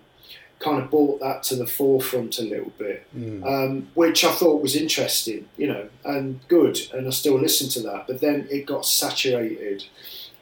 kind 0.60 0.82
of 0.82 0.90
brought 0.90 1.20
that 1.20 1.44
to 1.44 1.56
the 1.56 1.68
forefront 1.68 2.40
a 2.40 2.44
little 2.44 2.72
bit, 2.78 3.06
um, 3.44 3.90
which 3.96 4.24
I 4.24 4.32
thought 4.32 4.62
was 4.62 4.76
interesting. 4.76 5.50
You 5.58 5.68
know, 5.68 5.90
and 6.06 6.40
good, 6.48 6.80
and 6.94 7.06
I 7.06 7.10
still 7.10 7.38
listen 7.38 7.68
to 7.70 7.82
that. 7.90 8.08
But 8.08 8.22
then 8.22 8.48
it 8.50 8.66
got 8.66 8.86
saturated 8.86 9.84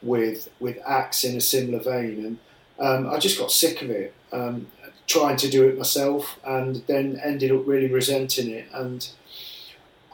with 0.00 0.48
with 0.60 0.78
acts 0.86 1.24
in 1.24 1.36
a 1.36 1.40
similar 1.40 1.80
vein, 1.82 2.24
and 2.24 2.38
um, 2.78 3.12
I 3.12 3.18
just 3.18 3.38
got 3.38 3.50
sick 3.50 3.82
of 3.82 3.90
it. 3.90 4.14
Um, 4.32 4.68
trying 5.06 5.36
to 5.36 5.48
do 5.48 5.68
it 5.68 5.78
myself, 5.78 6.38
and 6.44 6.76
then 6.86 7.20
ended 7.22 7.52
up 7.52 7.66
really 7.66 7.90
resenting 7.90 8.50
it 8.50 8.66
and 8.72 9.08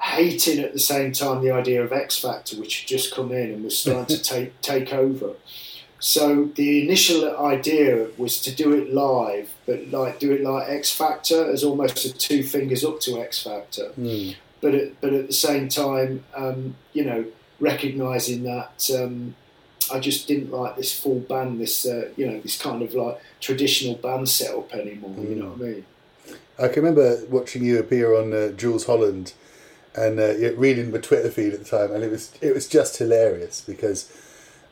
hating 0.01 0.59
at 0.63 0.73
the 0.73 0.81
same 0.81 1.13
time 1.13 1.43
the 1.43 1.51
idea 1.51 1.83
of 1.83 1.93
X 1.93 2.19
Factor, 2.19 2.57
which 2.59 2.81
had 2.81 2.89
just 2.89 3.15
come 3.15 3.33
in 3.33 3.53
and 3.53 3.65
was 3.65 3.79
starting 3.79 4.17
to 4.17 4.23
take 4.35 4.61
take 4.61 4.93
over. 4.93 5.35
So 5.99 6.47
the 6.57 6.83
initial 6.83 7.37
idea 7.39 8.09
was 8.19 8.41
to 8.43 8.53
do 8.53 8.73
it 8.73 8.93
live, 8.93 9.55
but 9.67 9.89
like 9.93 10.19
do 10.19 10.33
it 10.33 10.43
like 10.43 10.69
X 10.69 10.91
Factor 10.91 11.49
as 11.51 11.63
almost 11.63 12.05
a 12.05 12.13
two 12.13 12.43
fingers 12.43 12.85
up 12.85 12.99
to 13.01 13.21
X 13.21 13.43
Factor 13.43 13.93
but 14.63 14.75
at, 14.75 15.01
but 15.03 15.13
at 15.13 15.27
the 15.27 15.33
same 15.33 15.69
time, 15.69 16.25
um, 16.35 16.77
you 16.95 17.05
know, 17.05 17.27
recognizing 17.61 18.45
that 18.45 18.89
um, 18.97 19.35
I 19.93 20.01
just 20.01 20.27
didn't 20.27 20.51
like 20.51 20.77
this 20.77 20.99
full 20.99 21.21
band, 21.21 21.61
this 21.61 21.87
uh, 21.87 22.09
you 22.17 22.27
know, 22.27 22.41
this 22.41 22.61
kind 22.61 22.83
of 22.83 22.95
like 22.95 23.21
traditional 23.41 23.95
band 23.97 24.29
setup 24.29 24.73
anymore. 24.73 25.15
You 25.19 25.35
know 25.37 25.49
what 25.51 25.61
I 25.69 25.71
mean? 25.71 25.85
I 26.59 26.69
can 26.69 26.83
remember 26.85 27.25
watching 27.29 27.65
you 27.65 27.79
appear 27.79 28.15
on 28.15 28.33
uh, 28.33 28.49
Jools 28.53 28.87
Holland 28.87 29.33
and 29.95 30.19
uh, 30.19 30.55
reading 30.57 30.91
the 30.93 31.01
Twitter 31.01 31.31
feed 31.31 31.53
at 31.53 31.65
the 31.65 31.65
time, 31.65 31.93
and 31.93 32.03
it 32.05 32.11
was 32.11 32.33
it 32.41 32.55
was 32.55 32.69
just 32.69 32.97
hilarious 32.99 33.61
because 33.61 34.11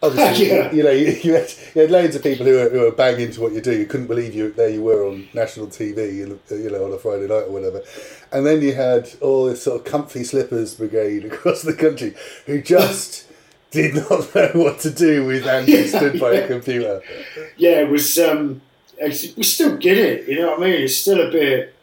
obviously 0.02 0.46
Yeah. 0.50 0.72
you 0.72 0.82
know 0.82 0.90
you, 0.90 1.08
you, 1.22 1.34
had, 1.34 1.52
you 1.74 1.80
had 1.82 1.90
loads 1.90 2.16
of 2.16 2.22
people 2.22 2.46
who 2.46 2.52
were, 2.54 2.68
who 2.70 2.80
were 2.80 2.92
bang 2.92 3.20
into 3.20 3.40
what 3.40 3.52
you 3.52 3.60
do. 3.60 3.76
You 3.76 3.86
couldn't 3.86 4.06
believe 4.06 4.34
you 4.34 4.50
there 4.52 4.70
you 4.70 4.82
were 4.82 5.06
on 5.06 5.28
national 5.34 5.66
TV, 5.66 6.16
you 6.16 6.26
know, 6.70 6.84
on 6.84 6.92
a 6.92 6.98
Friday 6.98 7.26
night 7.26 7.44
or 7.48 7.50
whatever, 7.50 7.82
and 8.32 8.46
then 8.46 8.62
you 8.62 8.74
had 8.74 9.10
all 9.20 9.46
this 9.46 9.62
sort 9.62 9.78
of 9.80 9.84
comfy 9.84 10.24
slippers 10.24 10.74
brigade 10.74 11.24
across 11.30 11.62
the 11.62 11.74
country 11.74 12.14
who 12.46 12.60
just. 12.62 13.26
Did 13.70 13.94
not 13.94 14.34
know 14.34 14.50
what 14.54 14.80
to 14.80 14.90
do 14.90 15.24
with 15.26 15.46
Andy 15.46 15.86
stood 15.86 16.18
by 16.18 16.34
a 16.34 16.46
computer. 16.48 17.02
Yeah, 17.56 17.80
it 17.82 17.88
was. 17.88 18.18
Um, 18.18 18.60
we 19.00 19.12
still 19.44 19.76
get 19.76 19.96
it. 19.96 20.28
You 20.28 20.40
know 20.40 20.50
what 20.50 20.60
I 20.60 20.62
mean? 20.64 20.82
It's 20.82 20.96
still 20.96 21.20
a 21.20 21.30
bit. 21.30 21.74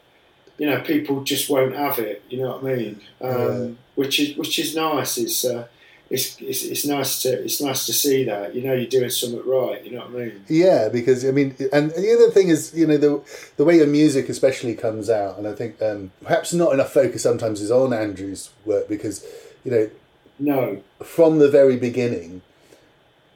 You 0.58 0.66
know, 0.68 0.80
people 0.82 1.22
just 1.24 1.48
won't 1.48 1.74
have 1.74 1.98
it. 1.98 2.22
You 2.28 2.42
know 2.42 2.56
what 2.58 2.64
I 2.72 2.76
mean? 2.76 3.00
Um, 3.20 3.30
Yeah. 3.30 3.68
Which 3.94 4.20
is 4.20 4.36
which 4.36 4.58
is 4.58 4.76
nice. 4.76 5.18
It's, 5.18 5.44
uh, 5.44 5.66
it's 6.10 6.40
it's 6.40 6.62
it's 6.62 6.84
nice 6.86 7.22
to 7.22 7.30
it's 7.42 7.60
nice 7.60 7.84
to 7.86 7.92
see 7.92 8.24
that. 8.24 8.54
You 8.54 8.62
know, 8.62 8.72
you're 8.74 8.86
doing 8.86 9.10
something 9.10 9.42
right. 9.46 9.84
You 9.84 9.92
know 9.92 10.00
what 10.00 10.10
I 10.10 10.24
mean? 10.26 10.44
Yeah, 10.48 10.88
because 10.88 11.24
I 11.24 11.30
mean, 11.32 11.56
and 11.72 11.90
the 11.90 12.14
other 12.14 12.30
thing 12.30 12.48
is, 12.48 12.72
you 12.74 12.86
know, 12.86 12.96
the 12.96 13.20
the 13.56 13.64
way 13.64 13.76
your 13.76 13.86
music 13.86 14.28
especially 14.28 14.74
comes 14.74 15.10
out, 15.10 15.38
and 15.38 15.46
I 15.48 15.52
think 15.52 15.80
um, 15.82 16.12
perhaps 16.22 16.52
not 16.52 16.72
enough 16.74 16.92
focus 16.92 17.22
sometimes 17.22 17.60
is 17.60 17.70
on 17.70 17.92
Andrew's 17.92 18.50
work 18.64 18.88
because, 18.88 19.24
you 19.64 19.70
know, 19.72 19.90
No, 20.38 20.82
from 21.02 21.38
the 21.38 21.48
very 21.50 21.76
beginning, 21.76 22.42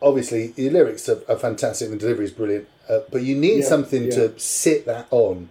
obviously 0.00 0.53
your 0.57 0.72
lyrics 0.72 1.09
are, 1.09 1.22
are 1.28 1.36
fantastic 1.36 1.88
and 1.88 1.96
the 1.96 2.00
delivery 2.00 2.26
is 2.26 2.30
brilliant, 2.30 2.68
uh, 2.88 3.00
but 3.11 3.22
you 3.22 3.34
need 3.36 3.61
Yeah, 3.61 3.68
something 3.68 4.05
yeah. 4.05 4.11
to 4.11 4.38
sit 4.38 4.86
that 4.86 5.07
on, 5.11 5.48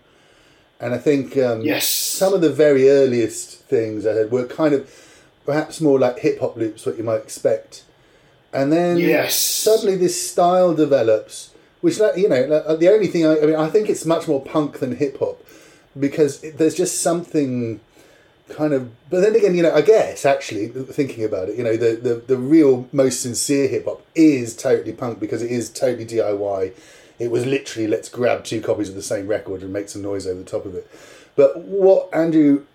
and 0.80 0.94
I 0.94 0.98
think 0.98 1.38
um, 1.38 1.62
Yes. 1.62 1.88
some 1.88 2.34
of 2.34 2.42
the 2.42 2.50
very 2.50 2.90
earliest 2.90 3.60
things 3.62 4.06
I 4.06 4.14
heard 4.14 4.32
were 4.32 4.46
kind 4.46 4.74
of 4.74 4.90
perhaps 5.46 5.82
more 5.82 6.00
like 6.00 6.20
hip 6.20 6.40
hop 6.40 6.56
loops, 6.56 6.86
what 6.86 6.98
you 6.98 7.04
might 7.04 7.22
expect, 7.24 7.84
and 8.54 8.72
then 8.72 8.98
Yes. 8.98 9.36
suddenly 9.36 9.96
this 9.96 10.30
style 10.32 10.74
develops, 10.74 11.52
which 11.82 11.98
you 12.16 12.30
know 12.30 12.76
the 12.78 12.90
only 12.92 13.08
thing 13.08 13.26
I, 13.26 13.40
I 13.42 13.46
mean 13.46 13.56
I 13.56 13.70
think 13.70 13.90
it's 13.90 14.06
much 14.06 14.28
more 14.28 14.42
punk 14.42 14.80
than 14.80 14.96
hip 14.98 15.20
hop 15.20 15.42
because 16.00 16.40
there's 16.42 16.76
just 16.76 17.02
something 17.02 17.80
kind 18.56 18.74
of 18.74 18.92
but 19.10 19.22
then 19.22 19.36
again 19.36 19.56
you 19.56 19.64
know 19.64 19.74
i 19.74 19.82
guess 19.82 20.26
actually 20.26 20.68
thinking 20.68 21.24
about 21.24 21.50
it 21.50 21.58
you 21.58 21.64
know 21.64 21.76
the 21.76 21.96
the, 21.96 22.16
the 22.16 22.38
real 22.38 22.88
most 22.92 23.22
sincere 23.22 23.68
hip 23.68 23.86
hop 23.86 24.06
is 24.16 24.56
totally 24.56 24.94
punk 24.94 25.20
because 25.20 25.42
it 25.42 25.52
is 25.52 25.70
totally 25.70 26.06
diy 26.06 26.74
it 27.22 27.30
was 27.30 27.46
literally 27.46 27.88
let's 27.88 28.10
grab 28.10 28.44
two 28.44 28.62
copies 28.62 28.90
of 28.90 28.96
the 28.96 29.02
same 29.04 29.28
record 29.28 29.62
and 29.62 29.72
make 29.72 29.90
some 29.90 30.02
noise 30.02 30.26
over 30.26 30.40
the 30.40 30.50
top 30.50 30.66
of 30.66 30.74
it. 30.74 30.90
But 31.36 31.60
what 31.60 32.10
andrew 32.12 32.66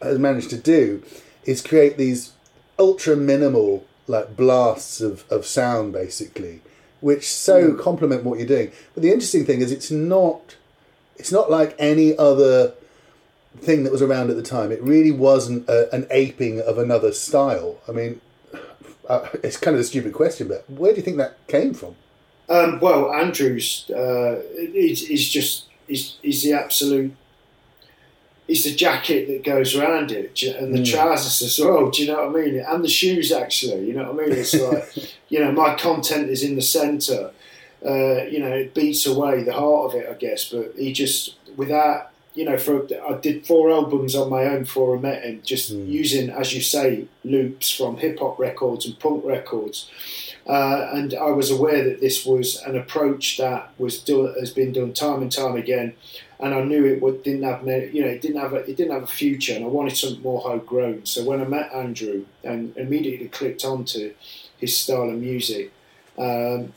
has 0.00 0.16
managed 0.16 0.48
to 0.50 0.56
do 0.56 1.02
is 1.44 1.60
create 1.60 1.98
these 1.98 2.32
ultra 2.78 3.16
minimal 3.16 3.84
like 4.06 4.36
blasts 4.36 5.00
of, 5.00 5.24
of 5.28 5.44
sound 5.44 5.92
basically 5.92 6.60
which 7.00 7.28
so 7.28 7.72
hmm. 7.72 7.80
complement 7.80 8.22
what 8.22 8.38
you're 8.38 8.46
doing. 8.46 8.70
But 8.94 9.02
the 9.02 9.10
interesting 9.10 9.44
thing 9.44 9.60
is 9.60 9.72
it's 9.72 9.90
not 9.90 10.54
it's 11.16 11.32
not 11.32 11.50
like 11.50 11.74
any 11.76 12.16
other 12.16 12.74
thing 13.60 13.84
that 13.84 13.92
was 13.92 14.02
around 14.02 14.30
at 14.30 14.36
the 14.36 14.42
time. 14.42 14.70
It 14.72 14.82
really 14.82 15.10
wasn't 15.10 15.68
a, 15.68 15.92
an 15.94 16.06
aping 16.10 16.60
of 16.60 16.78
another 16.78 17.12
style. 17.12 17.78
I 17.88 17.92
mean, 17.92 18.20
uh, 19.08 19.28
it's 19.42 19.56
kind 19.56 19.74
of 19.74 19.80
a 19.80 19.84
stupid 19.84 20.12
question, 20.12 20.48
but 20.48 20.68
where 20.70 20.92
do 20.92 20.98
you 20.98 21.02
think 21.02 21.16
that 21.18 21.38
came 21.48 21.74
from? 21.74 21.96
Um, 22.48 22.78
well, 22.80 23.12
Andrews 23.12 23.90
uh, 23.90 24.40
is, 24.56 25.02
is 25.10 25.28
just 25.28 25.66
is, 25.88 26.16
is 26.22 26.42
the 26.44 26.52
absolute. 26.52 27.12
It's 28.48 28.62
the 28.62 28.74
jacket 28.76 29.26
that 29.26 29.42
goes 29.44 29.74
around 29.74 30.12
it, 30.12 30.40
and 30.44 30.72
the 30.72 30.78
Mm. 30.78 30.86
trousers 30.88 31.42
as 31.42 31.58
well. 31.64 31.90
Do 31.90 32.02
you 32.02 32.12
know 32.12 32.28
what 32.28 32.40
I 32.40 32.44
mean? 32.44 32.60
And 32.60 32.84
the 32.84 32.88
shoes, 32.88 33.32
actually. 33.32 33.86
You 33.88 33.94
know 33.94 34.12
what 34.12 34.22
I 34.24 34.28
mean? 34.28 34.38
It's 34.38 34.54
like, 34.54 35.16
you 35.28 35.40
know, 35.40 35.50
my 35.50 35.74
content 35.74 36.30
is 36.30 36.44
in 36.44 36.54
the 36.54 36.62
centre. 36.62 37.32
Uh, 37.84 38.22
you 38.24 38.38
know, 38.38 38.52
it 38.52 38.72
beats 38.72 39.04
away 39.04 39.42
the 39.42 39.52
heart 39.52 39.86
of 39.94 40.00
it, 40.00 40.08
I 40.08 40.14
guess. 40.14 40.48
But 40.48 40.74
he 40.78 40.92
just, 40.92 41.34
without, 41.56 42.10
you 42.36 42.44
know, 42.44 42.58
for 42.58 42.86
I 43.08 43.18
did 43.18 43.46
four 43.46 43.70
albums 43.70 44.14
on 44.14 44.28
my 44.28 44.44
own 44.44 44.60
before 44.60 44.96
I 44.96 45.00
met 45.00 45.24
him, 45.24 45.40
just 45.42 45.70
using, 45.70 46.28
as 46.28 46.52
you 46.52 46.60
say, 46.60 47.06
loops 47.24 47.74
from 47.74 47.96
hip 47.96 48.18
hop 48.18 48.38
records 48.38 48.84
and 48.84 48.98
punk 49.00 49.24
records. 49.24 49.90
Uh, 50.46 50.90
and 50.92 51.14
I 51.14 51.30
was 51.30 51.50
aware 51.50 51.82
that 51.82 52.00
this 52.00 52.26
was 52.26 52.62
an 52.62 52.76
approach 52.76 53.38
that 53.38 53.72
was 53.78 54.00
do, 54.00 54.26
has 54.38 54.50
been 54.50 54.72
done 54.72 54.92
time 54.92 55.22
and 55.22 55.32
time 55.32 55.56
again, 55.56 55.94
and 56.38 56.54
I 56.54 56.62
knew 56.62 56.84
it 56.84 57.00
would, 57.00 57.22
didn't 57.22 57.42
have 57.44 57.66
you 57.66 58.02
know 58.02 58.08
it 58.08 58.20
didn't 58.20 58.40
have 58.40 58.52
a, 58.52 58.56
it 58.56 58.76
didn't 58.76 58.92
have 58.92 59.02
a 59.02 59.08
future, 59.08 59.54
and 59.54 59.64
I 59.64 59.68
wanted 59.68 59.96
something 59.96 60.22
more 60.22 60.42
homegrown. 60.42 61.06
So 61.06 61.24
when 61.24 61.40
I 61.40 61.44
met 61.44 61.72
Andrew 61.72 62.26
and 62.44 62.76
immediately 62.76 63.28
clicked 63.28 63.64
onto 63.64 64.12
his 64.58 64.76
style 64.76 65.08
of 65.08 65.16
music, 65.16 65.72
um, 66.18 66.74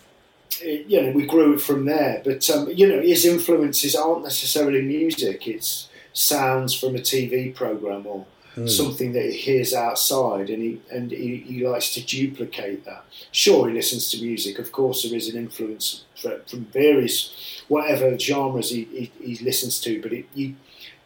you 0.62 1.02
know 1.02 1.12
we 1.12 1.26
grew 1.26 1.54
it 1.54 1.62
from 1.62 1.86
there. 1.86 2.22
But 2.24 2.50
um, 2.50 2.70
you 2.70 2.88
know 2.88 3.02
his 3.02 3.26
influences 3.26 3.96
aren't 3.96 4.24
necessarily 4.24 4.82
music; 4.82 5.48
it's 5.48 5.90
sounds 6.14 6.74
from 6.74 6.96
a 6.96 7.00
TV 7.00 7.54
program 7.54 8.06
or 8.06 8.26
something 8.68 9.14
that 9.14 9.24
he 9.26 9.38
hears 9.38 9.74
outside, 9.74 10.50
and 10.50 10.62
he 10.62 10.82
and 10.92 11.12
he, 11.12 11.38
he 11.38 11.66
likes 11.66 11.94
to 11.94 12.06
duplicate 12.06 12.84
that. 12.86 13.06
Sure, 13.32 13.70
he 13.70 13.74
listens 13.74 14.10
to 14.12 14.22
music. 14.22 14.60
Of 14.60 14.72
course, 14.72 15.04
there 15.04 15.16
is 15.16 15.30
an 15.30 15.38
influence 15.38 16.04
fr- 16.16 16.42
from 16.48 16.66
various 16.66 17.64
whatever 17.68 18.18
genres 18.18 18.72
he, 18.72 18.84
he, 18.86 19.12
he 19.24 19.46
listens 19.46 19.80
to, 19.82 20.02
but 20.02 20.12
it, 20.12 20.26
he, 20.34 20.56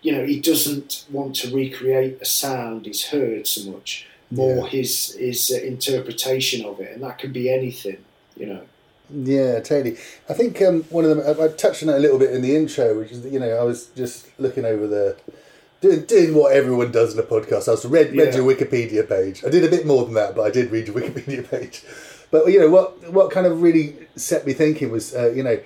you 0.02 0.14
know, 0.14 0.26
he 0.26 0.40
doesn't 0.40 1.06
want 1.12 1.36
to 1.36 1.54
recreate 1.54 2.22
a 2.22 2.26
sound 2.26 2.86
he's 2.86 3.08
heard 3.08 3.46
so 3.46 3.72
much. 3.72 4.08
More 4.32 4.68
his 4.68 5.14
his 5.14 5.52
uh, 5.52 5.64
interpretation 5.64 6.66
of 6.66 6.80
it, 6.80 6.94
and 6.94 7.04
that 7.04 7.20
can 7.20 7.32
be 7.32 7.54
anything. 7.54 8.04
You 8.36 8.48
know. 8.48 8.62
Yeah, 9.10 9.60
totally. 9.60 9.98
I 10.30 10.34
think 10.34 10.62
um, 10.62 10.84
one 10.84 11.06
of 11.06 11.16
them. 11.16 11.40
I, 11.40 11.46
I 11.46 11.48
touched 11.50 11.84
on 11.84 11.90
it 11.90 11.96
a 11.96 12.00
little 12.00 12.18
bit 12.20 12.32
in 12.32 12.42
the 12.42 12.56
intro, 12.56 12.98
which 13.00 13.12
is 13.12 13.22
that, 13.24 13.32
you 13.32 13.40
know 13.40 13.50
I 13.50 13.64
was 13.64 13.88
just 13.96 14.28
looking 14.40 14.66
over 14.66 14.88
the 14.88 15.18
doing, 15.82 16.02
doing 16.06 16.34
what 16.34 16.54
everyone 16.54 16.92
does 16.92 17.14
in 17.14 17.20
a 17.20 17.24
podcast. 17.24 17.68
I 17.68 17.72
was 17.72 17.86
read 17.86 18.16
read 18.16 18.34
Yeah. 18.34 18.42
your 18.42 18.52
Wikipedia 18.56 19.08
page. 19.08 19.44
I 19.46 19.50
did 19.50 19.64
a 19.64 19.70
bit 19.70 19.86
more 19.86 20.06
than 20.06 20.14
that, 20.16 20.36
but 20.36 20.44
I 20.44 20.50
did 20.52 20.72
read 20.72 20.88
your 20.88 20.96
Wikipedia 21.02 21.48
page. 21.50 21.84
But 22.32 22.48
you 22.52 22.60
know 22.60 22.70
what 22.70 23.12
what 23.14 23.30
kind 23.30 23.46
of 23.46 23.62
really 23.62 23.96
set 24.16 24.46
me 24.48 24.54
thinking 24.54 24.90
was 24.92 25.14
uh, 25.14 25.32
you 25.32 25.44
know. 25.44 25.60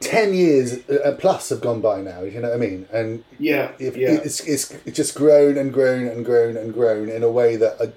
10 0.00 0.34
years 0.34 0.86
uh, 0.90 1.16
plus 1.18 1.48
have 1.48 1.60
gone 1.62 1.80
by 1.80 2.00
now, 2.02 2.22
you 2.22 2.38
know 2.40 2.48
what 2.48 2.56
I 2.56 2.58
mean? 2.58 2.86
And 2.92 3.24
Yeah, 3.38 3.70
if 3.78 3.96
yeah. 3.96 4.10
it's, 4.10 4.40
it's 4.40 4.70
it's 4.84 4.96
just 4.96 5.14
grown 5.14 5.56
and 5.56 5.72
grown 5.72 6.06
and 6.08 6.24
grown 6.24 6.56
and 6.58 6.74
grown 6.74 7.08
in 7.08 7.22
a 7.22 7.30
way 7.30 7.56
that 7.56 7.76
I, 7.80 7.92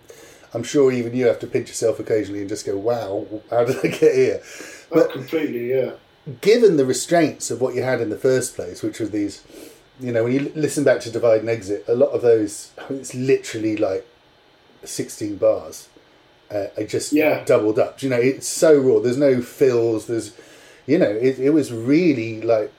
I'm 0.53 0.63
sure 0.63 0.91
even 0.91 1.15
you 1.15 1.27
have 1.27 1.39
to 1.39 1.47
pinch 1.47 1.67
yourself 1.67 1.99
occasionally 1.99 2.39
and 2.41 2.49
just 2.49 2.65
go, 2.65 2.77
"Wow, 2.77 3.25
how 3.49 3.65
did 3.65 3.77
I 3.83 3.87
get 3.89 4.15
here?" 4.15 4.41
Oh, 4.91 5.03
completely, 5.05 5.69
yeah. 5.69 5.91
Given 6.41 6.77
the 6.77 6.85
restraints 6.85 7.51
of 7.51 7.61
what 7.61 7.75
you 7.75 7.83
had 7.83 8.01
in 8.01 8.09
the 8.09 8.17
first 8.17 8.55
place, 8.55 8.81
which 8.83 8.99
was 8.99 9.11
these, 9.11 9.43
you 9.99 10.11
know, 10.11 10.23
when 10.23 10.33
you 10.33 10.51
listen 10.55 10.83
back 10.83 10.99
to 11.01 11.11
Divide 11.11 11.41
and 11.41 11.49
Exit, 11.49 11.83
a 11.87 11.95
lot 11.95 12.09
of 12.09 12.21
those, 12.21 12.71
I 12.77 12.89
mean, 12.89 12.99
it's 12.99 13.13
literally 13.15 13.77
like 13.77 14.05
16 14.83 15.35
bars. 15.37 15.87
Uh, 16.49 16.67
I 16.77 16.83
just 16.83 17.11
Yeah. 17.13 17.43
doubled 17.45 17.79
up. 17.79 18.01
You 18.01 18.09
know, 18.09 18.19
it's 18.19 18.47
so 18.47 18.77
raw. 18.77 18.99
There's 18.99 19.17
no 19.17 19.41
fills. 19.41 20.07
There's, 20.07 20.31
you 20.85 20.97
know, 20.97 21.09
it, 21.09 21.39
it 21.39 21.49
was 21.51 21.71
really 21.73 22.41
like 22.41 22.71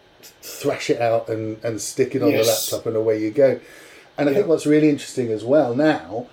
thrash 0.43 0.91
it 0.91 1.01
out 1.01 1.29
and, 1.29 1.63
and 1.63 1.81
stick 1.81 2.15
it 2.15 2.23
on 2.23 2.31
Yes. 2.31 2.47
the 2.71 2.77
laptop 2.77 2.87
and 2.87 2.97
away 2.97 3.21
you 3.23 3.31
go. 3.31 3.61
And 4.17 4.29
I 4.29 4.35
think 4.35 4.47
what's 4.47 4.67
really 4.67 4.89
interesting 4.89 5.31
as 5.31 5.45
well 5.45 5.75
now 5.75 6.27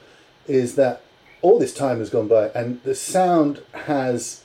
is 0.47 0.75
that 0.75 1.01
all 1.45 1.59
this 1.59 1.75
time 1.75 1.99
has 1.99 2.09
gone 2.09 2.27
by 2.27 2.47
and 2.55 2.81
the 2.81 2.95
sound 2.95 3.61
has 3.85 4.43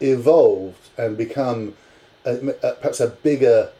evolved 0.00 0.88
and 0.96 1.16
become 1.16 1.74
a, 2.24 2.36
a, 2.62 2.72
perhaps 2.74 3.00
a 3.00 3.08
bigger 3.08 3.70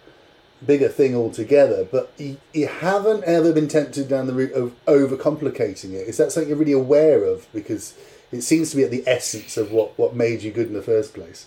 bigger 0.66 0.88
thing 0.88 1.14
altogether 1.14 1.84
but 1.84 2.10
you, 2.18 2.36
you 2.52 2.66
haven't 2.66 3.22
ever 3.22 3.52
been 3.52 3.68
tempted 3.68 4.08
down 4.08 4.26
the 4.26 4.32
route 4.32 4.52
of 4.52 4.74
overcomplicating 4.86 5.92
it 5.92 6.08
is 6.08 6.16
that 6.16 6.32
something 6.32 6.48
you're 6.48 6.58
really 6.58 6.72
aware 6.72 7.24
of 7.24 7.46
because 7.52 7.94
it 8.32 8.42
seems 8.42 8.70
to 8.70 8.76
be 8.76 8.82
at 8.82 8.90
the 8.90 9.04
essence 9.06 9.56
of 9.56 9.70
what, 9.70 9.96
what 9.96 10.16
made 10.16 10.42
you 10.42 10.50
good 10.50 10.66
in 10.66 10.74
the 10.74 10.82
first 10.82 11.14
place 11.14 11.46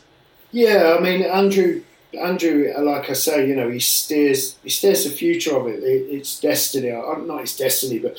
Yeah, 0.52 0.96
I 0.98 1.02
mean 1.02 1.24
Andrew. 1.24 1.84
Andrew, 2.20 2.74
like 2.80 3.08
I 3.12 3.14
say, 3.14 3.48
you 3.48 3.56
know, 3.56 3.70
he 3.70 3.80
steers 3.80 4.58
he 4.64 4.70
steers 4.70 5.04
the 5.04 5.12
future 5.12 5.56
of 5.56 5.68
it. 5.68 5.84
it 5.84 6.02
it's 6.10 6.40
destiny. 6.40 6.92
I'm 6.92 7.28
Not 7.28 7.42
his 7.42 7.56
destiny, 7.56 8.00
but 8.00 8.18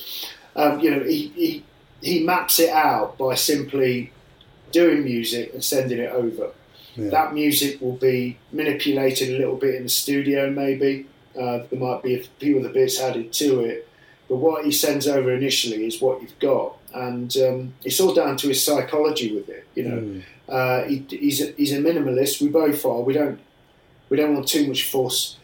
um, 0.55 0.79
you 0.79 0.91
know, 0.91 1.03
he, 1.03 1.27
he 1.35 1.63
he 2.01 2.23
maps 2.23 2.59
it 2.59 2.69
out 2.69 3.17
by 3.17 3.35
simply 3.35 4.11
doing 4.71 5.03
music 5.03 5.53
and 5.53 5.63
sending 5.63 5.99
it 5.99 6.11
over. 6.11 6.51
That 6.97 7.33
music 7.33 7.79
will 7.79 7.95
be 7.95 8.37
manipulated 8.51 9.29
a 9.29 9.37
little 9.37 9.55
bit 9.55 9.75
in 9.75 9.83
the 9.83 9.89
studio, 9.89 10.49
maybe. 10.49 11.07
Uh, 11.39 11.59
there 11.69 11.79
might 11.79 12.03
be 12.03 12.15
a 12.15 12.23
few 12.39 12.59
other 12.59 12.69
bits 12.69 12.99
added 12.99 13.31
to 13.31 13.61
it, 13.61 13.87
but 14.27 14.35
what 14.35 14.65
he 14.65 14.71
sends 14.71 15.07
over 15.07 15.31
initially 15.33 15.85
is 15.85 16.01
what 16.01 16.21
you've 16.21 16.37
got, 16.39 16.75
and 16.93 17.37
um, 17.37 17.73
it's 17.85 17.99
all 18.01 18.13
down 18.13 18.35
to 18.37 18.49
his 18.49 18.61
psychology 18.61 19.33
with 19.33 19.47
it. 19.47 19.65
You 19.73 19.83
know, 19.83 20.53
uh, 20.53 20.83
he, 20.83 21.05
he's 21.09 21.41
a, 21.41 21.53
he's 21.53 21.71
a 21.71 21.77
minimalist. 21.77 22.41
We 22.41 22.49
both 22.49 22.85
are. 22.85 23.01
We 23.01 23.13
don't 23.13 23.39
we 24.09 24.17
don't 24.17 24.33
want 24.33 24.49
too 24.49 24.67
much 24.67 24.83
fuss 24.83 25.37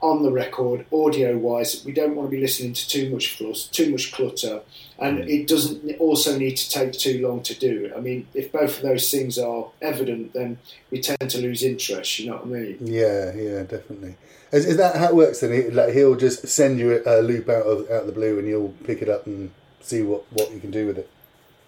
on 0.00 0.22
the 0.22 0.30
record, 0.30 0.86
audio 0.92 1.36
wise. 1.36 1.84
We 1.84 1.92
don't 1.92 2.14
want 2.14 2.30
to 2.30 2.36
be 2.36 2.40
listening 2.40 2.72
to 2.72 2.88
too 2.88 3.10
much 3.10 3.36
fuss, 3.36 3.66
too 3.66 3.90
much 3.90 4.12
clutter, 4.12 4.60
and 4.98 5.20
it 5.28 5.48
doesn't 5.48 5.98
also 5.98 6.38
need 6.38 6.56
to 6.56 6.70
take 6.70 6.92
too 6.92 7.26
long 7.26 7.42
to 7.42 7.54
do. 7.54 7.92
I 7.96 8.00
mean, 8.00 8.26
if 8.34 8.52
both 8.52 8.76
of 8.76 8.82
those 8.82 9.10
things 9.10 9.38
are 9.38 9.66
evident, 9.82 10.32
then 10.34 10.58
we 10.90 11.00
tend 11.00 11.30
to 11.30 11.38
lose 11.40 11.62
interest. 11.62 12.18
You 12.18 12.30
know 12.30 12.36
what 12.36 12.44
I 12.44 12.46
mean? 12.46 12.78
yeah 12.80 13.32
yeah 13.34 13.62
definitely 13.62 14.16
is, 14.52 14.66
is 14.66 14.76
that 14.76 14.96
how 14.96 15.08
it 15.08 15.14
works 15.16 15.40
then 15.40 15.52
he, 15.52 15.70
like 15.70 15.92
he'll 15.92 16.16
just 16.16 16.46
send 16.48 16.78
you 16.78 17.02
a 17.04 17.20
loop 17.20 17.48
out 17.48 17.62
of 17.62 17.90
out 17.90 18.02
of 18.02 18.06
the 18.06 18.12
blue 18.12 18.38
and 18.38 18.48
you'll 18.48 18.74
pick 18.84 19.02
it 19.02 19.08
up 19.08 19.26
and 19.26 19.50
see 19.80 20.02
what, 20.02 20.24
what 20.32 20.52
you 20.52 20.60
can 20.60 20.70
do 20.70 20.86
with 20.86 20.98
it 20.98 21.08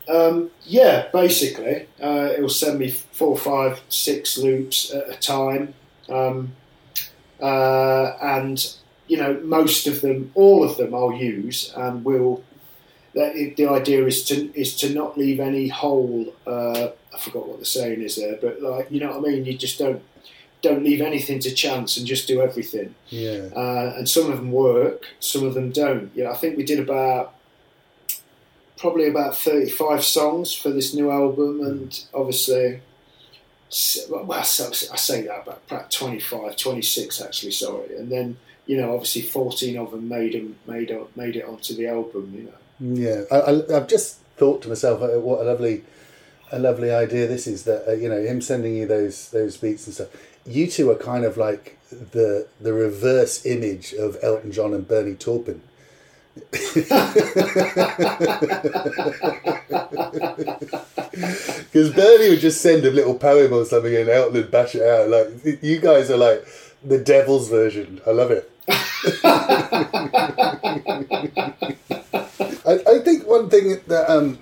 Um, 0.08 0.50
yeah, 0.64 1.06
basically, 1.12 1.86
uh, 2.02 2.30
it 2.36 2.40
will 2.40 2.48
send 2.48 2.78
me 2.78 2.90
four, 2.90 3.36
five, 3.36 3.80
six 3.88 4.36
loops 4.38 4.92
at 4.92 5.08
a 5.08 5.16
time, 5.16 5.74
um, 6.08 6.52
uh, 7.42 8.16
and 8.22 8.74
you 9.08 9.16
know 9.16 9.40
most 9.42 9.86
of 9.86 10.00
them, 10.00 10.30
all 10.34 10.64
of 10.64 10.76
them, 10.76 10.94
I'll 10.94 11.12
use, 11.12 11.72
and 11.76 12.04
will. 12.04 12.44
It, 13.12 13.56
the 13.56 13.66
idea 13.66 14.06
is 14.06 14.24
to 14.26 14.56
is 14.58 14.76
to 14.76 14.90
not 14.90 15.18
leave 15.18 15.40
any 15.40 15.66
hole. 15.68 16.32
Uh, 16.46 16.90
I 17.12 17.18
forgot 17.18 17.48
what 17.48 17.58
the 17.58 17.64
saying 17.64 18.02
is 18.02 18.16
there, 18.16 18.38
but 18.40 18.62
like 18.62 18.90
you 18.90 19.00
know 19.00 19.08
what 19.08 19.28
I 19.28 19.32
mean. 19.32 19.44
You 19.44 19.58
just 19.58 19.78
don't 19.78 20.02
don't 20.62 20.84
leave 20.84 21.00
anything 21.00 21.40
to 21.40 21.50
chance 21.54 21.96
and 21.96 22.06
just 22.06 22.28
do 22.28 22.40
everything. 22.40 22.94
yeah 23.08 23.48
Uh, 23.56 23.94
and 23.96 24.08
some 24.08 24.30
of 24.30 24.36
them 24.36 24.52
work, 24.52 25.06
some 25.18 25.44
of 25.44 25.54
them 25.54 25.70
don't. 25.70 26.10
Yeah, 26.14 26.30
I 26.30 26.34
think 26.34 26.56
we 26.56 26.64
did 26.64 26.78
about 26.78 27.34
probably 28.76 29.08
about 29.08 29.36
35 29.36 30.02
songs 30.04 30.54
for 30.54 30.70
this 30.70 30.94
new 30.94 31.10
album, 31.10 31.60
and 31.60 32.04
obviously, 32.14 32.80
well, 34.10 34.32
I 34.32 34.42
say 34.42 35.22
that 35.22 35.42
about 35.42 35.62
about 35.68 35.90
25, 35.90 36.56
26 36.56 37.20
actually, 37.20 37.52
sorry. 37.52 37.96
And 37.96 38.10
then, 38.10 38.36
you 38.66 38.76
know, 38.76 38.92
obviously 38.94 39.22
14 39.22 39.76
of 39.78 39.90
them 39.92 40.08
made, 40.08 40.34
it- 40.34 40.66
made 40.66 40.90
made 41.16 41.36
it 41.36 41.44
onto 41.44 41.74
the 41.74 41.86
album, 41.86 42.32
you 42.34 42.42
know. 42.44 42.54
Yeah, 42.80 43.22
I, 43.30 43.76
I've 43.76 43.88
just 43.88 44.16
thought 44.36 44.62
to 44.62 44.68
myself, 44.68 45.02
uh, 45.02 45.20
what 45.20 45.40
a 45.40 45.44
lovely, 45.44 45.82
a 46.50 46.58
lovely 46.58 46.90
idea 46.90 47.26
this 47.26 47.46
is. 47.46 47.64
That 47.64 47.86
uh, 47.86 47.92
you 47.92 48.08
know, 48.08 48.20
him 48.20 48.40
sending 48.40 48.74
you 48.74 48.86
those 48.86 49.28
those 49.30 49.56
beats 49.56 49.86
and 49.86 49.94
stuff. 49.94 50.08
You 50.46 50.66
two 50.66 50.90
are 50.90 50.96
kind 50.96 51.24
of 51.24 51.36
like 51.36 51.78
the 51.90 52.48
the 52.60 52.72
reverse 52.72 53.44
image 53.44 53.92
of 53.92 54.16
Elton 54.22 54.50
John 54.50 54.72
and 54.74 54.88
Bernie 54.88 55.14
Taupin. 55.14 55.60
Because 61.72 61.90
Bernie 61.94 62.30
would 62.30 62.40
just 62.40 62.60
send 62.60 62.84
a 62.84 62.90
little 62.90 63.14
poem 63.14 63.52
or 63.52 63.64
something 63.64 63.94
and 63.94 64.08
Elton 64.08 64.34
would 64.34 64.50
bash 64.50 64.74
it 64.74 64.82
out. 64.82 65.08
Like 65.08 65.62
you 65.62 65.80
guys 65.80 66.10
are 66.10 66.16
like 66.16 66.44
the 66.84 66.98
devil's 66.98 67.48
version. 67.48 68.00
I 68.06 68.10
love 68.10 68.30
it. 68.30 68.50
I, 72.66 72.78
I 72.86 72.98
think 73.04 73.26
one 73.26 73.48
thing 73.50 73.80
that 73.88 74.10
um, 74.10 74.38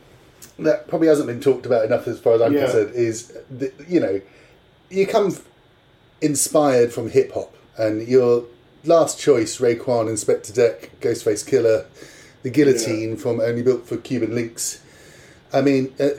that 0.58 0.88
probably 0.88 1.08
hasn't 1.08 1.26
been 1.28 1.40
talked 1.40 1.66
about 1.66 1.84
enough, 1.84 2.06
as 2.08 2.18
far 2.20 2.34
as 2.34 2.42
I'm 2.42 2.52
Yeah. 2.52 2.64
concerned, 2.64 2.94
is 2.94 3.32
that, 3.50 3.72
you 3.88 4.00
know 4.00 4.20
you 4.90 5.06
come 5.06 5.36
inspired 6.22 6.92
from 6.92 7.10
hip 7.10 7.32
hop 7.32 7.54
and 7.76 8.06
your 8.08 8.44
last 8.84 9.18
choice, 9.18 9.58
Raekwon, 9.58 10.08
Inspectah 10.08 10.54
Deck, 10.54 10.90
Ghostface 11.00 11.48
Killah, 11.48 11.86
The 12.42 12.50
Guillotine 12.50 13.16
from 13.16 13.40
Only 13.40 13.62
Built 13.62 13.86
for 13.86 13.96
Cuban 13.96 14.30
Linx. 14.30 14.80
I 15.52 15.62
mean, 15.62 15.94
uh, 15.98 16.10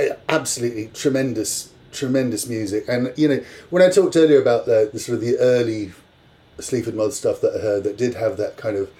uh, 0.00 0.16
absolutely 0.28 0.88
tremendous, 0.94 1.72
tremendous 1.92 2.48
music. 2.48 2.84
And 2.88 3.12
you 3.16 3.28
know, 3.28 3.40
when 3.70 3.82
I 3.82 3.90
talked 3.90 4.16
earlier 4.16 4.40
about 4.40 4.66
the, 4.66 4.90
the 4.92 4.98
sort 4.98 5.16
of 5.16 5.20
the 5.22 5.36
early 5.38 5.92
Sleaford 6.58 6.94
Mod 6.94 7.12
stuff 7.12 7.40
that 7.40 7.54
I 7.56 7.60
heard 7.60 7.84
that 7.84 7.96
did 7.96 8.14
have 8.14 8.36
that 8.38 8.56
kind 8.56 8.76
of 8.76 8.90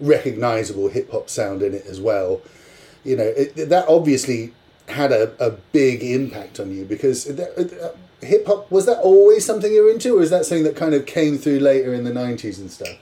recognizable 0.00 0.88
hip 0.88 1.10
hop 1.10 1.28
sound 1.28 1.62
in 1.62 1.74
it 1.74 1.84
as 1.86 2.00
well, 2.00 2.40
you 3.04 3.16
know, 3.16 3.24
it, 3.24 3.68
that 3.68 3.86
obviously 3.88 4.52
had 4.88 5.12
a, 5.12 5.32
a 5.44 5.50
big 5.50 6.02
impact 6.02 6.58
on 6.58 6.74
you 6.74 6.84
because 6.84 7.24
that, 7.24 7.58
uh, 7.82 7.96
hip 8.20 8.46
hop 8.46 8.70
was 8.70 8.86
that 8.86 8.98
always 8.98 9.44
something 9.44 9.72
you 9.72 9.84
were 9.84 9.90
into, 9.90 10.18
or 10.18 10.22
is 10.22 10.30
that 10.30 10.44
something 10.44 10.64
that 10.64 10.76
kind 10.76 10.94
of 10.94 11.06
came 11.06 11.38
through 11.38 11.60
later 11.60 11.94
in 11.94 12.04
the 12.04 12.12
nineties 12.12 12.58
and 12.58 12.70
stuff? 12.70 12.96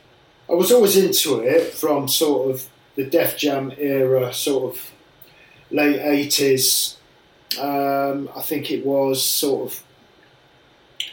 I 0.49 0.55
was 0.55 0.71
always 0.71 0.97
into 0.97 1.41
it 1.41 1.73
from 1.75 2.09
sort 2.09 2.51
of 2.51 2.69
the 2.95 3.05
Def 3.05 3.37
Jam 3.37 3.73
era, 3.79 4.33
sort 4.33 4.75
of 4.75 4.93
late 5.71 6.01
eighties. 6.01 6.97
Um, 7.61 8.29
I 8.37 8.43
think 8.43 8.71
it 8.71 8.85
was 8.85 9.25
sort 9.25 9.71
of 9.71 9.83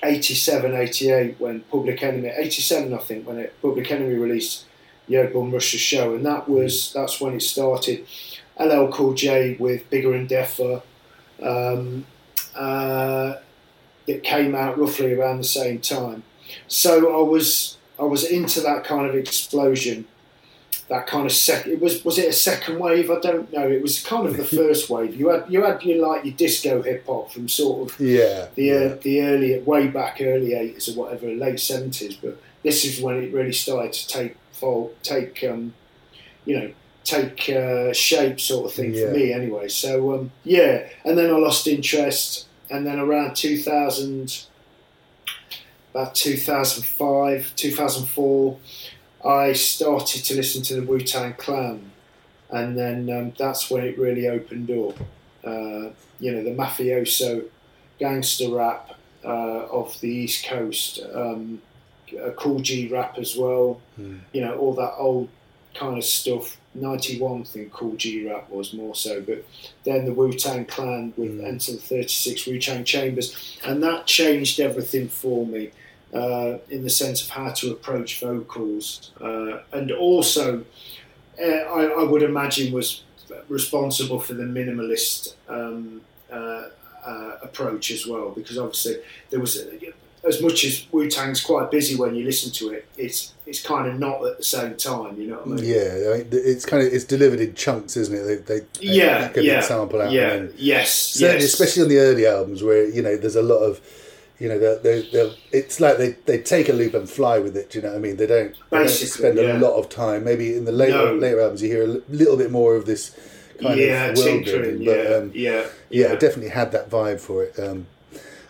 87, 0.04 0.74
88 0.74 1.40
when 1.40 1.62
Public 1.62 2.04
Enemy, 2.04 2.30
87 2.36 2.94
I 2.94 2.98
think 2.98 3.28
when 3.28 3.38
it 3.38 3.56
Public 3.62 3.90
Enemy 3.90 4.16
released 4.16 4.66
Yo 5.08 5.28
Bum 5.28 5.52
the 5.52 5.60
Show, 5.60 6.16
and 6.16 6.26
that 6.26 6.50
was 6.50 6.94
that's 6.94 7.20
when 7.20 7.34
it 7.34 7.42
started. 7.42 8.06
LL 8.60 8.88
Cool 8.88 9.14
J 9.14 9.56
with 9.60 9.90
Bigger 9.90 10.14
and 10.14 10.30
Deffer. 10.30 10.82
Um, 11.42 12.06
uh, 12.56 13.36
it 14.08 14.24
came 14.24 14.54
out 14.56 14.78
roughly 14.78 15.14
around 15.14 15.38
the 15.38 15.44
same 15.44 15.80
time. 15.80 16.24
So 16.68 17.20
I 17.20 17.24
was 17.28 17.78
I 18.00 18.04
was 18.04 18.24
into 18.24 18.60
that 18.62 18.84
kind 18.84 19.08
of 19.08 19.16
explosion, 19.16 20.06
that 20.90 21.08
kind 21.08 21.26
of 21.26 21.32
sec. 21.32 21.68
It 21.68 21.80
was 21.80 22.04
was 22.04 22.18
it 22.18 22.28
a 22.30 22.34
second 22.34 22.80
wave? 22.80 23.10
I 23.10 23.20
don't 23.20 23.52
know. 23.54 23.68
It 23.68 23.82
was 23.82 24.04
kind 24.04 24.26
of 24.28 24.36
the 24.38 24.44
first 24.62 24.90
wave. 24.90 25.16
You 25.16 25.30
had 25.30 25.46
you 25.50 25.64
had 25.64 25.82
your 25.84 26.06
like 26.08 26.26
your 26.26 26.34
disco 26.34 26.82
hip 26.82 27.06
hop 27.08 27.32
from 27.32 27.48
sort 27.48 27.92
of 27.92 28.00
Yeah, 28.00 28.48
the 28.56 28.72
uh, 28.72 28.98
the 29.02 29.22
early 29.22 29.60
way 29.60 29.88
back 29.88 30.18
early 30.22 30.54
eighties 30.54 30.90
or 30.90 30.94
whatever, 31.04 31.28
late 31.28 31.60
seventies. 31.60 32.16
But 32.16 32.42
this 32.64 32.86
is 32.86 33.02
when 33.02 33.24
it 33.24 33.34
really 33.34 33.54
started 33.54 33.94
to 33.94 34.08
take 34.08 34.36
take 35.04 35.44
um, 35.44 35.74
you 36.46 36.58
know 36.60 36.72
take 37.04 37.50
uh, 37.50 37.92
shape 37.92 38.40
sort 38.40 38.66
of 38.66 38.74
thing 38.74 38.94
Yeah. 38.94 39.08
for 39.08 39.12
me 39.12 39.34
anyway. 39.34 39.68
So 39.68 40.14
um, 40.14 40.32
yeah, 40.44 40.88
and 41.04 41.18
then 41.18 41.30
I 41.30 41.38
lost 41.38 41.68
interest, 41.68 42.48
and 42.74 42.88
then 42.88 43.00
around 43.00 43.36
two 43.36 43.58
thousand, 43.58 44.46
about 45.92 46.16
two 46.16 46.36
thousand 46.36 46.84
five, 46.84 47.54
two 47.56 47.72
thousand 47.72 48.08
four, 48.08 48.58
I 49.24 49.54
started 49.54 50.26
to 50.26 50.36
listen 50.36 50.64
to 50.64 50.76
the 50.76 50.82
Wu 50.82 51.00
Tang 51.00 51.34
Clan, 51.36 51.92
and 52.50 52.76
then 52.76 53.10
um, 53.16 53.34
that's 53.38 53.70
when 53.70 53.84
it 53.84 53.98
really 54.00 54.28
opened 54.28 54.72
up. 54.72 54.98
Uh, 55.46 55.92
you 56.20 56.32
know, 56.32 56.44
the 56.44 56.56
mafioso 56.56 57.46
gangster 58.00 58.50
rap 58.50 58.96
uh, 59.24 59.68
of 59.68 60.00
the 60.02 60.10
East 60.10 60.46
Coast, 60.48 61.00
um, 61.14 61.62
a 62.20 62.32
Kool 62.32 62.60
G 62.60 62.88
Rap 62.88 63.20
as 63.20 63.36
well. 63.38 63.80
You 64.32 64.42
know, 64.42 64.58
all 64.58 64.74
that 64.74 64.96
old 64.98 65.30
kind 65.76 65.98
of 65.98 66.04
stuff. 66.04 66.58
91 66.76 67.44
thing 67.46 67.70
Kool 67.70 67.96
G 67.96 68.28
Rap 68.28 68.50
was 68.50 68.74
more 68.74 68.96
so, 68.96 69.22
but 69.22 69.46
then 69.84 70.06
the 70.06 70.14
Wu 70.14 70.34
Tang 70.34 70.66
Clan 70.66 71.14
with 71.18 71.40
Enter 71.42 71.74
the 71.74 71.78
36 71.78 72.48
Wu 72.48 72.60
Tang 72.60 72.84
Chambers, 72.84 73.60
and 73.64 73.84
that 73.84 74.08
changed 74.08 74.60
everything 74.60 75.08
for 75.08 75.46
me 75.46 75.72
uh, 76.14 76.58
in 76.70 76.84
the 76.84 76.90
sense 76.90 77.22
of 77.22 77.30
how 77.30 77.52
to 77.52 77.72
approach 77.72 78.20
vocals, 78.20 79.12
uh, 79.22 79.60
and 79.72 79.92
also 79.92 80.64
uh, 81.42 81.46
I, 81.46 81.86
I 81.86 82.04
would 82.04 82.24
imagine 82.24 82.74
was 82.74 83.04
responsible 83.48 84.20
for 84.20 84.34
the 84.34 84.44
minimalist 84.44 85.36
um, 85.48 86.02
uh, 86.32 86.70
uh, 87.06 87.38
approach 87.42 87.92
as 87.92 88.08
well, 88.08 88.30
because 88.30 88.58
obviously 88.58 88.98
there 89.30 89.40
was 89.40 89.64
as 90.26 90.42
much 90.42 90.64
as 90.64 90.86
Wu 90.92 91.10
Tang's 91.10 91.42
quite 91.42 91.70
busy 91.70 91.96
when 91.96 92.16
you 92.16 92.24
listen 92.26 92.52
to 92.54 92.72
it, 92.72 92.86
it's 92.98 93.34
it's 93.46 93.62
kind 93.62 93.88
of 93.88 94.00
not 94.00 94.26
at 94.26 94.38
the 94.38 94.44
same 94.44 94.76
time. 94.76 95.20
You 95.20 95.28
know 95.28 95.36
what 95.38 95.60
I 95.60 95.62
mean? 95.62 95.66
Yeah, 95.66 96.12
I 96.14 96.18
mean, 96.20 96.28
it's 96.32 96.66
kind 96.66 96.86
of 96.86 96.94
it's 96.94 97.04
delivered 97.06 97.40
in 97.42 97.54
chunks, 97.56 97.98
isn't 97.98 98.16
it? 98.16 98.46
They, 98.46 98.60
they 98.60 98.66
Yeah, 98.80 99.28
pick 99.30 99.44
yeah, 99.44 99.60
sample 99.62 100.02
out. 100.02 100.12
yeah, 100.12 100.32
and 100.32 100.50
then, 100.50 100.56
yes, 100.58 101.20
yes. 101.20 101.44
especially 101.44 101.84
on 101.84 101.90
the 101.90 101.98
early 102.00 102.26
albums 102.26 102.64
where 102.64 102.88
you 102.88 103.02
know 103.02 103.18
there's 103.18 103.36
a 103.36 103.42
lot 103.42 103.60
of, 103.60 103.82
you 104.40 104.48
know, 104.48 104.58
they 104.60 104.78
they 104.82 105.02
they 105.12 105.36
it's 105.52 105.80
like 105.82 105.98
they, 105.98 106.12
they 106.26 106.38
take 106.42 106.70
a 106.70 106.74
loop 106.74 106.94
and 106.94 107.10
fly 107.10 107.38
with 107.40 107.58
it. 107.58 107.70
Do 107.72 107.80
you 107.80 107.84
know 107.84 107.90
what 107.92 107.98
I 107.98 108.00
mean? 108.00 108.16
They 108.16 108.28
don't, 108.28 108.54
they 108.70 108.78
don't 108.78 108.86
Basically, 108.86 109.08
spend 109.36 109.40
a 109.40 109.58
lot 109.60 109.76
of 109.78 109.90
time. 109.90 110.24
Maybe 110.24 110.56
in 110.56 110.64
the 110.64 110.72
later 110.72 110.98
No. 110.98 111.16
later 111.16 111.42
albums 111.42 111.62
you 111.62 111.70
hear 111.70 111.84
a 111.84 112.02
little 112.10 112.38
bit 112.38 112.50
more 112.50 112.76
of 112.76 112.86
this 112.86 113.14
kind 113.62 113.78
yeah, 113.80 114.06
of 114.06 114.18
world 114.18 114.46
building, 114.46 114.82
yeah, 114.82 114.94
but 114.94 115.16
um, 115.16 115.32
yeah, 115.36 115.66
yeah, 115.90 116.14
it 116.14 116.20
definitely 116.22 116.50
had 116.52 116.72
that 116.72 116.90
vibe 116.90 117.20
for 117.20 117.44
it. 117.44 117.60
Um, 117.60 117.88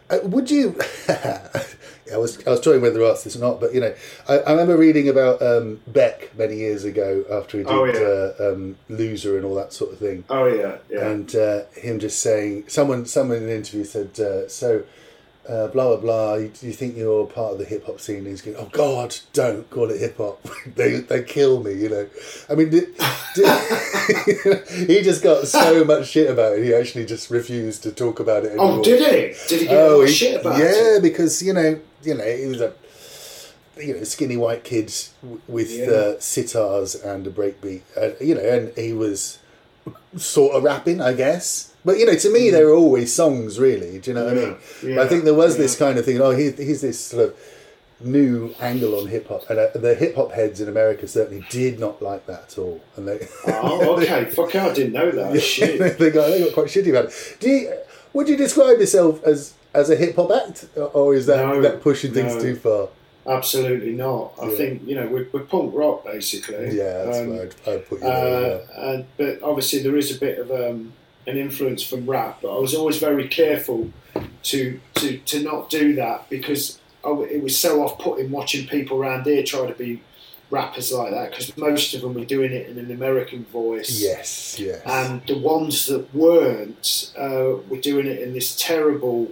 uh, 0.09 0.19
would 0.23 0.49
you? 0.51 0.75
I 2.13 2.17
was 2.17 2.45
I 2.45 2.51
was 2.51 2.59
trying 2.61 2.81
whether 2.81 2.99
to 2.99 3.05
ask 3.07 3.23
this 3.23 3.35
or 3.35 3.39
not, 3.39 3.59
but 3.59 3.73
you 3.73 3.79
know, 3.79 3.93
I, 4.27 4.39
I 4.39 4.51
remember 4.51 4.77
reading 4.77 5.07
about 5.09 5.41
um, 5.41 5.79
Beck 5.87 6.37
many 6.37 6.57
years 6.57 6.83
ago 6.83 7.23
after 7.31 7.57
he 7.57 7.63
did 7.63 7.71
Oh, 7.71 7.85
yeah. 7.85 7.93
uh, 8.45 8.51
um, 8.53 8.75
Loser 8.89 9.37
and 9.37 9.45
all 9.45 9.55
that 9.55 9.71
sort 9.73 9.93
of 9.93 9.99
thing, 9.99 10.23
Oh 10.29 10.45
yeah, 10.45 10.77
yeah. 10.89 11.07
and 11.09 11.33
uh, 11.35 11.63
him 11.75 11.99
just 11.99 12.19
saying 12.19 12.65
someone 12.67 13.05
someone 13.05 13.37
in 13.37 13.43
an 13.43 13.49
interview 13.49 13.83
said 13.83 14.19
uh, 14.19 14.47
so. 14.47 14.83
Uh, 15.47 15.67
blah 15.67 15.87
blah 15.87 15.97
blah. 15.97 16.33
You, 16.35 16.47
do 16.47 16.67
you 16.67 16.71
think 16.73 16.95
you're 16.95 17.25
part 17.25 17.51
of 17.53 17.59
the 17.59 17.65
hip 17.65 17.85
hop 17.85 17.99
scene? 17.99 18.19
And 18.19 18.27
he's 18.27 18.41
going, 18.41 18.55
"Oh 18.57 18.69
God, 18.71 19.13
don't 19.33 19.69
call 19.69 19.91
it 19.91 19.99
hip 19.99 20.15
hop. 20.17 20.41
they 20.75 21.01
they 21.01 21.21
kill 21.23 21.61
me." 21.61 21.73
You 21.73 21.89
know. 21.89 22.07
I 22.49 22.55
mean, 22.55 22.69
did, 22.69 22.95
did, 23.35 24.67
he 24.87 25.01
just 25.01 25.21
got 25.21 25.45
so 25.47 25.83
much 25.83 26.07
shit 26.07 26.29
about 26.29 26.53
it. 26.57 26.63
He 26.63 26.73
actually 26.73 27.05
just 27.05 27.29
refused 27.29 27.83
to 27.83 27.91
talk 27.91 28.21
about 28.21 28.45
it 28.45 28.51
anymore. 28.51 28.79
oh, 28.79 28.83
did 28.83 28.99
he? 29.01 29.47
Did 29.49 29.61
he 29.61 29.67
get 29.67 29.77
Oh, 29.77 29.95
all 29.95 30.01
he- 30.05 30.11
shit 30.13 30.39
about 30.39 30.57
yeah, 30.59 30.65
it? 30.65 30.93
Yeah, 30.93 30.99
because 31.01 31.41
you 31.43 31.51
know, 31.53 31.79
you 32.03 32.13
know, 32.15 32.23
he 32.37 32.45
was 32.47 32.61
a 32.61 32.73
you 33.77 33.97
know 33.97 34.03
skinny 34.05 34.37
white 34.37 34.63
kid 34.63 34.93
w- 35.21 35.41
with 35.49 35.71
Yeah. 35.71 35.85
uh, 35.87 36.13
sitars 36.19 37.03
and 37.03 37.27
a 37.27 37.31
breakbeat, 37.31 37.81
uh, 37.97 38.11
you 38.23 38.35
know, 38.35 38.41
and 38.41 38.71
he 38.77 38.93
was 38.93 39.39
sort 40.15 40.55
of 40.55 40.63
rapping, 40.63 41.01
I 41.01 41.11
guess. 41.13 41.72
But 41.85 41.97
you 41.99 42.05
know, 42.05 42.15
to 42.15 42.29
me, 42.31 42.49
they 42.49 42.63
were 42.63 42.73
always 42.73 43.13
songs, 43.13 43.59
really. 43.59 43.99
Do 43.99 44.11
you 44.11 44.15
know 44.15 44.25
what 44.25 44.37
I 44.37 44.41
mean? 44.41 44.55
Yeah, 44.83 45.01
I 45.01 45.07
think 45.07 45.23
there 45.25 45.33
was 45.33 45.57
this 45.57 45.75
kind 45.77 45.97
of 45.99 46.05
thing. 46.05 46.21
Oh, 46.21 46.31
he, 46.31 46.51
he's 46.51 46.81
this 46.81 46.99
sort 46.99 47.25
of 47.29 47.35
new 47.99 48.53
angle 48.59 48.99
on 48.99 49.07
hip 49.07 49.27
hop, 49.27 49.49
and 49.49 49.59
uh, 49.59 49.67
the 49.75 49.93
hip 49.95 50.15
hop 50.15 50.31
heads 50.31 50.59
in 50.61 50.67
America 50.69 51.07
certainly 51.07 51.45
did 51.49 51.79
not 51.79 52.01
like 52.01 52.25
that 52.27 52.43
at 52.51 52.57
all. 52.57 52.81
And 52.95 53.07
they, 53.07 53.27
Oh, 53.47 53.97
okay. 54.01 54.25
Fuck, 54.25 54.55
I 54.55 54.73
didn't 54.73 54.93
know 54.93 55.11
that. 55.11 55.39
Shit. 55.41 55.79
they 55.99 56.09
got 56.11 56.27
they 56.29 56.43
got 56.43 56.53
quite 56.53 56.67
shitty 56.67 56.89
about 56.89 57.05
it. 57.05 57.37
Do 57.39 57.49
you, 57.49 57.73
would 58.13 58.27
you 58.29 58.37
describe 58.37 58.79
yourself 58.79 59.23
as 59.23 59.53
as 59.73 59.89
a 59.89 59.95
hip 59.95 60.15
hop 60.15 60.31
act, 60.31 60.65
or 60.93 61.15
is 61.15 61.25
that 61.25 61.37
No, 61.37 61.61
that 61.61 61.81
pushing 61.81 62.13
things 62.13 62.35
no. 62.35 62.41
too 62.41 62.55
far? 62.55 62.89
Absolutely 63.25 63.93
not. 63.93 64.33
I 64.41 64.49
Yeah. 64.49 64.57
think 64.57 64.81
you 64.87 64.95
know 64.95 65.07
we're, 65.07 65.27
we're 65.31 65.41
punk 65.45 65.73
rock 65.73 66.03
basically. 66.05 66.75
Yeah, 66.77 67.05
that's 67.05 67.17
Um, 67.19 67.33
I'd, 67.33 67.69
I'd 67.69 67.87
put 67.87 67.99
you 68.01 68.05
there. 68.07 68.61
Uh, 68.77 68.81
and, 68.91 69.05
but 69.17 69.41
obviously 69.41 69.79
there 69.81 69.95
is 69.95 70.15
a 70.15 70.19
bit 70.19 70.39
of 70.39 70.51
um, 70.51 70.91
an 71.27 71.37
influence 71.37 71.83
from 71.83 72.09
rap. 72.09 72.39
But 72.41 72.55
I 72.55 72.59
was 72.59 72.73
always 72.73 72.97
very 72.97 73.27
careful 73.27 73.91
to 74.43 74.79
to, 74.95 75.17
to 75.17 75.43
not 75.43 75.69
do 75.69 75.95
that 75.95 76.29
because 76.29 76.79
I 77.03 77.09
it 77.09 77.43
was 77.43 77.57
so 77.57 77.83
off-putting 77.83 78.31
watching 78.31 78.67
people 78.67 78.97
around 78.97 79.25
here 79.25 79.43
try 79.43 79.67
to 79.67 79.73
be 79.73 80.01
rappers 80.53 80.91
like 80.91 81.11
that 81.11 81.31
because 81.31 81.57
most 81.57 81.93
of 81.93 82.01
them 82.01 82.13
were 82.13 82.25
doing 82.25 82.53
it 82.53 82.69
in 82.69 82.77
an 82.77 82.91
American 82.91 83.43
voice. 83.45 84.01
yes, 84.01 84.59
yes. 84.59 84.81
And 84.85 85.25
the 85.27 85.37
ones 85.37 85.87
that 85.87 86.13
weren't 86.13 87.11
uh, 87.17 87.57
were 87.67 87.81
doing 87.81 88.05
it 88.05 88.21
in 88.21 88.33
this 88.33 88.55
terrible 88.55 89.31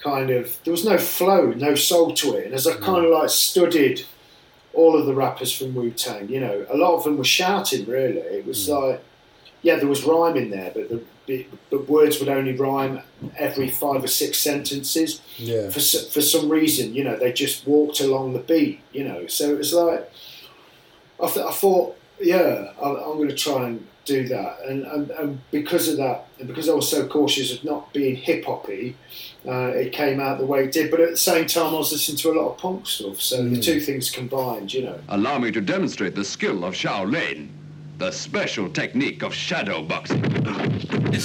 kind 0.00 0.30
of. 0.30 0.58
There 0.64 0.72
was 0.72 0.84
no 0.84 0.98
flow, 0.98 1.52
no 1.52 1.74
soul 1.74 2.14
to 2.14 2.34
it. 2.34 2.46
And 2.46 2.54
as 2.54 2.66
I 2.66 2.76
kind 2.76 3.04
of 3.04 3.10
like 3.12 3.30
studied 3.30 4.02
all 4.72 4.98
of 4.98 5.06
the 5.06 5.14
rappers 5.14 5.52
from 5.56 5.74
Wu 5.74 5.90
Tang, 5.90 6.28
you 6.28 6.40
know, 6.40 6.66
a 6.68 6.76
lot 6.76 6.94
of 6.96 7.04
them 7.04 7.18
were 7.18 7.24
shouting. 7.24 7.86
Really, 7.86 8.18
it 8.18 8.46
was 8.46 8.68
like, 8.68 9.04
yeah, 9.62 9.76
there 9.76 9.88
was 9.88 10.04
rhyme 10.04 10.36
in 10.36 10.50
there, 10.50 10.72
but 10.74 10.88
the 10.88 11.02
but 11.70 11.88
words 11.88 12.18
would 12.20 12.28
only 12.28 12.54
rhyme 12.54 13.00
every 13.36 13.68
five 13.68 14.04
or 14.04 14.08
six 14.08 14.38
sentences. 14.38 15.20
yeah, 15.36 15.68
For 15.70 15.80
for 15.80 16.20
some 16.20 16.48
reason, 16.48 16.94
you 16.94 17.04
know, 17.04 17.16
they 17.16 17.32
just 17.32 17.66
walked 17.66 18.00
along 18.00 18.32
the 18.32 18.40
beat. 18.40 18.80
You 18.92 19.04
know, 19.04 19.26
so 19.26 19.50
it 19.50 19.58
was 19.58 19.72
like 19.72 20.10
I, 21.20 21.28
th- 21.28 21.46
I 21.46 21.52
thought, 21.52 21.96
yeah, 22.20 22.72
I, 22.80 22.88
I'm 22.88 23.16
going 23.16 23.28
to 23.28 23.34
try 23.34 23.66
and 23.66 23.86
do 24.04 24.28
that, 24.28 24.58
and, 24.68 24.84
and 24.84 25.10
and 25.12 25.40
because 25.50 25.88
of 25.88 25.96
that, 25.96 26.26
and 26.38 26.46
because 26.46 26.68
I 26.68 26.74
was 26.74 26.90
so 26.90 27.06
cautious 27.08 27.56
of 27.56 27.64
not 27.64 27.90
being 27.94 28.16
hip 28.16 28.44
hoppy, 28.44 28.96
uh, 29.48 29.68
it 29.68 29.92
came 29.94 30.20
out 30.20 30.38
the 30.38 30.44
way 30.44 30.64
it 30.64 30.72
did. 30.72 30.90
But 30.90 31.00
at 31.00 31.10
the 31.10 31.16
same 31.16 31.46
time, 31.46 31.74
I 31.74 31.78
was 31.78 31.90
listening 31.90 32.18
to 32.18 32.32
a 32.32 32.34
lot 32.38 32.50
of 32.52 32.58
punk 32.58 32.86
stuff, 32.86 33.20
so 33.22 33.42
the 33.48 33.58
two 33.60 33.80
things 33.80 34.10
combined, 34.10 34.74
you 34.74 34.82
know. 34.82 35.00
Allow 35.08 35.38
me 35.38 35.50
to 35.52 35.60
demonstrate 35.62 36.14
the 36.14 36.24
skill 36.24 36.64
of 36.64 36.74
Shaolin, 36.74 37.48
the 37.96 38.10
special 38.10 38.68
technique 38.68 39.22
of 39.22 39.32
shadow 39.32 39.80
boxing. 39.82 40.20
Poisonous. 40.22 41.22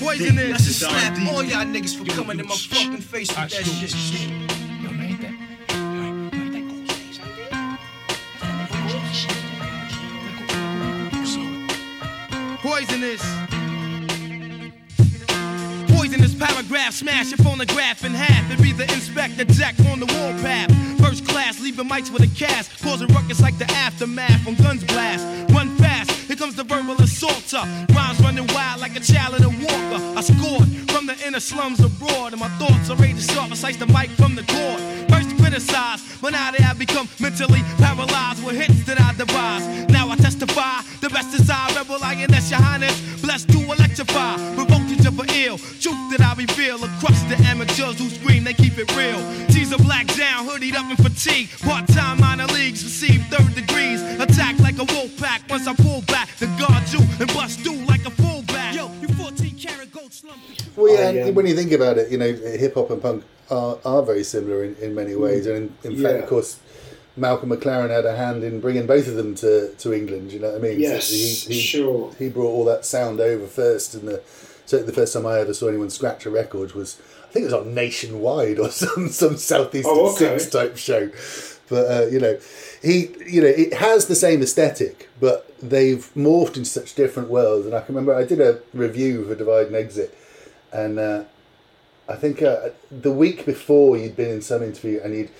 Poisonous. 0.00 0.50
That's 0.50 0.68
a 0.68 0.72
slap 0.72 1.18
all 1.32 1.42
y'all 1.42 1.66
niggas 1.66 1.94
for 1.96 2.06
coming 2.06 2.40
in 2.40 2.48
my 2.48 2.56
fucking 2.56 3.02
face 3.02 3.28
with 3.28 3.36
that 3.36 3.50
shit. 3.50 3.66
Poisonous. 12.62 13.51
Poisonous 16.12 16.34
paragraph, 16.34 16.92
smash 16.92 17.30
your 17.30 17.38
phonograph 17.38 18.04
in 18.04 18.12
half 18.12 18.50
and 18.50 18.62
be 18.62 18.72
the 18.72 18.82
inspector 18.82 19.46
jack 19.46 19.74
on 19.90 19.98
the 19.98 20.04
wall 20.04 20.32
warpath. 20.34 20.70
First 21.00 21.26
class, 21.26 21.58
leaving 21.58 21.88
mics 21.88 22.12
with 22.12 22.20
a 22.20 22.26
cast, 22.38 22.82
causing 22.82 23.08
ruckus 23.08 23.40
like 23.40 23.56
the 23.56 23.64
aftermath 23.70 24.44
when 24.44 24.56
guns 24.56 24.84
blast. 24.84 25.24
Fast, 25.24 25.81
here 26.32 26.38
comes 26.38 26.54
the 26.54 26.64
verbal 26.64 26.96
assaulter. 26.96 27.62
Rhymes 27.92 28.18
running 28.20 28.46
wild 28.54 28.80
like 28.80 28.96
a 28.96 29.00
child 29.00 29.34
in 29.36 29.44
a 29.44 29.48
walker. 29.48 30.00
I 30.16 30.22
scored 30.22 30.68
from 30.90 31.06
the 31.06 31.16
inner 31.26 31.40
slums 31.40 31.80
abroad, 31.80 32.32
and 32.32 32.40
my 32.40 32.48
thoughts 32.60 32.88
are 32.88 32.96
ready 32.96 33.14
to 33.14 33.20
sharp. 33.20 33.50
I 33.50 33.54
slice 33.54 33.76
the 33.76 33.86
mic 33.86 34.08
from 34.10 34.34
the 34.34 34.42
cord. 34.48 34.80
First 35.10 35.36
criticized, 35.36 36.22
but 36.22 36.32
now 36.32 36.50
they 36.50 36.62
have 36.62 36.78
become 36.78 37.06
mentally 37.20 37.60
paralyzed 37.76 38.44
with 38.44 38.56
hits 38.56 38.84
that 38.84 38.98
I 38.98 39.12
devise. 39.12 39.64
Now 39.90 40.08
I 40.08 40.16
testify, 40.16 40.80
the 41.00 41.10
best 41.10 41.34
is 41.34 41.50
I, 41.50 41.68
rebel 41.76 41.98
lioness, 42.00 42.50
your 42.50 42.60
highness, 42.60 42.96
blessed 43.20 43.50
to 43.50 43.58
electrify, 43.58 44.36
provoke 44.54 44.88
you 44.88 44.96
to 45.04 45.12
for 45.12 45.26
ill. 45.36 45.58
Truth 45.58 46.16
that 46.16 46.22
I 46.22 46.32
reveal 46.34 46.82
across 46.82 47.20
the 47.28 47.36
amateurs 47.44 47.98
who 47.98 48.08
scream, 48.08 48.44
they 48.44 48.54
keep 48.54 48.78
it 48.78 48.88
real. 48.96 49.20
G's 49.48 49.72
a 49.72 49.78
black 49.78 50.06
down, 50.16 50.48
hoodied 50.48 50.74
up 50.74 50.88
in 50.88 50.96
fatigue. 50.96 51.50
Part 51.60 51.88
time 51.88 52.20
minor 52.20 52.46
leagues 52.46 52.82
receive 52.84 53.20
third 53.26 53.54
degrees. 53.54 54.00
Attack 54.20 54.58
like 54.60 54.78
a 54.78 54.86
wolf 54.94 55.12
pack 55.18 55.42
once 55.50 55.66
I 55.66 55.74
pull 55.74 56.00
back 56.02 56.21
to 56.38 56.46
guard 56.58 56.82
you 56.92 57.00
and 57.20 57.28
bust 57.34 57.60
through 57.60 57.84
like 57.86 58.04
a 58.06 58.10
fullback. 58.10 58.74
Yo, 58.74 58.90
you 59.00 59.08
14 59.08 59.58
karat 59.58 59.92
gold 59.92 60.12
slump. 60.12 60.38
Well, 60.76 60.92
yeah, 60.92 61.00
I, 61.00 61.10
and 61.10 61.28
um, 61.30 61.34
when 61.34 61.46
you 61.46 61.54
think 61.54 61.72
about 61.72 61.98
it, 61.98 62.10
you 62.10 62.18
know, 62.18 62.32
hip 62.32 62.74
hop 62.74 62.90
and 62.90 63.00
punk 63.02 63.24
are, 63.50 63.78
are 63.84 64.02
very 64.02 64.24
similar 64.24 64.64
in, 64.64 64.74
in 64.76 64.94
many 64.94 65.14
ways. 65.14 65.46
And 65.46 65.74
in, 65.84 65.92
in 65.92 66.02
fact, 66.02 66.14
Mm. 66.14 66.22
Of 66.22 66.28
course, 66.28 66.58
Malcolm 67.16 67.50
McLaren 67.50 67.90
had 67.90 68.06
a 68.06 68.16
hand 68.16 68.42
in 68.42 68.60
bringing 68.60 68.86
both 68.86 69.06
of 69.08 69.14
them 69.14 69.34
to, 69.36 69.74
to 69.74 69.92
England. 69.92 70.32
You 70.32 70.40
know 70.40 70.48
what 70.52 70.56
I 70.56 70.60
mean? 70.60 70.80
Yes, 70.80 71.10
he, 71.10 71.54
he, 71.54 71.60
sure. 71.60 72.12
He 72.18 72.28
brought 72.28 72.48
all 72.50 72.64
that 72.64 72.84
sound 72.84 73.20
over 73.20 73.46
first, 73.46 73.94
and 73.94 74.08
the 74.08 74.22
so 74.64 74.78
the 74.78 74.92
first 74.92 75.12
time 75.12 75.26
I 75.26 75.40
ever 75.40 75.52
saw 75.52 75.68
anyone 75.68 75.90
scratch 75.90 76.24
a 76.24 76.30
record 76.30 76.72
was 76.72 76.98
I 77.24 77.32
think 77.32 77.42
it 77.44 77.46
was 77.46 77.54
on 77.54 77.74
Nationwide 77.74 78.58
or 78.58 78.70
some 78.70 79.08
some 79.08 79.36
Southeastern 79.36 79.92
Oh, 79.94 80.14
okay. 80.14 80.38
Six 80.38 80.50
type 80.50 80.76
show. 80.78 81.10
But 81.68 81.90
uh, 81.90 82.06
you 82.06 82.20
know, 82.20 82.38
he 82.82 83.10
you 83.26 83.40
know 83.40 83.48
it 83.48 83.74
has 83.74 84.06
the 84.06 84.14
same 84.14 84.42
aesthetic, 84.42 85.08
but 85.20 85.48
they've 85.60 86.10
morphed 86.14 86.56
into 86.56 86.64
such 86.64 86.94
different 86.94 87.28
worlds. 87.28 87.66
And 87.66 87.74
I 87.74 87.80
can 87.80 87.94
remember 87.94 88.14
I 88.14 88.24
did 88.24 88.40
a 88.40 88.60
review 88.74 89.26
for 89.26 89.34
Divide 89.34 89.68
and 89.68 89.76
Exit, 89.76 90.16
and 90.72 90.98
uh, 90.98 91.24
I 92.08 92.16
think 92.16 92.42
uh, 92.42 92.70
the 92.90 93.12
week 93.12 93.46
before 93.46 93.96
you'd 93.96 94.16
been 94.16 94.30
in 94.30 94.42
some 94.42 94.62
interview 94.62 95.00
and 95.02 95.14
you'd 95.14 95.30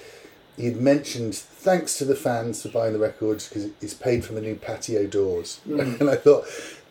you'd 0.57 0.81
mentioned 0.81 1.35
thanks 1.35 1.99
to 1.99 2.05
the 2.05 2.15
fans 2.15 2.63
for 2.63 2.69
buying 2.69 2.93
the 2.93 2.99
records 2.99 3.49
because 3.49 3.67
it's 3.81 3.95
paid 3.95 4.25
for 4.25 4.35
the 4.35 4.41
new 4.41 4.55
patio 4.55 5.07
doors, 5.07 5.61
and 5.67 6.09
I 6.09 6.17
thought 6.17 6.45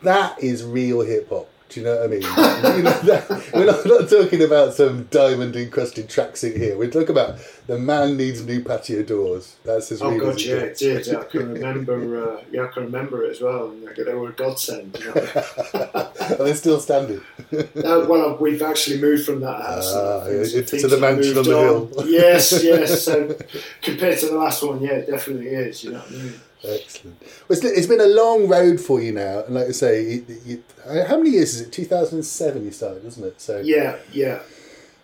that 0.03 0.41
is 0.44 0.64
real 0.64 1.02
hip 1.02 1.30
hop. 1.30 1.49
Do 1.72 1.80
you 1.80 1.85
know 1.85 1.95
what 1.95 2.03
I 2.03 2.07
mean? 2.07 2.22
you 2.77 2.84
know, 2.84 2.99
that, 3.03 3.49
we're 3.53 3.65
not, 3.65 3.85
not 3.85 4.10
talking 4.10 4.43
about 4.43 4.73
some 4.73 5.06
diamond 5.06 5.56
encrusted 5.56 6.10
tracksuit 6.10 6.57
here. 6.57 6.77
We're 6.77 6.91
talking 6.91 7.11
about 7.11 7.38
the 7.68 7.80
man 7.80 8.18
needs 8.18 8.45
new 8.45 8.61
patio 8.61 9.03
doors. 9.03 9.56
That's 9.64 9.88
his. 9.88 10.02
Oh 10.02 10.19
god, 10.19 10.41
yeah, 10.41 10.56
it 10.56 10.77
did. 10.77 11.15
I 11.15 11.23
can 11.23 11.53
remember. 11.53 12.39
Uh, 12.39 12.41
yeah, 12.52 12.65
I 12.65 12.68
can 12.68 12.84
remember 12.84 13.23
it 13.23 13.31
as 13.31 13.41
well. 13.41 13.73
They 13.95 14.14
were 14.14 14.30
a 14.30 14.34
godsend. 14.34 14.98
You 14.99 15.14
know? 15.15 15.30
Are 16.39 16.43
they 16.43 16.53
still 16.56 16.81
standing? 16.81 17.22
uh, 17.53 17.64
well, 18.10 18.38
we've 18.38 18.61
actually 18.61 18.99
moved 18.99 19.26
from 19.26 19.39
that 19.39 19.61
house. 19.61 19.93
Ah, 19.93 20.26
Things- 20.26 20.53
it- 20.53 20.68
to 20.68 20.88
the 20.89 20.98
mansion 20.98 21.38
on 21.38 21.43
the 21.45 21.57
on. 21.57 21.64
hill. 21.64 21.91
yes, 22.06 22.61
yes. 22.61 23.06
So 23.06 23.34
compared 23.81 24.19
to 24.19 24.26
the 24.26 24.35
last 24.35 24.61
one, 24.61 24.81
yeah, 24.81 24.95
it 24.95 25.10
definitely 25.10 25.48
is. 25.48 25.85
You 25.85 25.91
know 25.91 25.99
what 25.99 26.10
I 26.10 26.15
mean? 26.15 26.34
Excellent. 26.64 27.20
Well, 27.22 27.58
it's, 27.58 27.64
it's 27.64 27.88
been 27.88 28.02
a 28.02 28.06
long 28.08 28.48
road 28.48 28.80
for 28.80 29.02
you 29.02 29.12
now, 29.12 29.44
and 29.46 29.56
like 29.56 29.68
I 29.68 29.72
say, 29.72 30.04
you, 30.04 30.26
you, 30.46 30.64
how 31.08 31.18
many 31.18 31.32
years 31.32 31.56
is 31.56 31.62
it? 31.62 31.72
Two 31.72 31.86
thousand 31.86 32.20
and 32.20 32.26
seven, 32.26 32.66
you 32.66 32.72
started, 32.72 33.04
wasn't 33.04 33.26
it? 33.28 33.42
So 33.42 33.62
Yeah, 33.62 33.98
yeah. 34.12 34.40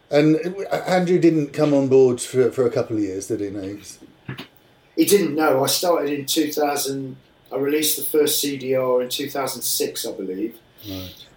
And 0.10 0.38
uh, 0.72 0.76
Andrew 0.88 1.20
didn't 1.20 1.54
come 1.54 1.74
on 1.74 1.88
board 1.88 2.22
for, 2.22 2.52
for 2.52 2.66
a 2.66 2.70
couple 2.70 2.96
of 2.96 3.04
years, 3.04 3.28
did 3.28 3.42
he? 3.42 3.50
No. 3.50 3.78
He 4.96 5.06
didn't 5.06 5.36
know. 5.36 5.64
I 5.64 5.68
started 5.68 6.18
in 6.18 6.26
2000. 6.26 7.18
I 7.52 7.56
released 7.58 7.98
the 7.98 8.04
first 8.04 8.44
CDR 8.44 9.02
in 9.02 9.10
2006, 9.10 10.06
I 10.06 10.12
believe, 10.12 10.58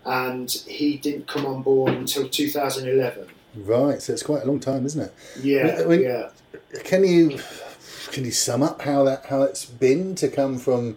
and 0.05 0.51
he 0.51 0.97
didn't 0.97 1.27
come 1.29 1.47
on 1.47 1.63
board 1.63 1.93
until 1.95 2.29
2011. 2.29 3.27
Right, 3.57 4.01
so 4.01 4.13
it's 4.13 4.23
quite 4.23 4.43
a 4.43 4.47
long 4.47 4.61
time, 4.61 4.87
isn't 4.87 5.01
it? 5.01 5.15
Yeah, 5.43 5.81
I 5.81 5.85
mean, 5.85 6.03
yeah. 6.03 6.31
Can 6.85 7.05
you 7.05 7.39
can 8.11 8.25
you 8.25 8.31
sum 8.31 8.63
up 8.63 8.83
how 8.83 9.05
that 9.05 9.27
how 9.27 9.43
it's 9.43 9.65
been 9.65 10.15
to 10.17 10.29
come 10.29 10.59
from 10.59 10.97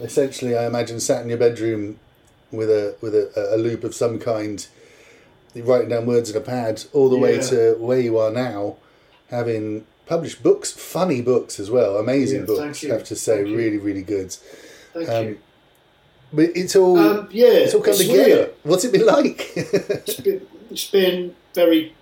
essentially, 0.00 0.56
I 0.56 0.66
imagine, 0.66 1.00
sat 1.00 1.22
in 1.22 1.28
your 1.28 1.38
bedroom 1.38 1.98
with 2.50 2.70
a 2.70 2.96
with 3.00 3.14
a, 3.14 3.50
a 3.54 3.56
loop 3.56 3.82
of 3.84 3.94
some 3.94 4.18
kind, 4.18 4.66
writing 5.54 5.88
down 5.88 6.06
words 6.06 6.30
in 6.30 6.36
a 6.36 6.40
pad, 6.40 6.84
all 6.92 7.08
the 7.08 7.18
way 7.18 7.38
to 7.40 7.74
where 7.78 8.00
you 8.00 8.18
are 8.18 8.30
now, 8.30 8.76
having 9.30 9.86
published 10.06 10.42
books, 10.42 10.70
funny 10.72 11.20
books 11.20 11.58
as 11.58 11.68
well, 11.70 11.96
amazing 11.98 12.40
Yeah, 12.40 12.46
books. 12.46 12.84
I 12.84 12.88
have 12.88 13.04
to 13.04 13.16
say, 13.16 13.38
Thank 13.38 13.48
you. 13.48 13.56
really, 13.56 13.78
really 13.78 14.02
good. 14.02 14.32
Thank 14.94 15.08
Um, 15.08 15.24
you. 15.26 15.38
But 16.32 16.50
it's 16.54 16.76
all 16.76 16.96
Um, 16.98 17.28
yeah, 17.32 17.46
it's 17.48 17.74
all 17.74 17.80
come 17.80 17.90
it's 17.94 18.00
together. 18.00 18.22
weird. 18.24 18.54
What's 18.62 18.84
it 18.84 18.92
been 18.92 19.06
like? 19.16 19.50
It's 19.56 20.20
been, 20.20 20.46
it's 20.70 20.90
been 20.90 21.34
very. 21.54 21.94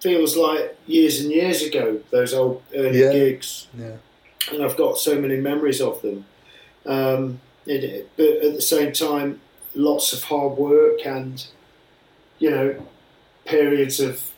Feels 0.00 0.36
like 0.36 0.76
years 0.86 1.20
and 1.20 1.30
years 1.32 1.62
ago. 1.62 2.00
Those 2.10 2.34
old 2.34 2.62
early 2.74 3.00
Yeah. 3.00 3.12
gigs. 3.12 3.66
yeah. 3.78 3.96
and 4.52 4.62
I've 4.62 4.76
got 4.76 4.96
so 4.98 5.20
many 5.20 5.36
memories 5.36 5.80
of 5.80 6.02
them. 6.02 6.24
Um, 6.84 7.40
it, 7.66 8.08
but 8.16 8.26
at 8.28 8.54
the 8.54 8.62
same 8.62 8.92
time, 8.92 9.40
lots 9.74 10.12
of 10.12 10.22
hard 10.24 10.56
work 10.56 11.04
and 11.04 11.44
you 12.38 12.50
know 12.50 12.86
periods 13.44 13.98
of 13.98 14.30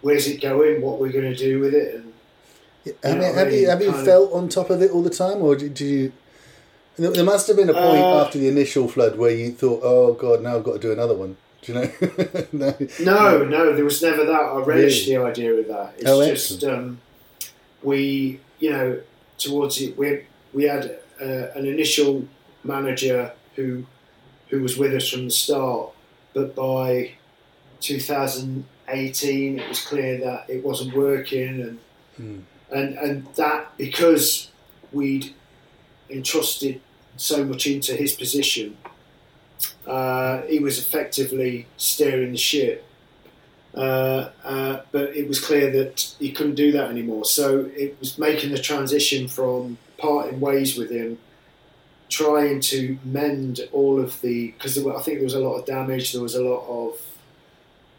where's 0.00 0.26
it 0.26 0.40
going, 0.40 0.80
what 0.80 0.98
we're 0.98 1.12
going 1.12 1.30
to 1.30 1.36
do 1.36 1.58
with 1.60 1.74
it, 1.74 1.94
and 1.96 2.12
I 3.04 3.14
mean, 3.18 3.34
have 3.34 3.52
you 3.52 3.68
have 3.68 3.82
you 3.82 3.92
felt 3.92 4.32
on 4.32 4.48
top 4.48 4.70
of 4.70 4.80
it 4.80 4.90
all 4.92 5.02
the 5.02 5.10
time, 5.10 5.42
or 5.42 5.54
did 5.56 5.78
you? 5.80 6.12
There 6.96 7.10
there 7.10 7.24
must 7.24 7.46
have 7.48 7.56
been 7.56 7.68
a 7.68 7.74
point 7.74 8.02
Uh, 8.02 8.24
after 8.24 8.38
the 8.38 8.48
initial 8.48 8.88
flood 8.88 9.18
where 9.18 9.30
you 9.30 9.52
thought, 9.52 9.80
"Oh 9.82 10.14
God, 10.14 10.42
now 10.42 10.56
I've 10.56 10.64
got 10.64 10.74
to 10.74 10.78
do 10.78 10.92
another 10.92 11.14
one." 11.14 11.36
Do 11.62 11.72
you 11.72 11.78
know? 11.78 11.90
no. 12.52 12.74
no, 13.00 13.44
no, 13.44 13.72
there 13.74 13.84
was 13.84 14.00
never 14.02 14.24
that. 14.24 14.32
I 14.32 14.60
relished 14.62 15.06
Really? 15.08 15.16
the 15.18 15.24
idea 15.30 15.54
of 15.54 15.68
that. 15.68 15.94
It's 15.98 16.08
Oh, 16.10 16.24
just 16.26 16.64
um, 16.64 17.00
we, 17.82 18.40
you 18.58 18.70
know, 18.70 19.00
towards 19.38 19.80
it, 19.80 19.96
we 19.98 20.24
we 20.52 20.64
had 20.64 20.98
uh, 21.20 21.24
an 21.54 21.66
initial 21.66 22.26
manager 22.64 23.32
who 23.56 23.84
who 24.48 24.60
was 24.62 24.76
with 24.76 24.94
us 24.94 25.08
from 25.08 25.26
the 25.26 25.30
start, 25.30 25.90
but 26.34 26.54
by 26.54 27.12
2018, 27.80 29.58
it 29.58 29.68
was 29.68 29.80
clear 29.84 30.18
that 30.18 30.48
it 30.48 30.64
wasn't 30.64 30.94
working, 30.94 31.60
and 31.60 31.78
Hmm. 32.16 32.40
and 32.72 32.98
and 32.98 33.26
that 33.36 33.76
because 33.78 34.50
we'd 34.92 35.32
entrusted 36.10 36.80
so 37.16 37.44
much 37.44 37.66
into 37.66 37.94
his 37.94 38.12
position, 38.14 38.76
uh, 39.86 40.42
he 40.42 40.58
was 40.58 40.78
effectively 40.78 41.66
steering 41.76 42.32
the 42.32 42.38
ship. 42.38 42.86
Uh, 43.74 44.30
uh, 44.42 44.80
but 44.90 45.14
it 45.16 45.28
was 45.28 45.38
clear 45.38 45.70
that 45.70 46.14
he 46.18 46.32
couldn't 46.32 46.56
do 46.56 46.72
that 46.72 46.90
anymore. 46.90 47.24
So 47.24 47.70
it 47.76 47.96
was 48.00 48.18
making 48.18 48.50
the 48.50 48.58
transition 48.58 49.28
from 49.28 49.78
parting 49.96 50.40
ways 50.40 50.76
with 50.76 50.90
him, 50.90 51.18
trying 52.08 52.60
to 52.60 52.98
mend 53.04 53.60
all 53.72 54.00
of 54.00 54.20
the 54.22 54.50
because 54.52 54.76
I 54.76 55.00
think 55.02 55.18
there 55.18 55.24
was 55.24 55.34
a 55.34 55.40
lot 55.40 55.54
of 55.54 55.66
damage. 55.66 56.12
There 56.12 56.22
was 56.22 56.34
a 56.34 56.42
lot 56.42 56.66
of 56.66 57.00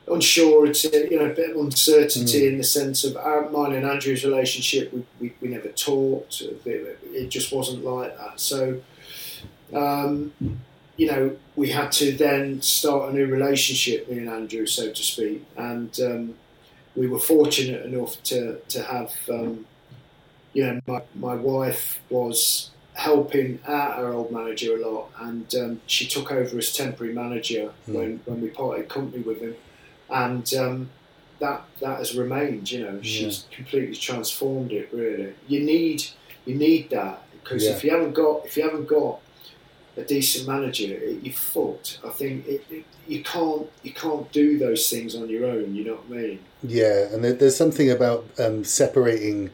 unsurety, 0.07 1.09
you 1.09 1.19
know, 1.19 1.25
a 1.25 1.33
bit 1.33 1.51
of 1.51 1.57
uncertainty 1.57 2.47
in 2.47 2.57
the 2.57 2.63
sense 2.63 3.05
of 3.05 3.15
our, 3.15 3.49
mine 3.49 3.73
and 3.73 3.85
Andrew's 3.85 4.25
relationship. 4.25 4.91
We, 4.91 5.05
we, 5.19 5.33
we 5.41 5.47
never 5.47 5.69
talked. 5.69 6.41
It, 6.41 6.99
it 7.05 7.29
just 7.29 7.53
wasn't 7.53 7.85
like 7.85 8.17
that. 8.17 8.39
So, 8.39 8.81
um, 9.73 10.33
you 11.01 11.07
know, 11.07 11.35
we 11.55 11.71
had 11.71 11.91
to 11.91 12.11
then 12.11 12.61
start 12.61 13.09
a 13.09 13.13
new 13.13 13.25
relationship, 13.25 14.07
me 14.07 14.19
and 14.19 14.29
Andrew, 14.29 14.67
so 14.67 14.91
to 14.91 15.03
speak. 15.03 15.43
And 15.57 15.99
um, 15.99 16.35
we 16.95 17.07
were 17.07 17.17
fortunate 17.17 17.83
enough 17.87 18.21
to, 18.25 18.59
to 18.69 18.83
have, 18.83 19.11
um, 19.27 19.65
you 20.53 20.63
know, 20.63 20.79
my, 20.85 21.01
my 21.15 21.33
wife 21.33 21.99
was 22.11 22.69
helping 22.93 23.57
out 23.65 23.97
our 23.97 24.13
old 24.13 24.31
manager 24.31 24.75
a 24.75 24.87
lot, 24.87 25.09
and 25.19 25.55
um, 25.55 25.81
she 25.87 26.05
took 26.05 26.31
over 26.31 26.59
as 26.59 26.71
temporary 26.71 27.15
manager 27.15 27.73
when, 27.87 28.21
when 28.25 28.39
we 28.39 28.49
parted 28.49 28.87
company 28.87 29.23
with 29.23 29.41
him, 29.41 29.55
and 30.11 30.53
um, 30.53 30.91
that 31.39 31.63
that 31.79 31.97
has 31.97 32.15
remained. 32.15 32.69
You 32.69 32.83
know, 32.83 33.01
she's 33.01 33.45
completely 33.49 33.95
transformed 33.95 34.71
it. 34.71 34.89
Really, 34.93 35.33
you 35.47 35.61
need 35.61 36.03
you 36.45 36.53
need 36.53 36.91
that 36.91 37.23
because 37.31 37.65
if 37.65 37.83
you 37.83 37.89
haven't 37.89 38.13
got 38.13 38.45
if 38.45 38.55
you 38.55 38.61
haven't 38.61 38.85
got 38.85 39.19
a 39.97 40.03
decent 40.03 40.47
manager, 40.47 40.93
it, 40.93 41.23
you're 41.23 41.34
fucked. 41.34 41.99
I 42.05 42.09
think 42.09 42.47
it, 42.47 42.65
it, 42.69 42.85
you 43.07 43.23
can't 43.23 43.69
you 43.84 43.91
can't 43.93 44.31
do 44.31 44.57
those 44.57 44.89
things 44.89 45.15
on 45.15 45.30
your 45.30 45.45
own. 45.45 45.76
You 45.76 45.85
know 45.85 45.95
what 45.95 46.18
I 46.18 46.22
mean? 46.22 46.39
Yeah, 46.63 47.07
and 47.11 47.23
there, 47.23 47.34
there's 47.34 47.55
something 47.55 47.89
about 47.91 48.26
um, 48.39 48.63
separating 48.63 49.51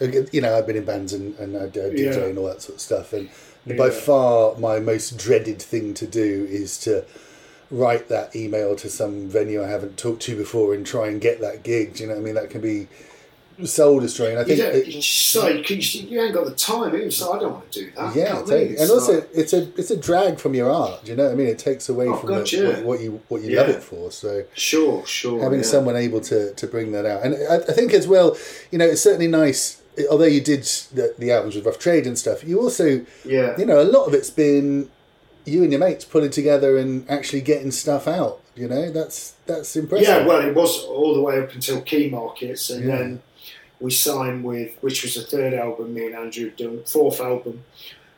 you 0.00 0.40
know, 0.40 0.56
I've 0.56 0.66
been 0.66 0.76
in 0.76 0.84
bands 0.84 1.12
and, 1.12 1.34
and 1.38 1.56
I 1.56 1.68
do 1.68 1.80
DJ 1.90 2.14
Yeah. 2.14 2.24
and 2.24 2.38
all 2.38 2.46
that 2.46 2.62
sort 2.62 2.76
of 2.76 2.80
stuff. 2.80 3.12
And 3.12 3.30
by 3.76 3.90
far, 3.90 4.56
my 4.56 4.78
most 4.78 5.16
dreaded 5.18 5.60
thing 5.60 5.94
to 5.94 6.06
do 6.06 6.46
is 6.50 6.78
to 6.80 7.04
write 7.70 8.08
that 8.08 8.36
email 8.36 8.76
to 8.76 8.88
some 8.88 9.28
venue 9.28 9.62
I 9.62 9.68
haven't 9.68 9.96
talked 9.96 10.22
to 10.22 10.36
before 10.36 10.74
and 10.74 10.86
try 10.86 11.08
and 11.08 11.20
get 11.20 11.40
that 11.40 11.62
gig. 11.62 11.94
Do 11.94 12.02
you 12.04 12.08
know 12.08 12.14
what 12.14 12.20
I 12.20 12.24
mean? 12.24 12.34
That 12.34 12.50
can 12.50 12.60
be 12.60 12.88
soul 13.64 14.00
destroying. 14.00 14.36
I 14.36 14.40
You, 14.40 14.46
think. 14.46 14.58
don't, 14.60 14.74
it- 14.74 14.86
you, 14.86 15.02
so 15.02 15.48
you, 15.48 15.62
can- 15.64 15.80
you 15.80 16.20
ain't 16.20 16.34
got 16.34 16.44
the 16.44 16.54
time. 16.54 16.94
eh? 16.94 17.08
So 17.10 17.32
I 17.32 17.38
don't 17.38 17.52
want 17.54 17.72
to 17.72 17.80
do 17.84 17.90
that. 17.96 18.14
yeah, 18.14 18.38
and 18.82 18.90
also 18.90 19.14
like- 19.20 19.28
it's 19.34 19.52
a 19.52 19.62
it's 19.78 19.90
a 19.90 19.96
drag 19.96 20.38
from 20.38 20.54
your 20.54 20.70
art. 20.70 21.06
You 21.08 21.16
know 21.16 21.24
what 21.24 21.32
I 21.32 21.34
mean? 21.36 21.48
It 21.48 21.58
takes 21.58 21.88
away 21.88 22.08
Oh, 22.08 22.16
from 22.16 22.28
God, 22.28 22.46
the, 22.46 22.56
yeah. 22.56 22.68
what, 22.68 22.84
what 22.84 23.00
you 23.00 23.20
what 23.28 23.42
you 23.42 23.56
love 23.56 23.68
it 23.68 23.82
for. 23.82 24.10
So 24.10 24.44
sure, 24.54 25.06
sure. 25.06 25.42
having 25.42 25.60
yeah. 25.60 25.64
someone 25.64 25.96
able 25.96 26.20
to, 26.22 26.52
to 26.54 26.66
bring 26.66 26.92
that 26.92 27.06
out. 27.06 27.22
And 27.24 27.34
I, 27.50 27.56
I 27.56 27.72
think 27.72 27.92
as 27.94 28.06
well, 28.06 28.36
you 28.70 28.78
know, 28.78 28.86
it's 28.86 29.00
certainly 29.02 29.28
nice. 29.28 29.82
Although 30.10 30.26
you 30.26 30.42
did 30.42 30.62
the, 30.92 31.14
the 31.18 31.32
albums 31.32 31.54
with 31.56 31.64
Rough 31.64 31.78
Trade 31.78 32.06
and 32.06 32.18
stuff, 32.18 32.44
you 32.44 32.60
also, 32.60 33.06
Yeah. 33.24 33.56
you 33.56 33.64
know, 33.64 33.80
a 33.80 33.84
lot 33.84 34.04
of 34.06 34.12
it's 34.12 34.28
been 34.28 34.90
you 35.46 35.62
and 35.62 35.72
your 35.72 35.78
mates 35.80 36.04
pulling 36.04 36.28
together 36.30 36.76
and 36.76 37.08
actually 37.10 37.40
getting 37.40 37.70
stuff 37.70 38.06
out. 38.06 38.40
You 38.54 38.68
know, 38.68 38.90
that's 38.90 39.34
that's 39.46 39.74
impressive. 39.76 40.08
Yeah, 40.08 40.26
well, 40.26 40.40
it 40.46 40.54
was 40.54 40.84
all 40.84 41.14
the 41.14 41.22
way 41.22 41.38
up 41.40 41.52
until 41.54 41.80
Key 41.82 42.10
Markets, 42.10 42.68
and 42.70 42.84
Yeah. 42.86 42.96
then 42.96 43.22
we 43.80 43.90
signed 43.90 44.44
with, 44.44 44.76
which 44.80 45.02
was 45.02 45.14
the 45.14 45.22
third 45.22 45.54
album 45.54 45.94
me 45.94 46.06
and 46.06 46.14
Andrew 46.14 46.46
had 46.46 46.56
done, 46.56 46.82
fourth 46.84 47.20
album, 47.20 47.64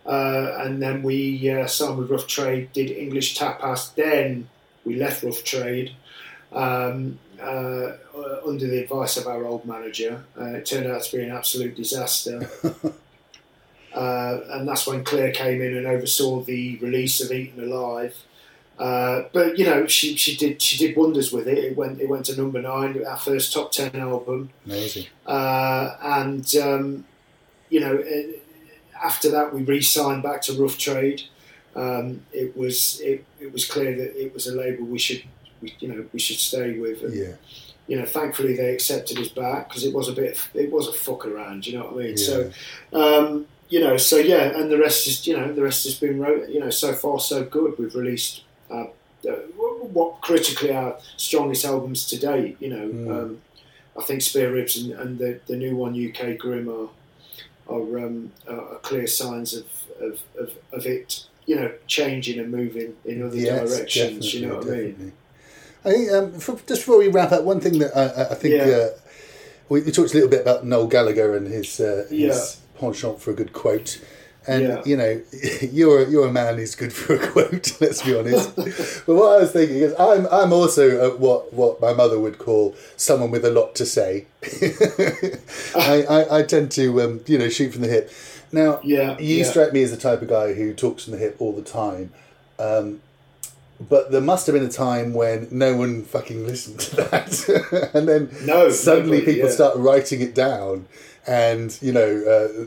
uh, 0.06 0.56
and 0.60 0.80
then 0.82 1.02
we 1.02 1.50
uh, 1.50 1.66
signed 1.66 1.98
with 1.98 2.10
Rough 2.10 2.26
Trade, 2.26 2.72
did 2.72 2.90
English 2.90 3.38
Tapas. 3.38 3.94
Then 3.94 4.48
we 4.84 4.96
left 4.96 5.22
Rough 5.22 5.44
Trade 5.44 5.92
um, 6.52 7.18
uh, 7.40 7.92
under 8.46 8.66
the 8.66 8.82
advice 8.82 9.16
of 9.16 9.26
our 9.26 9.44
old 9.44 9.66
manager. 9.66 10.24
Uh, 10.38 10.46
it 10.46 10.66
turned 10.66 10.86
out 10.86 11.02
to 11.02 11.16
be 11.16 11.22
an 11.22 11.30
absolute 11.30 11.76
disaster. 11.76 12.48
Uh, 13.90 14.40
and 14.50 14.68
that's 14.68 14.86
when 14.86 15.02
Claire 15.02 15.32
came 15.32 15.60
in 15.60 15.76
and 15.76 15.86
oversaw 15.86 16.40
the 16.40 16.76
release 16.76 17.20
of 17.20 17.32
Eton 17.32 17.64
Alive. 17.64 18.14
Uh, 18.78 19.24
but 19.32 19.58
you 19.58 19.64
know, 19.64 19.86
she, 19.86 20.16
she 20.16 20.36
did 20.36 20.62
she 20.62 20.78
did 20.78 20.96
wonders 20.96 21.32
with 21.32 21.48
it. 21.48 21.58
It 21.58 21.76
went 21.76 22.00
it 22.00 22.08
went 22.08 22.26
to 22.26 22.36
number 22.36 22.62
nine, 22.62 23.04
our 23.04 23.16
first 23.16 23.52
top 23.52 23.72
ten 23.72 23.94
album, 23.96 24.50
amazing. 24.66 25.06
uh, 25.26 25.96
and 26.00 26.54
um, 26.56 27.04
you 27.70 27.80
know, 27.80 27.96
it, 28.00 28.44
after 29.02 29.30
that 29.30 29.52
we 29.52 29.62
re-signed 29.62 30.22
back 30.22 30.42
to 30.42 30.52
Rough 30.52 30.78
Trade. 30.78 31.22
Um, 31.74 32.22
it 32.32 32.56
was 32.56 33.00
it, 33.00 33.24
it 33.40 33.52
was 33.52 33.64
clear 33.64 33.96
that 33.96 34.20
it 34.20 34.32
was 34.32 34.46
a 34.46 34.54
label 34.56 34.84
we 34.84 34.98
should 34.98 35.22
we, 35.60 35.74
you 35.80 35.88
know 35.88 36.06
we 36.12 36.20
should 36.20 36.38
stay 36.38 36.78
with. 36.78 37.02
And, 37.02 37.14
Yeah, 37.14 37.34
You 37.88 37.98
know, 37.98 38.06
thankfully 38.06 38.56
they 38.56 38.72
accepted 38.72 39.18
us 39.18 39.28
back 39.28 39.68
because 39.68 39.84
it 39.84 39.92
was 39.92 40.08
a 40.08 40.12
bit 40.12 40.40
it 40.54 40.70
was 40.70 40.86
a 40.88 40.92
fuck 40.92 41.26
around. 41.26 41.66
You 41.66 41.78
know 41.78 41.84
what 41.86 41.94
I 41.94 42.06
mean? 42.06 42.16
Yeah. 42.16 42.16
So. 42.16 42.50
Um, 42.92 43.46
you 43.70 43.80
know, 43.80 43.98
so 43.98 44.16
yeah, 44.16 44.58
and 44.58 44.70
the 44.70 44.78
rest 44.78 45.06
is, 45.06 45.26
you 45.26 45.36
know, 45.36 45.52
the 45.52 45.62
rest 45.62 45.84
has 45.84 45.94
been, 45.94 46.16
you 46.48 46.58
know, 46.58 46.70
so 46.70 46.94
far 46.94 47.20
so 47.20 47.44
good. 47.44 47.78
We've 47.78 47.94
released 47.94 48.42
uh, 48.70 48.86
uh, 49.28 49.32
what 49.92 50.20
critically 50.20 50.72
our 50.72 50.96
strongest 51.16 51.64
albums 51.64 52.06
to 52.08 52.18
date. 52.18 52.56
You 52.60 52.68
know, 52.70 52.88
Mm. 52.88 53.10
um, 53.22 53.40
I 53.98 54.02
think 54.04 54.22
Spare 54.22 54.52
Ribs 54.52 54.76
and, 54.76 54.92
and 54.92 55.18
the, 55.18 55.40
the 55.46 55.56
new 55.56 55.74
one 55.76 55.92
UK 55.94 56.38
Grim 56.38 56.68
are 56.68 56.88
are, 57.68 57.98
um, 57.98 58.32
are 58.48 58.76
clear 58.82 59.06
signs 59.06 59.52
of, 59.54 59.66
of, 60.00 60.22
of, 60.38 60.52
of 60.72 60.86
it. 60.86 61.24
You 61.46 61.56
know, 61.56 61.72
changing 61.86 62.38
and 62.38 62.50
moving 62.52 62.94
in 63.04 63.22
other 63.26 63.36
yes, 63.36 63.74
directions. 63.76 64.34
You 64.34 64.46
know 64.46 64.56
what 64.56 64.66
I 64.66 64.70
mean? 64.70 64.90
definitely. 64.90 65.12
I 65.84 65.90
think 65.92 66.12
um, 66.12 66.32
for, 66.40 66.52
just 66.66 66.82
before 66.82 66.98
we 66.98 67.08
wrap 67.08 67.32
up, 67.32 67.44
one 67.44 67.60
thing 67.60 67.78
that 67.78 67.96
I, 67.96 68.04
I- 68.22 68.30
I 68.32 68.34
think 68.34 68.54
Yeah. 68.54 68.74
uh, 68.76 68.88
we, 69.70 69.80
we 69.82 69.90
talked 69.92 70.10
a 70.12 70.14
little 70.14 70.28
bit 70.30 70.42
about 70.42 70.66
Noel 70.66 70.86
Gallagher 70.86 71.36
and 71.36 71.46
his 71.46 71.80
uh, 71.80 72.06
his 72.10 72.18
Yeah. 72.20 72.80
penchant 72.80 73.20
for 73.20 73.30
a 73.30 73.34
good 73.34 73.52
quote. 73.52 74.00
And 74.48 74.62
Yeah. 74.62 74.82
you 74.86 74.96
know, 74.96 75.20
you're 75.70 76.02
a, 76.04 76.10
you're 76.10 76.26
a 76.26 76.32
man 76.32 76.56
who's 76.56 76.74
good 76.74 76.92
for 76.92 77.14
a 77.16 77.18
quote. 77.28 77.76
Let's 77.80 78.02
be 78.02 78.16
honest. 78.18 78.56
but 79.06 79.14
what 79.14 79.36
I 79.36 79.40
was 79.42 79.52
thinking 79.52 79.76
is, 79.76 79.94
I'm 79.98 80.26
I'm 80.32 80.52
also 80.52 81.16
what 81.18 81.52
what 81.52 81.80
my 81.80 81.92
mother 81.92 82.18
would 82.18 82.38
call 82.38 82.74
someone 82.96 83.30
with 83.30 83.44
a 83.44 83.50
lot 83.50 83.74
to 83.76 83.84
say. 83.86 84.26
I, 85.76 86.04
I, 86.08 86.38
I 86.38 86.42
tend 86.42 86.70
to 86.72 87.00
um, 87.02 87.20
you 87.26 87.38
know 87.38 87.48
shoot 87.48 87.72
from 87.72 87.82
the 87.82 87.88
hip. 87.88 88.10
Now, 88.50 88.80
Yeah, 88.82 89.18
you 89.18 89.36
yeah. 89.36 89.44
strike 89.44 89.72
me 89.74 89.82
as 89.82 89.90
the 89.90 89.98
type 89.98 90.22
of 90.22 90.28
guy 90.28 90.54
who 90.54 90.72
talks 90.72 91.04
from 91.04 91.12
the 91.12 91.18
hip 91.18 91.36
all 91.38 91.52
the 91.52 91.62
time. 91.62 92.12
Um, 92.58 93.00
but 93.78 94.10
there 94.10 94.22
must 94.22 94.46
have 94.46 94.54
been 94.54 94.64
a 94.64 94.70
time 94.70 95.12
when 95.12 95.46
no 95.52 95.76
one 95.76 96.02
fucking 96.02 96.46
listened 96.46 96.80
to 96.80 96.96
that, 96.96 97.90
and 97.94 98.08
then 98.08 98.30
No, 98.44 98.70
suddenly 98.70 99.18
nobody, 99.18 99.32
people 99.34 99.48
yeah. 99.50 99.54
start 99.54 99.76
writing 99.76 100.20
it 100.20 100.34
down 100.34 100.86
and 101.28 101.78
you 101.82 101.92
know 101.92 102.10
uh, 102.24 102.66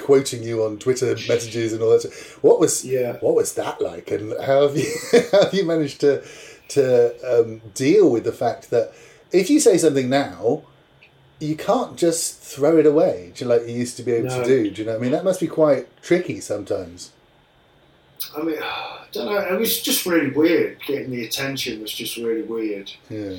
quoting 0.00 0.42
you 0.42 0.62
on 0.62 0.78
Twitter 0.78 1.16
messages 1.28 1.72
and 1.72 1.82
all 1.82 1.90
that. 1.90 2.04
What 2.42 2.60
was 2.60 2.84
Yeah. 2.84 3.14
what 3.20 3.34
was 3.34 3.54
that 3.54 3.80
like, 3.80 4.10
and 4.10 4.34
how 4.44 4.62
have 4.68 4.76
you 4.76 4.92
how 5.32 5.44
have 5.44 5.54
you 5.54 5.64
managed 5.64 6.00
to 6.02 6.22
to 6.68 6.84
um, 7.40 7.60
deal 7.74 8.10
with 8.10 8.24
the 8.24 8.32
fact 8.32 8.70
that 8.70 8.92
if 9.32 9.50
you 9.50 9.58
say 9.60 9.76
something 9.78 10.08
now, 10.08 10.62
you 11.40 11.56
can't 11.56 11.96
just 11.96 12.40
throw 12.40 12.76
it 12.78 12.86
away, 12.86 13.32
like 13.42 13.62
you 13.62 13.74
used 13.74 13.96
to 13.96 14.02
be 14.02 14.12
able 14.12 14.30
to 14.30 14.44
do. 14.44 14.70
Do 14.70 14.80
you 14.82 14.86
know 14.86 14.92
what 14.92 14.98
I 15.00 15.02
mean? 15.02 15.12
That 15.12 15.24
must 15.24 15.40
be 15.40 15.46
quite 15.48 15.84
tricky 16.02 16.40
sometimes. 16.40 17.10
I 18.36 18.42
mean, 18.42 18.58
I 18.62 19.06
don't 19.12 19.26
know. 19.26 19.38
It 19.54 19.58
was 19.58 19.80
just 19.82 20.06
really 20.06 20.30
weird. 20.30 20.78
Getting 20.86 21.10
the 21.10 21.24
attention 21.24 21.80
was 21.82 21.92
just 21.92 22.16
really 22.16 22.42
weird. 22.42 22.92
Yeah. 23.10 23.36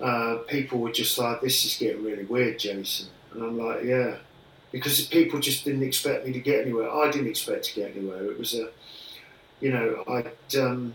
uh, 0.00 0.36
people 0.48 0.78
were 0.78 0.92
just 0.92 1.18
like, 1.18 1.40
"This 1.40 1.64
is 1.64 1.76
getting 1.76 2.02
really 2.04 2.24
weird, 2.24 2.58
Jason," 2.58 3.08
and 3.34 3.42
I'm 3.42 3.58
like, 3.58 3.84
"Yeah," 3.84 4.16
because 4.72 5.00
people 5.06 5.40
just 5.40 5.64
didn't 5.64 5.82
expect 5.82 6.26
me 6.26 6.32
to 6.32 6.40
get 6.40 6.62
anywhere. 6.62 6.90
I 6.90 7.10
didn't 7.10 7.28
expect 7.28 7.64
to 7.66 7.74
get 7.74 7.96
anywhere. 7.96 8.24
It 8.24 8.38
was 8.38 8.54
a, 8.54 8.70
you 9.60 9.72
know, 9.72 10.04
I'd, 10.08 10.56
um, 10.58 10.94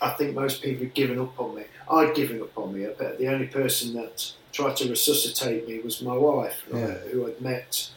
I 0.00 0.10
think 0.10 0.34
most 0.34 0.62
people 0.62 0.84
had 0.84 0.94
given 0.94 1.18
up 1.18 1.38
on 1.38 1.54
me. 1.54 1.64
I'd 1.90 2.14
given 2.14 2.40
up 2.42 2.56
on 2.56 2.74
me. 2.74 2.86
I 2.86 2.92
bet 2.92 3.18
the 3.18 3.28
only 3.28 3.46
person 3.46 3.94
that 3.94 4.32
tried 4.52 4.76
to 4.76 4.88
resuscitate 4.88 5.68
me 5.68 5.80
was 5.80 6.02
my 6.02 6.16
wife, 6.16 6.62
right, 6.70 6.98
who 7.10 7.26
I'd 7.26 7.40
met 7.40 7.90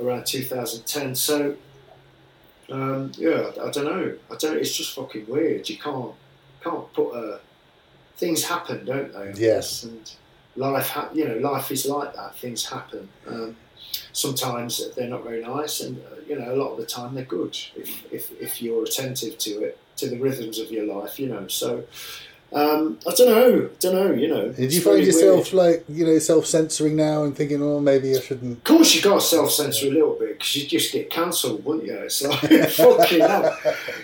around 0.00 0.26
2010. 0.26 1.14
So. 1.14 1.56
Um, 2.68 3.12
yeah, 3.16 3.52
I 3.62 3.70
don't 3.70 3.84
know. 3.84 4.16
I 4.28 4.34
don't. 4.34 4.56
It's 4.56 4.76
just 4.76 4.92
fucking 4.96 5.26
weird. 5.28 5.68
You 5.68 5.78
can't 5.78 6.12
can't 6.64 6.92
put 6.94 7.12
a 7.14 7.38
things 8.16 8.44
happen, 8.44 8.84
don't 8.84 9.12
they? 9.12 9.32
Yes. 9.36 9.84
And 9.84 10.10
life, 10.56 10.88
ha- 10.88 11.10
you 11.12 11.26
know, 11.28 11.36
life 11.36 11.70
is 11.70 11.86
like 11.86 12.14
that. 12.14 12.36
Things 12.36 12.66
happen. 12.66 13.08
Um, 13.26 13.56
sometimes 14.12 14.94
they're 14.94 15.08
not 15.08 15.24
very 15.24 15.42
nice, 15.42 15.80
and 15.80 15.98
uh, 15.98 16.16
you 16.28 16.38
know, 16.38 16.52
a 16.52 16.56
lot 16.56 16.72
of 16.72 16.78
the 16.78 16.86
time 16.86 17.14
they're 17.14 17.24
good 17.24 17.56
if, 17.76 18.12
if 18.12 18.30
if 18.40 18.62
you're 18.62 18.84
attentive 18.84 19.38
to 19.38 19.50
it, 19.64 19.78
to 19.96 20.08
the 20.08 20.18
rhythms 20.18 20.58
of 20.58 20.70
your 20.70 20.84
life. 20.84 21.18
You 21.18 21.28
know, 21.28 21.46
so 21.48 21.84
um, 22.52 22.98
I 23.06 23.12
don't 23.14 23.28
know. 23.28 23.66
I 23.66 23.76
don't 23.80 23.94
know. 23.94 24.12
You 24.14 24.28
know, 24.28 24.52
Did 24.52 24.72
you 24.72 24.80
find 24.80 25.04
yourself 25.04 25.52
weird. 25.52 25.76
like 25.76 25.84
you 25.88 26.06
know 26.06 26.18
self 26.18 26.46
censoring 26.46 26.94
now 26.96 27.24
and 27.24 27.36
thinking, 27.36 27.62
oh, 27.62 27.80
maybe 27.80 28.16
I 28.16 28.20
shouldn't? 28.20 28.58
Of 28.58 28.64
course, 28.64 28.94
you 28.94 29.02
got 29.02 29.16
to 29.16 29.20
self 29.20 29.50
censor 29.50 29.88
a 29.88 29.90
little 29.90 30.14
bit 30.14 30.38
because 30.38 30.56
you 30.56 30.68
just 30.68 30.92
get 30.92 31.10
cancelled, 31.10 31.64
wouldn't 31.64 31.86
you? 31.86 31.94
It's 31.94 32.22
like 32.22 32.40
fucking 32.70 33.20
hell. 33.20 33.58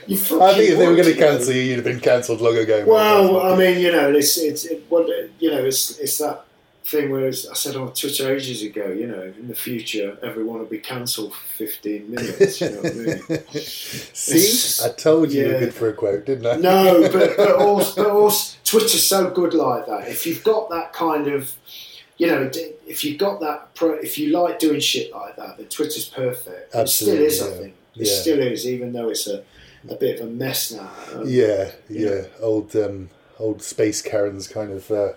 You 0.07 0.19
fucking 0.19 0.43
I 0.43 0.55
think 0.55 0.71
if 0.71 0.79
they 0.79 0.89
were 0.89 0.97
going 0.97 1.15
to 1.15 1.17
cancel 1.17 1.55
you, 1.55 1.63
you'd 1.63 1.77
have 1.77 1.85
been 1.85 2.01
cancelled 2.01 2.41
long 2.41 2.57
ago. 2.57 2.85
Well, 2.87 3.41
I 3.41 3.57
mean, 3.57 3.79
you 3.81 3.93
know, 3.93 4.11
it's 4.13 4.37
it's 4.37 4.65
it, 4.65 4.85
what 4.89 5.09
you 5.43 5.51
know, 5.51 5.65
it's 5.65 5.99
it's 5.99 6.19
that 6.19 6.45
thing 6.85 7.11
where 7.13 7.29
it's, 7.29 7.49
I 7.49 7.55
said 7.55 7.77
on 7.77 7.93
Twitter 7.93 8.35
ages 8.35 8.63
ago. 8.63 8.87
You 9.01 9.07
know, 9.07 9.23
in 9.41 9.49
the 9.49 9.55
future, 9.55 10.17
everyone 10.23 10.59
will 10.61 10.67
be 10.67 10.79
cancelled 10.79 11.33
for 11.35 11.47
fifteen 11.65 12.11
minutes. 12.11 12.61
You 12.61 12.71
know 12.71 12.83
what 12.83 12.93
I 12.93 12.95
mean? 12.95 13.45
See, 13.55 14.85
I 14.85 14.89
told 14.91 15.33
you 15.33 15.47
you 15.47 15.53
were 15.53 15.59
good 15.59 15.75
for 15.75 15.89
a 15.89 15.93
quote, 15.95 16.25
didn't 16.27 16.47
I? 16.47 16.57
No, 16.57 17.09
but 17.13 17.37
but 17.37 17.53
also, 17.69 18.03
but 18.05 18.11
also 18.11 18.57
Twitter's 18.65 19.07
so 19.07 19.31
good 19.31 19.55
like 19.55 19.87
that. 19.87 20.09
If 20.09 20.27
you've 20.27 20.45
got 20.45 20.71
that 20.71 20.93
kind 20.93 21.27
of, 21.29 21.53
you 22.19 22.27
know, 22.29 22.51
if 22.87 23.05
you've 23.05 23.19
got 23.19 23.41
that, 23.41 23.75
pro, 23.75 23.95
if 23.95 24.19
you 24.19 24.31
like 24.31 24.59
doing 24.59 24.81
shit 24.81 25.13
like 25.13 25.37
that, 25.37 25.59
then 25.59 25.67
Twitter's 25.67 26.09
perfect. 26.09 26.75
Absolutely, 26.75 27.27
it 27.27 27.31
still 27.33 27.47
is, 27.47 27.51
yeah. 27.51 27.57
I 27.57 27.59
think. 27.63 27.75
It 27.97 28.07
Yeah. 28.07 28.21
still 28.23 28.39
is, 28.41 28.67
even 28.67 28.93
though 28.93 29.09
it's 29.11 29.27
a, 29.27 29.43
a 29.89 29.97
bit 29.97 30.21
of 30.21 30.27
a 30.29 30.31
mess 30.31 30.73
now. 30.73 30.91
Um, 31.15 31.25
Yeah, 31.27 31.73
yeah, 31.89 32.23
old 32.41 32.75
um, 32.77 33.11
old 33.39 33.63
space 33.63 34.01
Karen's 34.03 34.49
kind 34.49 34.73
of. 34.73 34.91
Uh, 34.91 35.13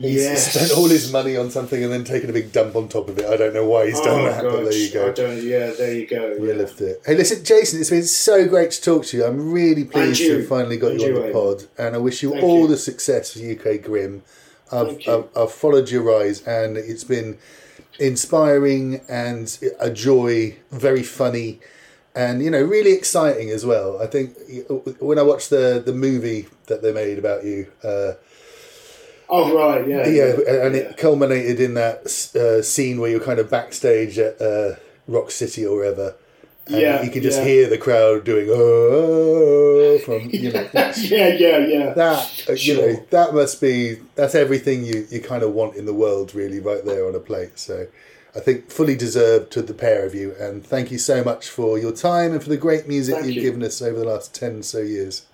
he's 0.00 0.22
Yes. 0.22 0.54
spent 0.54 0.78
all 0.78 0.88
his 0.88 1.10
money 1.12 1.36
on 1.36 1.50
something 1.50 1.82
and 1.82 1.92
then 1.92 2.04
taken 2.04 2.30
a 2.30 2.32
big 2.32 2.52
dump 2.52 2.76
on 2.76 2.88
top 2.88 3.08
of 3.08 3.18
it. 3.18 3.26
I 3.26 3.36
don't 3.36 3.52
know 3.54 3.66
why 3.66 3.86
he's 3.86 4.00
done 4.00 4.20
oh, 4.20 4.24
that, 4.24 4.42
but 4.42 4.64
there 4.64 4.72
you 4.72 4.90
go. 4.90 5.08
I 5.08 5.12
don't, 5.12 5.42
yeah, 5.42 5.70
there 5.72 5.94
you 5.94 6.06
go. 6.06 6.36
We 6.38 6.48
yeah. 6.48 6.54
lived 6.54 6.80
it. 6.80 7.02
Hey, 7.04 7.16
listen, 7.16 7.44
Jason, 7.44 7.80
it's 7.80 7.90
been 7.90 8.04
so 8.04 8.46
great 8.46 8.70
to 8.72 8.82
talk 8.82 9.06
to 9.06 9.16
you. 9.16 9.24
I'm 9.24 9.52
really 9.52 9.84
pleased 9.84 10.20
to 10.20 10.38
have 10.38 10.48
finally 10.48 10.76
got 10.76 10.92
And 10.92 11.00
you 11.00 11.16
on 11.16 11.26
the 11.26 11.32
pod, 11.32 11.64
and 11.76 11.94
I 11.94 11.98
wish 11.98 12.22
you 12.22 12.30
Thank 12.30 12.44
all 12.44 12.62
you. 12.62 12.68
the 12.68 12.76
success 12.76 13.32
for 13.32 13.40
UK 13.40 13.82
Grim. 13.82 14.22
I've, 14.70 15.00
I've, 15.08 15.28
I've 15.36 15.52
followed 15.52 15.90
your 15.90 16.02
rise, 16.02 16.42
and 16.42 16.76
it's 16.76 17.04
been 17.04 17.38
inspiring 17.98 19.00
and 19.08 19.58
a 19.80 19.90
joy, 19.90 20.56
very 20.70 21.02
funny, 21.02 21.60
and 22.14 22.42
you 22.42 22.50
know, 22.50 22.62
really 22.62 22.92
exciting 22.92 23.50
as 23.50 23.64
well. 23.64 24.00
I 24.00 24.06
think 24.06 24.36
when 25.00 25.18
I 25.18 25.22
watched 25.22 25.50
the 25.50 25.82
the 25.84 25.92
movie 25.92 26.46
that 26.66 26.82
they 26.82 26.92
made 26.92 27.18
about 27.18 27.44
you. 27.44 27.72
Uh, 27.82 28.12
Oh 29.30 29.54
right, 29.54 29.86
yeah, 29.86 30.08
yeah, 30.08 30.64
and 30.64 30.74
it 30.74 30.96
culminated 30.96 31.60
in 31.60 31.74
that 31.74 32.06
uh, 32.34 32.62
scene 32.62 32.98
where 33.00 33.10
you're 33.10 33.20
kind 33.20 33.38
of 33.38 33.50
backstage 33.50 34.18
at 34.18 34.40
uh, 34.40 34.76
Rock 35.06 35.30
City 35.30 35.66
or 35.66 35.76
wherever. 35.76 36.14
And 36.70 36.80
Yeah, 36.80 37.02
you 37.02 37.10
can 37.10 37.22
just 37.22 37.38
yeah. 37.38 37.44
hear 37.44 37.68
the 37.68 37.78
crowd 37.78 38.24
doing 38.24 38.48
oh 38.50 39.98
from 39.98 40.28
you 40.32 40.52
know 40.52 40.68
yeah, 40.74 40.92
yeah, 41.28 41.58
yeah. 41.58 41.92
that 41.94 42.44
uh, 42.48 42.52
you 42.52 42.74
know 42.76 43.06
that 43.10 43.34
must 43.34 43.60
be 43.60 43.96
that's 44.14 44.34
everything 44.34 44.84
you 44.84 45.06
you 45.10 45.20
kind 45.20 45.42
of 45.42 45.52
want 45.52 45.76
in 45.76 45.84
the 45.86 45.94
world 45.94 46.34
really 46.34 46.60
right 46.60 46.84
there 46.84 47.06
on 47.06 47.14
a 47.14 47.20
plate. 47.20 47.58
So 47.58 47.86
I 48.36 48.40
think 48.40 48.70
fully 48.70 48.96
deserved 48.96 49.50
to 49.52 49.62
the 49.62 49.74
pair 49.74 50.04
of 50.06 50.14
you, 50.14 50.34
and 50.38 50.64
thank 50.66 50.90
you 50.90 50.98
so 50.98 51.24
much 51.24 51.48
for 51.48 51.78
your 51.78 51.92
time 51.92 52.32
and 52.32 52.42
for 52.42 52.48
the 52.50 52.56
great 52.56 52.86
music 52.88 53.14
Thank 53.16 53.26
you've 53.26 53.36
you. 53.36 53.42
given 53.42 53.62
us 53.62 53.80
over 53.82 53.98
the 53.98 54.06
last 54.06 54.34
ten 54.34 54.62
so 54.62 54.78
years. 54.80 55.26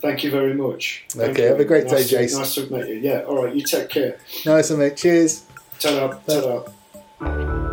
Thank 0.00 0.22
you 0.22 0.30
very 0.30 0.54
much. 0.54 1.04
Thank 1.10 1.30
Okay, 1.32 1.42
you. 1.42 1.48
have 1.48 1.60
a 1.60 1.64
great 1.64 1.86
day, 1.86 1.92
Nice 1.96 2.08
to- 2.08 2.16
Jason. 2.18 2.38
Nice 2.40 2.54
to 2.54 2.72
meet 2.72 2.88
you. 2.88 2.94
Yeah, 2.94 3.22
all 3.22 3.44
right, 3.44 3.54
you 3.54 3.62
take 3.62 3.88
care. 3.88 4.18
Nice 4.46 4.70
one, 4.70 4.78
mate. 4.80 4.96
Cheers. 4.96 5.42
Ta-da, 5.80 6.08
ta-da. 6.26 7.68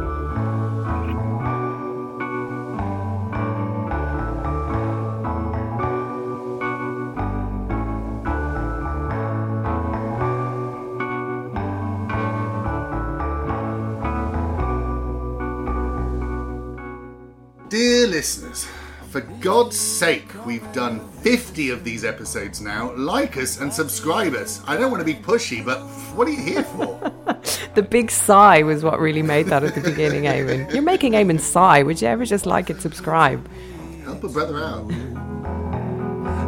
Dear 17.69 18.07
listeners, 18.07 18.65
for 19.15 19.21
God's 19.39 19.79
sake, 19.79 20.27
we've 20.45 20.69
done 20.73 20.99
50 21.21 21.69
of 21.69 21.85
these 21.85 22.03
episodes 22.03 22.59
now. 22.59 22.93
Like 22.95 23.37
us 23.37 23.61
and 23.61 23.71
subscribe 23.71 24.33
us. 24.33 24.61
I 24.67 24.75
don't 24.75 24.91
want 24.91 24.99
to 24.99 25.05
be 25.05 25.13
pushy, 25.13 25.63
but 25.63 25.79
what 26.17 26.27
are 26.27 26.31
you 26.31 26.41
here 26.41 26.63
for? 26.63 27.13
The 27.75 27.83
big 27.83 28.09
sigh 28.09 28.63
was 28.63 28.83
what 28.83 29.01
really 29.01 29.21
made 29.21 29.47
that 29.47 29.63
at 29.65 29.75
the 29.75 29.81
beginning, 29.81 30.23
Eamon. 30.23 30.73
You're 30.73 30.81
making 30.81 31.11
Eamon 31.11 31.41
sigh. 31.41 31.83
Would 31.83 32.01
you 32.01 32.07
ever 32.07 32.23
just 32.23 32.45
like 32.45 32.69
it 32.69 32.81
subscribe? 32.81 33.49
Help 34.05 34.23
a 34.23 34.29
brother 34.29 34.63
out. 34.63 34.87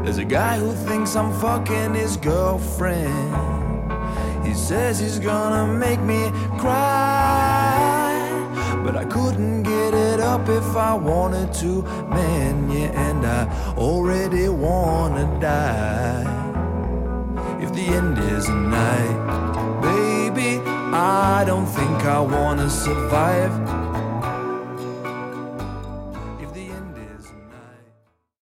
There's 0.06 0.19
a 0.19 0.26
guy 0.26 0.57
who 0.57 0.72
thinks 0.88 1.18
I'm 1.18 1.34
fucking 1.41 1.95
his 1.95 2.15
girlfriend. 2.15 3.91
He 4.45 4.53
says 4.53 4.99
he's 4.99 5.19
gonna 5.19 5.73
make 5.73 5.99
me 5.99 6.30
cry. 6.60 7.87
But 8.88 8.96
I 8.96 9.04
couldn't 9.04 9.64
get 9.64 9.94
it 9.94 10.22
up 10.22 10.48
if 10.48 10.78
I 10.78 10.94
wanted 10.94 11.54
to, 11.56 11.82
man, 12.08 12.72
yeah, 12.72 13.10
and 13.10 13.26
I 13.26 13.76
already 13.76 14.48
wanna 14.48 15.26
die. 15.42 16.24
If 17.62 17.74
the 17.74 17.86
end 17.86 18.18
is 18.18 18.48
a 18.48 18.56
night, 18.56 19.82
baby, 19.82 20.62
I 20.94 21.44
don't 21.46 21.66
think 21.66 22.06
I 22.06 22.22
wanna 22.22 22.70
survive. 22.70 23.77